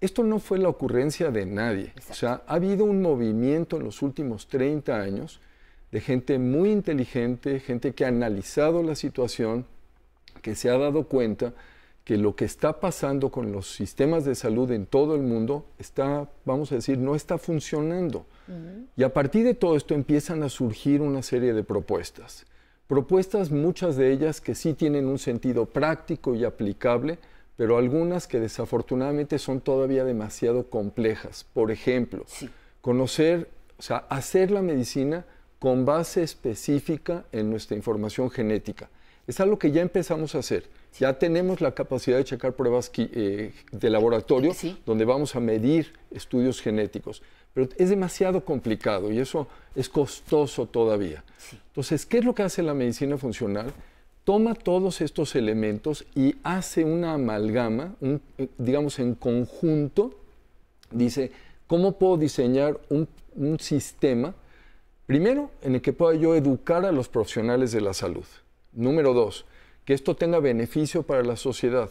esto 0.00 0.22
no 0.22 0.38
fue 0.38 0.58
la 0.58 0.68
ocurrencia 0.68 1.30
de 1.30 1.46
nadie. 1.46 1.92
O 2.10 2.14
sea, 2.14 2.42
ha 2.46 2.54
habido 2.54 2.84
un 2.84 3.02
movimiento 3.02 3.76
en 3.76 3.84
los 3.84 4.02
últimos 4.02 4.46
30 4.46 5.00
años 5.00 5.40
de 5.92 6.00
gente 6.00 6.38
muy 6.38 6.70
inteligente, 6.70 7.60
gente 7.60 7.94
que 7.94 8.04
ha 8.04 8.08
analizado 8.08 8.82
la 8.82 8.94
situación, 8.94 9.66
que 10.42 10.54
se 10.54 10.70
ha 10.70 10.78
dado 10.78 11.04
cuenta 11.04 11.54
que 12.04 12.16
lo 12.16 12.36
que 12.36 12.44
está 12.44 12.78
pasando 12.78 13.30
con 13.30 13.50
los 13.50 13.74
sistemas 13.74 14.24
de 14.24 14.36
salud 14.36 14.70
en 14.70 14.86
todo 14.86 15.16
el 15.16 15.22
mundo 15.22 15.66
está, 15.78 16.28
vamos 16.44 16.70
a 16.70 16.76
decir, 16.76 16.98
no 16.98 17.16
está 17.16 17.36
funcionando. 17.36 18.26
Y 18.96 19.02
a 19.02 19.12
partir 19.12 19.44
de 19.44 19.54
todo 19.54 19.76
esto 19.76 19.92
empiezan 19.92 20.44
a 20.44 20.48
surgir 20.48 21.00
una 21.00 21.22
serie 21.22 21.52
de 21.52 21.64
propuestas. 21.64 22.46
Propuestas, 22.86 23.50
muchas 23.50 23.96
de 23.96 24.12
ellas 24.12 24.40
que 24.40 24.54
sí 24.54 24.74
tienen 24.74 25.06
un 25.06 25.18
sentido 25.18 25.66
práctico 25.66 26.36
y 26.36 26.44
aplicable, 26.44 27.18
pero 27.56 27.76
algunas 27.76 28.28
que 28.28 28.38
desafortunadamente 28.38 29.40
son 29.40 29.60
todavía 29.60 30.04
demasiado 30.04 30.70
complejas. 30.70 31.44
Por 31.52 31.72
ejemplo, 31.72 32.24
conocer, 32.82 33.48
o 33.78 33.82
sea, 33.82 34.06
hacer 34.08 34.52
la 34.52 34.62
medicina 34.62 35.24
con 35.58 35.84
base 35.84 36.22
específica 36.22 37.24
en 37.32 37.50
nuestra 37.50 37.76
información 37.76 38.30
genética. 38.30 38.88
Es 39.26 39.40
algo 39.40 39.58
que 39.58 39.72
ya 39.72 39.82
empezamos 39.82 40.34
a 40.34 40.38
hacer. 40.38 40.64
Ya 40.98 41.18
tenemos 41.18 41.60
la 41.60 41.74
capacidad 41.74 42.16
de 42.16 42.24
checar 42.24 42.54
pruebas 42.54 42.90
eh, 42.96 43.52
de 43.72 43.90
laboratorio 43.90 44.52
donde 44.84 45.04
vamos 45.04 45.34
a 45.34 45.40
medir 45.40 45.92
estudios 46.10 46.60
genéticos, 46.60 47.22
pero 47.52 47.68
es 47.76 47.90
demasiado 47.90 48.44
complicado 48.44 49.12
y 49.12 49.18
eso 49.18 49.48
es 49.74 49.88
costoso 49.88 50.66
todavía. 50.66 51.24
Entonces, 51.68 52.06
¿qué 52.06 52.18
es 52.18 52.24
lo 52.24 52.34
que 52.34 52.44
hace 52.44 52.62
la 52.62 52.72
medicina 52.72 53.18
funcional? 53.18 53.72
Toma 54.24 54.54
todos 54.54 55.00
estos 55.00 55.34
elementos 55.36 56.04
y 56.14 56.36
hace 56.42 56.84
una 56.84 57.14
amalgama, 57.14 57.94
digamos 58.58 58.98
en 58.98 59.14
conjunto, 59.14 60.18
dice, 60.90 61.30
¿cómo 61.66 61.92
puedo 61.92 62.16
diseñar 62.16 62.80
un, 62.88 63.06
un 63.34 63.60
sistema? 63.60 64.34
Primero, 65.06 65.50
en 65.62 65.76
el 65.76 65.82
que 65.82 65.92
pueda 65.92 66.16
yo 66.16 66.34
educar 66.34 66.84
a 66.84 66.92
los 66.92 67.08
profesionales 67.08 67.70
de 67.70 67.80
la 67.80 67.94
salud. 67.94 68.24
Número 68.72 69.14
dos, 69.14 69.46
que 69.84 69.94
esto 69.94 70.16
tenga 70.16 70.40
beneficio 70.40 71.04
para 71.04 71.22
la 71.22 71.36
sociedad. 71.36 71.90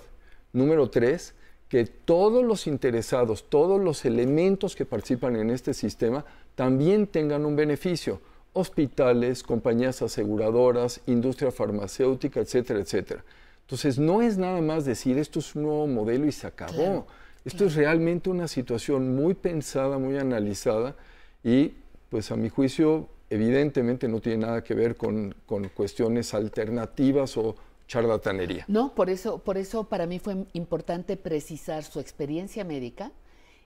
Número 0.51 0.89
tres, 0.89 1.33
que 1.69 1.85
todos 1.85 2.43
los 2.43 2.67
interesados, 2.67 3.49
todos 3.49 3.81
los 3.81 4.05
elementos 4.05 4.75
que 4.75 4.85
participan 4.85 5.37
en 5.37 5.49
este 5.49 5.73
sistema 5.73 6.25
también 6.55 7.07
tengan 7.07 7.45
un 7.45 7.55
beneficio. 7.55 8.19
Hospitales, 8.53 9.43
compañías 9.43 10.01
aseguradoras, 10.01 11.01
industria 11.07 11.51
farmacéutica, 11.51 12.41
etcétera, 12.41 12.79
etcétera. 12.79 13.23
Entonces, 13.61 13.97
no 13.97 14.21
es 14.21 14.37
nada 14.37 14.61
más 14.61 14.85
decir 14.85 15.17
esto 15.17 15.39
es 15.39 15.55
un 15.55 15.63
nuevo 15.63 15.87
modelo 15.87 16.27
y 16.27 16.31
se 16.31 16.47
acabó. 16.47 17.07
esto 17.45 17.65
es 17.65 17.75
realmente 17.75 18.29
una 18.29 18.47
situación 18.47 19.15
muy 19.15 19.33
pensada, 19.33 19.97
muy 19.97 20.17
analizada 20.17 20.95
y, 21.43 21.73
pues 22.15 22.31
a 22.31 22.37
mi 22.37 22.47
juicio, 22.47 23.09
evidentemente 23.29 24.07
no 24.07 24.21
tiene 24.21 24.45
nada 24.45 24.63
que 24.63 24.73
ver 24.73 24.95
con, 24.95 25.35
cuestiones 25.75 26.33
alternativas 26.33 27.35
o 27.35 27.57
charlatanería. 27.89 28.63
No, 28.69 28.95
por 28.95 29.09
eso, 29.09 29.39
por 29.39 29.57
eso 29.57 29.83
para 29.83 30.05
mí 30.05 30.19
fue 30.19 30.45
importante 30.53 31.17
precisar 31.17 31.83
su 31.83 31.99
experiencia 31.99 32.63
médica 32.63 33.11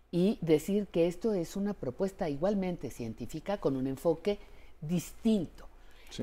y 0.09 0.39
decir 0.41 0.87
que 0.87 1.05
esto 1.05 1.35
es 1.35 1.55
una 1.55 1.75
propuesta 1.75 2.27
igualmente 2.27 2.89
científica 2.89 3.57
con 3.59 3.75
un 3.75 3.85
enfoque 3.85 4.39
distinto. 4.81 5.67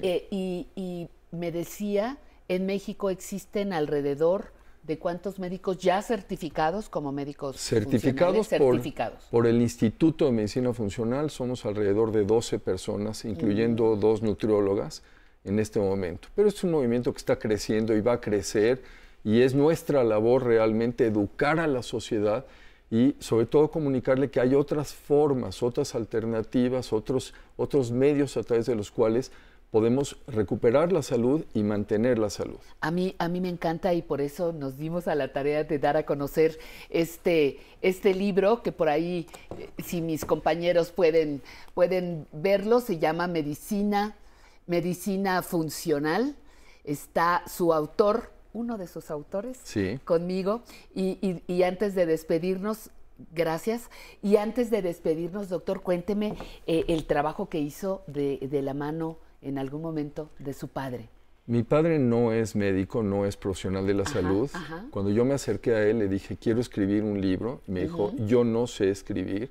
Eh, 0.03 0.27
y, 0.33 0.67
y 0.75 1.09
me 1.31 1.53
decía, 1.53 2.19
en 2.49 2.67
México 2.67 3.09
existen 3.09 3.73
alrededor 3.73 4.51
de 4.87 4.99
cuántos 4.99 5.39
médicos 5.39 5.79
ya 5.79 6.01
certificados 6.01 6.89
como 6.89 7.11
médicos 7.11 7.57
certificados, 7.57 8.49
certificados. 8.49 9.25
Por, 9.31 9.47
el 9.47 9.61
Instituto 9.61 10.27
de 10.27 10.33
Medicina 10.33 10.73
Funcional 10.73 11.31
somos 11.31 11.65
alrededor 11.67 12.13
de 12.13 12.25
12 12.25 12.61
personas, 12.61 13.25
incluyendo 13.25 13.97
dos 13.97 14.23
nutriólogas 14.23 15.03
en 15.45 15.59
este 15.59 15.81
momento. 15.81 16.29
Pero 16.37 16.49
es 16.49 16.63
un 16.63 16.71
movimiento 16.71 17.13
que 17.13 17.19
está 17.19 17.39
creciendo 17.39 17.97
y 17.97 18.01
va 18.01 18.15
a 18.15 18.21
crecer 18.21 18.83
y 19.25 19.41
es 19.41 19.55
nuestra 19.55 20.05
labor 20.05 20.45
realmente 20.45 21.07
educar 21.07 21.59
a 21.59 21.67
la 21.67 21.83
sociedad 21.83 22.47
y 22.89 23.17
sobre 23.19 23.47
todo 23.47 23.73
comunicarle 23.73 24.31
que 24.31 24.39
hay 24.39 24.55
otras 24.55 24.95
formas, 24.95 25.65
otras 25.65 25.97
alternativas, 25.97 26.93
otros, 26.93 27.35
otros 27.57 27.91
medios 27.91 28.37
a 28.37 28.45
través 28.45 28.67
de 28.67 28.77
los 28.77 28.93
cuales 28.93 29.33
podemos 29.71 30.17
recuperar 30.27 30.93
la 30.93 31.03
salud 31.03 31.45
y 31.53 31.63
mantener 31.63 32.19
la 32.19 32.31
salud. 32.31 32.59
A 32.81 32.91
mí, 32.91 33.15
a 33.19 33.29
mí 33.29 33.41
me 33.41 33.49
encanta 33.49 33.93
y 33.95 34.03
por 34.03 34.21
eso 34.21 34.53
nos 34.53 34.79
dimos 34.79 35.09
a 35.09 35.15
la 35.15 35.33
tarea 35.33 35.65
de 35.65 35.79
dar 35.79 35.97
a 35.97 36.07
conocer 36.07 36.59
este, 36.89 37.59
este 37.83 38.15
libro 38.15 38.63
que 38.63 38.73
por 38.73 38.89
ahí, 38.89 39.27
eh, 39.59 39.69
si 39.85 40.01
mis 40.01 40.25
compañeros 40.25 40.93
pueden, 40.93 41.43
pueden 41.75 42.27
verlo, 42.33 42.81
se 42.81 42.99
llama 42.99 43.27
Medicina, 43.27 44.17
Medicina 44.67 45.43
Funcional. 45.43 46.37
Está 46.85 47.43
su 47.49 47.75
autor, 47.75 48.31
uno 48.53 48.79
de 48.79 48.87
sus 48.87 49.11
autores, 49.11 49.61
conmigo. 50.05 50.63
Y, 50.95 51.63
antes 51.63 51.95
de 51.95 52.07
despedirnos, 52.07 52.91
Gracias. 53.33 53.89
Y 54.23 54.37
antes 54.37 54.71
de 54.71 54.83
despedirnos, 54.83 55.49
doctor, 55.49 55.81
cuénteme 55.81 56.35
eh, 56.67 56.85
el 56.89 57.07
trabajo 57.07 57.49
que 57.49 57.59
hizo 57.59 58.05
de, 58.07 58.37
de 58.43 58.61
la 58.61 58.75
mano 58.75 59.17
en 59.43 59.59
algún 59.59 59.83
momento 59.83 60.31
de 60.39 60.53
su 60.53 60.69
padre? 60.69 61.09
Mi 61.47 61.63
padre 61.63 62.01
no 62.01 62.33
es 62.33 62.57
médico, 62.57 63.05
no 63.05 63.25
es 63.25 63.37
profesional 63.37 63.87
de 63.87 63.95
la 63.95 64.05
salud. 64.05 64.51
Cuando 64.91 65.13
yo 65.13 65.25
me 65.25 65.35
acerqué 65.35 65.75
a 65.75 65.83
él, 65.85 66.01
le 66.01 66.09
dije, 66.09 66.37
quiero 66.37 66.61
escribir 66.61 67.05
un 67.05 67.21
libro. 67.21 67.61
me 67.69 67.83
dijo, 67.83 68.13
yo 68.27 68.43
no 68.43 68.67
sé 68.67 68.91
escribir. 68.91 69.51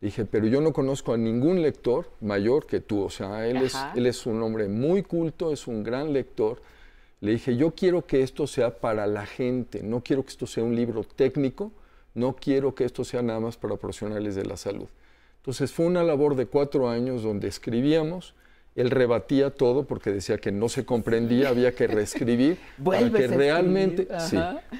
dije, 0.00 0.24
pero 0.24 0.46
yo 0.46 0.60
no 0.60 0.72
conozco 0.72 1.12
a 1.12 1.16
ningún 1.16 1.60
lector 1.60 2.08
mayor 2.20 2.66
que 2.66 2.78
tú. 2.78 3.02
O 3.02 3.10
sea, 3.10 3.48
él 3.48 3.56
es, 3.56 3.76
él 3.96 4.06
es 4.06 4.24
un 4.24 4.40
hombre 4.40 4.68
muy 4.68 5.02
culto, 5.02 5.52
es 5.52 5.66
un 5.66 5.82
gran 5.82 6.12
lector. 6.12 6.62
Le 7.20 7.32
dije, 7.32 7.56
yo 7.56 7.72
quiero 7.72 8.06
que 8.06 8.22
esto 8.22 8.46
sea 8.46 8.78
para 8.78 9.06
la 9.08 9.26
gente, 9.26 9.82
no 9.82 10.00
quiero 10.00 10.22
que 10.22 10.30
esto 10.30 10.46
sea 10.46 10.62
un 10.62 10.76
libro 10.76 11.02
técnico, 11.04 11.72
no 12.14 12.36
quiero 12.36 12.74
que 12.74 12.84
esto 12.84 13.04
sea 13.04 13.22
nada 13.22 13.40
más 13.40 13.56
para 13.56 13.76
profesionales 13.76 14.36
de 14.36 14.44
la 14.44 14.56
salud. 14.56 14.88
Entonces 15.36 15.72
fue 15.72 15.86
una 15.86 16.04
labor 16.04 16.36
de 16.36 16.46
cuatro 16.46 16.88
años 16.88 17.22
donde 17.22 17.48
escribíamos, 17.48 18.34
él 18.74 18.90
rebatía 18.90 19.50
todo 19.50 19.84
porque 19.84 20.10
decía 20.10 20.38
que 20.38 20.50
no 20.50 20.68
se 20.68 20.84
comprendía, 20.84 21.48
había 21.48 21.74
que 21.74 21.86
reescribir 21.86 22.58
para 22.84 23.10
que 23.10 23.26
realmente, 23.26 24.08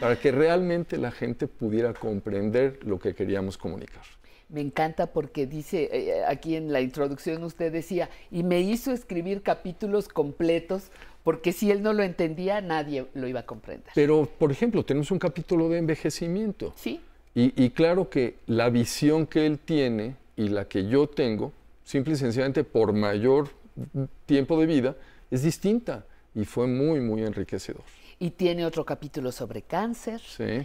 para 0.01 0.19
que 0.19 0.33
realmente 0.33 0.97
la 0.97 1.11
gente 1.11 1.47
pudiera 1.47 1.93
comprender 1.93 2.79
lo 2.85 2.99
que 2.99 3.15
queríamos 3.15 3.59
comunicar. 3.59 4.03
Me 4.49 4.61
encanta 4.61 5.07
porque 5.07 5.47
dice, 5.47 5.89
eh, 5.93 6.25
aquí 6.27 6.57
en 6.57 6.73
la 6.73 6.83
introducción 6.83 7.43
usted 7.43 7.73
decía, 7.73 8.11
y 8.31 8.43
me 8.43 8.61
hizo 8.61 8.93
escribir 8.93 9.43
capítulos 9.43 10.09
completos 10.09 10.91
porque 11.23 11.53
si 11.53 11.71
él 11.71 11.83
no 11.83 11.93
lo 11.93 12.03
entendía, 12.03 12.61
nadie 12.61 13.07
lo 13.15 13.29
iba 13.29 13.41
a 13.41 13.47
comprender. 13.47 13.93
Pero, 13.95 14.29
por 14.39 14.51
ejemplo, 14.51 14.85
tenemos 14.85 15.11
un 15.11 15.19
capítulo 15.19 15.69
de 15.69 15.79
envejecimiento. 15.79 16.75
Sí. 16.77 17.01
Y, 17.35 17.65
y 17.65 17.71
claro 17.71 18.11
que 18.11 18.37
la 18.47 18.69
visión 18.69 19.27
que 19.27 19.47
él 19.47 19.59
tiene 19.59 20.17
y 20.37 20.49
la 20.49 20.67
que 20.67 20.87
yo 20.87 21.07
tengo, 21.07 21.53
simple 21.85 22.15
y 22.15 22.17
sencillamente 22.17 22.65
por 22.65 22.93
mayor 22.93 23.49
tiempo 24.27 24.59
de 24.61 24.67
vida 24.67 24.97
es 25.31 25.43
distinta 25.43 26.05
y 26.35 26.45
fue 26.45 26.67
muy, 26.67 27.01
muy 27.01 27.23
enriquecedor. 27.23 27.83
Y 28.19 28.31
tiene 28.31 28.65
otro 28.65 28.85
capítulo 28.85 29.33
sobre 29.33 29.63
cáncer 29.63 30.21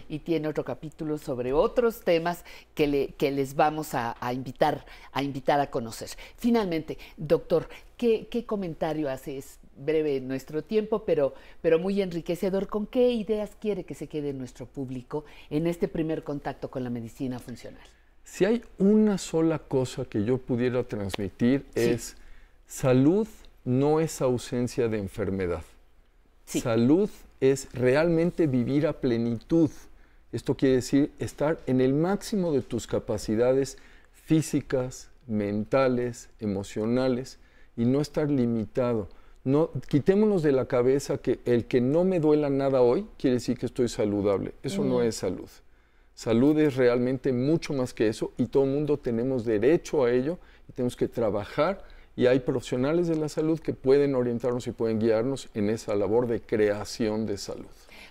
y 0.08 0.20
tiene 0.20 0.46
otro 0.46 0.64
capítulo 0.64 1.18
sobre 1.18 1.52
otros 1.52 2.02
temas 2.02 2.44
que, 2.74 2.86
le, 2.86 3.08
que 3.14 3.32
les 3.32 3.56
vamos 3.56 3.94
a, 3.94 4.16
invitar, 4.32 4.86
a 5.10 5.24
invitar 5.24 5.58
a 5.58 5.68
conocer. 5.68 6.08
Finalmente, 6.36 6.98
doctor, 7.16 7.68
¿qué, 7.96 8.44
comentario 8.46 9.10
hace? 9.10 9.38
Es 9.38 9.58
breve 9.76 10.20
nuestro 10.20 10.62
tiempo, 10.62 11.04
pero, 11.04 11.34
pero 11.60 11.80
muy 11.80 12.00
enriquecedor. 12.00 12.68
¿Con 12.68 12.86
qué 12.86 13.10
ideas 13.10 13.50
quiere 13.60 13.82
que 13.82 13.94
se 13.94 14.06
quede 14.06 14.32
nuestro 14.32 14.66
público 14.66 15.24
en 15.50 15.66
este 15.66 15.88
primer 15.88 16.22
contacto 16.22 16.70
con 16.70 16.84
la 16.84 16.90
medicina 16.90 17.40
funcional? 17.40 17.82
Si 18.22 18.44
hay 18.44 18.62
una 18.78 19.18
sola 19.18 19.58
cosa 19.58 20.04
que 20.04 20.22
yo 20.24 20.38
pudiera 20.38 20.84
transmitir 20.84 21.66
es 21.74 22.16
Salud 22.68 23.26
no 23.64 23.98
es 23.98 24.20
ausencia 24.20 24.88
de 24.88 24.98
enfermedad. 24.98 25.62
Salud 26.44 27.08
es 27.40 27.66
realmente 27.72 28.46
vivir 28.46 28.86
a 28.86 29.00
plenitud. 29.00 29.70
Esto 30.32 30.54
quiere 30.54 30.76
decir 30.76 31.10
estar 31.18 31.58
en 31.66 31.80
el 31.80 31.94
máximo 31.94 32.52
de 32.52 32.60
tus 32.60 32.86
capacidades 32.86 33.78
físicas, 34.12 35.08
mentales, 35.26 36.28
emocionales 36.40 37.38
y 37.74 37.86
no 37.86 38.02
estar 38.02 38.30
limitado. 38.30 39.08
No, 39.44 39.70
quitémonos 39.88 40.42
de 40.42 40.52
la 40.52 40.66
cabeza 40.66 41.16
que 41.16 41.40
el 41.46 41.64
que 41.64 41.80
no 41.80 42.04
me 42.04 42.20
duela 42.20 42.50
nada 42.50 42.82
hoy 42.82 43.06
quiere 43.16 43.36
decir 43.36 43.56
que 43.56 43.64
estoy 43.64 43.88
saludable. 43.88 44.52
Eso 44.62 44.84
no 44.84 45.00
es 45.00 45.16
salud. 45.16 45.48
Salud 46.12 46.58
es 46.58 46.76
realmente 46.76 47.32
mucho 47.32 47.72
más 47.72 47.94
que 47.94 48.08
eso 48.08 48.32
y 48.36 48.44
todo 48.44 48.64
el 48.64 48.72
mundo 48.72 48.98
tenemos 48.98 49.46
derecho 49.46 50.04
a 50.04 50.12
ello 50.12 50.38
y 50.68 50.72
tenemos 50.72 50.96
que 50.96 51.08
trabajar 51.08 51.82
y 52.18 52.26
hay 52.26 52.40
profesionales 52.40 53.06
de 53.06 53.14
la 53.14 53.28
salud 53.28 53.60
que 53.60 53.72
pueden 53.72 54.16
orientarnos 54.16 54.66
y 54.66 54.72
pueden 54.72 54.98
guiarnos 54.98 55.48
en 55.54 55.70
esa 55.70 55.94
labor 55.94 56.26
de 56.26 56.40
creación 56.40 57.26
de 57.26 57.38
salud. 57.38 57.68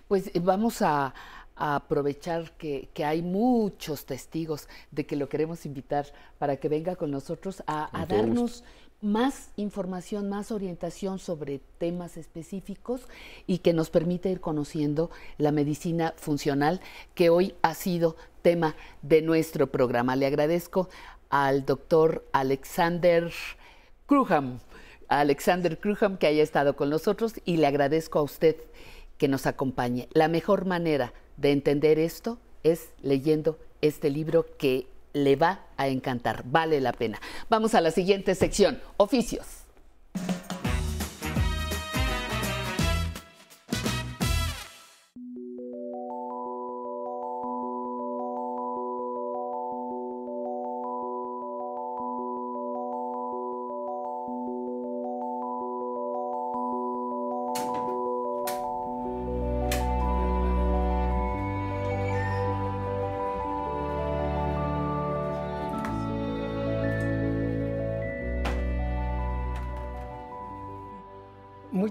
Pues 0.07 0.27
eh, 0.27 0.39
vamos 0.39 0.81
a, 0.81 1.13
aprovechar 1.57 2.51
que, 2.51 2.87
hay 3.03 3.21
muchos 3.21 4.05
testigos 4.05 4.69
de 4.91 5.05
que 5.05 5.17
lo 5.17 5.27
queremos 5.27 5.65
invitar 5.65 6.05
para 6.37 6.55
que 6.55 6.69
venga 6.69 6.95
con 6.95 7.11
nosotros 7.11 7.63
a, 7.67 8.05
darnos 8.07 8.63
más 9.01 9.49
información, 9.57 10.29
más 10.29 10.51
orientación 10.51 11.19
sobre 11.19 11.59
temas 11.77 12.15
específicos 12.15 13.01
y 13.45 13.57
que 13.57 13.73
nos 13.73 13.89
permita 13.89 14.29
ir 14.29 14.39
conociendo 14.39 15.09
la 15.37 15.51
medicina 15.51 16.13
funcional 16.15 16.79
que 17.13 17.29
hoy 17.29 17.55
ha 17.61 17.73
sido 17.73 18.15
tema 18.41 18.75
de 19.01 19.21
nuestro 19.21 19.67
programa. 19.67 20.15
Le 20.15 20.27
agradezco 20.27 20.87
al 21.29 21.65
doctor 21.65 22.23
Alexander 22.31 23.33
Cruham, 24.07 24.59
a 25.09 25.19
Alexander 25.19 25.77
Kruham 25.77 26.17
que 26.17 26.27
haya 26.27 26.41
estado 26.41 26.77
con 26.77 26.89
nosotros 26.89 27.33
y 27.43 27.57
le 27.57 27.67
agradezco 27.67 28.19
a 28.19 28.23
usted 28.23 28.55
que 29.17 29.27
nos 29.27 29.45
acompañe. 29.45 30.07
La 30.13 30.29
mejor 30.29 30.65
manera 30.65 31.13
de 31.35 31.51
entender 31.51 31.99
esto 31.99 32.39
es 32.63 32.93
leyendo 33.01 33.59
este 33.81 34.09
libro 34.09 34.45
que 34.57 34.87
le 35.11 35.35
va 35.35 35.65
a 35.75 35.89
encantar, 35.89 36.43
vale 36.45 36.79
la 36.79 36.93
pena. 36.93 37.19
Vamos 37.49 37.75
a 37.75 37.81
la 37.81 37.91
siguiente 37.91 38.33
sección, 38.33 38.79
oficios. 38.95 39.45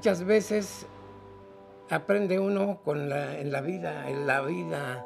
Muchas 0.07 0.25
veces 0.25 0.87
aprende 1.91 2.39
uno 2.39 2.79
con 2.85 3.09
la, 3.09 3.41
en 3.41 3.51
la 3.51 3.61
vida, 3.61 4.09
en 4.09 4.25
la 4.25 4.41
vida, 4.41 5.05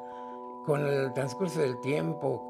con 0.67 0.87
el 0.87 1.15
transcurso 1.15 1.61
del 1.61 1.81
tiempo. 1.81 2.45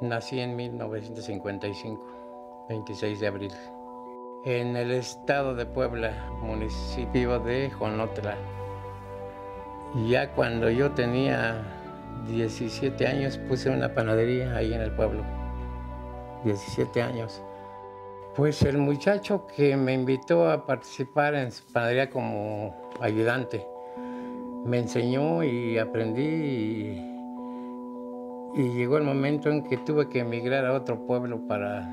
Nací 0.00 0.40
en 0.40 0.56
1955, 0.56 2.04
26 2.70 3.20
de 3.20 3.26
abril, 3.28 3.52
en 4.44 4.74
el 4.74 4.90
estado 4.90 5.54
de 5.54 5.66
Puebla, 5.66 6.10
municipio 6.42 7.38
de 7.38 7.70
Jonotla. 7.70 8.34
Ya 10.08 10.32
cuando 10.32 10.70
yo 10.70 10.90
tenía 10.90 11.62
17 12.26 13.06
años 13.06 13.38
puse 13.48 13.70
una 13.70 13.94
panadería 13.94 14.56
ahí 14.56 14.74
en 14.74 14.80
el 14.80 14.90
pueblo. 14.96 15.22
17 16.42 17.00
años. 17.00 17.44
Pues 18.36 18.62
el 18.62 18.78
muchacho 18.78 19.46
que 19.56 19.76
me 19.76 19.92
invitó 19.92 20.48
a 20.48 20.64
participar 20.64 21.34
en 21.34 21.50
su 21.50 21.64
panadería 21.72 22.08
como 22.10 22.74
ayudante 23.00 23.66
me 24.64 24.78
enseñó 24.78 25.42
y 25.42 25.78
aprendí 25.78 26.22
y, 28.54 28.68
llegó 28.74 28.98
el 28.98 29.04
momento 29.04 29.50
en 29.50 29.64
que 29.64 29.76
tuve 29.78 30.08
que 30.08 30.20
emigrar 30.20 30.64
a 30.64 30.74
otro 30.74 31.06
pueblo 31.06 31.40
para, 31.48 31.92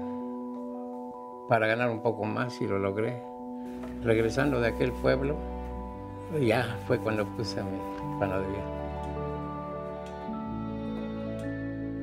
para 1.47 1.65
ganar 1.67 1.89
un 1.89 2.01
poco 2.01 2.23
más 2.23 2.61
y 2.61 2.67
lo 2.67 2.77
logré. 2.77 3.21
Regresando 4.03 4.59
de 4.59 4.67
aquel 4.67 4.91
pueblo, 4.91 5.35
ya 6.39 6.77
fue 6.85 6.99
cuando 6.99 7.25
puse 7.25 7.63
mi 7.63 7.79
panadería. 8.19 8.63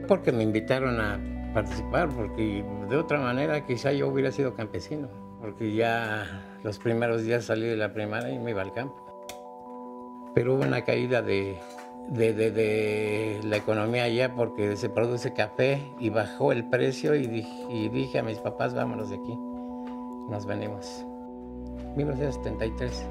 Porque 0.09 0.33
me 0.33 0.43
invitaron 0.43 1.01
a 1.01 1.19
participar, 1.55 2.09
porque 2.11 2.65
de 2.91 2.97
otra 2.97 3.21
manera 3.21 3.65
quizá 3.65 3.93
yo 3.93 4.09
hubiera 4.09 4.33
sido 4.33 4.55
campesino, 4.55 5.09
porque 5.41 5.73
ya 5.73 6.59
los 6.63 6.79
primeros 6.79 7.23
días 7.23 7.45
salí 7.45 7.67
de 7.67 7.77
la 7.77 7.95
primaria 7.95 8.31
y 8.31 8.39
me 8.39 8.51
iba 8.51 8.61
al 8.61 8.73
campo. 8.73 8.97
Pero 10.35 10.55
hubo 10.55 10.65
una 10.65 10.85
caída 10.85 11.23
de, 11.23 11.57
de, 12.11 13.41
la 13.45 13.57
economía 13.57 14.05
allá 14.05 14.35
porque 14.35 14.77
se 14.77 14.91
produce 14.91 15.33
café 15.33 15.81
y 16.01 16.11
bajó 16.11 16.51
el 16.51 16.69
precio 16.69 17.15
y 17.15 17.29
dije, 17.29 17.67
y 17.71 17.89
dije 17.89 18.19
a 18.19 18.25
mis 18.25 18.39
papás, 18.39 18.75
vámonos 18.75 19.11
de 19.11 19.17
aquí, 19.17 19.39
nos 20.29 20.45
venimos. 20.45 21.07
1973. 21.97 23.07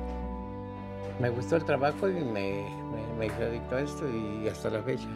Me 1.22 1.30
gustó 1.30 1.56
el 1.56 1.64
trabajo 1.64 2.10
y 2.10 2.14
me, 2.16 2.66
me, 3.18 3.30
me 3.30 3.46
adicto 3.46 3.76
a 3.76 3.82
esto 3.82 4.06
y 4.10 4.48
hasta 4.50 4.70
la 4.70 4.82
fecha 4.82 5.08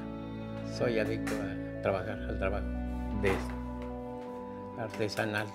soy 0.78 1.00
adicto 1.00 1.34
a 1.34 1.82
trabajar, 1.82 2.20
al 2.30 2.38
trabajo 2.38 2.77
de 3.22 3.32
artesanal. 4.78 5.48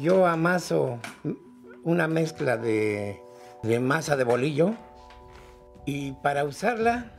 Yo 0.00 0.26
amaso 0.26 0.98
una 1.82 2.06
mezcla 2.06 2.56
de, 2.56 3.20
masa 3.80 4.16
de 4.16 4.24
bolillo 4.24 4.74
y 5.86 6.12
para 6.12 6.44
usarla 6.44 7.12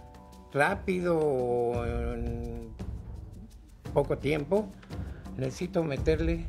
rápido, 0.54 1.86
en 1.86 2.70
poco 3.94 4.18
tiempo, 4.18 4.70
necesito 5.38 5.84
meterle 5.84 6.46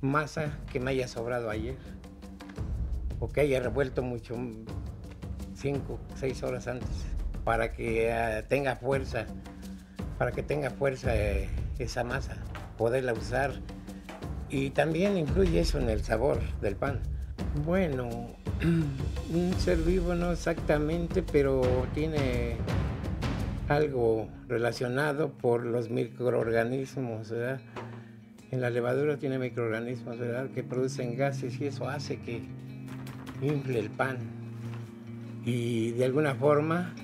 masa 0.00 0.58
que 0.72 0.80
me 0.80 0.90
haya 0.90 1.08
sobrado 1.08 1.50
ayer 1.50 1.76
o 3.20 3.28
que 3.28 3.40
haya 3.40 3.60
revuelto 3.60 4.02
mucho, 4.02 4.36
cinco, 5.54 5.98
seis 6.14 6.42
horas 6.42 6.68
antes, 6.68 7.06
para 7.44 7.72
que 7.72 8.08
eh, 8.10 8.42
tenga 8.48 8.76
fuerza 8.76 9.26
para 10.18 10.32
que 10.32 10.42
tenga 10.42 10.70
fuerza 10.70 11.16
eh, 11.16 11.48
esa 11.78 12.04
masa, 12.04 12.36
poderla 12.76 13.12
usar. 13.12 13.52
Y 14.50 14.70
también 14.70 15.16
influye 15.16 15.60
eso 15.60 15.78
en 15.78 15.88
el 15.88 16.02
sabor 16.02 16.40
del 16.60 16.74
pan. 16.74 17.00
Bueno, 17.64 18.08
un 19.32 19.54
ser 19.58 19.78
vivo 19.78 20.14
no 20.14 20.32
exactamente, 20.32 21.22
pero 21.22 21.62
tiene 21.94 22.56
algo 23.68 24.28
relacionado 24.48 25.30
por 25.30 25.64
los 25.64 25.90
microorganismos, 25.90 27.30
¿verdad? 27.30 27.60
En 28.50 28.62
la 28.62 28.70
levadura 28.70 29.18
tiene 29.18 29.38
microorganismos, 29.38 30.18
¿verdad? 30.18 30.48
Que 30.54 30.62
producen 30.62 31.16
gases 31.16 31.60
y 31.60 31.66
eso 31.66 31.86
hace 31.86 32.18
que 32.20 32.42
infle 33.42 33.78
el 33.78 33.90
pan. 33.90 34.16
Y 35.44 35.92
de 35.92 36.06
alguna 36.06 36.34
forma, 36.34 36.94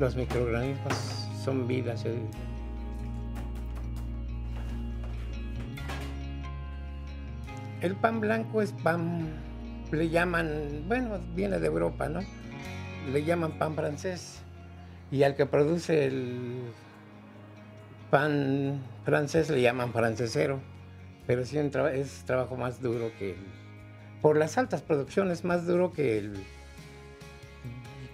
los 0.00 0.16
microorganismos 0.16 1.29
son 1.42 1.66
vidas. 1.66 2.04
El 7.80 7.96
pan 7.96 8.20
blanco 8.20 8.60
es 8.60 8.72
pan, 8.72 9.28
le 9.90 10.10
llaman, 10.10 10.84
bueno, 10.86 11.18
viene 11.34 11.58
de 11.58 11.66
Europa, 11.66 12.08
¿no? 12.08 12.20
Le 13.10 13.24
llaman 13.24 13.52
pan 13.52 13.74
francés. 13.74 14.42
Y 15.10 15.22
al 15.22 15.34
que 15.34 15.46
produce 15.46 16.06
el 16.06 16.72
pan 18.10 18.82
francés 19.04 19.48
le 19.48 19.62
llaman 19.62 19.92
francesero. 19.92 20.60
Pero 21.26 21.44
sí 21.44 21.58
es 21.58 22.24
trabajo 22.24 22.56
más 22.56 22.82
duro 22.82 23.10
que 23.18 23.30
el, 23.30 23.46
por 24.20 24.36
las 24.36 24.58
altas 24.58 24.82
producciones, 24.82 25.44
más 25.44 25.66
duro 25.66 25.92
que 25.92 26.18
el 26.18 26.34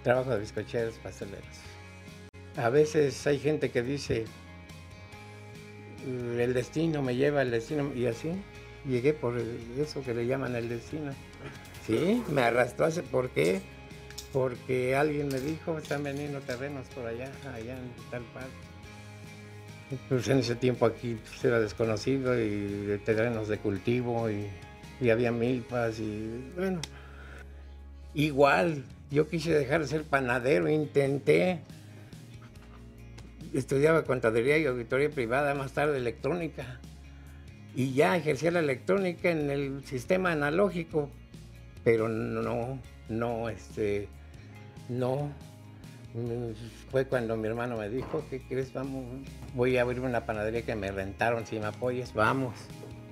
trabajo 0.03 0.31
de 0.31 0.39
bizcocheros 0.39 0.97
pasteleros. 0.99 1.67
A 2.57 2.69
veces 2.69 3.25
hay 3.27 3.37
gente 3.39 3.69
que 3.69 3.83
dice, 3.83 4.25
mm, 6.05 6.39
el 6.39 6.53
destino 6.53 7.01
me 7.03 7.15
lleva 7.15 7.41
al 7.41 7.51
destino, 7.51 7.91
y 7.95 8.07
así 8.07 8.31
llegué 8.87 9.13
por 9.13 9.39
eso 9.79 10.01
que 10.03 10.13
le 10.13 10.25
llaman 10.25 10.55
el 10.55 10.67
destino. 10.67 11.11
Sí, 11.85 12.23
me 12.31 12.41
arrastró 12.41 12.85
hace, 12.85 13.03
¿por 13.03 13.29
qué? 13.29 13.61
Porque 14.33 14.95
alguien 14.95 15.27
me 15.27 15.39
dijo, 15.39 15.77
están 15.77 16.03
vendiendo 16.03 16.39
terrenos 16.41 16.87
por 16.87 17.05
allá, 17.05 17.31
allá 17.53 17.77
en 17.77 17.91
tal 18.09 18.23
parte. 18.33 18.49
Pues 20.09 20.27
en 20.27 20.39
ese 20.39 20.55
tiempo 20.55 20.85
aquí 20.85 21.17
pues, 21.29 21.45
era 21.45 21.59
desconocido 21.59 22.37
y 22.37 22.99
terrenos 23.05 23.47
de 23.47 23.57
cultivo 23.57 24.29
y, 24.29 24.47
y 24.99 25.09
había 25.11 25.31
milpas 25.31 25.99
y 25.99 26.51
bueno. 26.55 26.81
Igual, 28.13 28.83
yo 29.11 29.29
quise 29.29 29.53
dejar 29.53 29.81
de 29.81 29.87
ser 29.87 30.03
panadero, 30.03 30.67
intenté, 30.67 31.61
estudiaba 33.53 34.03
contaduría 34.03 34.57
y 34.57 34.65
auditoría 34.65 35.09
privada, 35.09 35.53
más 35.53 35.73
tarde 35.73 35.97
electrónica. 35.97 36.79
Y 37.75 37.93
ya 37.93 38.17
ejercía 38.17 38.51
la 38.51 38.59
electrónica 38.59 39.29
en 39.29 39.49
el 39.51 39.85
sistema 39.85 40.31
analógico, 40.31 41.09
pero 41.83 42.09
no, 42.09 42.79
no, 43.09 43.49
este, 43.49 44.07
no. 44.89 45.31
Fue 46.89 47.05
cuando 47.05 47.37
mi 47.37 47.47
hermano 47.47 47.77
me 47.77 47.89
dijo, 47.89 48.25
¿qué 48.29 48.41
crees? 48.41 48.73
Vamos, 48.73 49.05
voy 49.53 49.77
a 49.77 49.83
abrir 49.83 49.99
una 49.99 50.25
panadería 50.25 50.63
que 50.63 50.75
me 50.75 50.91
rentaron, 50.91 51.45
si 51.45 51.59
me 51.59 51.67
apoyas, 51.67 52.13
vamos. 52.13 52.55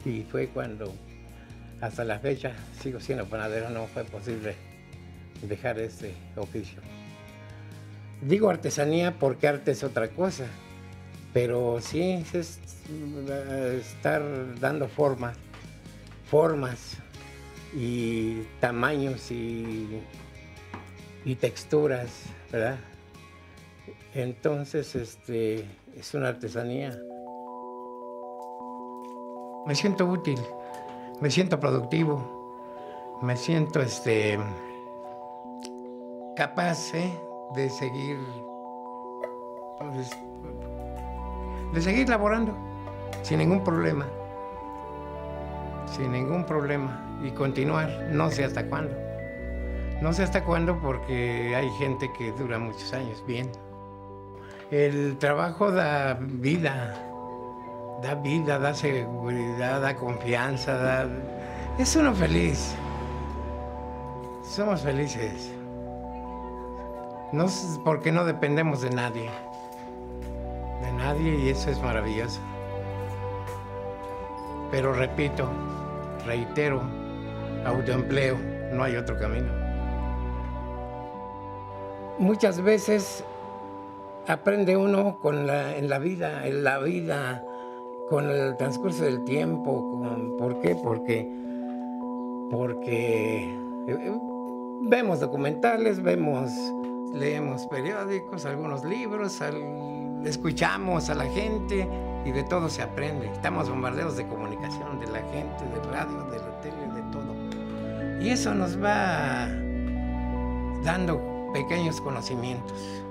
Y 0.03 0.23
fue 0.23 0.47
cuando, 0.47 0.93
hasta 1.81 2.03
la 2.03 2.17
fecha, 2.17 2.53
sigo 2.81 2.99
siendo 2.99 3.27
panadero, 3.27 3.69
no 3.69 3.85
fue 3.85 4.03
posible 4.05 4.55
dejar 5.47 5.77
este 5.79 6.13
oficio. 6.35 6.81
Digo 8.21 8.49
artesanía 8.49 9.19
porque 9.19 9.47
arte 9.47 9.71
es 9.71 9.83
otra 9.83 10.09
cosa, 10.09 10.45
pero 11.33 11.79
sí 11.81 12.23
es 12.33 12.59
estar 13.79 14.23
dando 14.59 14.87
formas, 14.87 15.37
formas 16.29 16.97
y 17.73 18.43
tamaños 18.59 19.31
y, 19.31 20.01
y 21.25 21.35
texturas, 21.35 22.09
¿verdad? 22.51 22.77
Entonces, 24.13 24.95
este, 24.95 25.65
es 25.93 26.13
una 26.13 26.29
artesanía. 26.29 26.97
Me 29.67 29.75
siento 29.75 30.05
útil, 30.05 30.39
me 31.19 31.29
siento 31.29 31.59
productivo, 31.59 33.19
me 33.21 33.35
siento 33.35 33.81
este, 33.81 34.39
capaz 36.35 36.93
¿eh? 36.93 37.11
De 37.53 37.69
seguir 37.69 38.17
pues, 39.79 40.09
de 41.73 41.81
seguir 41.81 42.09
laborando 42.09 42.53
sin 43.25 43.39
ningún 43.39 43.63
problema. 43.63 44.05
Sin 45.87 46.11
ningún 46.11 46.45
problema. 46.45 47.01
Y 47.23 47.31
continuar, 47.31 47.89
no 48.11 48.29
sé 48.29 48.45
hasta 48.45 48.67
cuándo. 48.67 48.95
No 50.01 50.13
sé 50.13 50.23
hasta 50.23 50.43
cuándo 50.43 50.79
porque 50.79 51.55
hay 51.55 51.69
gente 51.79 52.11
que 52.17 52.31
dura 52.33 52.59
muchos 52.59 52.93
años 52.93 53.23
bien. 53.25 53.49
El 54.69 55.17
trabajo 55.17 55.71
da 55.71 56.19
vida, 56.19 56.93
da 58.03 58.15
vida, 58.15 58.59
da 58.59 58.73
seguridad, 58.73 59.81
da 59.81 59.95
confianza, 59.95 60.73
da... 60.73 61.07
es 61.79 61.95
uno 61.95 62.13
feliz. 62.13 62.75
Somos 64.43 64.81
felices. 64.81 65.51
No, 67.35 67.47
porque 67.83 68.13
no 68.13 68.23
dependemos 68.23 68.79
de 68.79 68.91
nadie. 68.91 69.29
De 70.81 70.93
nadie 70.93 71.35
y 71.35 71.49
eso 71.49 71.69
es 71.69 71.81
maravilloso. 71.81 72.39
Pero 74.71 74.93
repito, 74.93 75.49
reitero, 76.25 76.81
autoempleo, 77.65 78.37
no 78.71 78.83
hay 78.83 78.95
otro 78.95 79.19
camino. 79.19 79.49
Muchas 82.19 82.61
veces 82.61 83.25
aprende 84.27 84.77
uno 84.77 85.19
con 85.19 85.45
la, 85.45 85.75
en 85.75 85.89
la 85.89 85.99
vida, 85.99 86.47
en 86.47 86.63
la 86.63 86.79
vida, 86.79 87.43
con 88.09 88.29
el 88.29 88.55
transcurso 88.55 89.03
del 89.03 89.25
tiempo. 89.25 90.37
¿Por 90.37 90.61
qué? 90.61 90.73
Porque, 90.81 91.29
porque 92.49 93.43
eh, 93.89 94.19
vemos 94.83 95.19
documentales, 95.19 96.01
vemos, 96.01 96.53
leemos 97.15 97.65
periódicos, 97.67 98.45
algunos 98.45 98.83
libros, 98.83 99.41
escuchamos 100.25 101.09
a 101.09 101.15
la 101.15 101.25
gente 101.25 101.87
y 102.25 102.31
de 102.31 102.43
todo 102.43 102.69
se 102.69 102.81
aprende. 102.81 103.31
Estamos 103.31 103.69
bombardeados 103.69 104.17
de 104.17 104.27
comunicación, 104.27 104.99
de 104.99 105.07
la 105.07 105.19
gente, 105.19 105.63
de 105.73 105.91
radio, 105.91 106.23
de 106.25 106.39
la 106.39 106.61
tele, 106.61 106.87
de 106.93 107.01
todo. 107.11 108.21
Y 108.21 108.29
eso 108.29 108.53
nos 108.53 108.81
va 108.81 109.47
dando 110.83 111.51
pequeños 111.53 112.01
conocimientos. 112.01 113.03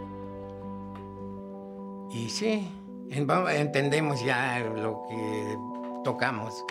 Y 2.11 2.29
sí, 2.29 2.71
entendemos 3.11 4.25
ya 4.25 4.61
lo 4.61 5.03
que 5.09 5.59
tocamos. 6.05 6.65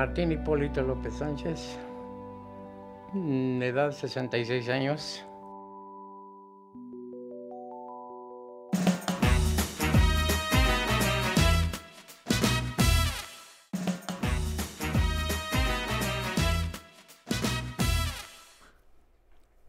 Martín 0.00 0.32
Hipólito 0.32 0.80
López 0.80 1.12
Sánchez, 1.12 1.76
mm, 3.12 3.60
edad 3.60 3.92
66 3.92 4.70
años. 4.70 5.26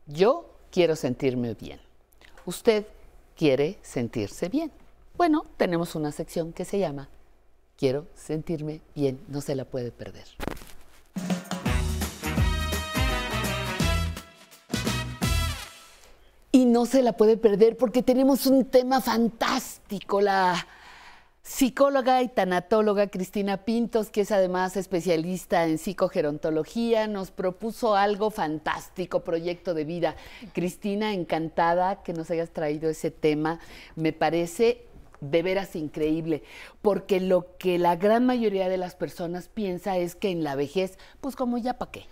Yo 0.06 0.46
quiero 0.72 0.96
sentirme 0.96 1.56
bien. 1.56 1.82
Usted 2.46 2.86
quiere 3.36 3.80
sentirse 3.82 4.48
bien. 4.48 4.72
Bueno, 5.18 5.46
tenemos 5.58 5.94
una 5.96 6.14
sección 6.14 6.54
que 6.54 6.64
se 6.64 6.80
llama 6.80 7.10
quiero 7.82 8.06
sentirme 8.14 8.80
bien, 8.94 9.20
no 9.28 9.42
se 9.42 9.56
la 9.56 9.66
puede 9.66 9.90
perder. 9.90 10.26
Y 16.52 16.66
no 16.66 16.86
se 16.86 17.02
la 17.02 17.14
puede 17.14 17.38
perder 17.38 17.78
porque 17.78 18.04
tenemos 18.04 18.46
un 18.46 18.66
tema 18.66 19.02
fantástico, 19.02 20.22
la 20.22 20.68
psicóloga 21.42 22.22
y 22.22 22.28
tanatóloga 22.28 23.08
Cristina 23.08 23.66
Pintos, 23.66 24.12
que 24.12 24.22
es 24.22 24.32
además 24.32 24.78
especialista 24.78 25.66
en 25.66 25.80
psicogerontología, 25.80 27.08
nos 27.08 27.32
propuso 27.32 27.96
algo 27.96 28.30
fantástico, 28.30 29.24
proyecto 29.24 29.74
de 29.74 29.86
vida. 29.86 30.16
Cristina, 30.54 31.14
encantada 31.14 32.04
que 32.04 32.14
nos 32.14 32.30
hayas 32.30 32.52
traído 32.52 32.92
ese 32.92 33.10
tema. 33.10 33.60
Me 33.96 34.14
parece 34.14 34.86
de 35.22 35.44
veras 35.44 35.76
increíble, 35.76 36.44
porque 36.82 37.20
lo 37.22 37.58
que 37.58 37.80
la 37.80 37.96
gran 37.96 38.26
mayoría 38.26 38.68
de 38.68 38.78
las 38.78 38.96
personas 38.96 39.48
piensa 39.48 39.98
es 39.98 40.16
que 40.16 40.30
en 40.30 40.44
la 40.44 40.56
vejez, 40.56 40.98
pues 41.22 41.36
como 41.36 41.58
ya 41.58 41.78
para 41.78 41.92
qué. 41.92 42.06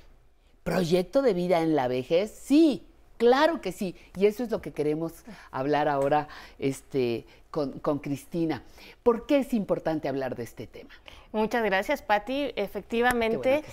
Proyecto 0.64 1.22
de 1.22 1.34
vida 1.34 1.62
en 1.62 1.76
la 1.76 1.88
vejez, 1.88 2.32
sí, 2.32 2.89
claro 3.20 3.62
que 3.62 3.72
sí, 3.72 3.96
y 4.16 4.26
eso 4.26 4.44
es 4.44 4.50
lo 4.50 4.62
que 4.62 4.72
queremos 4.72 5.14
hablar 5.52 5.88
ahora 5.88 6.28
este, 6.58 7.28
con, 7.52 8.00
Cristina. 8.00 8.64
¿Por 9.04 9.26
qué 9.26 9.40
es 9.40 9.54
importante 9.54 10.08
hablar 10.08 10.36
de 10.36 10.44
este 10.44 10.68
tema? 10.68 10.92
Muchas 11.32 11.64
gracias, 11.64 12.02
Patti. 12.02 12.54
Efectivamente, 12.56 13.64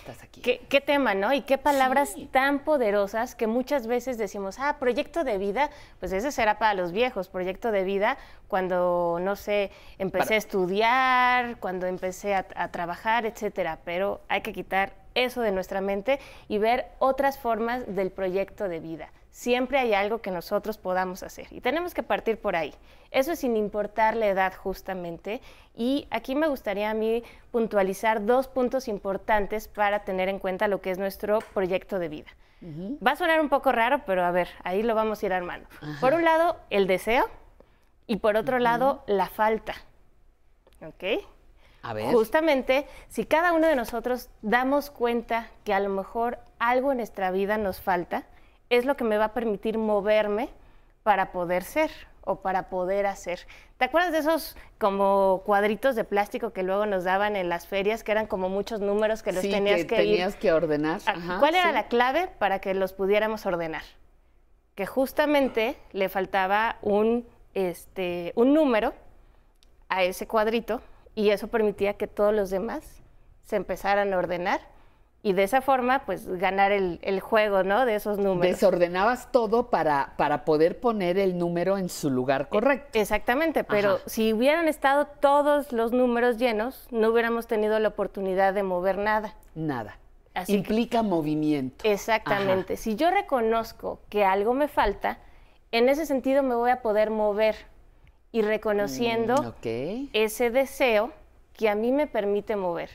qué, 0.42 0.60
¿qué, 0.68 0.80
tema, 0.80 1.14
¿no? 1.14 1.32
Y 1.32 1.42
qué 1.42 1.58
palabras 1.58 2.16
tan 2.32 2.64
poderosas 2.64 3.34
que 3.34 3.46
muchas 3.46 3.86
veces 3.86 4.18
decimos, 4.18 4.58
ah, 4.58 4.76
proyecto 4.80 5.24
de 5.24 5.38
vida, 5.38 5.70
pues 6.00 6.12
ese 6.12 6.32
será 6.32 6.58
para 6.58 6.74
los 6.74 6.92
viejos, 6.92 7.28
proyecto 7.28 7.70
de 7.70 7.84
vida, 7.84 8.18
cuando, 8.48 9.18
no 9.20 9.36
sé, 9.36 9.70
empecé 9.98 10.34
a 10.34 10.38
estudiar, 10.38 11.58
cuando 11.60 11.86
empecé 11.86 12.34
a, 12.34 12.46
a 12.56 12.72
trabajar, 12.72 13.26
etcétera. 13.26 13.78
Pero 13.84 14.20
hay 14.28 14.40
que 14.40 14.52
quitar 14.52 14.94
eso 15.14 15.40
de 15.40 15.52
nuestra 15.52 15.80
mente 15.80 16.18
y 16.48 16.58
ver 16.58 16.88
otras 16.98 17.38
formas 17.38 17.84
del 17.94 18.10
proyecto 18.10 18.68
de 18.68 18.80
vida 18.80 19.10
siempre 19.36 19.78
hay 19.78 19.92
algo 19.92 20.22
que 20.22 20.30
nosotros 20.30 20.78
podamos 20.78 21.22
hacer 21.22 21.46
y 21.50 21.60
tenemos 21.60 21.92
que 21.92 22.02
partir 22.02 22.38
por 22.38 22.56
ahí. 22.56 22.72
Eso 23.10 23.32
es 23.32 23.40
sin 23.40 23.54
importar 23.54 24.16
la 24.16 24.28
edad 24.28 24.54
justamente. 24.56 25.42
Y 25.74 26.08
aquí 26.10 26.34
me 26.34 26.48
gustaría 26.48 26.88
a 26.88 26.94
mí 26.94 27.22
puntualizar 27.50 28.24
dos 28.24 28.48
puntos 28.48 28.88
importantes 28.88 29.68
para 29.68 30.04
tener 30.04 30.30
en 30.30 30.38
cuenta 30.38 30.68
lo 30.68 30.80
que 30.80 30.90
es 30.90 30.96
nuestro 30.96 31.40
proyecto 31.52 31.98
de 31.98 32.08
vida. 32.08 32.30
Va 33.06 33.10
a 33.10 33.16
sonar 33.16 33.42
un 33.42 33.50
poco 33.50 33.72
raro, 33.72 34.00
pero 34.06 34.24
a 34.24 34.30
ver, 34.30 34.48
ahí 34.64 34.82
lo 34.82 34.94
vamos 34.94 35.22
a 35.22 35.26
ir 35.26 35.34
armando. 35.34 35.68
Por 36.00 36.14
un 36.14 36.24
lado, 36.24 36.56
el 36.70 36.86
deseo 36.86 37.28
y 38.06 38.16
por 38.16 38.38
otro 38.38 38.58
lado, 38.58 39.04
la 39.06 39.26
falta. 39.26 39.74
¿Ok? 40.80 41.22
A 41.82 41.92
ver. 41.92 42.06
Justamente, 42.06 42.86
si 43.08 43.26
cada 43.26 43.52
uno 43.52 43.66
de 43.66 43.76
nosotros 43.76 44.30
damos 44.40 44.90
cuenta 44.90 45.50
que 45.62 45.74
a 45.74 45.80
lo 45.80 45.90
mejor 45.90 46.38
algo 46.58 46.92
en 46.92 46.98
nuestra 46.98 47.30
vida 47.30 47.58
nos 47.58 47.82
falta, 47.82 48.24
es 48.70 48.84
lo 48.84 48.96
que 48.96 49.04
me 49.04 49.18
va 49.18 49.26
a 49.26 49.32
permitir 49.32 49.78
moverme 49.78 50.48
para 51.02 51.32
poder 51.32 51.62
ser 51.62 51.90
o 52.22 52.40
para 52.40 52.68
poder 52.68 53.06
hacer. 53.06 53.46
¿Te 53.78 53.84
acuerdas 53.84 54.10
de 54.10 54.18
esos 54.18 54.56
como 54.78 55.42
cuadritos 55.46 55.94
de 55.94 56.02
plástico 56.02 56.52
que 56.52 56.64
luego 56.64 56.84
nos 56.84 57.04
daban 57.04 57.36
en 57.36 57.48
las 57.48 57.68
ferias, 57.68 58.02
que 58.02 58.10
eran 58.10 58.26
como 58.26 58.48
muchos 58.48 58.80
números 58.80 59.22
que 59.22 59.30
los 59.32 59.42
tenías 59.42 59.84
que, 59.84 59.96
tenías 59.96 60.34
que 60.34 60.52
ordenar? 60.52 61.00
Ah, 61.06 61.36
¿Cuál 61.38 61.54
era 61.54 61.70
la 61.70 61.86
clave 61.86 62.28
para 62.38 62.58
que 62.58 62.74
los 62.74 62.92
pudiéramos 62.92 63.46
ordenar? 63.46 63.84
Que 64.74 64.86
justamente 64.86 65.76
le 65.92 66.08
faltaba 66.08 66.78
un, 66.82 67.26
este, 67.54 68.32
un 68.34 68.52
número 68.52 68.92
a 69.88 70.02
ese 70.02 70.26
cuadrito 70.26 70.82
y 71.14 71.30
eso 71.30 71.46
permitía 71.46 71.94
que 71.94 72.08
todos 72.08 72.34
los 72.34 72.50
demás 72.50 73.02
se 73.44 73.54
empezaran 73.54 74.12
a 74.12 74.18
ordenar 74.18 74.60
y 75.26 75.32
de 75.32 75.42
esa 75.42 75.60
forma, 75.60 76.04
pues 76.06 76.28
ganar 76.38 76.70
el, 76.70 77.20
juego, 77.20 77.64
¿no? 77.64 77.84
De 77.84 77.96
esos 77.96 78.16
números. 78.16 78.54
Desordenabas 78.54 79.32
todo 79.32 79.70
para, 79.70 80.12
para 80.16 80.44
poder 80.44 80.78
poner 80.78 81.18
el 81.18 81.36
número 81.36 81.78
en 81.78 81.88
su 81.88 82.10
lugar 82.10 82.48
correcto. 82.48 82.96
Exactamente, 82.96 83.64
pero 83.64 83.98
si 84.06 84.32
hubieran 84.32 84.68
estado 84.68 85.08
todos 85.18 85.72
los 85.72 85.90
números 85.90 86.38
llenos, 86.38 86.86
no 86.92 87.08
hubiéramos 87.08 87.48
tenido 87.48 87.76
la 87.80 87.88
oportunidad 87.88 88.54
de 88.54 88.62
mover 88.62 88.98
nada. 88.98 89.34
Nada. 89.56 89.98
Así 90.32 90.54
Implica 90.54 91.02
movimiento. 91.02 91.84
Exactamente. 91.88 92.76
Si 92.76 92.94
yo 92.94 93.10
reconozco 93.10 93.98
que 94.08 94.24
algo 94.24 94.54
me 94.54 94.68
falta, 94.68 95.18
en 95.72 95.88
ese 95.88 96.06
sentido 96.06 96.44
me 96.44 96.54
voy 96.54 96.70
a 96.70 96.82
poder 96.82 97.10
mover 97.10 97.56
y 98.30 98.42
reconociendo 98.42 99.42
mm, 99.42 100.06
ese 100.12 100.50
deseo 100.50 101.10
que 101.52 101.68
a 101.68 101.74
mí 101.74 101.90
me 101.90 102.06
permite 102.06 102.54
mover 102.54 102.90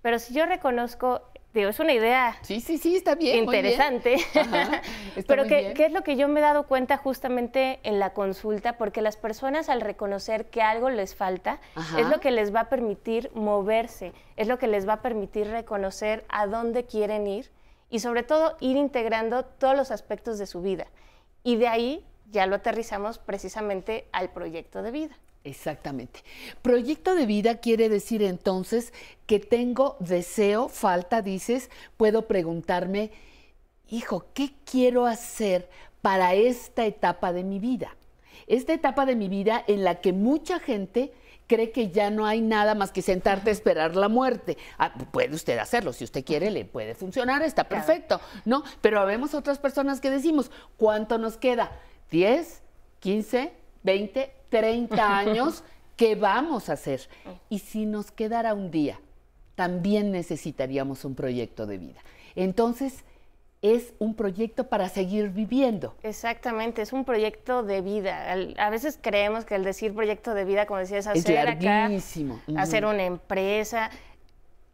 Pero 0.00 0.18
si 0.18 0.32
yo 0.32 0.46
reconozco 0.46 1.20
Digo, 1.58 1.70
es 1.70 1.80
una 1.80 1.92
idea. 1.92 2.36
Sí, 2.42 2.60
sí, 2.60 2.78
sí, 2.78 2.94
está 2.94 3.16
bien. 3.16 3.38
Interesante. 3.38 4.16
Pero 5.26 5.44
¿qué, 5.46 5.72
¿qué 5.74 5.86
es 5.86 5.92
lo 5.92 6.02
que 6.02 6.14
yo 6.14 6.28
me 6.28 6.38
he 6.38 6.42
dado 6.42 6.68
cuenta 6.68 6.96
justamente 6.96 7.80
en 7.82 7.98
la 7.98 8.12
consulta? 8.12 8.78
Porque 8.78 9.02
las 9.02 9.16
personas 9.16 9.68
al 9.68 9.80
reconocer 9.80 10.50
que 10.50 10.62
algo 10.62 10.88
les 10.88 11.16
falta, 11.16 11.58
es 11.98 12.06
lo 12.06 12.20
que 12.20 12.30
les 12.30 12.54
va 12.54 12.60
a 12.60 12.68
permitir 12.68 13.32
moverse, 13.34 14.12
es 14.36 14.46
lo 14.46 14.56
que 14.58 14.68
les 14.68 14.88
va 14.88 14.92
a 14.94 15.02
permitir 15.02 15.48
reconocer 15.48 16.24
a 16.28 16.46
dónde 16.46 16.84
quieren 16.84 17.26
ir 17.26 17.50
y 17.90 17.98
sobre 17.98 18.22
todo 18.22 18.56
ir 18.60 18.76
integrando 18.76 19.44
todos 19.44 19.76
los 19.76 19.90
aspectos 19.90 20.38
de 20.38 20.46
su 20.46 20.62
vida. 20.62 20.86
Y 21.42 21.56
de 21.56 21.66
ahí 21.66 22.04
ya 22.30 22.46
lo 22.46 22.54
aterrizamos 22.54 23.18
precisamente 23.18 24.06
al 24.12 24.30
proyecto 24.30 24.82
de 24.82 24.92
vida. 24.92 25.18
Exactamente. 25.48 26.22
Proyecto 26.60 27.14
de 27.14 27.24
vida 27.24 27.56
quiere 27.56 27.88
decir 27.88 28.22
entonces 28.22 28.92
que 29.26 29.40
tengo 29.40 29.96
deseo, 29.98 30.68
falta, 30.68 31.22
dices, 31.22 31.70
puedo 31.96 32.26
preguntarme, 32.26 33.10
hijo, 33.88 34.26
¿qué 34.34 34.50
quiero 34.70 35.06
hacer 35.06 35.70
para 36.02 36.34
esta 36.34 36.84
etapa 36.84 37.32
de 37.32 37.44
mi 37.44 37.58
vida? 37.58 37.96
Esta 38.46 38.74
etapa 38.74 39.06
de 39.06 39.16
mi 39.16 39.28
vida 39.28 39.64
en 39.66 39.84
la 39.84 40.02
que 40.02 40.12
mucha 40.12 40.58
gente 40.58 41.12
cree 41.46 41.70
que 41.70 41.88
ya 41.88 42.10
no 42.10 42.26
hay 42.26 42.42
nada 42.42 42.74
más 42.74 42.92
que 42.92 43.00
sentarte 43.00 43.48
a 43.48 43.52
esperar 43.54 43.96
la 43.96 44.10
muerte. 44.10 44.58
Ah, 44.76 44.92
puede 45.10 45.34
usted 45.34 45.56
hacerlo, 45.56 45.94
si 45.94 46.04
usted 46.04 46.26
quiere, 46.26 46.50
le 46.50 46.66
puede 46.66 46.94
funcionar, 46.94 47.40
está 47.40 47.64
perfecto, 47.64 48.20
¿no? 48.44 48.64
Pero 48.82 49.00
habemos 49.00 49.32
otras 49.32 49.58
personas 49.58 50.02
que 50.02 50.10
decimos, 50.10 50.50
¿cuánto 50.76 51.16
nos 51.16 51.38
queda? 51.38 51.72
¿10? 52.12 52.60
¿15? 53.02 53.50
20, 53.82 54.32
30 54.48 55.18
años, 55.18 55.64
¿qué 55.96 56.14
vamos 56.14 56.68
a 56.68 56.74
hacer? 56.74 57.08
Y 57.48 57.60
si 57.60 57.86
nos 57.86 58.10
quedara 58.10 58.54
un 58.54 58.70
día, 58.70 59.00
también 59.54 60.12
necesitaríamos 60.12 61.04
un 61.04 61.14
proyecto 61.14 61.66
de 61.66 61.78
vida. 61.78 62.00
Entonces, 62.36 63.04
es 63.60 63.92
un 63.98 64.14
proyecto 64.14 64.68
para 64.68 64.88
seguir 64.88 65.30
viviendo. 65.30 65.96
Exactamente, 66.04 66.82
es 66.82 66.92
un 66.92 67.04
proyecto 67.04 67.64
de 67.64 67.80
vida. 67.80 68.32
A 68.58 68.70
veces 68.70 68.98
creemos 69.00 69.44
que 69.44 69.56
el 69.56 69.64
decir 69.64 69.94
proyecto 69.94 70.34
de 70.34 70.44
vida, 70.44 70.66
como 70.66 70.78
decías, 70.78 71.08
hacer 71.08 71.48
acá, 71.48 71.90
hacer 72.56 72.84
una 72.84 73.04
empresa. 73.04 73.90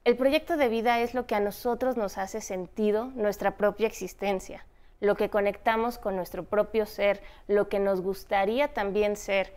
El 0.04 0.16
proyecto 0.16 0.58
de 0.58 0.68
vida 0.68 1.00
es 1.00 1.14
lo 1.14 1.26
que 1.26 1.34
a 1.34 1.40
nosotros 1.40 1.96
nos 1.96 2.18
hace 2.18 2.42
sentido 2.42 3.06
nuestra 3.14 3.56
propia 3.56 3.86
existencia 3.86 4.66
lo 5.04 5.16
que 5.16 5.30
conectamos 5.30 5.98
con 5.98 6.16
nuestro 6.16 6.44
propio 6.44 6.86
ser, 6.86 7.20
lo 7.46 7.68
que 7.68 7.78
nos 7.78 8.00
gustaría 8.00 8.68
también 8.68 9.16
ser. 9.16 9.52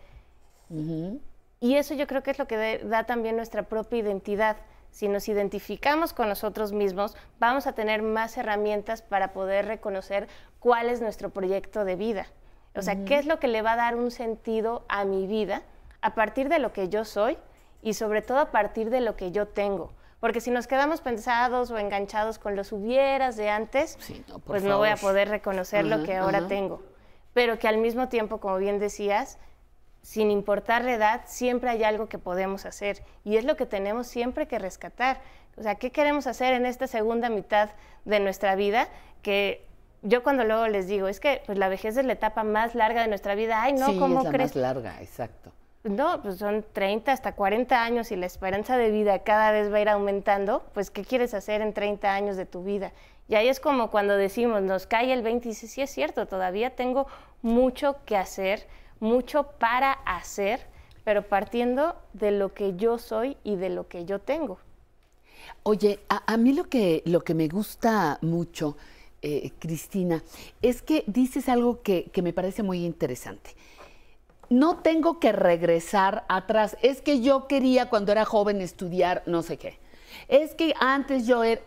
Y 1.60 1.74
eso 1.74 1.94
yo 1.94 2.06
creo 2.06 2.22
que 2.22 2.30
es 2.30 2.38
lo 2.38 2.46
que 2.46 2.78
da 2.84 3.04
también 3.04 3.36
nuestra 3.36 3.64
propia 3.64 3.98
identidad. 3.98 4.56
Si 4.90 5.08
nos 5.08 5.28
identificamos 5.28 6.12
con 6.12 6.28
nosotros 6.28 6.72
mismos, 6.72 7.16
vamos 7.38 7.66
a 7.66 7.72
tener 7.72 8.02
más 8.02 8.36
herramientas 8.36 9.02
para 9.02 9.32
poder 9.32 9.66
reconocer 9.66 10.28
cuál 10.60 10.88
es 10.88 11.00
nuestro 11.00 11.30
proyecto 11.30 11.84
de 11.84 11.96
vida. 11.96 12.26
O 12.74 12.82
sea, 12.82 13.04
qué 13.04 13.18
es 13.18 13.26
lo 13.26 13.40
que 13.40 13.48
le 13.48 13.62
va 13.62 13.72
a 13.72 13.76
dar 13.76 13.96
un 13.96 14.10
sentido 14.10 14.84
a 14.88 15.04
mi 15.04 15.26
vida 15.26 15.62
a 16.00 16.14
partir 16.14 16.48
de 16.48 16.58
lo 16.58 16.72
que 16.72 16.88
yo 16.88 17.04
soy 17.04 17.36
y 17.82 17.94
sobre 17.94 18.22
todo 18.22 18.38
a 18.38 18.50
partir 18.50 18.90
de 18.90 19.00
lo 19.00 19.16
que 19.16 19.32
yo 19.32 19.48
tengo. 19.48 19.92
Porque 20.20 20.40
si 20.40 20.50
nos 20.50 20.66
quedamos 20.66 21.00
pensados 21.00 21.70
o 21.70 21.78
enganchados 21.78 22.38
con 22.38 22.56
los 22.56 22.72
hubieras 22.72 23.36
de 23.36 23.50
antes, 23.50 23.98
pues 24.46 24.62
no 24.64 24.78
voy 24.78 24.88
a 24.88 24.96
poder 24.96 25.28
reconocer 25.28 25.84
lo 25.84 26.02
que 26.02 26.16
ahora 26.16 26.48
tengo. 26.48 26.82
Pero 27.34 27.58
que 27.58 27.68
al 27.68 27.78
mismo 27.78 28.08
tiempo, 28.08 28.38
como 28.38 28.58
bien 28.58 28.78
decías, 28.78 29.38
sin 30.08 30.30
importar 30.30 30.86
la 30.86 30.94
edad, 30.94 31.20
siempre 31.26 31.68
hay 31.68 31.84
algo 31.84 32.08
que 32.08 32.16
podemos 32.16 32.64
hacer. 32.64 33.02
Y 33.24 33.36
es 33.36 33.44
lo 33.44 33.58
que 33.58 33.66
tenemos 33.66 34.06
siempre 34.06 34.48
que 34.48 34.58
rescatar. 34.58 35.20
O 35.58 35.62
sea, 35.62 35.74
¿qué 35.74 35.92
queremos 35.92 36.26
hacer 36.26 36.54
en 36.54 36.64
esta 36.64 36.86
segunda 36.86 37.28
mitad 37.28 37.68
de 38.06 38.18
nuestra 38.18 38.54
vida? 38.54 38.88
Que 39.20 39.66
yo 40.00 40.22
cuando 40.22 40.44
luego 40.44 40.66
les 40.66 40.88
digo, 40.88 41.08
es 41.08 41.20
que 41.20 41.42
pues, 41.44 41.58
la 41.58 41.68
vejez 41.68 41.98
es 41.98 42.06
la 42.06 42.14
etapa 42.14 42.42
más 42.42 42.74
larga 42.74 43.02
de 43.02 43.08
nuestra 43.08 43.34
vida. 43.34 43.60
Ay, 43.60 43.74
no, 43.74 43.84
sí, 43.84 43.98
¿cómo 43.98 44.20
es 44.20 44.24
la 44.24 44.30
crees? 44.30 44.56
más 44.56 44.62
larga, 44.62 44.96
exacto. 45.02 45.52
No, 45.84 46.22
pues 46.22 46.38
son 46.38 46.64
30 46.72 47.12
hasta 47.12 47.34
40 47.34 47.84
años 47.84 48.10
y 48.10 48.16
la 48.16 48.24
esperanza 48.24 48.78
de 48.78 48.90
vida 48.90 49.18
cada 49.24 49.52
vez 49.52 49.70
va 49.70 49.76
a 49.76 49.80
ir 49.82 49.90
aumentando, 49.90 50.64
pues 50.72 50.90
¿qué 50.90 51.04
quieres 51.04 51.34
hacer 51.34 51.60
en 51.60 51.74
30 51.74 52.14
años 52.14 52.38
de 52.38 52.46
tu 52.46 52.64
vida? 52.64 52.92
Y 53.28 53.34
ahí 53.34 53.48
es 53.48 53.60
como 53.60 53.90
cuando 53.90 54.16
decimos, 54.16 54.62
nos 54.62 54.86
cae 54.86 55.12
el 55.12 55.20
20 55.20 55.46
y 55.46 55.50
dices, 55.50 55.70
sí 55.70 55.82
es 55.82 55.90
cierto, 55.90 56.26
todavía 56.26 56.74
tengo 56.74 57.06
mucho 57.42 57.96
que 58.06 58.16
hacer, 58.16 58.66
mucho 59.00 59.44
para 59.58 59.92
hacer, 59.92 60.66
pero 61.04 61.28
partiendo 61.28 61.96
de 62.12 62.30
lo 62.30 62.54
que 62.54 62.76
yo 62.76 62.98
soy 62.98 63.36
y 63.44 63.56
de 63.56 63.70
lo 63.70 63.88
que 63.88 64.04
yo 64.04 64.18
tengo. 64.18 64.58
Oye, 65.62 66.00
a, 66.08 66.36
mí 66.36 66.52
lo 66.52 66.64
que, 66.64 67.02
lo 67.06 67.22
que 67.22 67.34
me 67.34 67.48
gusta 67.48 68.18
mucho, 68.22 68.76
eh, 69.22 69.52
Cristina, 69.58 70.22
es 70.62 70.82
que 70.82 71.04
dices 71.06 71.48
algo 71.48 71.82
que, 71.82 72.10
que 72.12 72.22
me 72.22 72.32
parece 72.32 72.62
muy 72.62 72.84
interesante 72.84 73.54
no 74.50 74.78
tengo 74.78 75.20
que 75.20 75.32
regresar 75.32 76.24
atrás. 76.28 76.76
Es 76.82 77.02
que 77.02 77.20
yo 77.20 77.46
quería 77.46 77.88
cuando 77.88 78.12
era 78.12 78.24
joven 78.24 78.60
estudiar 78.60 79.22
no 79.26 79.42
sé 79.42 79.56
qué. 79.58 79.78
Es 80.28 80.54
que 80.54 80.74
antes 80.80 81.26
yo 81.26 81.44
era... 81.44 81.60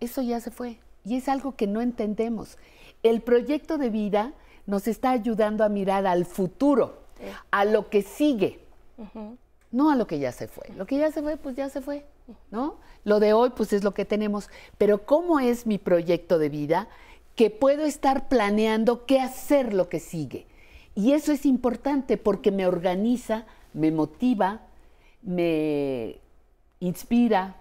Eso 0.00 0.22
ya 0.22 0.40
se 0.40 0.50
fue. 0.50 0.78
Y 1.04 1.16
es 1.16 1.28
algo 1.28 1.56
que 1.56 1.66
no 1.66 1.80
entendemos. 1.80 2.58
El 3.02 3.22
proyecto 3.22 3.78
de 3.78 3.90
vida 3.90 4.34
nos 4.66 4.88
está 4.88 5.10
ayudando 5.10 5.64
a 5.64 5.68
mirar 5.68 6.06
al 6.06 6.24
futuro, 6.24 7.02
a 7.50 7.64
lo 7.64 7.88
que 7.88 8.02
sigue, 8.02 8.60
no 9.70 9.90
a 9.90 9.96
lo 9.96 10.06
que 10.06 10.18
ya 10.18 10.32
se 10.32 10.48
fue. 10.48 10.68
Lo 10.76 10.86
que 10.86 10.98
ya 10.98 11.10
se 11.10 11.22
fue, 11.22 11.36
pues 11.36 11.56
ya 11.56 11.68
se 11.68 11.80
fue, 11.80 12.06
¿no? 12.50 12.76
Lo 13.04 13.20
de 13.20 13.32
hoy, 13.32 13.50
pues 13.50 13.72
es 13.72 13.84
lo 13.84 13.92
que 13.92 14.04
tenemos. 14.04 14.48
Pero 14.78 15.04
¿cómo 15.04 15.40
es 15.40 15.66
mi 15.66 15.78
proyecto 15.78 16.38
de 16.38 16.48
vida? 16.48 16.88
Que 17.34 17.50
puedo 17.50 17.84
estar 17.84 18.28
planeando 18.28 19.04
qué 19.06 19.20
hacer 19.20 19.74
lo 19.74 19.88
que 19.88 20.00
sigue 20.00 20.46
y 20.94 21.12
eso 21.12 21.32
es 21.32 21.44
importante 21.44 22.16
porque 22.16 22.50
me 22.50 22.66
organiza, 22.66 23.46
me 23.72 23.90
motiva, 23.90 24.60
me 25.22 26.20
inspira. 26.80 27.56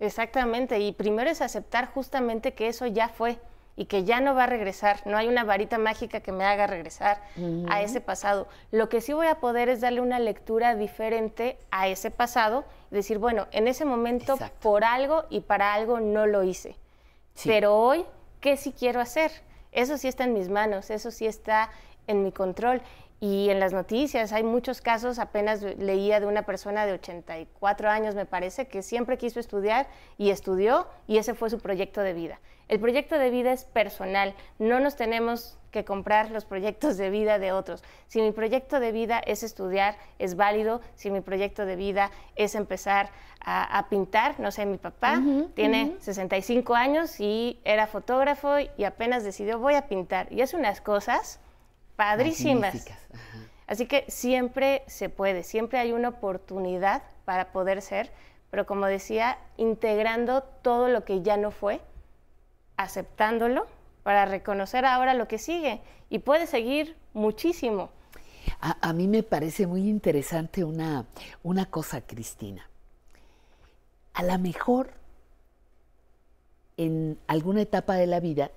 Exactamente, 0.00 0.78
y 0.80 0.92
primero 0.92 1.30
es 1.30 1.40
aceptar 1.40 1.86
justamente 1.92 2.54
que 2.54 2.68
eso 2.68 2.86
ya 2.86 3.08
fue 3.08 3.38
y 3.76 3.86
que 3.86 4.04
ya 4.04 4.20
no 4.20 4.34
va 4.34 4.44
a 4.44 4.46
regresar, 4.46 5.00
no 5.06 5.16
hay 5.16 5.28
una 5.28 5.44
varita 5.44 5.78
mágica 5.78 6.20
que 6.20 6.32
me 6.32 6.44
haga 6.44 6.66
regresar 6.66 7.22
a 7.68 7.82
ese 7.82 8.00
pasado. 8.00 8.46
Lo 8.70 8.88
que 8.88 9.00
sí 9.00 9.12
voy 9.12 9.28
a 9.28 9.36
poder 9.36 9.68
es 9.68 9.80
darle 9.80 10.00
una 10.00 10.18
lectura 10.18 10.74
diferente 10.74 11.58
a 11.70 11.88
ese 11.88 12.10
pasado 12.10 12.64
y 12.90 12.96
decir, 12.96 13.18
bueno, 13.18 13.46
en 13.50 13.68
ese 13.68 13.84
momento 13.84 14.38
por 14.60 14.84
algo 14.84 15.24
y 15.30 15.40
para 15.40 15.72
algo 15.72 16.00
no 16.00 16.26
lo 16.26 16.42
hice, 16.42 16.76
pero 17.44 17.76
hoy, 17.76 18.04
¿qué 18.40 18.56
sí 18.56 18.72
quiero 18.72 19.00
hacer? 19.00 19.32
Eso 19.72 19.96
sí 19.96 20.06
está 20.06 20.24
en 20.24 20.34
mis 20.34 20.50
manos, 20.50 20.90
eso 20.90 21.10
sí 21.10 21.26
está 21.26 21.70
en 22.06 22.22
mi 22.22 22.32
control. 22.32 22.82
Y 23.20 23.50
en 23.50 23.60
las 23.60 23.72
noticias 23.72 24.32
hay 24.32 24.42
muchos 24.42 24.80
casos, 24.80 25.20
apenas 25.20 25.62
leía 25.62 26.18
de 26.18 26.26
una 26.26 26.42
persona 26.42 26.86
de 26.86 26.94
84 26.94 27.88
años, 27.88 28.16
me 28.16 28.26
parece, 28.26 28.66
que 28.66 28.82
siempre 28.82 29.16
quiso 29.16 29.38
estudiar 29.38 29.86
y 30.18 30.30
estudió 30.30 30.88
y 31.06 31.18
ese 31.18 31.34
fue 31.34 31.48
su 31.48 31.60
proyecto 31.60 32.00
de 32.00 32.14
vida. 32.14 32.40
El 32.72 32.80
proyecto 32.80 33.18
de 33.18 33.28
vida 33.28 33.52
es 33.52 33.66
personal, 33.66 34.34
no 34.58 34.80
nos 34.80 34.96
tenemos 34.96 35.58
que 35.72 35.84
comprar 35.84 36.30
los 36.30 36.46
proyectos 36.46 36.96
de 36.96 37.10
vida 37.10 37.38
de 37.38 37.52
otros. 37.52 37.84
Si 38.06 38.22
mi 38.22 38.32
proyecto 38.32 38.80
de 38.80 38.92
vida 38.92 39.20
es 39.26 39.42
estudiar, 39.42 39.98
es 40.18 40.36
válido. 40.36 40.80
Si 40.94 41.10
mi 41.10 41.20
proyecto 41.20 41.66
de 41.66 41.76
vida 41.76 42.10
es 42.34 42.54
empezar 42.54 43.10
a, 43.44 43.88
pintar, 43.90 44.40
no 44.40 44.50
sé, 44.50 44.64
mi 44.64 44.78
papá 44.78 45.20
tiene 45.52 45.96
65 46.00 46.74
años 46.74 47.20
y 47.20 47.60
era 47.64 47.86
fotógrafo 47.86 48.54
y 48.78 48.84
apenas 48.84 49.22
decidió 49.22 49.58
voy 49.58 49.74
a 49.74 49.86
pintar. 49.86 50.32
Y 50.32 50.40
es 50.40 50.54
unas 50.54 50.80
cosas 50.80 51.40
padrísimas. 51.96 52.86
Así 53.66 53.84
que 53.84 54.06
siempre 54.08 54.82
se 54.86 55.10
puede, 55.10 55.42
siempre 55.42 55.78
hay 55.78 55.92
una 55.92 56.08
oportunidad 56.08 57.02
para 57.26 57.52
poder 57.52 57.82
ser, 57.82 58.10
pero 58.50 58.64
como 58.64 58.86
decía, 58.86 59.36
integrando 59.58 60.42
todo 60.62 60.88
lo 60.88 61.04
que 61.04 61.20
ya 61.20 61.36
no 61.36 61.50
fue, 61.50 61.82
aceptándolo 62.76 63.66
para 64.02 64.24
reconocer 64.24 64.84
ahora 64.84 65.14
lo 65.14 65.28
que 65.28 65.38
sigue 65.38 65.80
y 66.10 66.20
puede 66.20 66.46
seguir 66.46 66.96
muchísimo. 67.14 67.90
A, 68.60 68.92
mí 68.92 69.08
me 69.08 69.22
parece 69.22 69.66
muy 69.66 69.88
interesante 69.88 70.64
una, 70.64 71.06
una 71.42 71.66
cosa, 71.66 72.00
Cristina. 72.00 72.68
A 74.14 74.22
lo 74.22 74.38
mejor 74.38 74.92
en 76.76 77.18
alguna 77.26 77.62
etapa 77.62 77.94
de 77.94 78.06
la 78.06 78.20
vida 78.20 78.50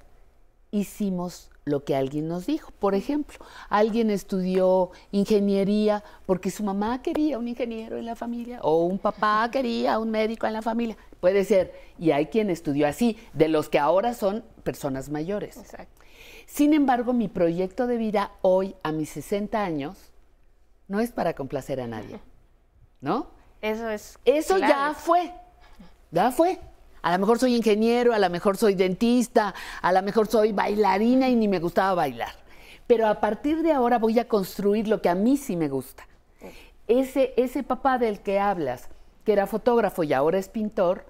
hicimos 0.75 1.49
lo 1.63 1.83
que 1.83 1.95
alguien 1.95 2.27
nos 2.27 2.45
dijo. 2.45 2.71
Por 2.79 2.93
ejemplo, 2.93 3.37
alguien 3.69 4.11
estudió 4.11 4.91
ingeniería 5.11 6.03
porque 6.25 6.51
su 6.51 6.63
mamá 6.63 7.01
quería 7.01 7.39
un 7.39 7.47
ingeniero 7.47 7.97
en 7.97 8.05
la 8.05 8.15
familia 8.15 8.59
o 8.61 8.85
un 8.85 8.99
papá 8.99 9.49
quería 9.51 9.97
un 9.97 10.11
médico 10.11 10.45
en 10.45 10.53
la 10.53 10.61
familia. 10.61 10.97
Puede 11.19 11.43
ser. 11.43 11.73
Y 11.97 12.11
hay 12.11 12.27
quien 12.27 12.49
estudió 12.49 12.87
así, 12.87 13.17
de 13.33 13.47
los 13.47 13.69
que 13.69 13.79
ahora 13.79 14.13
son 14.13 14.43
personas 14.63 15.09
mayores. 15.09 15.59
Sin 16.45 16.73
embargo, 16.73 17.13
mi 17.13 17.27
proyecto 17.27 17.87
de 17.87 17.97
vida 17.97 18.31
hoy, 18.41 18.75
a 18.83 18.91
mis 18.91 19.09
60 19.09 19.63
años, 19.63 20.11
no 20.87 20.99
es 20.99 21.11
para 21.11 21.33
complacer 21.33 21.81
a 21.81 21.87
nadie. 21.87 22.19
¿No? 23.01 23.27
Eso 23.61 23.89
es. 23.89 24.19
Eso 24.25 24.57
ya 24.59 24.93
fue. 24.93 25.33
Ya 26.11 26.31
fue. 26.31 26.59
A 27.05 27.11
lo 27.11 27.19
mejor 27.19 27.37
soy 27.37 27.55
ingeniero, 27.55 28.15
a 28.15 28.17
lo 28.17 28.31
mejor 28.31 28.57
soy 28.57 28.73
dentista, 28.73 29.53
a 29.83 29.93
lo 29.93 30.01
mejor 30.01 30.25
soy 30.25 30.53
bailarina 30.53 31.29
y 31.29 31.35
ni 31.35 31.47
me 31.47 31.59
gustaba 31.59 31.93
bailar. 31.93 32.33
Pero 32.87 33.05
a 33.05 33.19
partir 33.19 33.61
de 33.61 33.73
ahora 33.73 33.99
voy 33.99 34.17
a 34.17 34.27
construir 34.27 34.87
lo 34.87 35.03
que 35.03 35.09
a 35.09 35.13
mí 35.13 35.37
sí 35.37 35.55
me 35.55 35.69
gusta. 35.69 36.07
Ese, 36.87 37.35
ese 37.37 37.61
papá 37.61 37.99
del 37.99 38.21
que 38.21 38.39
hablas, 38.39 38.89
que 39.23 39.33
era 39.33 39.45
fotógrafo 39.45 40.01
y 40.01 40.13
ahora 40.13 40.39
es 40.39 40.49
pintor, 40.49 41.05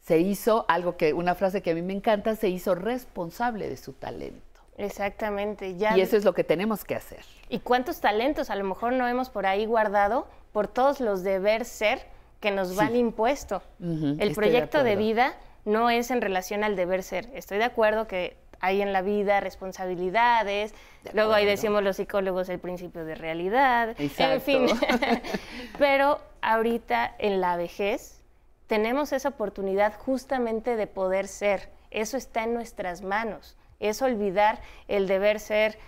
se 0.00 0.18
hizo 0.18 0.64
algo 0.66 0.96
que, 0.96 1.12
una 1.12 1.34
frase 1.34 1.60
que 1.60 1.72
a 1.72 1.74
mí 1.74 1.82
me 1.82 1.92
encanta, 1.92 2.34
se 2.34 2.48
hizo 2.48 2.74
responsable 2.74 3.68
de 3.68 3.76
su 3.76 3.92
talento. 3.92 4.62
Exactamente. 4.78 5.76
Ya 5.76 5.94
y 5.94 6.00
eso 6.00 6.16
es 6.16 6.24
lo 6.24 6.32
que 6.32 6.42
tenemos 6.42 6.86
que 6.86 6.94
hacer. 6.94 7.22
¿Y 7.50 7.58
cuántos 7.58 8.00
talentos 8.00 8.48
a 8.48 8.56
lo 8.56 8.64
mejor 8.64 8.94
no 8.94 9.06
hemos 9.06 9.28
por 9.28 9.44
ahí 9.44 9.66
guardado 9.66 10.26
por 10.54 10.68
todos 10.68 11.00
los 11.00 11.22
deber 11.22 11.66
ser 11.66 12.00
que 12.42 12.50
nos 12.50 12.76
van 12.76 12.94
impuesto? 12.94 13.62
El 13.80 14.34
proyecto 14.34 14.84
de, 14.84 14.96
vida 14.96 15.34
no 15.64 15.88
es 15.88 16.10
en 16.10 16.20
relación 16.20 16.64
al 16.64 16.76
deber 16.76 17.02
ser. 17.02 17.30
Estoy 17.32 17.56
de 17.56 17.64
acuerdo 17.64 18.06
que 18.06 18.36
hay 18.60 18.82
en 18.82 18.92
la 18.92 19.00
vida 19.00 19.40
responsabilidades, 19.40 20.74
luego 21.14 21.32
ahí 21.32 21.46
decimos 21.46 21.82
los 21.82 21.96
psicólogos 21.96 22.48
el 22.48 22.58
principio 22.58 23.04
de 23.04 23.14
realidad, 23.14 23.96
en 23.98 24.40
fin. 24.40 24.66
Pero 25.78 26.20
ahorita 26.42 27.14
en 27.18 27.40
la 27.40 27.56
vejez 27.56 28.22
tenemos 28.66 29.12
esa 29.12 29.30
oportunidad 29.30 29.94
justamente 29.98 30.76
de 30.76 30.86
poder 30.86 31.28
ser. 31.28 31.70
Eso 31.90 32.16
está 32.16 32.44
en 32.44 32.54
nuestras 32.54 33.02
manos. 33.02 33.56
Es 33.80 34.02
olvidar 34.02 34.60
el 34.88 35.06
deber 35.06 35.40
ser. 35.40 35.78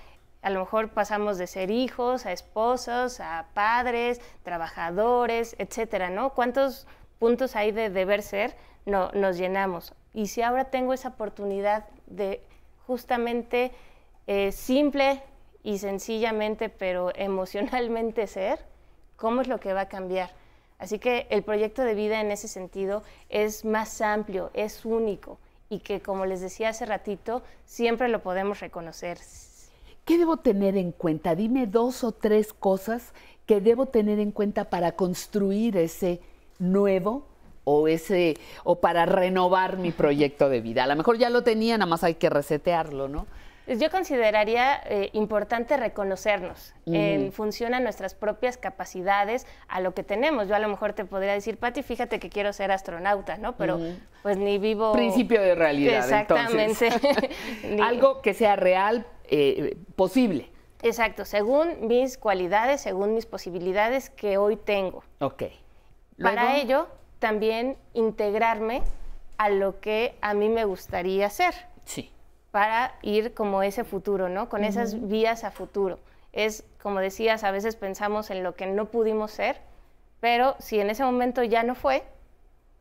A 0.45 0.51
lo 0.51 0.61
mejor 0.61 0.91
pasamos 0.91 1.39
de 1.39 1.47
ser 1.47 1.71
hijos 1.71 2.27
a 2.27 2.33
esposos, 2.33 3.19
a 3.19 3.47
padres, 3.55 4.21
trabajadores, 4.43 5.57
etcétera, 5.59 6.11
¿no? 6.11 6.35
¿Cuántos 6.35 6.87
puntos 7.19 7.57
hay 7.57 7.73
de 7.73 7.89
deber 7.89 8.21
ser? 8.21 8.55
No, 8.85 9.11
nos 9.13 9.39
llenamos. 9.39 9.95
Y 10.13 10.27
si 10.27 10.43
ahora 10.43 10.67
tengo 10.67 10.93
esa 10.93 11.09
oportunidad 11.09 11.87
de 12.05 12.43
justamente 12.87 13.73
eh, 14.27 14.53
simple 14.53 15.23
y 15.63 15.79
sencillamente, 15.79 16.69
pero 16.69 17.11
emocionalmente 17.17 18.27
ser, 18.27 18.59
¿cómo 19.17 19.41
es 19.41 19.49
lo 19.49 19.59
que 19.61 19.73
va 19.73 19.81
a 19.81 19.89
cambiar? 19.89 20.29
Así 20.79 20.99
que 20.99 21.27
el 21.31 21.43
proyecto 21.43 21.81
de 21.81 21.95
vida 21.95 22.21
en 22.21 22.31
ese 22.31 22.49
sentido 22.49 23.03
es 23.31 23.65
más 23.65 24.03
amplio, 24.03 24.51
es 24.53 24.85
único 24.85 25.39
y 25.71 25.79
que, 25.79 26.03
como 26.03 26.27
les 26.27 26.43
decía 26.43 26.69
hace 26.69 26.85
ratito, 26.85 27.43
siempre 27.65 28.09
lo 28.09 28.23
podemos 28.23 28.61
reconocer. 28.61 29.17
¿Qué 30.05 30.19
debo 30.19 30.37
tener 30.37 30.77
en 30.77 30.93
cuenta? 30.93 31.35
Dime 31.35 31.67
dos 31.67 32.05
o 32.05 32.13
tres 32.13 32.53
cosas 32.53 33.13
que 33.47 33.61
debo 33.61 33.87
tener 33.87 34.19
en 34.19 34.33
cuenta 34.33 34.69
para 34.69 34.93
construir 34.93 35.77
ese 35.77 36.21
nuevo 36.59 37.27
o 37.65 37.89
ese 37.89 38.37
o 38.65 38.81
para 38.81 39.07
renovar 39.07 39.79
mi 39.79 39.93
proyecto 39.93 40.51
de 40.51 40.61
vida. 40.61 40.85
A 40.85 40.87
lo 40.87 40.97
mejor 40.97 41.17
ya 41.17 41.31
lo 41.31 41.43
tenía, 41.43 41.79
nada 41.79 41.89
más 41.89 42.05
hay 42.05 42.15
que 42.17 42.29
resetearlo, 42.29 43.09
¿no? 43.09 43.27
Yo 43.67 43.91
consideraría 43.91 44.79
eh, 44.85 45.09
importante 45.15 45.79
reconocernos 45.79 46.75
en 46.85 47.33
función 47.33 47.73
a 47.73 47.81
nuestras 47.81 48.15
propias 48.15 48.59
capacidades, 48.59 49.47
a 49.69 49.81
lo 49.81 49.95
que 49.95 50.03
tenemos. 50.03 50.49
Yo 50.49 50.55
a 50.55 50.59
lo 50.59 50.69
mejor 50.69 50.93
te 50.93 51.07
podría 51.07 51.33
decir, 51.33 51.57
Pati, 51.57 51.83
fíjate 51.83 52.19
que 52.19 52.29
quiero 52.29 52.53
ser 52.53 52.71
astronauta, 52.71 53.39
¿no? 53.39 53.57
Pero 53.57 53.81
pues 54.23 54.37
ni 54.37 54.59
vivo... 54.59 54.93
Principio 54.93 55.41
de 55.41 55.55
realidad. 55.55 55.97
Exactamente. 55.97 56.91
Algo 57.83 58.21
que 58.21 58.35
sea 58.35 58.55
real, 58.55 59.07
eh, 59.25 59.77
posible. 59.97 60.51
Exacto, 60.83 61.25
según 61.25 61.87
mis 61.87 62.19
cualidades, 62.19 62.83
según 62.83 63.15
mis 63.15 63.25
posibilidades 63.25 64.11
que 64.11 64.37
hoy 64.37 64.57
tengo. 64.57 65.03
Ok. 65.21 65.45
Para 66.21 66.57
ello, 66.59 66.89
también 67.19 67.77
integrarme 67.95 68.83
a 69.39 69.49
lo 69.49 69.81
que 69.81 70.15
a 70.21 70.35
mí 70.35 70.49
me 70.49 70.65
gustaría 70.65 71.27
hacer. 71.27 71.55
Sí. 71.85 72.13
Para 72.51 72.95
ir 73.03 73.35
como 73.35 73.63
ese 73.63 73.83
futuro, 73.83 74.29
¿no? 74.29 74.49
Con 74.49 74.63
esas 74.63 75.09
vías 75.09 75.43
a 75.43 75.51
futuro. 75.51 75.99
Es, 76.33 76.65
como 76.83 77.01
decías, 77.01 77.45
a 77.45 77.51
veces 77.51 77.77
pensamos 77.77 78.31
en 78.31 78.43
lo 78.43 78.55
que 78.55 78.67
no 78.67 78.87
pudimos 78.87 79.33
ser, 79.33 79.61
pero 80.21 80.55
si 80.59 80.81
en 80.81 80.91
ese 80.91 81.05
momento 81.05 81.43
ya 81.43 81.63
no 81.63 81.75
fue, 81.75 82.05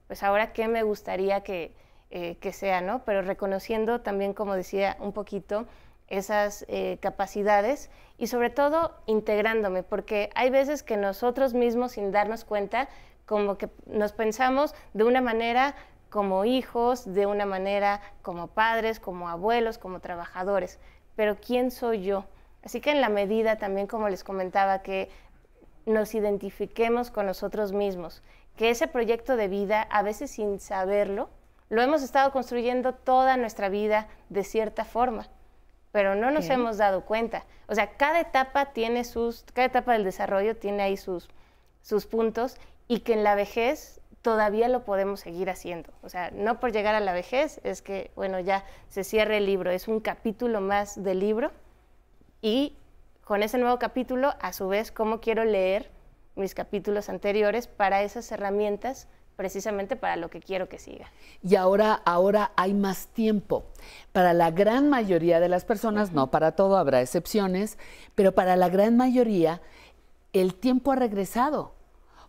pues 0.08 0.24
ahora 0.24 0.54
qué 0.54 0.68
me 0.68 0.84
gustaría 0.84 1.42
que, 1.42 1.74
eh, 2.12 2.38
que 2.40 2.52
sea, 2.52 2.82
¿no? 2.82 3.04
Pero 3.06 3.22
reconociendo 3.22 4.02
también, 4.02 4.34
como 4.34 4.56
decía 4.56 4.98
un 5.00 5.14
poquito, 5.14 5.66
esas 6.07 6.65
eh, 6.67 6.98
capacidades 7.01 7.90
y 8.17 8.27
sobre 8.27 8.49
todo 8.49 8.95
integrándome, 9.06 9.83
porque 9.83 10.30
hay 10.35 10.49
veces 10.49 10.83
que 10.83 10.98
nosotros 10.98 11.53
mismos, 11.53 11.93
sin 11.93 12.11
darnos 12.11 12.45
cuenta, 12.45 12.88
como 13.25 13.57
que 13.57 13.69
nos 13.85 14.14
pensamos 14.14 14.75
de 14.93 15.03
una 15.03 15.22
manera 15.22 15.75
como 16.09 16.45
hijos, 16.45 17.11
de 17.11 17.25
una 17.25 17.45
manera 17.45 18.01
como 18.22 18.48
padres, 18.48 18.99
como 18.99 19.30
abuelos, 19.30 19.77
como 19.77 19.99
trabajadores. 19.99 20.80
Pero 21.15 21.38
¿quién 21.38 21.72
soy 21.72 22.03
yo? 22.03 22.25
Así 22.64 22.82
que 22.82 22.91
en 22.91 23.01
la 23.01 23.09
medida 23.09 23.57
también, 23.57 23.88
como 23.88 24.09
les 24.09 24.23
comentaba, 24.23 24.83
que 24.83 25.09
nos 25.85 26.14
identifiquemos 26.14 27.09
con 27.09 27.25
nosotros 27.25 27.73
mismos, 27.73 28.22
que 28.56 28.69
ese 28.69 28.88
proyecto 28.88 29.35
de 29.35 29.48
vida, 29.48 29.82
a 29.82 30.03
veces 30.03 30.32
sin 30.32 30.59
saberlo, 30.59 31.30
lo 31.69 31.82
hemos 31.82 32.03
estado 32.03 32.32
construyendo 32.32 32.93
toda 32.93 33.35
nuestra 33.35 33.69
vida 33.69 34.07
de 34.30 34.43
cierta 34.43 34.85
forma, 34.85 35.27
pero 35.94 36.16
no 36.16 36.32
nos 36.32 36.50
hemos 36.50 36.78
dado 36.78 37.06
cuenta. 37.06 37.46
O 37.68 37.76
sea, 37.76 37.96
cada 37.98 38.20
etapa 38.20 38.74
tiene 38.74 39.04
sus, 39.04 39.46
cada 39.54 39.68
etapa 39.68 39.94
del 39.94 40.04
desarrollo 40.04 40.58
tiene 40.58 40.82
ahí 40.82 40.98
sus, 40.98 41.30
sus 41.84 42.08
puntos 42.08 42.58
y 42.88 43.02
que 43.02 43.14
en 43.14 43.24
la 43.24 43.36
vejez 43.36 44.02
todavía 44.24 44.70
lo 44.70 44.86
podemos 44.86 45.20
seguir 45.20 45.52
haciendo. 45.52 45.94
O 46.02 46.10
sea, 46.10 46.32
no 46.32 46.60
por 46.60 46.72
llegar 46.72 46.96
a 46.96 47.00
la 47.00 47.14
vejez 47.14 47.62
es 47.64 47.84
que, 47.84 48.10
bueno, 48.16 48.40
ya 48.40 48.66
se 48.90 49.04
cierre 49.04 49.38
el 49.38 49.46
libro, 49.46 49.70
es 49.70 49.88
un 49.88 50.00
capítulo 50.00 50.62
más 50.62 51.04
del 51.04 51.20
libro 51.20 51.52
y 52.42 52.76
con 53.24 53.44
ese 53.44 53.60
nuevo 53.60 53.78
capítulo, 53.78 54.34
a 54.42 54.52
su 54.52 54.68
vez, 54.68 54.92
cómo 54.92 55.22
quiero 55.22 55.46
leer 55.46 55.92
mis 56.36 56.56
capítulos 56.56 57.08
anteriores 57.08 57.68
para 57.68 58.02
esas 58.02 58.32
herramientas 58.32 59.08
precisamente 59.36 59.95
para 59.95 60.16
lo 60.16 60.30
que 60.30 60.40
quiero 60.40 60.70
que 60.70 60.80
siga. 60.80 61.12
Y 61.42 61.56
ahora, 61.56 61.94
ahora 62.06 62.52
hay 62.56 62.74
más 62.74 63.08
tiempo. 63.08 63.66
Para 64.12 64.34
la 64.34 64.52
gran 64.52 64.90
mayoría 64.90 65.40
de 65.40 65.50
las 65.50 65.66
personas, 65.66 66.12
no 66.12 66.32
para 66.32 66.53
todo, 66.53 66.78
habrá 66.78 67.02
excepciones, 67.02 67.78
pero 68.16 68.34
para 68.34 68.56
la 68.56 68.70
gran 68.70 68.98
mayoría 68.98 69.62
el 70.34 70.56
tiempo 70.56 70.92
ha 70.92 70.95
regresado 70.95 71.74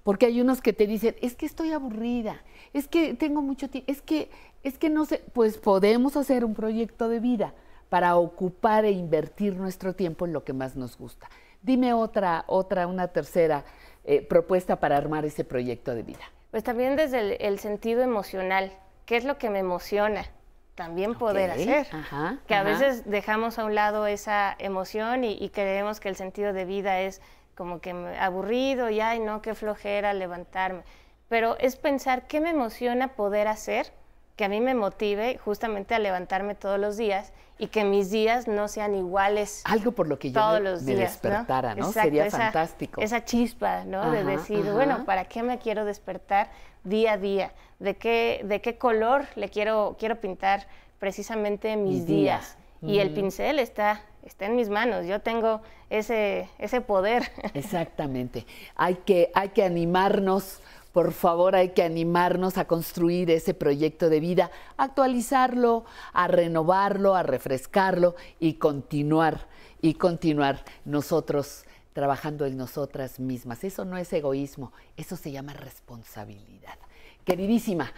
porque 0.04 0.26
hay 0.26 0.40
unos 0.40 0.60
que 0.60 0.74
te 0.74 0.86
dicen, 0.86 1.16
es 1.22 1.34
que 1.34 1.46
estoy 1.46 1.72
aburrida, 1.72 2.42
es 2.74 2.86
que 2.86 3.14
tengo 3.14 3.40
mucho 3.40 3.68
tiempo, 3.70 3.90
es 3.90 4.02
que, 4.02 4.30
es 4.62 4.78
que 4.78 4.90
no 4.90 5.06
sé, 5.06 5.24
pues 5.32 5.56
podemos 5.56 6.16
hacer 6.16 6.44
un 6.44 6.54
proyecto 6.54 7.08
de 7.08 7.20
vida 7.20 7.54
para 7.88 8.16
ocupar 8.16 8.84
e 8.84 8.90
invertir 8.90 9.56
nuestro 9.56 9.94
tiempo 9.94 10.26
en 10.26 10.34
lo 10.34 10.44
que 10.44 10.52
más 10.52 10.76
nos 10.76 10.98
gusta. 10.98 11.30
Dime 11.62 11.94
otra, 11.94 12.44
otra, 12.48 12.86
una 12.86 13.08
tercera 13.08 13.64
eh, 14.04 14.20
propuesta 14.20 14.78
para 14.78 14.98
armar 14.98 15.24
ese 15.24 15.42
proyecto 15.42 15.94
de 15.94 16.02
vida. 16.02 16.33
Pues 16.54 16.62
también 16.62 16.94
desde 16.94 17.48
el, 17.48 17.58
sentido 17.58 18.02
emocional, 18.02 18.70
¿qué 19.06 19.16
es 19.16 19.24
lo 19.24 19.38
que 19.38 19.50
me 19.50 19.58
emociona? 19.58 20.24
También 20.76 21.16
poder 21.16 21.50
hacer. 21.50 21.88
que 22.46 22.54
a 22.54 22.62
veces 22.62 23.10
dejamos 23.10 23.58
a 23.58 23.64
un 23.64 23.74
lado 23.74 24.06
esa 24.06 24.54
emoción 24.60 25.24
y, 25.24 25.32
y 25.32 25.48
creemos 25.48 25.98
que 25.98 26.08
el 26.08 26.14
sentido 26.14 26.52
de 26.52 26.64
vida 26.64 27.00
es 27.00 27.20
como 27.56 27.80
que 27.80 27.90
aburrido 28.20 28.88
y 28.88 29.00
ay 29.00 29.18
no, 29.18 29.42
qué 29.42 29.56
flojera 29.56 30.14
levantarme. 30.14 30.84
Pero 31.28 31.58
es 31.58 31.74
pensar 31.74 32.28
qué 32.28 32.40
me 32.40 32.50
emociona 32.50 33.16
poder 33.16 33.48
hacer, 33.48 33.92
que 34.36 34.44
a 34.44 34.48
mí 34.48 34.60
me 34.60 34.74
motive 34.74 35.38
justamente 35.38 35.96
a 35.96 35.98
levantarme 35.98 36.54
todos 36.54 36.78
los 36.78 36.96
días 36.96 37.32
y 37.58 37.68
que 37.68 37.84
mis 37.84 38.10
días 38.10 38.48
no 38.48 38.68
sean 38.68 38.94
iguales. 38.94 39.62
Algo 39.64 39.92
por 39.92 40.08
lo 40.08 40.18
que 40.18 40.32
yo 40.32 40.40
todos 40.40 40.60
me, 40.60 40.70
los 40.70 40.84
días, 40.84 40.98
despertara, 40.98 41.74
¿no? 41.74 41.92
Sería 41.92 42.30
fantástico. 42.30 43.00
Esa 43.00 43.24
chispa, 43.24 43.84
¿no? 43.84 44.10
de 44.10 44.24
decir, 44.24 44.64
bueno, 44.72 45.04
¿para 45.04 45.24
qué 45.26 45.42
me 45.42 45.58
quiero 45.58 45.84
despertar 45.84 46.50
día 46.82 47.12
a 47.12 47.16
día? 47.16 47.52
¿De 47.78 47.96
qué, 47.96 48.42
de 48.44 48.60
qué 48.60 48.76
color 48.78 49.26
le 49.36 49.48
quiero, 49.48 49.96
quiero 49.98 50.20
pintar 50.20 50.66
precisamente 50.98 51.76
mis, 51.76 52.06
días? 52.06 52.56
Y 52.82 52.98
el 52.98 53.10
pincel 53.10 53.58
está 53.58 54.02
está 54.24 54.46
en 54.46 54.56
mis 54.56 54.68
manos, 54.68 55.06
yo 55.06 55.20
tengo 55.20 55.60
ese, 55.90 56.48
ese 56.58 56.80
poder. 56.80 57.30
Exactamente. 57.54 58.46
Hay 58.74 58.96
que, 58.96 59.30
hay 59.34 59.50
que 59.50 59.64
animarnos, 59.64 60.60
por 60.94 61.12
favor, 61.12 61.56
hay 61.56 61.70
que 61.70 61.82
animarnos 61.82 62.56
a 62.56 62.66
construir 62.66 63.28
ese 63.28 63.52
proyecto 63.52 64.08
de 64.08 64.20
vida, 64.20 64.52
actualizarlo, 64.76 65.84
a 66.12 66.28
renovarlo, 66.28 67.16
a 67.16 67.24
refrescarlo 67.24 68.14
y 68.38 68.54
continuar, 68.54 69.48
y 69.82 69.94
continuar 69.94 70.64
nosotros 70.84 71.64
trabajando 71.94 72.46
en 72.46 72.56
nosotras 72.56 73.18
mismas. 73.18 73.64
Eso 73.64 73.84
no 73.84 73.96
es 73.96 74.12
egoísmo, 74.12 74.72
eso 74.96 75.16
se 75.16 75.32
llama 75.32 75.52
responsabilidad. 75.52 76.78
Queridísima, 77.24 77.92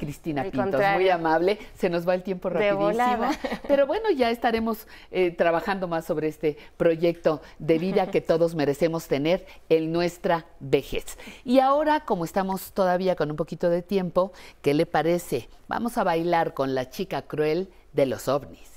Cristina 0.00 0.42
Pintos, 0.44 0.80
muy 0.94 1.08
amable. 1.10 1.58
Se 1.76 1.90
nos 1.90 2.08
va 2.08 2.14
el 2.14 2.22
tiempo 2.22 2.48
rapidísimo. 2.48 3.30
Pero 3.68 3.86
bueno, 3.86 4.10
ya 4.10 4.30
estaremos 4.30 4.88
eh, 5.10 5.30
trabajando 5.30 5.86
más 5.86 6.06
sobre 6.06 6.26
este 6.28 6.56
proyecto 6.76 7.42
de 7.58 7.78
vida 7.78 8.10
que 8.10 8.22
todos 8.22 8.54
merecemos 8.54 9.06
tener 9.06 9.46
en 9.68 9.92
nuestra 9.92 10.46
vejez. 10.58 11.18
Y 11.44 11.60
ahora, 11.60 12.00
como 12.06 12.24
estamos 12.24 12.72
todavía 12.72 13.14
con 13.14 13.30
un 13.30 13.36
poquito 13.36 13.68
de 13.68 13.82
tiempo, 13.82 14.32
¿qué 14.62 14.72
le 14.72 14.86
parece? 14.86 15.48
Vamos 15.68 15.98
a 15.98 16.04
bailar 16.04 16.54
con 16.54 16.74
la 16.74 16.88
chica 16.88 17.22
cruel 17.22 17.68
de 17.92 18.06
los 18.06 18.26
ovnis. 18.26 18.70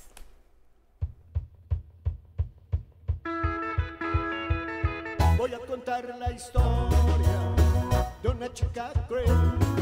Voy 5.38 5.53
a 5.53 5.60
contar 5.60 6.16
la 6.19 6.32
historia 6.32 7.56
de 8.22 8.30
una 8.30 8.53
chica 8.53 8.92
cruel. 9.08 9.73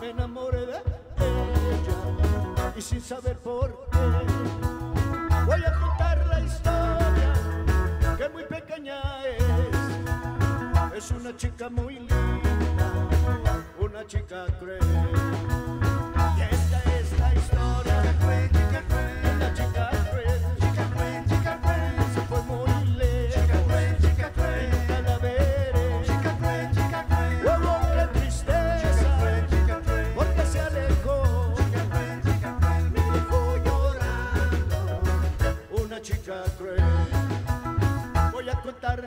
Me 0.00 0.10
enamoré 0.10 0.66
de 0.66 0.78
ella 1.18 2.72
y 2.76 2.82
sin 2.82 3.00
saber 3.00 3.36
por 3.38 3.88
qué. 3.90 3.98
Voy 5.46 5.64
a 5.64 5.80
contar 5.80 6.26
la 6.26 6.40
historia 6.40 7.32
que 8.16 8.28
muy 8.30 8.44
pequeña 8.44 9.00
es. 9.26 9.44
Es 10.96 11.10
una 11.10 11.36
chica 11.36 11.68
muy 11.68 11.94
linda, 11.94 12.10
una 13.80 14.06
chica 14.06 14.46
cruel. 14.58 14.80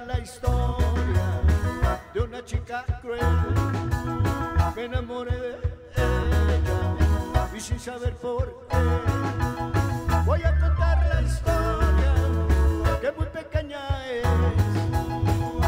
La 0.05 0.19
historia 0.19 1.41
de 2.13 2.19
una 2.19 2.45
chica 2.45 2.85
cruel. 3.01 3.19
Me 4.75 4.83
enamoré 4.83 5.35
de 5.35 5.55
ella 5.95 6.95
y 7.55 7.59
sin 7.59 7.79
saber 7.79 8.13
por 8.17 8.67
qué. 8.69 8.77
Voy 10.25 10.43
a 10.43 10.59
contar 10.59 11.07
la 11.07 11.21
historia 11.23 12.13
que 13.01 13.11
muy 13.13 13.25
pequeña 13.27 14.05
es. 14.05 14.27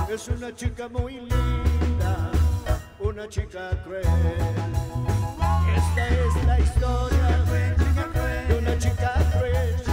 Es 0.09 0.27
una 0.27 0.53
chica 0.55 0.87
muy 0.87 1.13
linda, 1.13 2.31
una 2.99 3.27
chica 3.27 3.71
cruel. 3.83 4.05
Esta 5.75 6.07
es 6.07 6.45
la 6.45 6.59
historia 6.59 7.43
de 8.47 8.59
una 8.59 8.77
chica 8.77 9.13
cruel. 9.33 9.88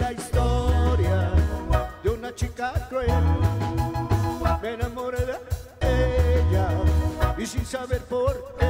La 0.00 0.12
historia 0.12 1.30
de 2.02 2.10
una 2.10 2.34
chica 2.34 2.72
cruel. 2.88 3.08
Me 4.60 4.74
enamoré 4.74 5.24
de 5.24 5.38
ella 5.80 6.68
y 7.38 7.46
sin 7.46 7.64
saber 7.64 8.00
por 8.02 8.56
qué. 8.58 8.65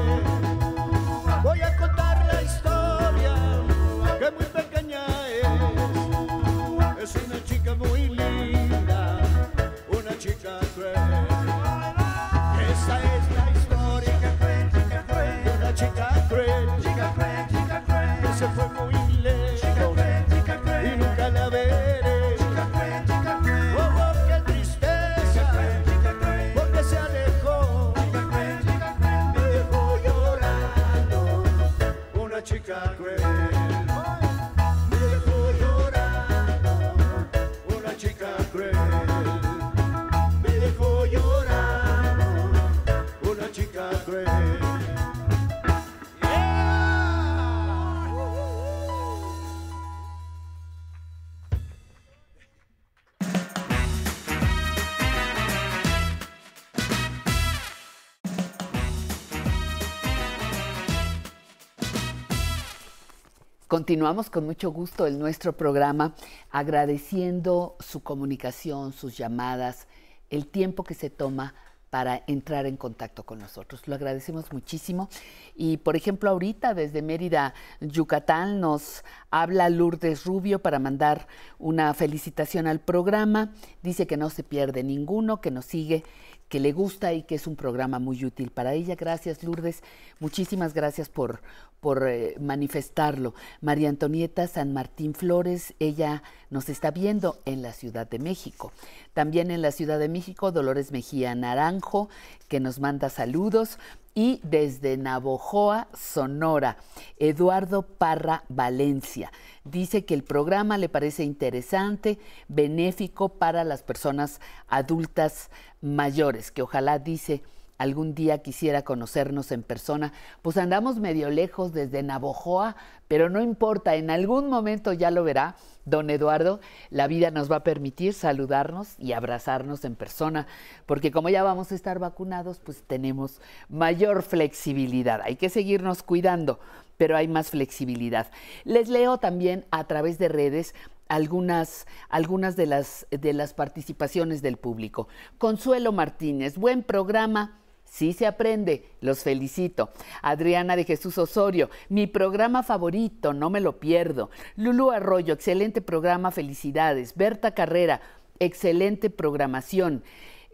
Continuamos 63.86 64.31
con 64.31 64.44
mucho 64.44 64.73
gusto 64.73 65.06
en 65.06 65.16
nuestro 65.20 65.56
programa 65.56 66.12
agradeciendo 66.50 67.76
su 67.78 68.02
comunicación, 68.02 68.92
sus 68.92 69.16
llamadas, 69.16 69.86
el 70.28 70.48
tiempo 70.48 70.82
que 70.82 70.94
se 70.94 71.08
toma 71.08 71.55
para 71.89 72.24
entrar 72.26 72.66
en 72.66 72.76
contacto 72.76 73.23
con 73.23 73.39
nosotros. 73.39 73.86
Lo 73.86 73.94
agradecemos 73.94 74.52
muchísimo. 74.52 75.08
Y 75.55 75.76
por 75.76 75.94
ejemplo, 75.94 76.31
ahorita 76.31 76.74
desde 76.74 77.00
Mérida, 77.00 77.55
Yucatán, 77.81 78.58
nos 78.58 79.05
habla 79.31 79.68
Lourdes 79.68 80.24
Rubio 80.24 80.58
para 80.58 80.81
mandar 80.81 81.28
una 81.60 81.94
felicitación 81.94 82.66
al 82.66 82.81
programa. 82.81 83.52
Dice 83.84 84.08
que 84.08 84.16
no 84.16 84.31
se 84.31 84.42
pierde 84.42 84.82
ninguno, 84.82 85.40
que 85.40 85.52
nos 85.52 85.65
sigue 85.65 86.02
que 86.49 86.60
le 86.60 86.73
gusta 86.73 87.12
y 87.12 87.23
que 87.23 87.34
es 87.34 87.47
un 87.47 87.57
programa 87.57 87.99
muy 87.99 88.25
útil 88.25 88.50
para 88.50 88.75
ella. 88.75 88.94
Gracias, 88.94 89.42
Lourdes. 89.42 89.83
Muchísimas 90.20 90.75
gracias 90.75 91.08
por, 91.08 91.41
por 91.81 92.07
eh, 92.08 92.36
manifestarlo. 92.41 93.34
María 93.60 93.89
Antonieta 93.89 94.47
San 94.47 94.73
Martín 94.73 95.15
Flores, 95.15 95.75
ella 95.78 96.23
nos 96.50 96.68
está 96.68 96.91
viendo 96.91 97.39
en 97.44 97.62
la 97.62 97.73
Ciudad 97.73 98.08
de 98.08 98.18
México. 98.18 98.73
También 99.12 99.50
en 99.50 99.62
la 99.62 99.73
Ciudad 99.73 99.99
de 99.99 100.08
México, 100.08 100.52
Dolores 100.52 100.92
Mejía 100.92 101.34
Naranjo, 101.34 102.08
que 102.49 102.60
nos 102.60 102.81
manda 102.81 103.10
saludos. 103.10 103.78
Y 104.15 104.41
desde 104.42 104.97
Navojoa, 104.97 105.89
Sonora, 105.94 106.78
Eduardo 107.18 107.83
Parra 107.83 108.44
Valencia. 108.49 109.31
Dice 109.70 110.04
que 110.04 110.14
el 110.14 110.22
programa 110.22 110.78
le 110.78 110.88
parece 110.88 111.24
interesante, 111.24 112.18
benéfico 112.46 113.30
para 113.30 113.64
las 113.64 113.82
personas 113.82 114.40
adultas 114.68 115.50
mayores, 115.80 116.52
que 116.52 116.62
ojalá 116.62 117.00
dice 117.00 117.42
algún 117.78 118.14
día 118.14 118.38
quisiera 118.38 118.82
conocernos 118.82 119.52
en 119.52 119.62
persona. 119.62 120.12
Pues 120.42 120.56
andamos 120.56 120.98
medio 120.98 121.30
lejos 121.30 121.72
desde 121.72 122.02
Navojoa, 122.02 122.76
pero 123.08 123.28
no 123.28 123.42
importa, 123.42 123.96
en 123.96 124.10
algún 124.10 124.48
momento 124.48 124.92
ya 124.92 125.10
lo 125.10 125.24
verá, 125.24 125.56
don 125.84 126.10
Eduardo, 126.10 126.60
la 126.90 127.06
vida 127.06 127.30
nos 127.30 127.50
va 127.50 127.56
a 127.56 127.64
permitir 127.64 128.14
saludarnos 128.14 128.94
y 128.98 129.12
abrazarnos 129.12 129.84
en 129.84 129.94
persona, 129.94 130.46
porque 130.86 131.10
como 131.10 131.28
ya 131.28 131.42
vamos 131.42 131.70
a 131.70 131.74
estar 131.74 131.98
vacunados, 131.98 132.60
pues 132.60 132.82
tenemos 132.86 133.40
mayor 133.68 134.22
flexibilidad. 134.22 135.20
Hay 135.22 135.36
que 135.36 135.48
seguirnos 135.48 136.02
cuidando, 136.02 136.58
pero 136.97 137.16
hay 137.16 137.28
más 137.28 137.50
flexibilidad. 137.50 138.31
Les 138.65 138.89
leo 138.89 139.18
también 139.18 139.65
a 139.70 139.86
través 139.86 140.18
de 140.18 140.28
redes 140.28 140.75
algunas, 141.08 141.86
algunas 142.08 142.57
de, 142.57 142.66
las, 142.66 143.07
de 143.10 143.33
las 143.33 143.55
participaciones 143.55 144.42
del 144.42 144.57
público. 144.57 145.08
Consuelo 145.39 145.92
Martínez, 145.92 146.57
buen 146.57 146.83
programa 146.83 147.60
Sí 147.86 148.12
se 148.12 148.26
aprende, 148.26 148.84
los 149.00 149.23
felicito. 149.23 149.91
Adriana 150.20 150.76
de 150.76 150.84
Jesús 150.84 151.16
Osorio, 151.18 151.70
mi 151.89 152.07
programa 152.07 152.62
favorito, 152.62 153.33
no 153.33 153.49
me 153.49 153.60
lo 153.60 153.78
pierdo. 153.78 154.28
Lulu 154.57 154.91
Arroyo, 154.91 155.33
excelente 155.33 155.81
programa, 155.81 156.31
felicidades. 156.31 157.15
Berta 157.15 157.55
Carrera, 157.55 158.00
excelente 158.39 159.08
programación. 159.08 160.02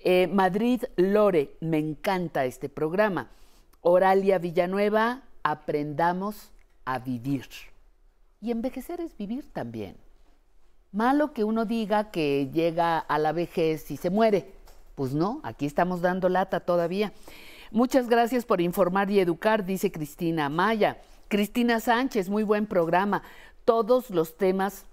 Eh, 0.04 0.28
Madrid 0.32 0.84
Lore, 0.96 1.56
me 1.60 1.78
encanta 1.78 2.44
este 2.44 2.68
programa. 2.68 3.30
Oralia 3.80 4.38
Villanueva, 4.38 5.22
aprendamos 5.42 6.50
a 6.84 6.98
vivir. 6.98 7.46
Y 8.40 8.50
envejecer 8.50 9.00
es 9.00 9.16
vivir 9.16 9.52
también. 9.52 9.96
Malo 10.90 11.32
que 11.32 11.44
uno 11.44 11.64
diga 11.64 12.10
que 12.10 12.50
llega 12.52 12.98
a 12.98 13.18
la 13.18 13.32
vejez 13.32 13.90
y 13.90 13.96
se 13.96 14.10
muere 14.10 14.62
pues 14.94 15.14
no, 15.14 15.40
aquí 15.42 15.66
estamos 15.66 16.00
dando 16.00 16.28
lata 16.28 16.60
todavía. 16.60 17.12
Muchas 17.70 18.08
gracias 18.08 18.44
por 18.44 18.60
informar 18.60 19.10
y 19.10 19.20
educar, 19.20 19.64
dice 19.64 19.90
Cristina 19.90 20.48
Maya. 20.48 20.98
Cristina 21.28 21.80
Sánchez, 21.80 22.28
muy 22.28 22.42
buen 22.42 22.66
programa. 22.66 23.22
Todos 23.64 24.10
los 24.10 24.36
temas 24.36 24.84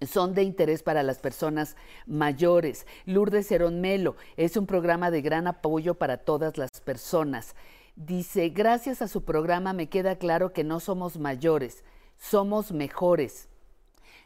son 0.00 0.32
de 0.34 0.42
interés 0.42 0.82
para 0.82 1.02
las 1.02 1.18
personas 1.18 1.76
mayores. 2.06 2.86
Lourdes 3.04 3.48
Cerón 3.48 3.82
Melo, 3.82 4.16
es 4.36 4.56
un 4.56 4.66
programa 4.66 5.10
de 5.10 5.20
gran 5.20 5.46
apoyo 5.46 5.94
para 5.94 6.16
todas 6.16 6.56
las 6.56 6.70
personas. 6.82 7.54
Dice, 7.94 8.48
gracias 8.48 9.02
a 9.02 9.08
su 9.08 9.24
programa 9.24 9.72
me 9.72 9.88
queda 9.88 10.16
claro 10.16 10.52
que 10.52 10.64
no 10.64 10.80
somos 10.80 11.18
mayores, 11.18 11.84
somos 12.16 12.72
mejores. 12.72 13.48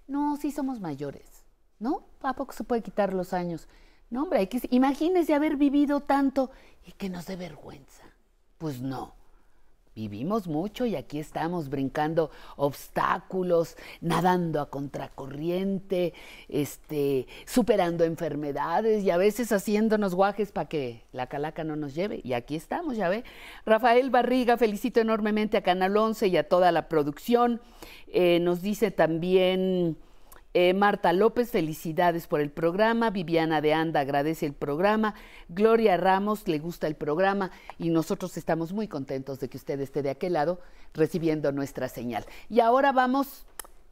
No, 0.06 0.36
sí 0.36 0.52
somos 0.52 0.80
mayores, 0.80 1.44
¿no? 1.80 2.04
¿A 2.22 2.34
poco 2.34 2.52
se 2.52 2.64
puede 2.64 2.82
quitar 2.82 3.12
los 3.12 3.32
años? 3.32 3.68
No, 4.08 4.22
hombre, 4.22 4.38
hay 4.38 4.46
que, 4.46 4.60
imagínese 4.70 5.34
haber 5.34 5.56
vivido 5.56 6.00
tanto 6.00 6.50
y 6.86 6.92
que 6.92 7.08
nos 7.08 7.26
dé 7.26 7.34
vergüenza. 7.34 8.04
Pues 8.58 8.80
no. 8.80 9.15
Vivimos 9.96 10.46
mucho 10.46 10.84
y 10.84 10.94
aquí 10.94 11.18
estamos 11.18 11.70
brincando 11.70 12.30
obstáculos, 12.56 13.76
nadando 14.02 14.60
a 14.60 14.68
contracorriente, 14.68 16.12
este, 16.50 17.26
superando 17.46 18.04
enfermedades 18.04 19.02
y 19.04 19.10
a 19.10 19.16
veces 19.16 19.52
haciéndonos 19.52 20.14
guajes 20.14 20.52
para 20.52 20.68
que 20.68 21.04
la 21.12 21.28
calaca 21.28 21.64
no 21.64 21.76
nos 21.76 21.94
lleve. 21.94 22.20
Y 22.24 22.34
aquí 22.34 22.56
estamos, 22.56 22.98
ya 22.98 23.08
ve. 23.08 23.24
Rafael 23.64 24.10
Barriga, 24.10 24.58
felicito 24.58 25.00
enormemente 25.00 25.56
a 25.56 25.62
Canal 25.62 25.96
11 25.96 26.26
y 26.26 26.36
a 26.36 26.46
toda 26.46 26.72
la 26.72 26.90
producción. 26.90 27.62
Eh, 28.08 28.38
nos 28.40 28.60
dice 28.60 28.90
también 28.90 29.96
eh, 30.58 30.72
Marta 30.72 31.12
López, 31.12 31.50
felicidades 31.50 32.26
por 32.26 32.40
el 32.40 32.50
programa. 32.50 33.10
Viviana 33.10 33.60
de 33.60 33.74
Anda 33.74 34.00
agradece 34.00 34.46
el 34.46 34.54
programa. 34.54 35.14
Gloria 35.50 35.98
Ramos 35.98 36.48
le 36.48 36.58
gusta 36.58 36.86
el 36.86 36.94
programa 36.96 37.50
y 37.78 37.90
nosotros 37.90 38.38
estamos 38.38 38.72
muy 38.72 38.88
contentos 38.88 39.38
de 39.38 39.50
que 39.50 39.58
usted 39.58 39.78
esté 39.80 40.00
de 40.00 40.08
aquel 40.08 40.32
lado 40.32 40.58
recibiendo 40.94 41.52
nuestra 41.52 41.90
señal. 41.90 42.24
Y 42.48 42.60
ahora 42.60 42.92
vamos, 42.92 43.44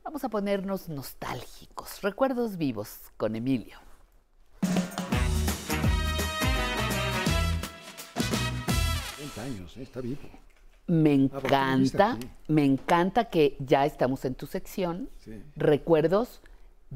vamos 0.03 0.25
a 0.25 0.31
ponernos 0.31 0.89
nostálgicos. 0.89 2.01
Recuerdos 2.01 2.57
vivos 2.57 3.13
con 3.19 3.37
Emilio. 3.37 3.79
años, 9.37 9.77
¿eh? 9.77 9.83
está 9.83 10.01
vivo. 10.01 10.23
Me 10.87 11.13
encanta, 11.13 12.17
me 12.49 12.65
encanta 12.65 13.27
que 13.27 13.59
ya 13.59 13.85
estamos 13.85 14.25
en 14.25 14.35
tu 14.35 14.47
sección. 14.47 15.11
Recuerdos 15.57 16.41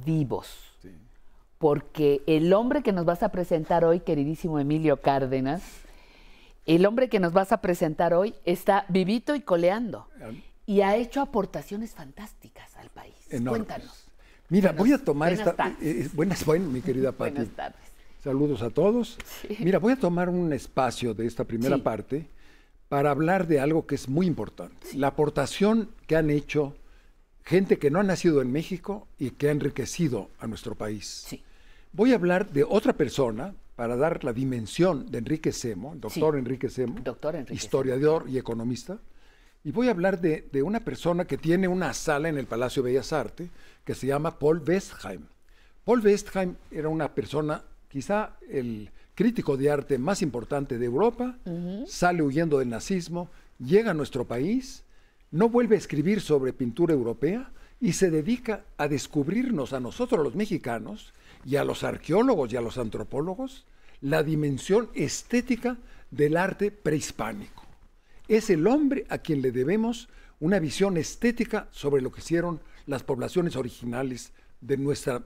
vivos. 0.04 0.48
Porque 1.58 2.22
el 2.26 2.52
hombre 2.52 2.82
que 2.82 2.92
nos 2.92 3.04
vas 3.04 3.22
a 3.22 3.30
presentar 3.30 3.84
hoy, 3.84 4.00
queridísimo 4.00 4.60
Emilio 4.60 4.98
Cárdenas, 4.98 5.62
el 6.66 6.86
hombre 6.86 7.08
que 7.08 7.18
nos 7.18 7.32
vas 7.32 7.50
a 7.50 7.60
presentar 7.60 8.14
hoy 8.14 8.34
está 8.44 8.84
vivito 8.88 9.34
y 9.34 9.40
coleando. 9.40 10.06
Y 10.66 10.82
ha 10.82 10.96
hecho 10.96 11.20
aportaciones 11.20 11.94
fantásticas 11.94 12.76
al 12.76 12.90
país. 12.90 13.14
Cuéntanos. 13.44 14.04
Mira, 14.50 14.72
voy 14.72 14.92
a 14.92 14.98
tomar 14.98 15.32
esta. 15.32 15.50
Eh, 15.80 16.04
eh, 16.04 16.08
buenas, 16.14 16.44
buenas, 16.44 16.68
mi 16.68 16.80
querida 16.80 17.12
Pati. 17.18 17.32
buenas 17.32 17.54
tardes. 17.54 17.80
Saludos 18.22 18.62
a 18.62 18.70
todos. 18.70 19.18
Mira, 19.60 19.78
voy 19.78 19.92
a 19.92 19.96
tomar 19.96 20.28
un 20.28 20.52
espacio 20.52 21.14
de 21.14 21.26
esta 21.26 21.44
primera 21.44 21.78
parte 21.78 22.26
para 22.88 23.10
hablar 23.10 23.46
de 23.46 23.60
algo 23.60 23.86
que 23.86 23.94
es 23.94 24.08
muy 24.08 24.26
importante. 24.26 24.88
La 24.94 25.08
aportación 25.08 25.90
que 26.06 26.16
han 26.16 26.30
hecho 26.30 26.74
gente 27.48 27.78
que 27.78 27.90
no 27.90 27.98
ha 27.98 28.02
nacido 28.02 28.42
en 28.42 28.52
México 28.52 29.08
y 29.18 29.30
que 29.30 29.48
ha 29.48 29.52
enriquecido 29.52 30.28
a 30.38 30.46
nuestro 30.46 30.74
país. 30.74 31.26
Voy 31.92 32.12
a 32.12 32.16
hablar 32.16 32.52
de 32.52 32.62
otra 32.62 32.92
persona 32.92 33.54
para 33.74 33.96
dar 33.96 34.22
la 34.22 34.34
dimensión 34.34 35.10
de 35.10 35.18
Enrique 35.18 35.52
Semo, 35.52 35.94
doctor 35.96 36.36
Enrique 36.36 36.68
Semo, 36.68 36.96
historiador 37.50 38.26
y 38.28 38.36
economista. 38.36 38.98
Y 39.64 39.72
voy 39.72 39.88
a 39.88 39.92
hablar 39.92 40.20
de, 40.20 40.46
de, 40.52 40.62
una 40.62 40.80
persona 40.80 41.24
que 41.24 41.38
tiene 41.38 41.68
una 41.68 41.94
sala 41.94 42.28
en 42.28 42.36
el 42.36 42.46
Palacio 42.46 42.82
de 42.82 42.90
Bellas 42.90 43.14
Artes 43.14 43.48
que 43.82 43.94
se 43.94 44.06
llama 44.06 44.38
Paul 44.38 44.62
Westheim. 44.66 45.22
Paul 45.84 46.04
Westheim 46.04 46.54
era 46.70 46.90
una 46.90 47.14
persona, 47.14 47.64
quizá 47.88 48.36
el 48.50 48.90
crítico 49.14 49.56
de 49.56 49.70
arte 49.70 49.96
más 49.96 50.20
importante 50.20 50.78
de 50.78 50.84
Europa, 50.84 51.38
sale 51.86 52.22
huyendo 52.22 52.58
del 52.58 52.68
nazismo, 52.68 53.30
llega 53.58 53.92
a 53.92 53.94
nuestro 53.94 54.26
país, 54.26 54.84
no 55.30 55.48
vuelve 55.48 55.76
a 55.76 55.78
escribir 55.78 56.20
sobre 56.20 56.52
pintura 56.52 56.94
europea 56.94 57.50
y 57.80 57.92
se 57.92 58.10
dedica 58.10 58.64
a 58.76 58.88
descubrirnos 58.88 59.72
a 59.72 59.80
nosotros 59.80 60.22
los 60.22 60.34
mexicanos 60.34 61.12
y 61.44 61.56
a 61.56 61.64
los 61.64 61.84
arqueólogos 61.84 62.52
y 62.52 62.56
a 62.56 62.60
los 62.60 62.78
antropólogos 62.78 63.66
la 64.00 64.22
dimensión 64.22 64.90
estética 64.94 65.76
del 66.10 66.36
arte 66.36 66.70
prehispánico. 66.70 67.64
Es 68.26 68.50
el 68.50 68.66
hombre 68.66 69.06
a 69.08 69.18
quien 69.18 69.42
le 69.42 69.52
debemos 69.52 70.08
una 70.40 70.58
visión 70.58 70.96
estética 70.96 71.68
sobre 71.72 72.02
lo 72.02 72.12
que 72.12 72.20
hicieron 72.20 72.60
las 72.86 73.02
poblaciones 73.02 73.56
originales 73.56 74.32
de 74.60 74.76
nuestra, 74.76 75.22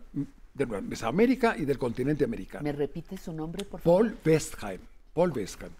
de 0.55 0.67
Mesoamérica 0.67 1.57
y 1.57 1.65
del 1.65 1.79
continente 1.79 2.25
americano. 2.25 2.65
¿Me 2.65 2.73
repite 2.73 3.17
su 3.17 3.33
nombre, 3.33 3.65
por 3.65 3.81
favor? 3.81 4.03
Paul 4.03 4.19
Westheim. 4.25 4.81
Paul 5.13 5.33
Westheim. 5.33 5.73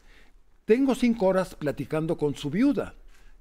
Tengo 0.65 0.95
cinco 0.95 1.27
horas 1.27 1.55
platicando 1.55 2.17
con 2.17 2.35
su 2.35 2.51
viuda, 2.51 2.95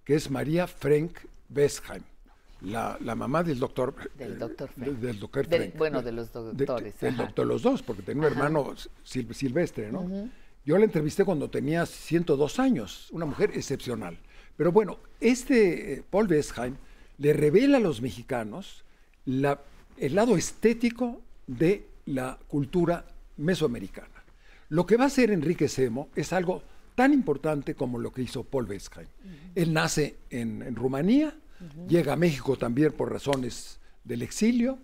que 0.04 0.16
es 0.16 0.30
María 0.30 0.68
Frank 0.68 1.12
Westheim, 1.54 2.04
la, 2.62 2.98
mamá 3.16 3.44
del 3.44 3.60
doctor. 3.60 3.94
Del 4.16 4.38
doctor 4.38 4.70
Frank. 4.70 4.90
Del, 5.00 5.20
doctor 5.20 5.48
Frank. 5.48 5.78
bueno, 5.78 6.02
de 6.02 6.12
los 6.12 6.32
doctores. 6.32 7.00
del 7.00 7.18
doctor, 7.18 7.48
los 7.48 7.62
dos, 7.62 7.82
porque 7.82 8.04
tenía 8.04 8.28
un 8.28 8.34
hermano 8.34 8.76
silvestre, 9.04 9.92
¿no? 9.92 10.30
Yo 10.64 10.78
la 10.78 10.86
entrevisté 10.86 11.26
cuando 11.26 11.50
tenía 11.50 11.86
102 11.88 12.60
años, 12.60 13.10
una 13.12 13.26
mujer 13.26 13.52
excepcional. 13.56 14.18
Pero 14.56 14.72
bueno, 14.72 15.00
este 15.20 15.94
eh, 15.94 16.04
Paul 16.08 16.28
Westheim 16.28 16.76
le 17.18 17.34
revela 17.34 17.78
a 17.78 17.80
los 17.80 18.00
mexicanos 18.02 18.84
la, 19.26 19.60
el 19.98 20.14
lado 20.14 20.38
estético 20.38 21.20
de 21.48 21.88
la 22.06 22.38
cultura 22.48 23.06
mesoamericana. 23.38 24.24
Lo 24.70 24.86
que 24.86 24.98
va 24.98 25.06
a 25.06 25.08
hacer 25.08 25.32
Enrique 25.32 25.68
Semo 25.68 26.10
es 26.16 26.32
algo 26.32 26.62
tan 27.02 27.14
importante 27.14 27.74
como 27.74 27.98
lo 27.98 28.12
que 28.12 28.22
hizo 28.22 28.44
Paul 28.44 28.70
Westheim. 28.70 29.08
Él 29.56 29.74
nace 29.74 30.18
en, 30.30 30.76
Rumanía, 30.76 31.34
llega 31.88 32.14
a 32.14 32.16
México 32.16 32.58
también 32.58 32.92
por 32.92 33.12
razones 33.12 33.80
del 34.04 34.22
exilio 34.22 34.78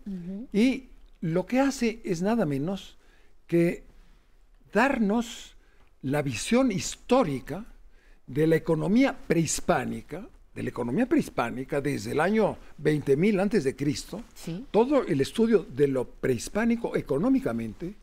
y 0.52 0.90
lo 1.22 1.46
que 1.46 1.60
hace 1.60 2.02
es 2.04 2.24
nada 2.24 2.48
menos 2.48 2.98
que 3.46 3.84
darnos 4.74 5.56
la 6.02 6.24
visión 6.24 6.72
histórica 6.72 7.68
de 8.26 8.48
la 8.48 8.56
economía 8.56 9.16
prehispánica, 9.16 10.28
de 10.56 10.64
la 10.64 10.70
economía 10.70 11.06
prehispánica 11.06 11.82
desde 11.82 12.14
el 12.14 12.20
año 12.20 12.58
20.000 12.82 13.40
antes 13.40 13.64
de 13.64 13.76
Cristo, 13.76 14.24
todo 14.72 15.06
el 15.06 15.22
estudio 15.22 15.68
de 15.70 15.88
lo 15.88 16.06
prehispánico 16.06 16.96
económicamente 16.96 17.94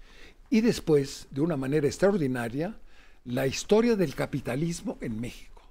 y 0.51 0.61
después, 0.61 1.27
de 1.33 1.41
una 1.41 1.57
manera 1.57 1.89
extraordinaria, 1.89 2.77
la 3.25 3.47
historia 3.47 3.97
del 3.97 4.15
capitalismo 4.15 4.99
en 5.01 5.21
México. 5.21 5.63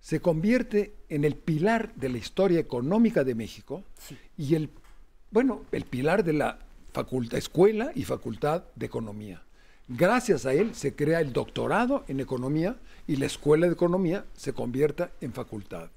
Se 0.00 0.20
convierte 0.20 0.94
en 1.08 1.24
el 1.24 1.34
pilar 1.34 1.94
de 1.94 2.08
la 2.08 2.18
historia 2.18 2.60
económica 2.60 3.24
de 3.24 3.34
México 3.34 3.82
y 4.36 4.54
el, 4.54 4.70
bueno, 5.30 5.62
el 5.72 5.84
pilar 5.84 6.22
de 6.22 6.34
la 6.34 6.58
facultad, 6.92 7.38
escuela 7.38 7.90
y 7.94 8.04
facultad 8.04 8.64
de 8.76 8.86
economía. 8.86 9.42
Gracias 9.88 10.44
a 10.44 10.52
él 10.52 10.74
se 10.74 10.94
crea 10.94 11.20
el 11.20 11.32
doctorado 11.32 12.04
en 12.08 12.20
economía 12.20 12.76
y 13.06 13.16
la 13.16 13.26
escuela 13.26 13.66
de 13.66 13.72
economía 13.72 14.26
se 14.34 14.52
convierta 14.52 15.10
en 15.20 15.32
facultad. 15.32 15.90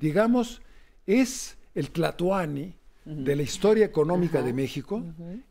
Digamos, 0.00 0.60
es 1.06 1.56
el 1.74 1.90
Tlatuani 1.90 2.74
de 3.04 3.36
la 3.36 3.42
historia 3.42 3.86
económica 3.86 4.42
de 4.42 4.52
México, 4.52 5.02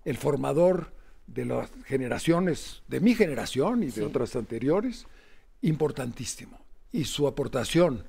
el 0.03 0.17
formador 0.17 0.91
de 1.27 1.45
las 1.45 1.69
generaciones, 1.85 2.81
de 2.87 2.99
mi 2.99 3.15
generación 3.15 3.83
y 3.83 3.87
de 3.87 4.05
otras 4.05 4.35
anteriores, 4.35 5.05
importantísimo. 5.61 6.59
Y 6.91 7.05
su 7.05 7.27
aportación 7.27 8.03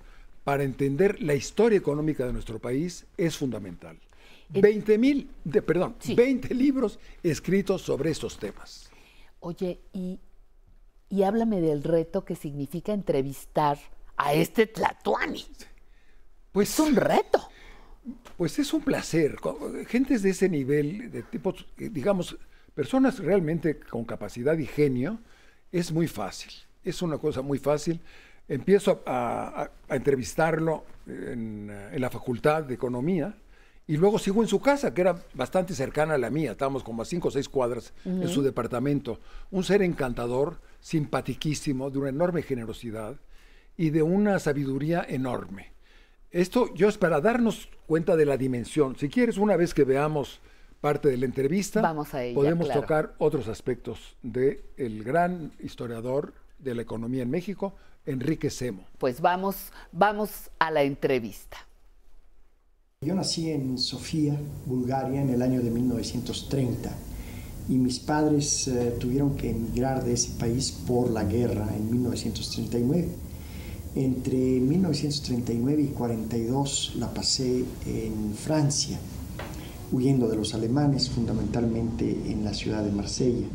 para 0.45 0.63
entender 0.63 1.21
la 1.23 1.35
historia 1.35 1.79
económica 1.79 2.27
de 2.27 2.33
nuestro 2.33 2.59
país 2.59 3.07
es 3.17 3.37
fundamental. 3.37 3.99
20 4.49 4.99
mil, 4.99 5.29
perdón, 5.67 5.97
20 6.07 6.55
libros 6.55 7.01
escritos 7.23 7.83
sobre 7.83 8.11
estos 8.11 8.39
temas. 8.39 8.91
Oye, 9.41 9.81
y 9.93 10.21
y 11.09 11.23
háblame 11.23 11.61
del 11.61 11.83
reto 11.83 12.25
que 12.25 12.35
significa 12.35 12.93
entrevistar 12.93 13.79
a 14.17 14.35
este 14.35 14.67
Tlatuani. 14.67 15.45
Pues 16.53 16.71
es 16.71 16.81
un 16.81 16.97
reto. 16.97 17.49
Pues 18.37 18.59
es 18.59 18.73
un 18.73 18.83
placer. 18.83 19.37
Gentes 19.89 20.23
de 20.23 20.31
ese 20.31 20.49
nivel, 20.49 21.11
de 21.11 21.23
tipos, 21.23 21.67
eh, 21.79 21.89
digamos, 21.91 22.37
personas 22.77 23.19
realmente 23.21 23.81
con 23.81 24.05
capacidad 24.05 24.57
y 24.59 24.67
genio, 24.67 25.19
es 25.73 25.91
muy 25.91 26.07
fácil. 26.07 26.53
Es 26.85 27.01
una 27.01 27.17
cosa 27.17 27.41
muy 27.41 27.59
fácil. 27.59 28.01
Empiezo 28.47 29.03
a, 29.07 29.71
entrevistarlo 29.89 30.85
en, 31.07 31.73
la 31.97 32.11
Facultad 32.11 32.65
de 32.65 32.75
Economía 32.75 33.35
y 33.89 33.97
luego 33.97 34.19
sigo 34.19 34.43
en 34.43 34.49
su 34.49 34.61
casa, 34.61 34.93
que 34.93 35.01
era 35.01 35.17
bastante 35.33 35.73
cercana 35.73 36.15
a 36.15 36.19
la 36.19 36.29
mía. 36.29 36.53
Estábamos 36.53 36.85
como 36.85 37.01
a 37.01 37.07
cinco 37.07 37.29
o 37.29 37.31
seis 37.31 37.49
cuadras 37.49 37.95
en 38.05 38.29
su 38.29 38.43
departamento. 38.43 39.21
Un 39.51 39.65
ser 39.65 39.81
encantador, 39.81 40.61
simpatiquísimo, 40.81 41.91
de 41.91 41.99
una 41.99 42.11
enorme 42.11 42.43
generosidad 42.43 43.17
y 43.79 43.89
de 43.89 44.03
una 44.03 44.39
sabiduría 44.39 45.05
enorme. 45.09 45.73
Esto 46.31 46.75
yo 46.75 46.91
es 46.91 46.99
para 46.99 47.23
darnos 47.23 47.71
cuenta 47.87 48.17
de 48.17 48.27
la 48.27 48.37
dimensión. 48.37 48.97
Si 48.97 49.09
quieres, 49.09 49.39
una 49.39 49.57
vez 49.57 49.73
que 49.73 49.85
veamos 49.85 50.41
parte 50.81 51.09
de 51.09 51.17
la 51.17 51.27
entrevista, 51.27 51.95
podemos 52.35 52.69
tocar 52.71 53.15
otros 53.19 53.49
aspectos 53.49 54.17
del 54.23 54.61
el 54.77 55.03
gran 55.05 55.53
historiador 55.61 56.35
de 56.59 56.75
la 56.75 56.83
economía 56.83 57.23
en 57.23 57.31
México, 57.31 57.75
Enrique 58.05 58.51
Semo. 58.51 58.85
Pues 58.99 59.21
vamos, 59.21 59.73
vamos 59.93 60.51
a 60.59 60.71
la 60.71 60.83
entrevista. 60.83 61.59
Yo 63.03 63.15
nací 63.15 63.51
en 63.51 63.79
Sofía, 63.79 64.39
Bulgaria, 64.65 65.21
en 65.21 65.31
el 65.31 65.43
año 65.43 65.61
de 65.61 65.71
1930 65.71 66.91
y 67.69 67.75
mis 67.75 67.99
padres 67.99 68.69
eh, 68.69 68.97
tuvieron 68.99 69.37
que 69.37 69.51
emigrar 69.51 70.05
de 70.05 70.13
ese 70.13 70.31
país 70.39 70.73
por 70.73 71.11
la 71.11 71.25
guerra 71.25 71.69
en 71.77 71.91
1939. 71.91 73.09
Entre 73.97 74.37
1939 74.37 75.83
y 75.83 75.87
42 75.89 76.97
la 76.97 77.13
pasé 77.13 77.65
en 77.87 78.35
Francia, 78.35 78.99
huyendo 79.93 80.29
de 80.29 80.37
los 80.37 80.55
alemanes, 80.55 81.11
fundamentalmente 81.11 82.31
en 82.31 82.45
la 82.45 82.55
ciudad 82.55 82.83
de 82.83 82.93
Marsella. 82.93 83.47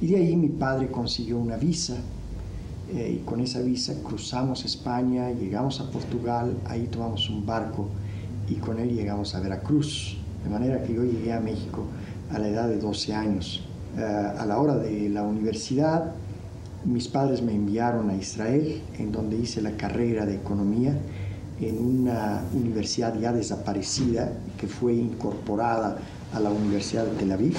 Y 0.00 0.06
de 0.08 0.16
ahí 0.16 0.36
mi 0.36 0.48
padre 0.48 0.90
consiguió 0.90 1.38
una 1.38 1.56
visa 1.56 1.96
eh, 2.92 3.18
y 3.20 3.24
con 3.24 3.40
esa 3.40 3.60
visa 3.60 3.94
cruzamos 4.02 4.64
España, 4.64 5.30
llegamos 5.30 5.80
a 5.80 5.90
Portugal, 5.90 6.56
ahí 6.66 6.86
tomamos 6.86 7.28
un 7.28 7.44
barco 7.44 7.88
y 8.48 8.54
con 8.54 8.78
él 8.78 8.94
llegamos 8.94 9.34
a 9.34 9.40
Veracruz. 9.40 10.16
De 10.44 10.50
manera 10.50 10.82
que 10.82 10.94
yo 10.94 11.02
llegué 11.02 11.32
a 11.32 11.40
México 11.40 11.84
a 12.30 12.38
la 12.38 12.48
edad 12.48 12.68
de 12.68 12.78
12 12.78 13.14
años. 13.14 13.64
Eh, 13.96 14.02
a 14.02 14.46
la 14.46 14.58
hora 14.58 14.76
de 14.76 15.08
la 15.08 15.22
universidad, 15.22 16.14
mis 16.84 17.08
padres 17.08 17.42
me 17.42 17.54
enviaron 17.54 18.08
a 18.10 18.14
Israel, 18.14 18.80
en 18.98 19.10
donde 19.12 19.36
hice 19.36 19.60
la 19.60 19.72
carrera 19.72 20.24
de 20.24 20.36
economía 20.36 20.96
en 21.60 21.78
una 21.78 22.42
universidad 22.52 23.18
ya 23.18 23.32
desaparecida 23.32 24.32
que 24.58 24.66
fue 24.66 24.94
incorporada 24.94 25.98
a 26.32 26.40
la 26.40 26.50
Universidad 26.50 27.04
de 27.04 27.16
Tel 27.16 27.32
Aviv 27.32 27.56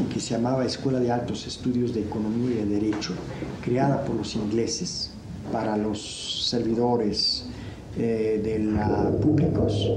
y 0.00 0.12
que 0.12 0.20
se 0.20 0.34
llamaba 0.34 0.64
Escuela 0.64 1.00
de 1.00 1.10
Altos 1.10 1.46
Estudios 1.46 1.94
de 1.94 2.02
Economía 2.02 2.50
y 2.50 2.68
de 2.68 2.80
Derecho, 2.80 3.14
creada 3.62 4.04
por 4.04 4.16
los 4.16 4.34
ingleses 4.36 5.10
para 5.52 5.76
los 5.76 6.48
servidores 6.48 7.46
eh, 7.96 8.40
de 8.42 8.58
la, 8.58 9.10
públicos 9.22 9.88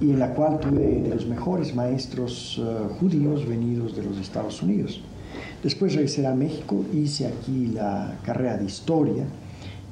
y 0.00 0.10
en 0.10 0.18
la 0.18 0.34
cual 0.34 0.58
tuve 0.60 1.02
de 1.02 1.14
los 1.14 1.26
mejores 1.26 1.74
maestros 1.74 2.60
eh, 2.60 2.94
judíos 2.98 3.46
venidos 3.46 3.96
de 3.96 4.02
los 4.02 4.18
Estados 4.18 4.62
Unidos. 4.62 5.00
Después 5.62 5.94
regresé 5.94 6.26
a 6.26 6.34
México, 6.34 6.84
hice 6.92 7.26
aquí 7.26 7.66
la 7.74 8.16
carrera 8.24 8.56
de 8.56 8.64
historia 8.64 9.24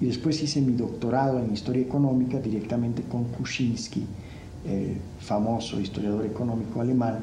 y 0.01 0.07
después 0.07 0.43
hice 0.43 0.61
mi 0.61 0.75
doctorado 0.75 1.39
en 1.39 1.53
historia 1.53 1.83
económica 1.83 2.39
directamente 2.39 3.03
con 3.03 3.25
Kuczynski, 3.25 4.05
el 4.67 4.97
famoso 5.21 5.81
historiador 5.81 6.27
económico 6.27 6.81
alemán, 6.81 7.21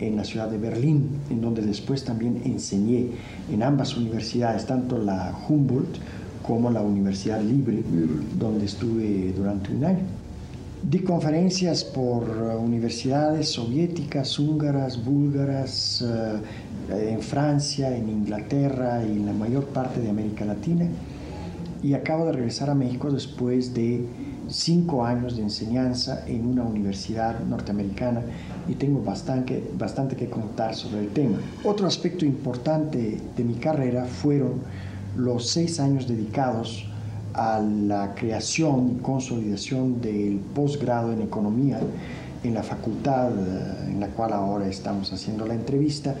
en 0.00 0.16
la 0.16 0.24
ciudad 0.24 0.48
de 0.48 0.58
Berlín, 0.58 1.08
en 1.30 1.40
donde 1.40 1.62
después 1.62 2.04
también 2.04 2.40
enseñé 2.44 3.08
en 3.52 3.62
ambas 3.62 3.96
universidades, 3.96 4.66
tanto 4.66 4.98
la 4.98 5.34
Humboldt 5.48 5.98
como 6.42 6.70
la 6.70 6.80
Universidad 6.80 7.42
Libre, 7.42 7.82
donde 8.38 8.64
estuve 8.64 9.32
durante 9.36 9.72
un 9.72 9.84
año. 9.84 10.04
Di 10.82 11.00
conferencias 11.00 11.84
por 11.84 12.24
universidades 12.58 13.50
soviéticas, 13.50 14.38
húngaras, 14.38 15.04
búlgaras, 15.04 16.02
eh, 16.02 17.10
en 17.12 17.20
Francia, 17.20 17.94
en 17.94 18.08
Inglaterra 18.08 19.04
y 19.06 19.12
en 19.12 19.26
la 19.26 19.34
mayor 19.34 19.66
parte 19.66 20.00
de 20.00 20.08
América 20.08 20.46
Latina. 20.46 20.86
Y 21.82 21.94
acabo 21.94 22.26
de 22.26 22.32
regresar 22.32 22.68
a 22.68 22.74
México 22.74 23.10
después 23.10 23.72
de 23.72 24.06
cinco 24.48 25.04
años 25.04 25.36
de 25.36 25.42
enseñanza 25.42 26.24
en 26.26 26.46
una 26.46 26.62
universidad 26.62 27.40
norteamericana 27.40 28.22
y 28.68 28.74
tengo 28.74 29.02
bastante, 29.02 29.62
bastante 29.78 30.16
que 30.16 30.28
contar 30.28 30.74
sobre 30.74 31.00
el 31.00 31.08
tema. 31.08 31.38
Otro 31.64 31.86
aspecto 31.86 32.24
importante 32.24 33.18
de 33.36 33.44
mi 33.44 33.54
carrera 33.54 34.04
fueron 34.04 34.60
los 35.16 35.48
seis 35.48 35.80
años 35.80 36.06
dedicados 36.06 36.86
a 37.32 37.60
la 37.60 38.14
creación 38.14 38.96
y 38.98 39.02
consolidación 39.02 40.00
del 40.00 40.40
posgrado 40.54 41.12
en 41.12 41.22
economía 41.22 41.78
en 42.42 42.54
la 42.54 42.62
facultad 42.62 43.30
eh, 43.30 43.90
en 43.90 44.00
la 44.00 44.08
cual 44.08 44.32
ahora 44.32 44.66
estamos 44.66 45.12
haciendo 45.12 45.46
la 45.46 45.54
entrevista, 45.54 46.14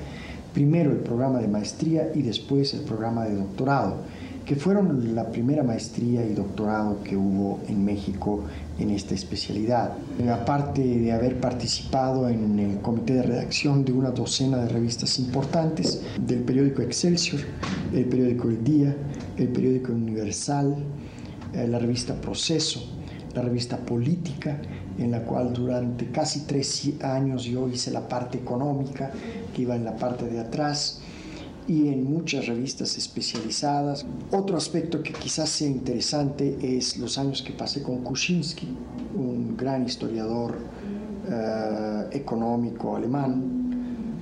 primero 0.52 0.90
el 0.90 0.98
programa 0.98 1.38
de 1.38 1.48
maestría 1.48 2.10
y 2.14 2.22
después 2.22 2.74
el 2.74 2.80
programa 2.80 3.24
de 3.24 3.36
doctorado 3.36 3.96
que 4.50 4.56
fueron 4.56 5.14
la 5.14 5.30
primera 5.30 5.62
maestría 5.62 6.26
y 6.26 6.34
doctorado 6.34 7.04
que 7.04 7.16
hubo 7.16 7.60
en 7.68 7.84
México 7.84 8.42
en 8.80 8.90
esta 8.90 9.14
especialidad. 9.14 9.92
Aparte 10.28 10.82
de 10.82 11.12
haber 11.12 11.38
participado 11.38 12.28
en 12.28 12.58
el 12.58 12.80
comité 12.80 13.14
de 13.14 13.22
redacción 13.22 13.84
de 13.84 13.92
una 13.92 14.10
docena 14.10 14.56
de 14.56 14.68
revistas 14.68 15.20
importantes, 15.20 16.02
del 16.20 16.40
periódico 16.40 16.82
Excelsior, 16.82 17.42
el 17.94 18.06
periódico 18.06 18.48
El 18.48 18.64
Día, 18.64 18.96
el 19.36 19.50
periódico 19.50 19.92
Universal, 19.92 20.74
eh, 21.52 21.68
la 21.68 21.78
revista 21.78 22.20
Proceso, 22.20 22.82
la 23.36 23.42
revista 23.42 23.76
Política, 23.76 24.60
en 24.98 25.12
la 25.12 25.22
cual 25.22 25.52
durante 25.52 26.06
casi 26.10 26.40
tres 26.40 26.90
años 27.04 27.44
yo 27.44 27.68
hice 27.68 27.92
la 27.92 28.08
parte 28.08 28.38
económica, 28.38 29.12
que 29.54 29.62
iba 29.62 29.76
en 29.76 29.84
la 29.84 29.94
parte 29.94 30.26
de 30.26 30.40
atrás, 30.40 31.02
y 31.68 31.88
en 31.88 32.12
muchas 32.12 32.46
revistas 32.46 32.96
especializadas. 32.96 34.04
Otro 34.30 34.56
aspecto 34.56 35.02
que 35.02 35.12
quizás 35.12 35.48
sea 35.48 35.68
interesante 35.68 36.56
es 36.60 36.96
los 36.96 37.18
años 37.18 37.42
que 37.42 37.52
pasé 37.52 37.82
con 37.82 37.98
Kuczynski, 37.98 38.68
un 39.14 39.56
gran 39.56 39.84
historiador 39.84 40.56
eh, 41.28 42.08
económico 42.12 42.96
alemán, 42.96 43.60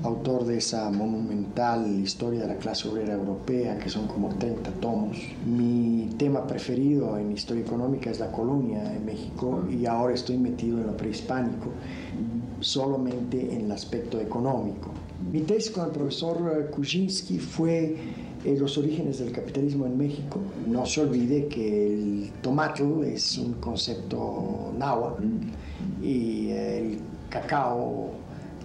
autor 0.03 0.45
de 0.45 0.59
esa 0.59 0.91
monumental 0.91 1.87
historia 2.01 2.43
de 2.43 2.49
la 2.49 2.57
clase 2.57 2.89
obrera 2.89 3.15
europea, 3.15 3.79
que 3.79 3.89
son 3.89 4.07
como 4.07 4.29
30 4.29 4.71
tomos. 4.73 5.19
Mi 5.47 6.11
tema 6.19 6.47
preferido 6.47 7.19
en 7.19 7.33
historia 7.33 7.63
económica 7.63 8.11
es 8.11 8.21
la 8.21 8.31
colonia 8.31 8.95
en 8.95 9.05
México 9.05 9.65
y 9.71 9.87
ahora 9.87 10.15
estoy 10.15 10.39
metido 10.39 10.79
en 10.79 10.87
lo 10.87 10.97
prehispánico, 10.97 11.71
solamente 12.61 13.55
en 13.55 13.67
el 13.67 13.73
aspecto 13.73 14.21
económico. 14.21 14.91
Mi 15.21 15.41
tesis 15.41 15.73
con 15.73 15.87
el 15.87 15.91
profesor 15.91 16.37
eh, 16.55 16.71
Kuczynski 16.71 17.39
fue 17.39 17.97
eh, 18.45 18.57
los 18.57 18.79
orígenes 18.79 19.19
del 19.19 19.33
capitalismo 19.33 19.85
en 19.85 19.99
México. 19.99 20.41
No 20.67 20.87
se 20.87 21.01
olvide 21.01 21.49
que 21.49 21.87
el 21.87 22.31
tomate 22.41 22.85
es 23.13 23.37
un 23.37 23.55
concepto 23.55 24.73
náhuatl 24.79 25.25
y 26.03 26.51
el 26.51 26.99
cacao 27.29 28.13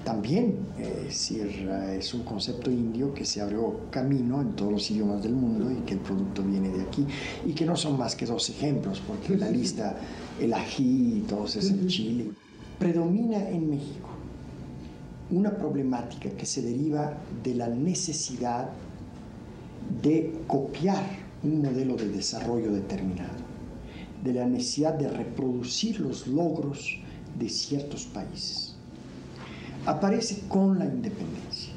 también, 0.05 0.57
es 0.77 1.03
decir, 1.05 1.69
es 1.97 2.13
un 2.13 2.23
concepto 2.23 2.69
indio 2.69 3.13
que 3.13 3.23
se 3.23 3.39
abrió 3.41 3.79
camino 3.89 4.41
en 4.41 4.51
todos 4.51 4.73
los 4.73 4.91
idiomas 4.91 5.23
del 5.23 5.33
mundo 5.33 5.71
y 5.71 5.75
que 5.85 5.93
el 5.93 6.01
producto 6.01 6.43
viene 6.43 6.69
de 6.69 6.81
aquí 6.81 7.05
y 7.45 7.53
que 7.53 7.65
no 7.65 7.75
son 7.75 7.97
más 7.97 8.15
que 8.15 8.25
dos 8.25 8.49
ejemplos, 8.49 9.01
porque 9.07 9.37
la 9.37 9.49
lista, 9.49 9.97
el 10.41 10.53
ají 10.53 11.19
y 11.19 11.21
todo 11.21 11.45
es 11.45 11.55
el 11.55 11.87
chile. 11.87 12.31
Predomina 12.77 13.49
en 13.49 13.69
México 13.69 14.02
una 15.33 15.57
problemática 15.57 16.29
que 16.29 16.45
se 16.45 16.61
deriva 16.61 17.13
de 17.43 17.55
la 17.55 17.67
necesidad 17.67 18.69
de 20.01 20.33
copiar 20.47 21.03
un 21.43 21.61
modelo 21.61 21.95
de 21.95 22.07
desarrollo 22.07 22.71
determinado, 22.71 23.43
de 24.23 24.33
la 24.33 24.45
necesidad 24.45 24.93
de 24.93 25.09
reproducir 25.09 25.99
los 25.99 26.27
logros 26.27 26.99
de 27.37 27.49
ciertos 27.49 28.05
países. 28.05 28.75
Aparece 29.85 30.43
con 30.47 30.77
la 30.77 30.85
independencia. 30.85 31.73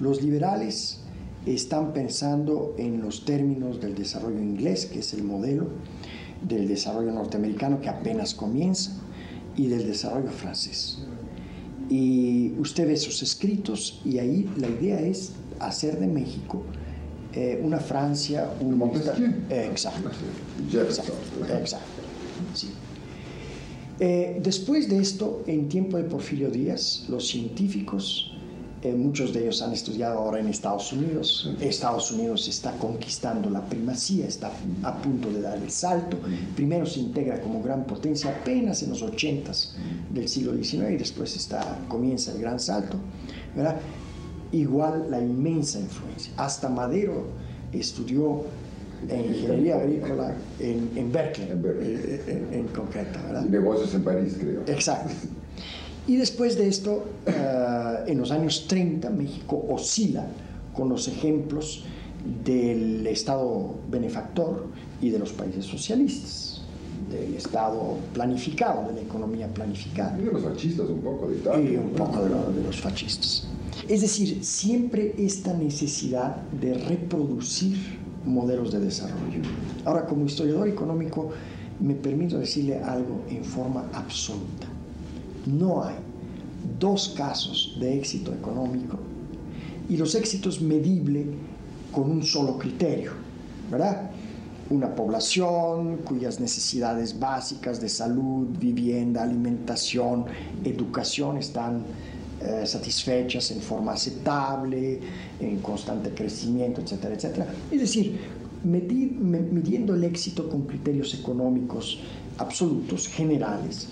Los 0.00 0.20
liberales 0.20 1.00
están 1.46 1.92
pensando 1.92 2.74
en 2.76 3.00
los 3.00 3.24
términos 3.24 3.80
del 3.80 3.94
desarrollo 3.94 4.40
inglés, 4.40 4.86
que 4.86 4.98
es 4.98 5.14
el 5.14 5.22
modelo, 5.22 5.68
del 6.46 6.66
desarrollo 6.66 7.12
norteamericano 7.12 7.80
que 7.80 7.88
apenas 7.88 8.34
comienza, 8.34 8.92
y 9.56 9.68
del 9.68 9.86
desarrollo 9.86 10.30
francés. 10.30 10.98
Y 11.90 12.52
usted 12.58 12.86
ve 12.88 12.96
sus 12.96 13.22
escritos 13.22 14.00
y 14.04 14.18
ahí 14.18 14.48
la 14.56 14.68
idea 14.68 15.00
es 15.00 15.32
hacer 15.60 15.98
de 15.98 16.06
México 16.06 16.62
eh, 17.34 17.60
una 17.62 17.78
Francia, 17.78 18.48
un... 18.60 18.80
exacto. 19.50 20.10
Exacto. 20.72 21.12
exacto. 21.52 22.02
Sí. 22.54 22.68
Eh, 24.00 24.40
después 24.42 24.88
de 24.88 24.98
esto, 24.98 25.42
en 25.46 25.68
tiempo 25.68 25.96
de 25.96 26.04
Porfirio 26.04 26.50
Díaz, 26.50 27.06
los 27.08 27.26
científicos 27.28 28.33
eh, 28.84 28.92
muchos 28.92 29.32
de 29.32 29.40
ellos 29.40 29.62
han 29.62 29.72
estudiado 29.72 30.18
ahora 30.18 30.40
en 30.40 30.48
Estados 30.48 30.92
Unidos. 30.92 31.50
Estados 31.58 32.10
Unidos 32.12 32.46
está 32.48 32.72
conquistando 32.72 33.48
la 33.48 33.62
primacía, 33.62 34.26
está 34.26 34.52
a 34.82 34.98
punto 34.98 35.30
de 35.30 35.40
dar 35.40 35.56
el 35.56 35.70
salto. 35.70 36.18
Primero 36.54 36.84
se 36.84 37.00
integra 37.00 37.40
como 37.40 37.62
gran 37.62 37.86
potencia 37.86 38.30
apenas 38.30 38.82
en 38.82 38.90
los 38.90 39.00
80 39.00 39.52
del 40.10 40.28
siglo 40.28 40.52
XIX 40.52 40.90
y 40.90 40.96
después 40.98 41.34
está, 41.34 41.78
comienza 41.88 42.32
el 42.32 42.42
gran 42.42 42.60
salto. 42.60 42.98
¿verdad? 43.56 43.80
Igual 44.52 45.10
la 45.10 45.18
inmensa 45.18 45.80
influencia. 45.80 46.34
Hasta 46.36 46.68
Madero 46.68 47.28
estudió 47.72 48.42
en 49.08 49.34
ingeniería 49.34 49.76
agrícola 49.76 50.34
en, 50.60 51.10
Berkeley, 51.10 51.50
en, 51.50 51.62
eh, 51.64 52.48
en, 52.52 52.68
concreto. 52.68 53.18
¿verdad? 53.28 53.44
Negocios 53.46 53.94
en 53.94 54.04
París, 54.04 54.36
creo. 54.38 54.60
Exacto. 54.66 55.14
Y 56.06 56.16
después 56.16 56.58
de 56.58 56.68
esto, 56.68 57.04
eh, 57.26 58.04
en 58.06 58.18
los 58.18 58.30
años 58.30 58.66
30, 58.68 59.08
México 59.10 59.64
oscila 59.70 60.26
con 60.74 60.90
los 60.90 61.08
ejemplos 61.08 61.84
del 62.44 63.06
Estado 63.06 63.74
benefactor 63.90 64.66
y 65.00 65.08
de 65.08 65.18
los 65.18 65.32
países 65.32 65.64
socialistas, 65.64 66.60
del 67.10 67.34
Estado 67.34 67.96
planificado, 68.12 68.86
de 68.88 68.94
la 68.96 69.00
economía 69.00 69.48
planificada. 69.48 70.18
Y 70.20 70.24
de 70.24 70.32
los 70.32 70.42
fascistas 70.42 70.90
un 70.90 71.00
poco 71.00 71.28
de 71.28 71.36
Italia. 71.36 71.72
Y 71.72 71.76
un 71.76 71.90
poco 71.90 72.22
de, 72.22 72.28
de 72.28 72.66
los 72.66 72.80
fascistas. 72.80 73.48
Es 73.88 74.02
decir, 74.02 74.44
siempre 74.44 75.14
esta 75.16 75.54
necesidad 75.54 76.36
de 76.60 76.74
reproducir 76.74 77.78
modelos 78.26 78.72
de 78.72 78.80
desarrollo. 78.80 79.40
Ahora, 79.86 80.06
como 80.06 80.26
historiador 80.26 80.68
económico, 80.68 81.30
me 81.80 81.94
permito 81.94 82.38
decirle 82.38 82.78
algo 82.82 83.22
en 83.30 83.42
forma 83.44 83.88
absoluta 83.92 84.73
no 85.46 85.84
hay 85.84 85.94
dos 86.78 87.14
casos 87.16 87.76
de 87.78 87.98
éxito 87.98 88.32
económico 88.32 88.98
y 89.88 89.96
los 89.96 90.14
éxitos 90.14 90.60
medibles 90.60 91.26
con 91.92 92.10
un 92.10 92.22
solo 92.22 92.58
criterio, 92.58 93.12
¿verdad? 93.70 94.10
Una 94.70 94.94
población 94.94 95.98
cuyas 95.98 96.40
necesidades 96.40 97.18
básicas 97.18 97.80
de 97.80 97.88
salud, 97.88 98.48
vivienda, 98.58 99.22
alimentación, 99.22 100.24
educación 100.64 101.36
están 101.36 101.84
eh, 102.40 102.66
satisfechas 102.66 103.50
en 103.50 103.60
forma 103.60 103.92
aceptable, 103.92 105.00
en 105.38 105.58
constante 105.60 106.10
crecimiento, 106.10 106.80
etcétera, 106.80 107.14
etcétera. 107.14 107.46
Es 107.70 107.80
decir, 107.80 108.18
midiendo 108.64 109.94
el 109.94 110.04
éxito 110.04 110.48
con 110.48 110.62
criterios 110.62 111.14
económicos 111.14 112.00
absolutos, 112.38 113.06
generales, 113.06 113.88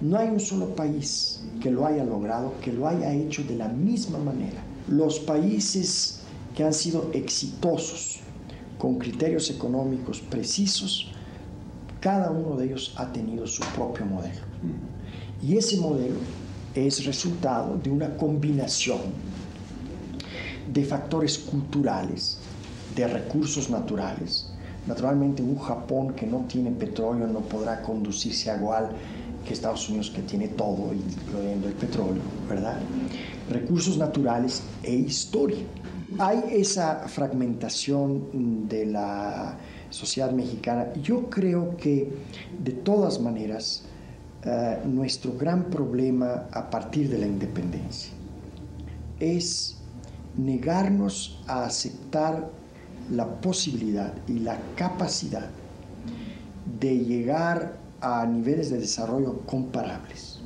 no 0.00 0.18
hay 0.18 0.28
un 0.28 0.40
solo 0.40 0.74
país 0.74 1.42
que 1.60 1.70
lo 1.70 1.86
haya 1.86 2.04
logrado, 2.04 2.54
que 2.60 2.72
lo 2.72 2.88
haya 2.88 3.12
hecho 3.12 3.44
de 3.44 3.56
la 3.56 3.68
misma 3.68 4.18
manera. 4.18 4.62
Los 4.88 5.18
países 5.20 6.20
que 6.54 6.64
han 6.64 6.74
sido 6.74 7.10
exitosos 7.12 8.20
con 8.78 8.98
criterios 8.98 9.50
económicos 9.50 10.20
precisos, 10.20 11.10
cada 12.00 12.30
uno 12.30 12.56
de 12.56 12.66
ellos 12.66 12.94
ha 12.96 13.12
tenido 13.12 13.46
su 13.46 13.62
propio 13.74 14.04
modelo. 14.04 14.40
Y 15.42 15.56
ese 15.56 15.78
modelo 15.78 16.16
es 16.74 17.04
resultado 17.04 17.78
de 17.82 17.90
una 17.90 18.16
combinación 18.16 18.98
de 20.72 20.84
factores 20.84 21.38
culturales, 21.38 22.38
de 22.94 23.06
recursos 23.06 23.70
naturales. 23.70 24.50
Naturalmente 24.86 25.42
un 25.42 25.58
Japón 25.58 26.14
que 26.14 26.26
no 26.26 26.44
tiene 26.46 26.70
petróleo 26.70 27.26
no 27.26 27.40
podrá 27.40 27.82
conducirse 27.82 28.54
igual 28.54 28.90
que 29.44 29.52
Estados 29.52 29.88
Unidos 29.88 30.10
que 30.10 30.22
tiene 30.22 30.48
todo, 30.48 30.92
incluyendo 30.92 31.68
el 31.68 31.74
petróleo, 31.74 32.22
¿verdad? 32.48 32.78
Recursos 33.50 33.98
naturales 33.98 34.62
e 34.82 34.94
historia. 34.94 35.64
Hay 36.18 36.42
esa 36.50 37.08
fragmentación 37.08 38.68
de 38.68 38.86
la 38.86 39.56
sociedad 39.90 40.30
mexicana. 40.32 40.92
Yo 41.02 41.28
creo 41.28 41.76
que 41.76 42.12
de 42.62 42.72
todas 42.72 43.20
maneras 43.20 43.84
eh, 44.44 44.78
nuestro 44.84 45.32
gran 45.32 45.64
problema 45.64 46.46
a 46.52 46.70
partir 46.70 47.08
de 47.08 47.18
la 47.18 47.26
independencia 47.26 48.12
es 49.18 49.76
negarnos 50.36 51.42
a 51.46 51.64
aceptar 51.64 52.50
la 53.10 53.40
posibilidad 53.40 54.12
y 54.28 54.40
la 54.40 54.58
capacidad 54.76 55.48
de 56.80 56.98
llegar 56.98 57.76
a 58.00 58.26
niveles 58.26 58.70
de 58.70 58.78
desarrollo 58.78 59.40
comparables 59.46 60.40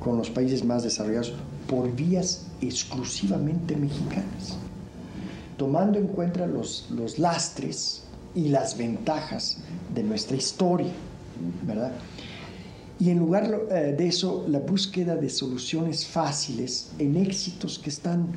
con 0.00 0.16
los 0.16 0.30
países 0.30 0.64
más 0.64 0.82
desarrollados 0.82 1.34
por 1.68 1.94
vías 1.94 2.46
exclusivamente 2.60 3.76
mexicanas, 3.76 4.56
tomando 5.56 5.98
en 5.98 6.08
cuenta 6.08 6.46
los, 6.46 6.88
los 6.90 7.18
lastres 7.18 8.02
y 8.34 8.48
las 8.48 8.76
ventajas 8.76 9.58
de 9.94 10.02
nuestra 10.02 10.36
historia, 10.36 10.92
¿verdad? 11.66 11.92
Y 12.98 13.10
en 13.10 13.18
lugar 13.18 13.62
eh, 13.70 13.94
de 13.96 14.06
eso, 14.06 14.44
la 14.48 14.60
búsqueda 14.60 15.16
de 15.16 15.28
soluciones 15.28 16.06
fáciles 16.06 16.92
en 16.98 17.16
éxitos 17.16 17.78
que 17.78 17.90
están 17.90 18.28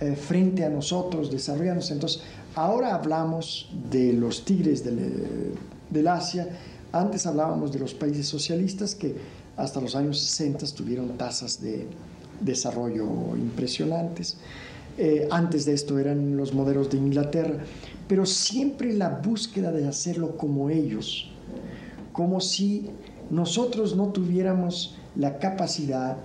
eh, 0.00 0.14
frente 0.14 0.64
a 0.64 0.68
nosotros, 0.68 1.30
desarrollándose. 1.30 1.94
Entonces, 1.94 2.22
ahora 2.54 2.94
hablamos 2.94 3.70
de 3.90 4.12
los 4.12 4.44
tigres 4.44 4.84
del, 4.84 5.54
del 5.90 6.08
Asia, 6.08 6.48
antes 6.92 7.26
hablábamos 7.26 7.72
de 7.72 7.80
los 7.80 7.94
países 7.94 8.26
socialistas 8.26 8.94
que 8.94 9.16
hasta 9.56 9.80
los 9.80 9.94
años 9.96 10.20
60 10.20 10.66
tuvieron 10.74 11.16
tasas 11.16 11.60
de 11.60 11.86
desarrollo 12.40 13.36
impresionantes. 13.36 14.36
Eh, 14.96 15.26
antes 15.30 15.64
de 15.64 15.72
esto 15.72 15.98
eran 15.98 16.36
los 16.36 16.54
modelos 16.54 16.90
de 16.90 16.98
Inglaterra, 16.98 17.58
pero 18.06 18.26
siempre 18.26 18.92
la 18.92 19.08
búsqueda 19.08 19.72
de 19.72 19.88
hacerlo 19.88 20.36
como 20.36 20.70
ellos, 20.70 21.30
como 22.12 22.40
si 22.40 22.90
nosotros 23.30 23.96
no 23.96 24.08
tuviéramos 24.08 24.94
la 25.16 25.38
capacidad 25.38 26.16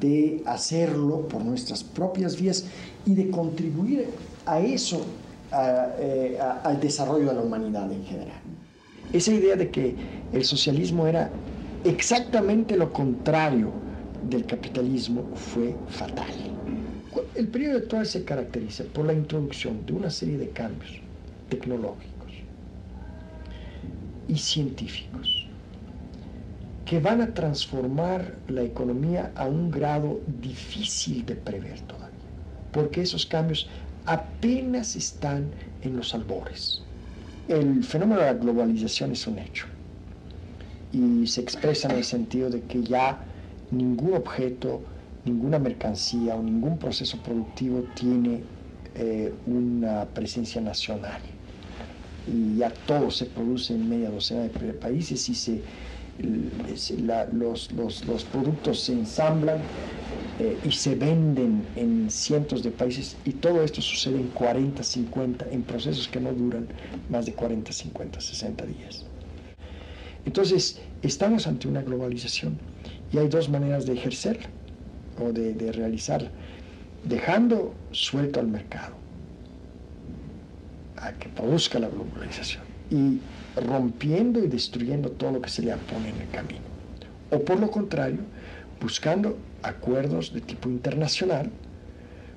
de 0.00 0.42
hacerlo 0.46 1.28
por 1.28 1.44
nuestras 1.44 1.84
propias 1.84 2.40
vías 2.40 2.64
y 3.06 3.14
de 3.14 3.30
contribuir 3.30 4.06
a 4.46 4.58
eso, 4.60 5.02
eh, 5.52 6.38
al 6.64 6.80
desarrollo 6.80 7.28
de 7.28 7.34
la 7.34 7.40
humanidad 7.42 7.90
en 7.90 8.04
general. 8.04 8.40
Esa 9.12 9.32
idea 9.32 9.56
de 9.56 9.70
que 9.70 9.96
el 10.32 10.44
socialismo 10.44 11.06
era 11.06 11.30
exactamente 11.84 12.76
lo 12.76 12.92
contrario 12.92 13.72
del 14.28 14.44
capitalismo 14.44 15.24
fue 15.34 15.74
fatal. 15.88 16.26
El 17.34 17.48
periodo 17.48 17.78
actual 17.78 18.06
se 18.06 18.24
caracteriza 18.24 18.84
por 18.84 19.06
la 19.06 19.12
introducción 19.12 19.86
de 19.86 19.92
una 19.92 20.10
serie 20.10 20.36
de 20.36 20.50
cambios 20.50 21.00
tecnológicos 21.48 22.32
y 24.28 24.36
científicos 24.36 25.46
que 26.84 27.00
van 27.00 27.20
a 27.20 27.34
transformar 27.34 28.34
la 28.48 28.62
economía 28.62 29.32
a 29.34 29.46
un 29.46 29.70
grado 29.70 30.20
difícil 30.40 31.24
de 31.26 31.34
prever 31.34 31.80
todavía, 31.82 32.18
porque 32.72 33.02
esos 33.02 33.26
cambios 33.26 33.68
apenas 34.08 34.96
están 34.96 35.50
en 35.82 35.96
los 35.96 36.14
albores 36.14 36.82
el 37.48 37.82
fenómeno 37.82 38.20
de 38.20 38.26
la 38.26 38.34
globalización 38.34 39.12
es 39.12 39.26
un 39.26 39.38
hecho 39.38 39.66
y 40.92 41.26
se 41.26 41.40
expresa 41.40 41.88
en 41.88 41.96
el 41.96 42.04
sentido 42.04 42.50
de 42.50 42.62
que 42.62 42.82
ya 42.82 43.20
ningún 43.70 44.14
objeto, 44.14 44.82
ninguna 45.24 45.58
mercancía 45.58 46.36
o 46.36 46.42
ningún 46.42 46.78
proceso 46.78 47.18
productivo 47.18 47.84
tiene 47.94 48.42
eh, 48.94 49.32
una 49.46 50.04
presencia 50.06 50.60
nacional. 50.60 51.20
Y 52.26 52.58
ya 52.58 52.70
todo 52.86 53.10
se 53.10 53.26
produce 53.26 53.74
en 53.74 53.88
media 53.88 54.10
docena 54.10 54.42
de 54.42 54.48
países 54.74 55.28
y 55.28 55.34
se, 55.34 55.62
los, 57.32 57.72
los, 57.72 58.06
los 58.06 58.24
productos 58.24 58.80
se 58.80 58.92
ensamblan 58.92 59.58
eh, 60.38 60.56
y 60.64 60.70
se 60.70 60.94
venden 60.94 61.66
en 61.74 62.10
cientos 62.10 62.62
de 62.62 62.70
países 62.70 63.16
y 63.24 63.32
todo 63.32 63.62
esto 63.62 63.82
sucede 63.82 64.20
en 64.20 64.28
40, 64.28 64.82
50, 64.82 65.46
en 65.50 65.62
procesos 65.62 66.06
que 66.06 66.20
no 66.20 66.32
duran 66.32 66.68
más 67.10 67.26
de 67.26 67.32
40, 67.32 67.72
50, 67.72 68.20
60 68.20 68.66
días. 68.66 69.04
Entonces, 70.24 70.80
estamos 71.02 71.46
ante 71.46 71.66
una 71.66 71.82
globalización 71.82 72.58
y 73.12 73.18
hay 73.18 73.28
dos 73.28 73.48
maneras 73.48 73.86
de 73.86 73.94
ejercerla 73.94 74.48
o 75.20 75.32
de, 75.32 75.54
de 75.54 75.72
realizarla. 75.72 76.30
Dejando 77.04 77.74
suelto 77.90 78.38
al 78.38 78.46
mercado 78.48 78.94
a 80.96 81.12
que 81.12 81.28
produzca 81.30 81.78
la 81.78 81.88
globalización 81.88 82.62
y 82.90 83.18
rompiendo 83.60 84.42
y 84.42 84.46
destruyendo 84.46 85.10
todo 85.10 85.32
lo 85.32 85.40
que 85.40 85.50
se 85.50 85.62
le 85.62 85.74
pone 85.76 86.10
en 86.10 86.20
el 86.20 86.28
camino. 86.30 86.60
O 87.30 87.40
por 87.40 87.58
lo 87.58 87.70
contrario, 87.70 88.20
buscando 88.80 89.36
acuerdos 89.62 90.32
de 90.32 90.40
tipo 90.40 90.68
internacional, 90.68 91.50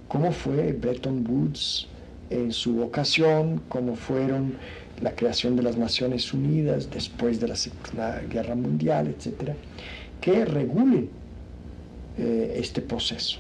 como 0.08 0.32
fue 0.32 0.74
Bretton 0.74 1.26
Woods 1.28 1.88
en 2.30 2.52
su 2.52 2.82
ocasión, 2.82 3.62
como 3.70 3.96
fueron 3.96 4.54
la 5.02 5.16
creación 5.16 5.56
de 5.56 5.64
las 5.64 5.78
Naciones 5.78 6.34
Unidas 6.34 6.90
después 6.90 7.40
de 7.40 7.48
la 7.48 7.56
Segunda 7.56 8.22
Guerra 8.30 8.56
Mundial, 8.56 9.08
etcétera, 9.08 9.56
que 10.20 10.46
regulen 10.46 11.10
eh, 12.18 12.54
este 12.58 12.82
proceso. 12.82 13.40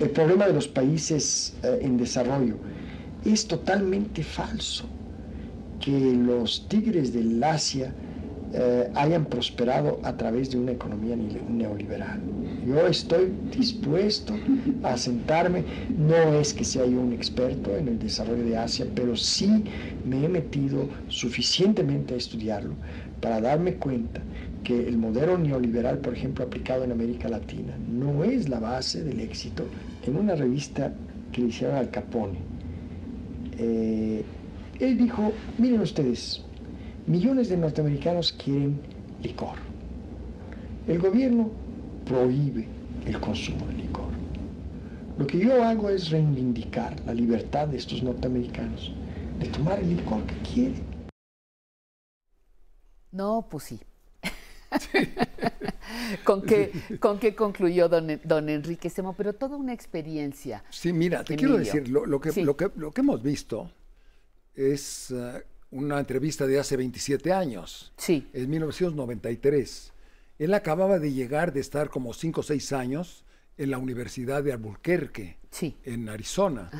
El 0.00 0.10
problema 0.10 0.46
de 0.46 0.52
los 0.52 0.68
países 0.68 1.54
eh, 1.62 1.78
en 1.82 1.96
desarrollo 1.96 2.56
es 3.24 3.46
totalmente 3.46 4.22
falso 4.22 4.84
que 5.80 5.90
los 5.90 6.68
tigres 6.68 7.12
del 7.12 7.42
Asia 7.42 7.92
eh, 8.54 8.90
hayan 8.94 9.24
prosperado 9.24 9.98
a 10.02 10.16
través 10.16 10.50
de 10.50 10.58
una 10.58 10.72
economía 10.72 11.16
neoliberal. 11.16 12.20
Yo 12.66 12.86
estoy 12.86 13.32
dispuesto 13.50 14.34
a 14.82 14.96
sentarme, 14.96 15.64
no 15.96 16.34
es 16.34 16.52
que 16.52 16.64
sea 16.64 16.84
yo 16.84 17.00
un 17.00 17.12
experto 17.12 17.74
en 17.76 17.88
el 17.88 17.98
desarrollo 17.98 18.44
de 18.44 18.56
Asia, 18.56 18.86
pero 18.94 19.16
sí 19.16 19.64
me 20.04 20.24
he 20.24 20.28
metido 20.28 20.88
suficientemente 21.08 22.14
a 22.14 22.18
estudiarlo 22.18 22.74
para 23.22 23.40
darme 23.40 23.74
cuenta 23.74 24.20
que 24.64 24.86
el 24.86 24.98
modelo 24.98 25.38
neoliberal, 25.38 25.98
por 25.98 26.14
ejemplo, 26.14 26.44
aplicado 26.44 26.84
en 26.84 26.92
América 26.92 27.28
Latina, 27.28 27.74
no 27.90 28.22
es 28.22 28.48
la 28.48 28.60
base 28.60 29.02
del 29.02 29.20
éxito. 29.20 29.64
En 30.06 30.16
una 30.16 30.34
revista 30.34 30.92
que 31.32 31.40
le 31.40 31.48
hicieron 31.48 31.76
al 31.76 31.90
Capone, 31.90 32.38
eh, 33.58 34.22
él 34.78 34.98
dijo, 34.98 35.32
miren 35.58 35.80
ustedes, 35.80 36.44
millones 37.06 37.48
de 37.48 37.56
norteamericanos 37.56 38.32
quieren 38.32 38.80
licor. 39.22 39.56
El 40.86 40.98
gobierno 40.98 41.50
prohíbe 42.04 42.66
el 43.06 43.20
consumo 43.20 43.66
de 43.66 43.74
licor. 43.74 44.12
Lo 45.18 45.26
que 45.26 45.38
yo 45.38 45.62
hago 45.62 45.90
es 45.90 46.10
reivindicar 46.10 46.98
la 47.06 47.14
libertad 47.14 47.68
de 47.68 47.78
estos 47.78 48.02
norteamericanos 48.02 48.92
de 49.38 49.46
tomar 49.48 49.78
el 49.80 49.96
licor 49.96 50.24
que 50.24 50.34
quieren. 50.42 50.84
No, 53.10 53.46
pues 53.50 53.64
sí. 53.64 53.80
¿Con, 56.24 56.42
qué, 56.42 56.72
¿Con 56.98 57.18
qué 57.18 57.34
concluyó 57.34 57.88
don, 57.88 58.20
don 58.24 58.48
Enrique 58.48 58.88
Semo? 58.88 59.14
Pero 59.14 59.34
toda 59.34 59.56
una 59.56 59.72
experiencia. 59.72 60.64
Sí, 60.70 60.92
mira, 60.92 61.22
te 61.22 61.36
quiero 61.36 61.58
decir, 61.58 61.88
lo, 61.88 62.02
que, 62.20 62.42
lo, 62.42 62.56
que, 62.56 62.70
lo 62.76 62.92
que 62.92 63.00
hemos 63.00 63.22
visto 63.22 63.70
es 64.54 65.10
eh, 65.10 65.44
una 65.72 65.98
entrevista 65.98 66.46
de 66.46 66.60
hace 66.60 66.76
27 66.76 67.32
años. 67.32 67.92
Sí. 67.96 68.28
En 68.32 68.48
1993. 68.48 69.92
Él 70.38 70.54
acababa 70.54 70.98
de 70.98 71.12
llegar 71.12 71.52
de 71.52 71.60
estar 71.60 71.90
como 71.90 72.14
5 72.14 72.40
o 72.40 72.42
6 72.42 72.72
años 72.72 73.24
en 73.58 73.70
la 73.70 73.78
Universidad 73.78 74.42
de 74.42 74.52
Albuquerque, 74.52 75.38
sí. 75.50 75.76
en 75.84 76.08
Arizona, 76.08 76.70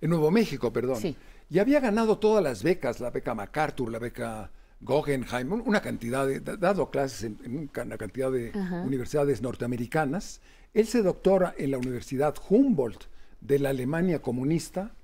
en 0.00 0.10
Nuevo 0.10 0.30
México, 0.30 0.72
perdón. 0.72 0.96
Sí. 0.96 1.16
Y 1.50 1.58
había 1.58 1.80
ganado 1.80 2.18
todas 2.18 2.42
las 2.42 2.62
becas, 2.62 3.00
la 3.00 3.10
beca 3.10 3.34
MacArthur, 3.34 3.90
la 3.90 3.98
beca 3.98 4.50
Guggenheim, 4.80 5.52
una 5.52 5.80
cantidad 5.80 6.26
de, 6.26 6.40
dado 6.40 6.90
clases 6.90 7.24
en, 7.24 7.70
una 7.74 7.98
cantidad 7.98 8.30
de 8.30 8.52
universidades 8.84 9.42
norteamericanas. 9.42 10.40
Él 10.74 10.86
se 10.86 11.02
doctora 11.02 11.54
en 11.58 11.72
la 11.72 11.78
Universidad 11.78 12.34
Humboldt 12.48 13.04
de 13.40 13.58
la 13.58 13.70
Alemania 13.70 14.22
comunista. 14.22 14.94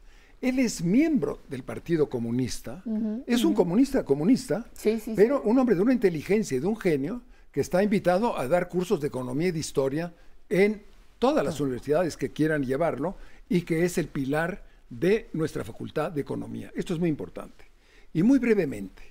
Él 0.41 0.59
es 0.59 0.83
miembro 0.83 1.41
del 1.49 1.65
Partido 1.65 2.09
Comunista. 2.09 2.83
es 3.27 3.45
un 3.45 3.55
comunista 3.55 4.05
comunista, 4.05 4.67
pero 5.17 5.43
un 5.43 5.59
hombre 5.59 5.75
de 5.75 5.83
una 5.83 5.93
inteligencia 5.93 6.57
y 6.57 6.61
de 6.61 6.67
un 6.67 6.77
genio 6.77 7.23
que 7.51 7.61
está 7.61 7.83
invitado 7.83 8.39
a 8.39 8.47
dar 8.47 8.69
cursos 8.69 9.01
de 9.01 9.09
economía 9.09 9.49
y 9.49 9.53
de 9.53 9.59
historia 9.59 10.15
en 10.49 10.83
todas 11.19 11.45
las 11.45 11.61
universidades 11.61 12.17
que 12.17 12.31
quieran 12.31 12.65
llevarlo 12.65 13.17
y 13.49 13.63
que 13.63 13.85
es 13.85 13.99
el 13.99 14.07
pilar 14.07 14.65
de 14.91 15.29
nuestra 15.33 15.65
facultad 15.65 16.13
de 16.13 16.21
economía. 16.21 16.71
Esto 16.75 16.95
es 16.95 17.01
muy 17.01 17.09
importante. 17.09 17.65
Y 18.13 18.23
muy 18.23 18.39
brevemente, 18.39 19.03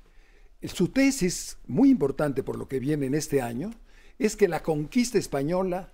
su 0.64 0.88
tesis, 0.88 1.58
muy 1.68 1.90
importante 1.90 2.42
por 2.42 2.58
lo 2.58 2.68
que 2.68 2.80
viene 2.80 3.06
en 3.06 3.14
este 3.14 3.42
año, 3.42 3.72
es 4.18 4.36
que 4.36 4.48
la 4.48 4.64
conquista 4.64 5.18
española 5.18 5.92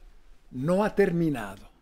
no 0.51 0.83
ha 0.83 0.95
terminado. 0.95 1.72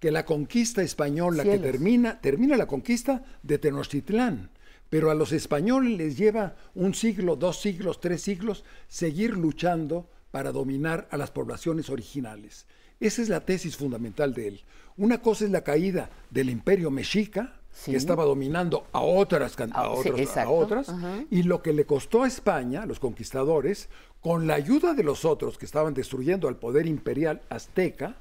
Que 0.00 0.10
la 0.10 0.24
conquista 0.24 0.82
española 0.82 1.42
que 1.42 1.58
termina, 1.58 2.20
termina 2.20 2.56
la 2.56 2.66
conquista 2.66 3.24
de 3.42 3.58
Tenochtitlán. 3.58 4.50
Pero 4.90 5.10
a 5.10 5.14
los 5.14 5.32
españoles 5.32 5.96
les 5.96 6.16
lleva 6.16 6.54
un 6.74 6.94
siglo, 6.94 7.34
dos 7.36 7.60
siglos, 7.60 8.00
tres 8.00 8.22
siglos 8.22 8.64
seguir 8.88 9.36
luchando 9.36 10.08
para 10.30 10.52
dominar 10.52 11.08
a 11.10 11.16
las 11.16 11.30
poblaciones 11.30 11.90
originales. 11.90 12.66
Esa 13.00 13.22
es 13.22 13.28
la 13.28 13.40
tesis 13.40 13.76
fundamental 13.76 14.32
de 14.32 14.48
él. 14.48 14.60
Una 14.96 15.20
cosa 15.20 15.44
es 15.44 15.50
la 15.50 15.62
caída 15.62 16.10
del 16.30 16.50
imperio 16.50 16.90
mexica, 16.90 17.60
que 17.84 17.96
estaba 17.96 18.24
dominando 18.24 18.86
a 18.92 19.00
otras, 19.00 19.58
a, 19.60 19.64
ah, 19.72 19.84
a 19.84 20.50
otras 20.50 20.92
y 21.30 21.42
lo 21.42 21.62
que 21.62 21.72
le 21.72 21.84
costó 21.84 22.22
a 22.22 22.26
España, 22.26 22.82
a 22.82 22.86
los 22.86 22.98
conquistadores, 22.98 23.88
con 24.20 24.46
la 24.46 24.54
ayuda 24.54 24.94
de 24.94 25.02
los 25.02 25.24
otros 25.24 25.58
que 25.58 25.66
estaban 25.66 25.92
destruyendo 25.92 26.48
al 26.48 26.56
poder 26.56 26.86
imperial 26.86 27.42
azteca, 27.50 28.16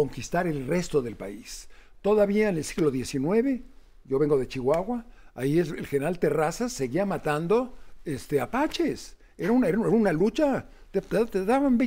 conquistar 0.00 0.46
el 0.46 0.66
resto 0.66 1.02
del 1.02 1.16
país. 1.16 1.68
Todavía 2.02 2.48
en 2.48 2.56
el 2.56 2.64
siglo 2.64 2.90
XIX, 2.90 3.62
yo 4.04 4.18
vengo 4.18 4.38
de 4.38 4.48
Chihuahua, 4.48 5.06
ahí 5.34 5.58
el 5.58 5.86
general 5.86 6.18
Terrazas 6.18 6.72
seguía 6.72 7.06
matando 7.06 7.74
este, 8.04 8.40
apaches. 8.40 9.16
Era 9.38 9.52
una, 9.52 9.68
era 9.68 9.78
una 9.78 10.12
lucha 10.12 10.66
te, 11.00 11.44
daban 11.44 11.78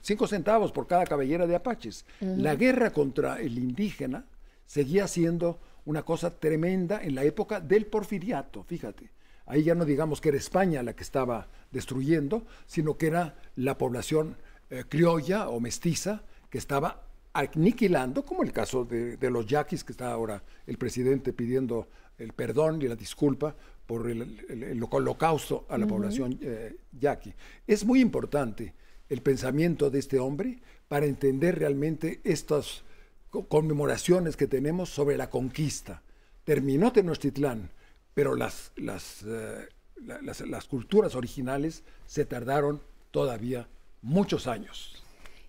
5 0.00 0.26
centavos 0.26 0.72
por 0.72 0.86
cada 0.86 1.04
cabellera 1.04 1.46
de 1.46 1.54
apaches. 1.54 2.04
La 2.20 2.54
guerra 2.54 2.92
contra 2.92 3.40
el 3.40 3.58
indígena 3.58 4.24
seguía 4.66 5.06
siendo 5.08 5.60
una 5.84 6.02
cosa 6.02 6.30
tremenda 6.38 7.02
en 7.02 7.14
la 7.14 7.24
época 7.24 7.60
del 7.60 7.86
porfiriato, 7.86 8.62
fíjate. 8.64 9.10
Ahí 9.46 9.64
ya 9.64 9.74
no 9.74 9.84
digamos 9.84 10.20
que 10.20 10.28
era 10.28 10.38
España 10.38 10.82
la 10.82 10.94
que 10.94 11.02
estaba 11.02 11.48
destruyendo, 11.72 12.46
sino 12.66 12.96
que 12.96 13.08
era 13.08 13.34
la 13.56 13.76
población 13.78 14.36
eh, 14.70 14.84
criolla 14.88 15.48
o 15.48 15.58
mestiza 15.58 16.22
que 16.50 16.58
estaba 16.58 17.02
aniquilando, 17.32 18.24
como 18.24 18.42
el 18.42 18.52
caso 18.52 18.84
de, 18.84 19.30
los 19.30 19.46
yaquis, 19.46 19.84
que 19.84 19.92
está 19.92 20.12
ahora 20.12 20.42
el 20.66 20.78
presidente 20.78 21.32
pidiendo 21.32 21.88
el 22.18 22.32
perdón 22.32 22.82
y 22.82 22.88
la 22.88 22.96
disculpa 22.96 23.54
por 23.86 24.10
el, 24.10 24.82
holocausto 24.90 25.66
a 25.68 25.78
la 25.78 25.86
población 25.86 26.38
eh, 26.42 26.76
yaqui. 26.92 27.32
Es 27.66 27.84
muy 27.84 28.00
importante 28.00 28.74
el 29.08 29.22
pensamiento 29.22 29.90
de 29.90 29.98
este 29.98 30.18
hombre 30.18 30.60
para 30.88 31.06
entender 31.06 31.58
realmente 31.58 32.20
estas 32.24 32.84
conmemoraciones 33.48 34.36
que 34.36 34.46
tenemos 34.46 34.90
sobre 34.90 35.16
la 35.16 35.30
conquista. 35.30 36.02
Terminó 36.44 36.92
Tenochtitlán, 36.92 37.70
pero 38.12 38.34
las, 38.34 38.72
las, 38.76 39.24
eh, 39.26 39.68
las 40.00 40.66
culturas 40.66 41.14
originales 41.14 41.84
se 42.06 42.24
tardaron 42.24 42.82
todavía 43.12 43.68
muchos 44.02 44.46
años 44.46 45.00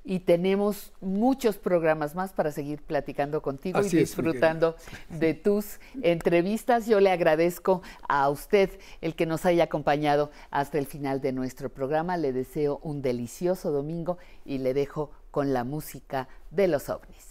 y 0.03 0.19
tenemos 0.19 0.93
muchos 0.99 1.57
programas 1.57 2.15
más 2.15 2.33
para 2.33 2.51
seguir 2.51 2.81
platicando 2.81 3.41
contigo 3.41 3.81
y 3.81 3.89
disfrutando 3.89 4.75
de 5.09 5.33
tus 5.33 5.79
entrevistas. 6.01 6.87
Yo 6.87 6.99
le 6.99 7.11
agradezco 7.11 7.81
a 8.07 8.29
usted 8.29 8.69
el 9.01 9.15
que 9.15 9.25
nos 9.25 9.45
haya 9.45 9.65
acompañado 9.65 10.31
hasta 10.49 10.79
el 10.79 10.87
final 10.87 11.21
de 11.21 11.33
nuestro 11.33 11.69
programa. 11.69 12.17
Le 12.17 12.33
deseo 12.33 12.79
un 12.83 13.01
delicioso 13.01 13.71
domingo 13.71 14.17
y 14.45 14.57
le 14.57 14.73
dejo 14.73 15.11
con 15.29 15.53
la 15.53 15.63
música 15.63 16.27
de 16.49 16.67
los 16.67 16.89
ovnis. 16.89 17.30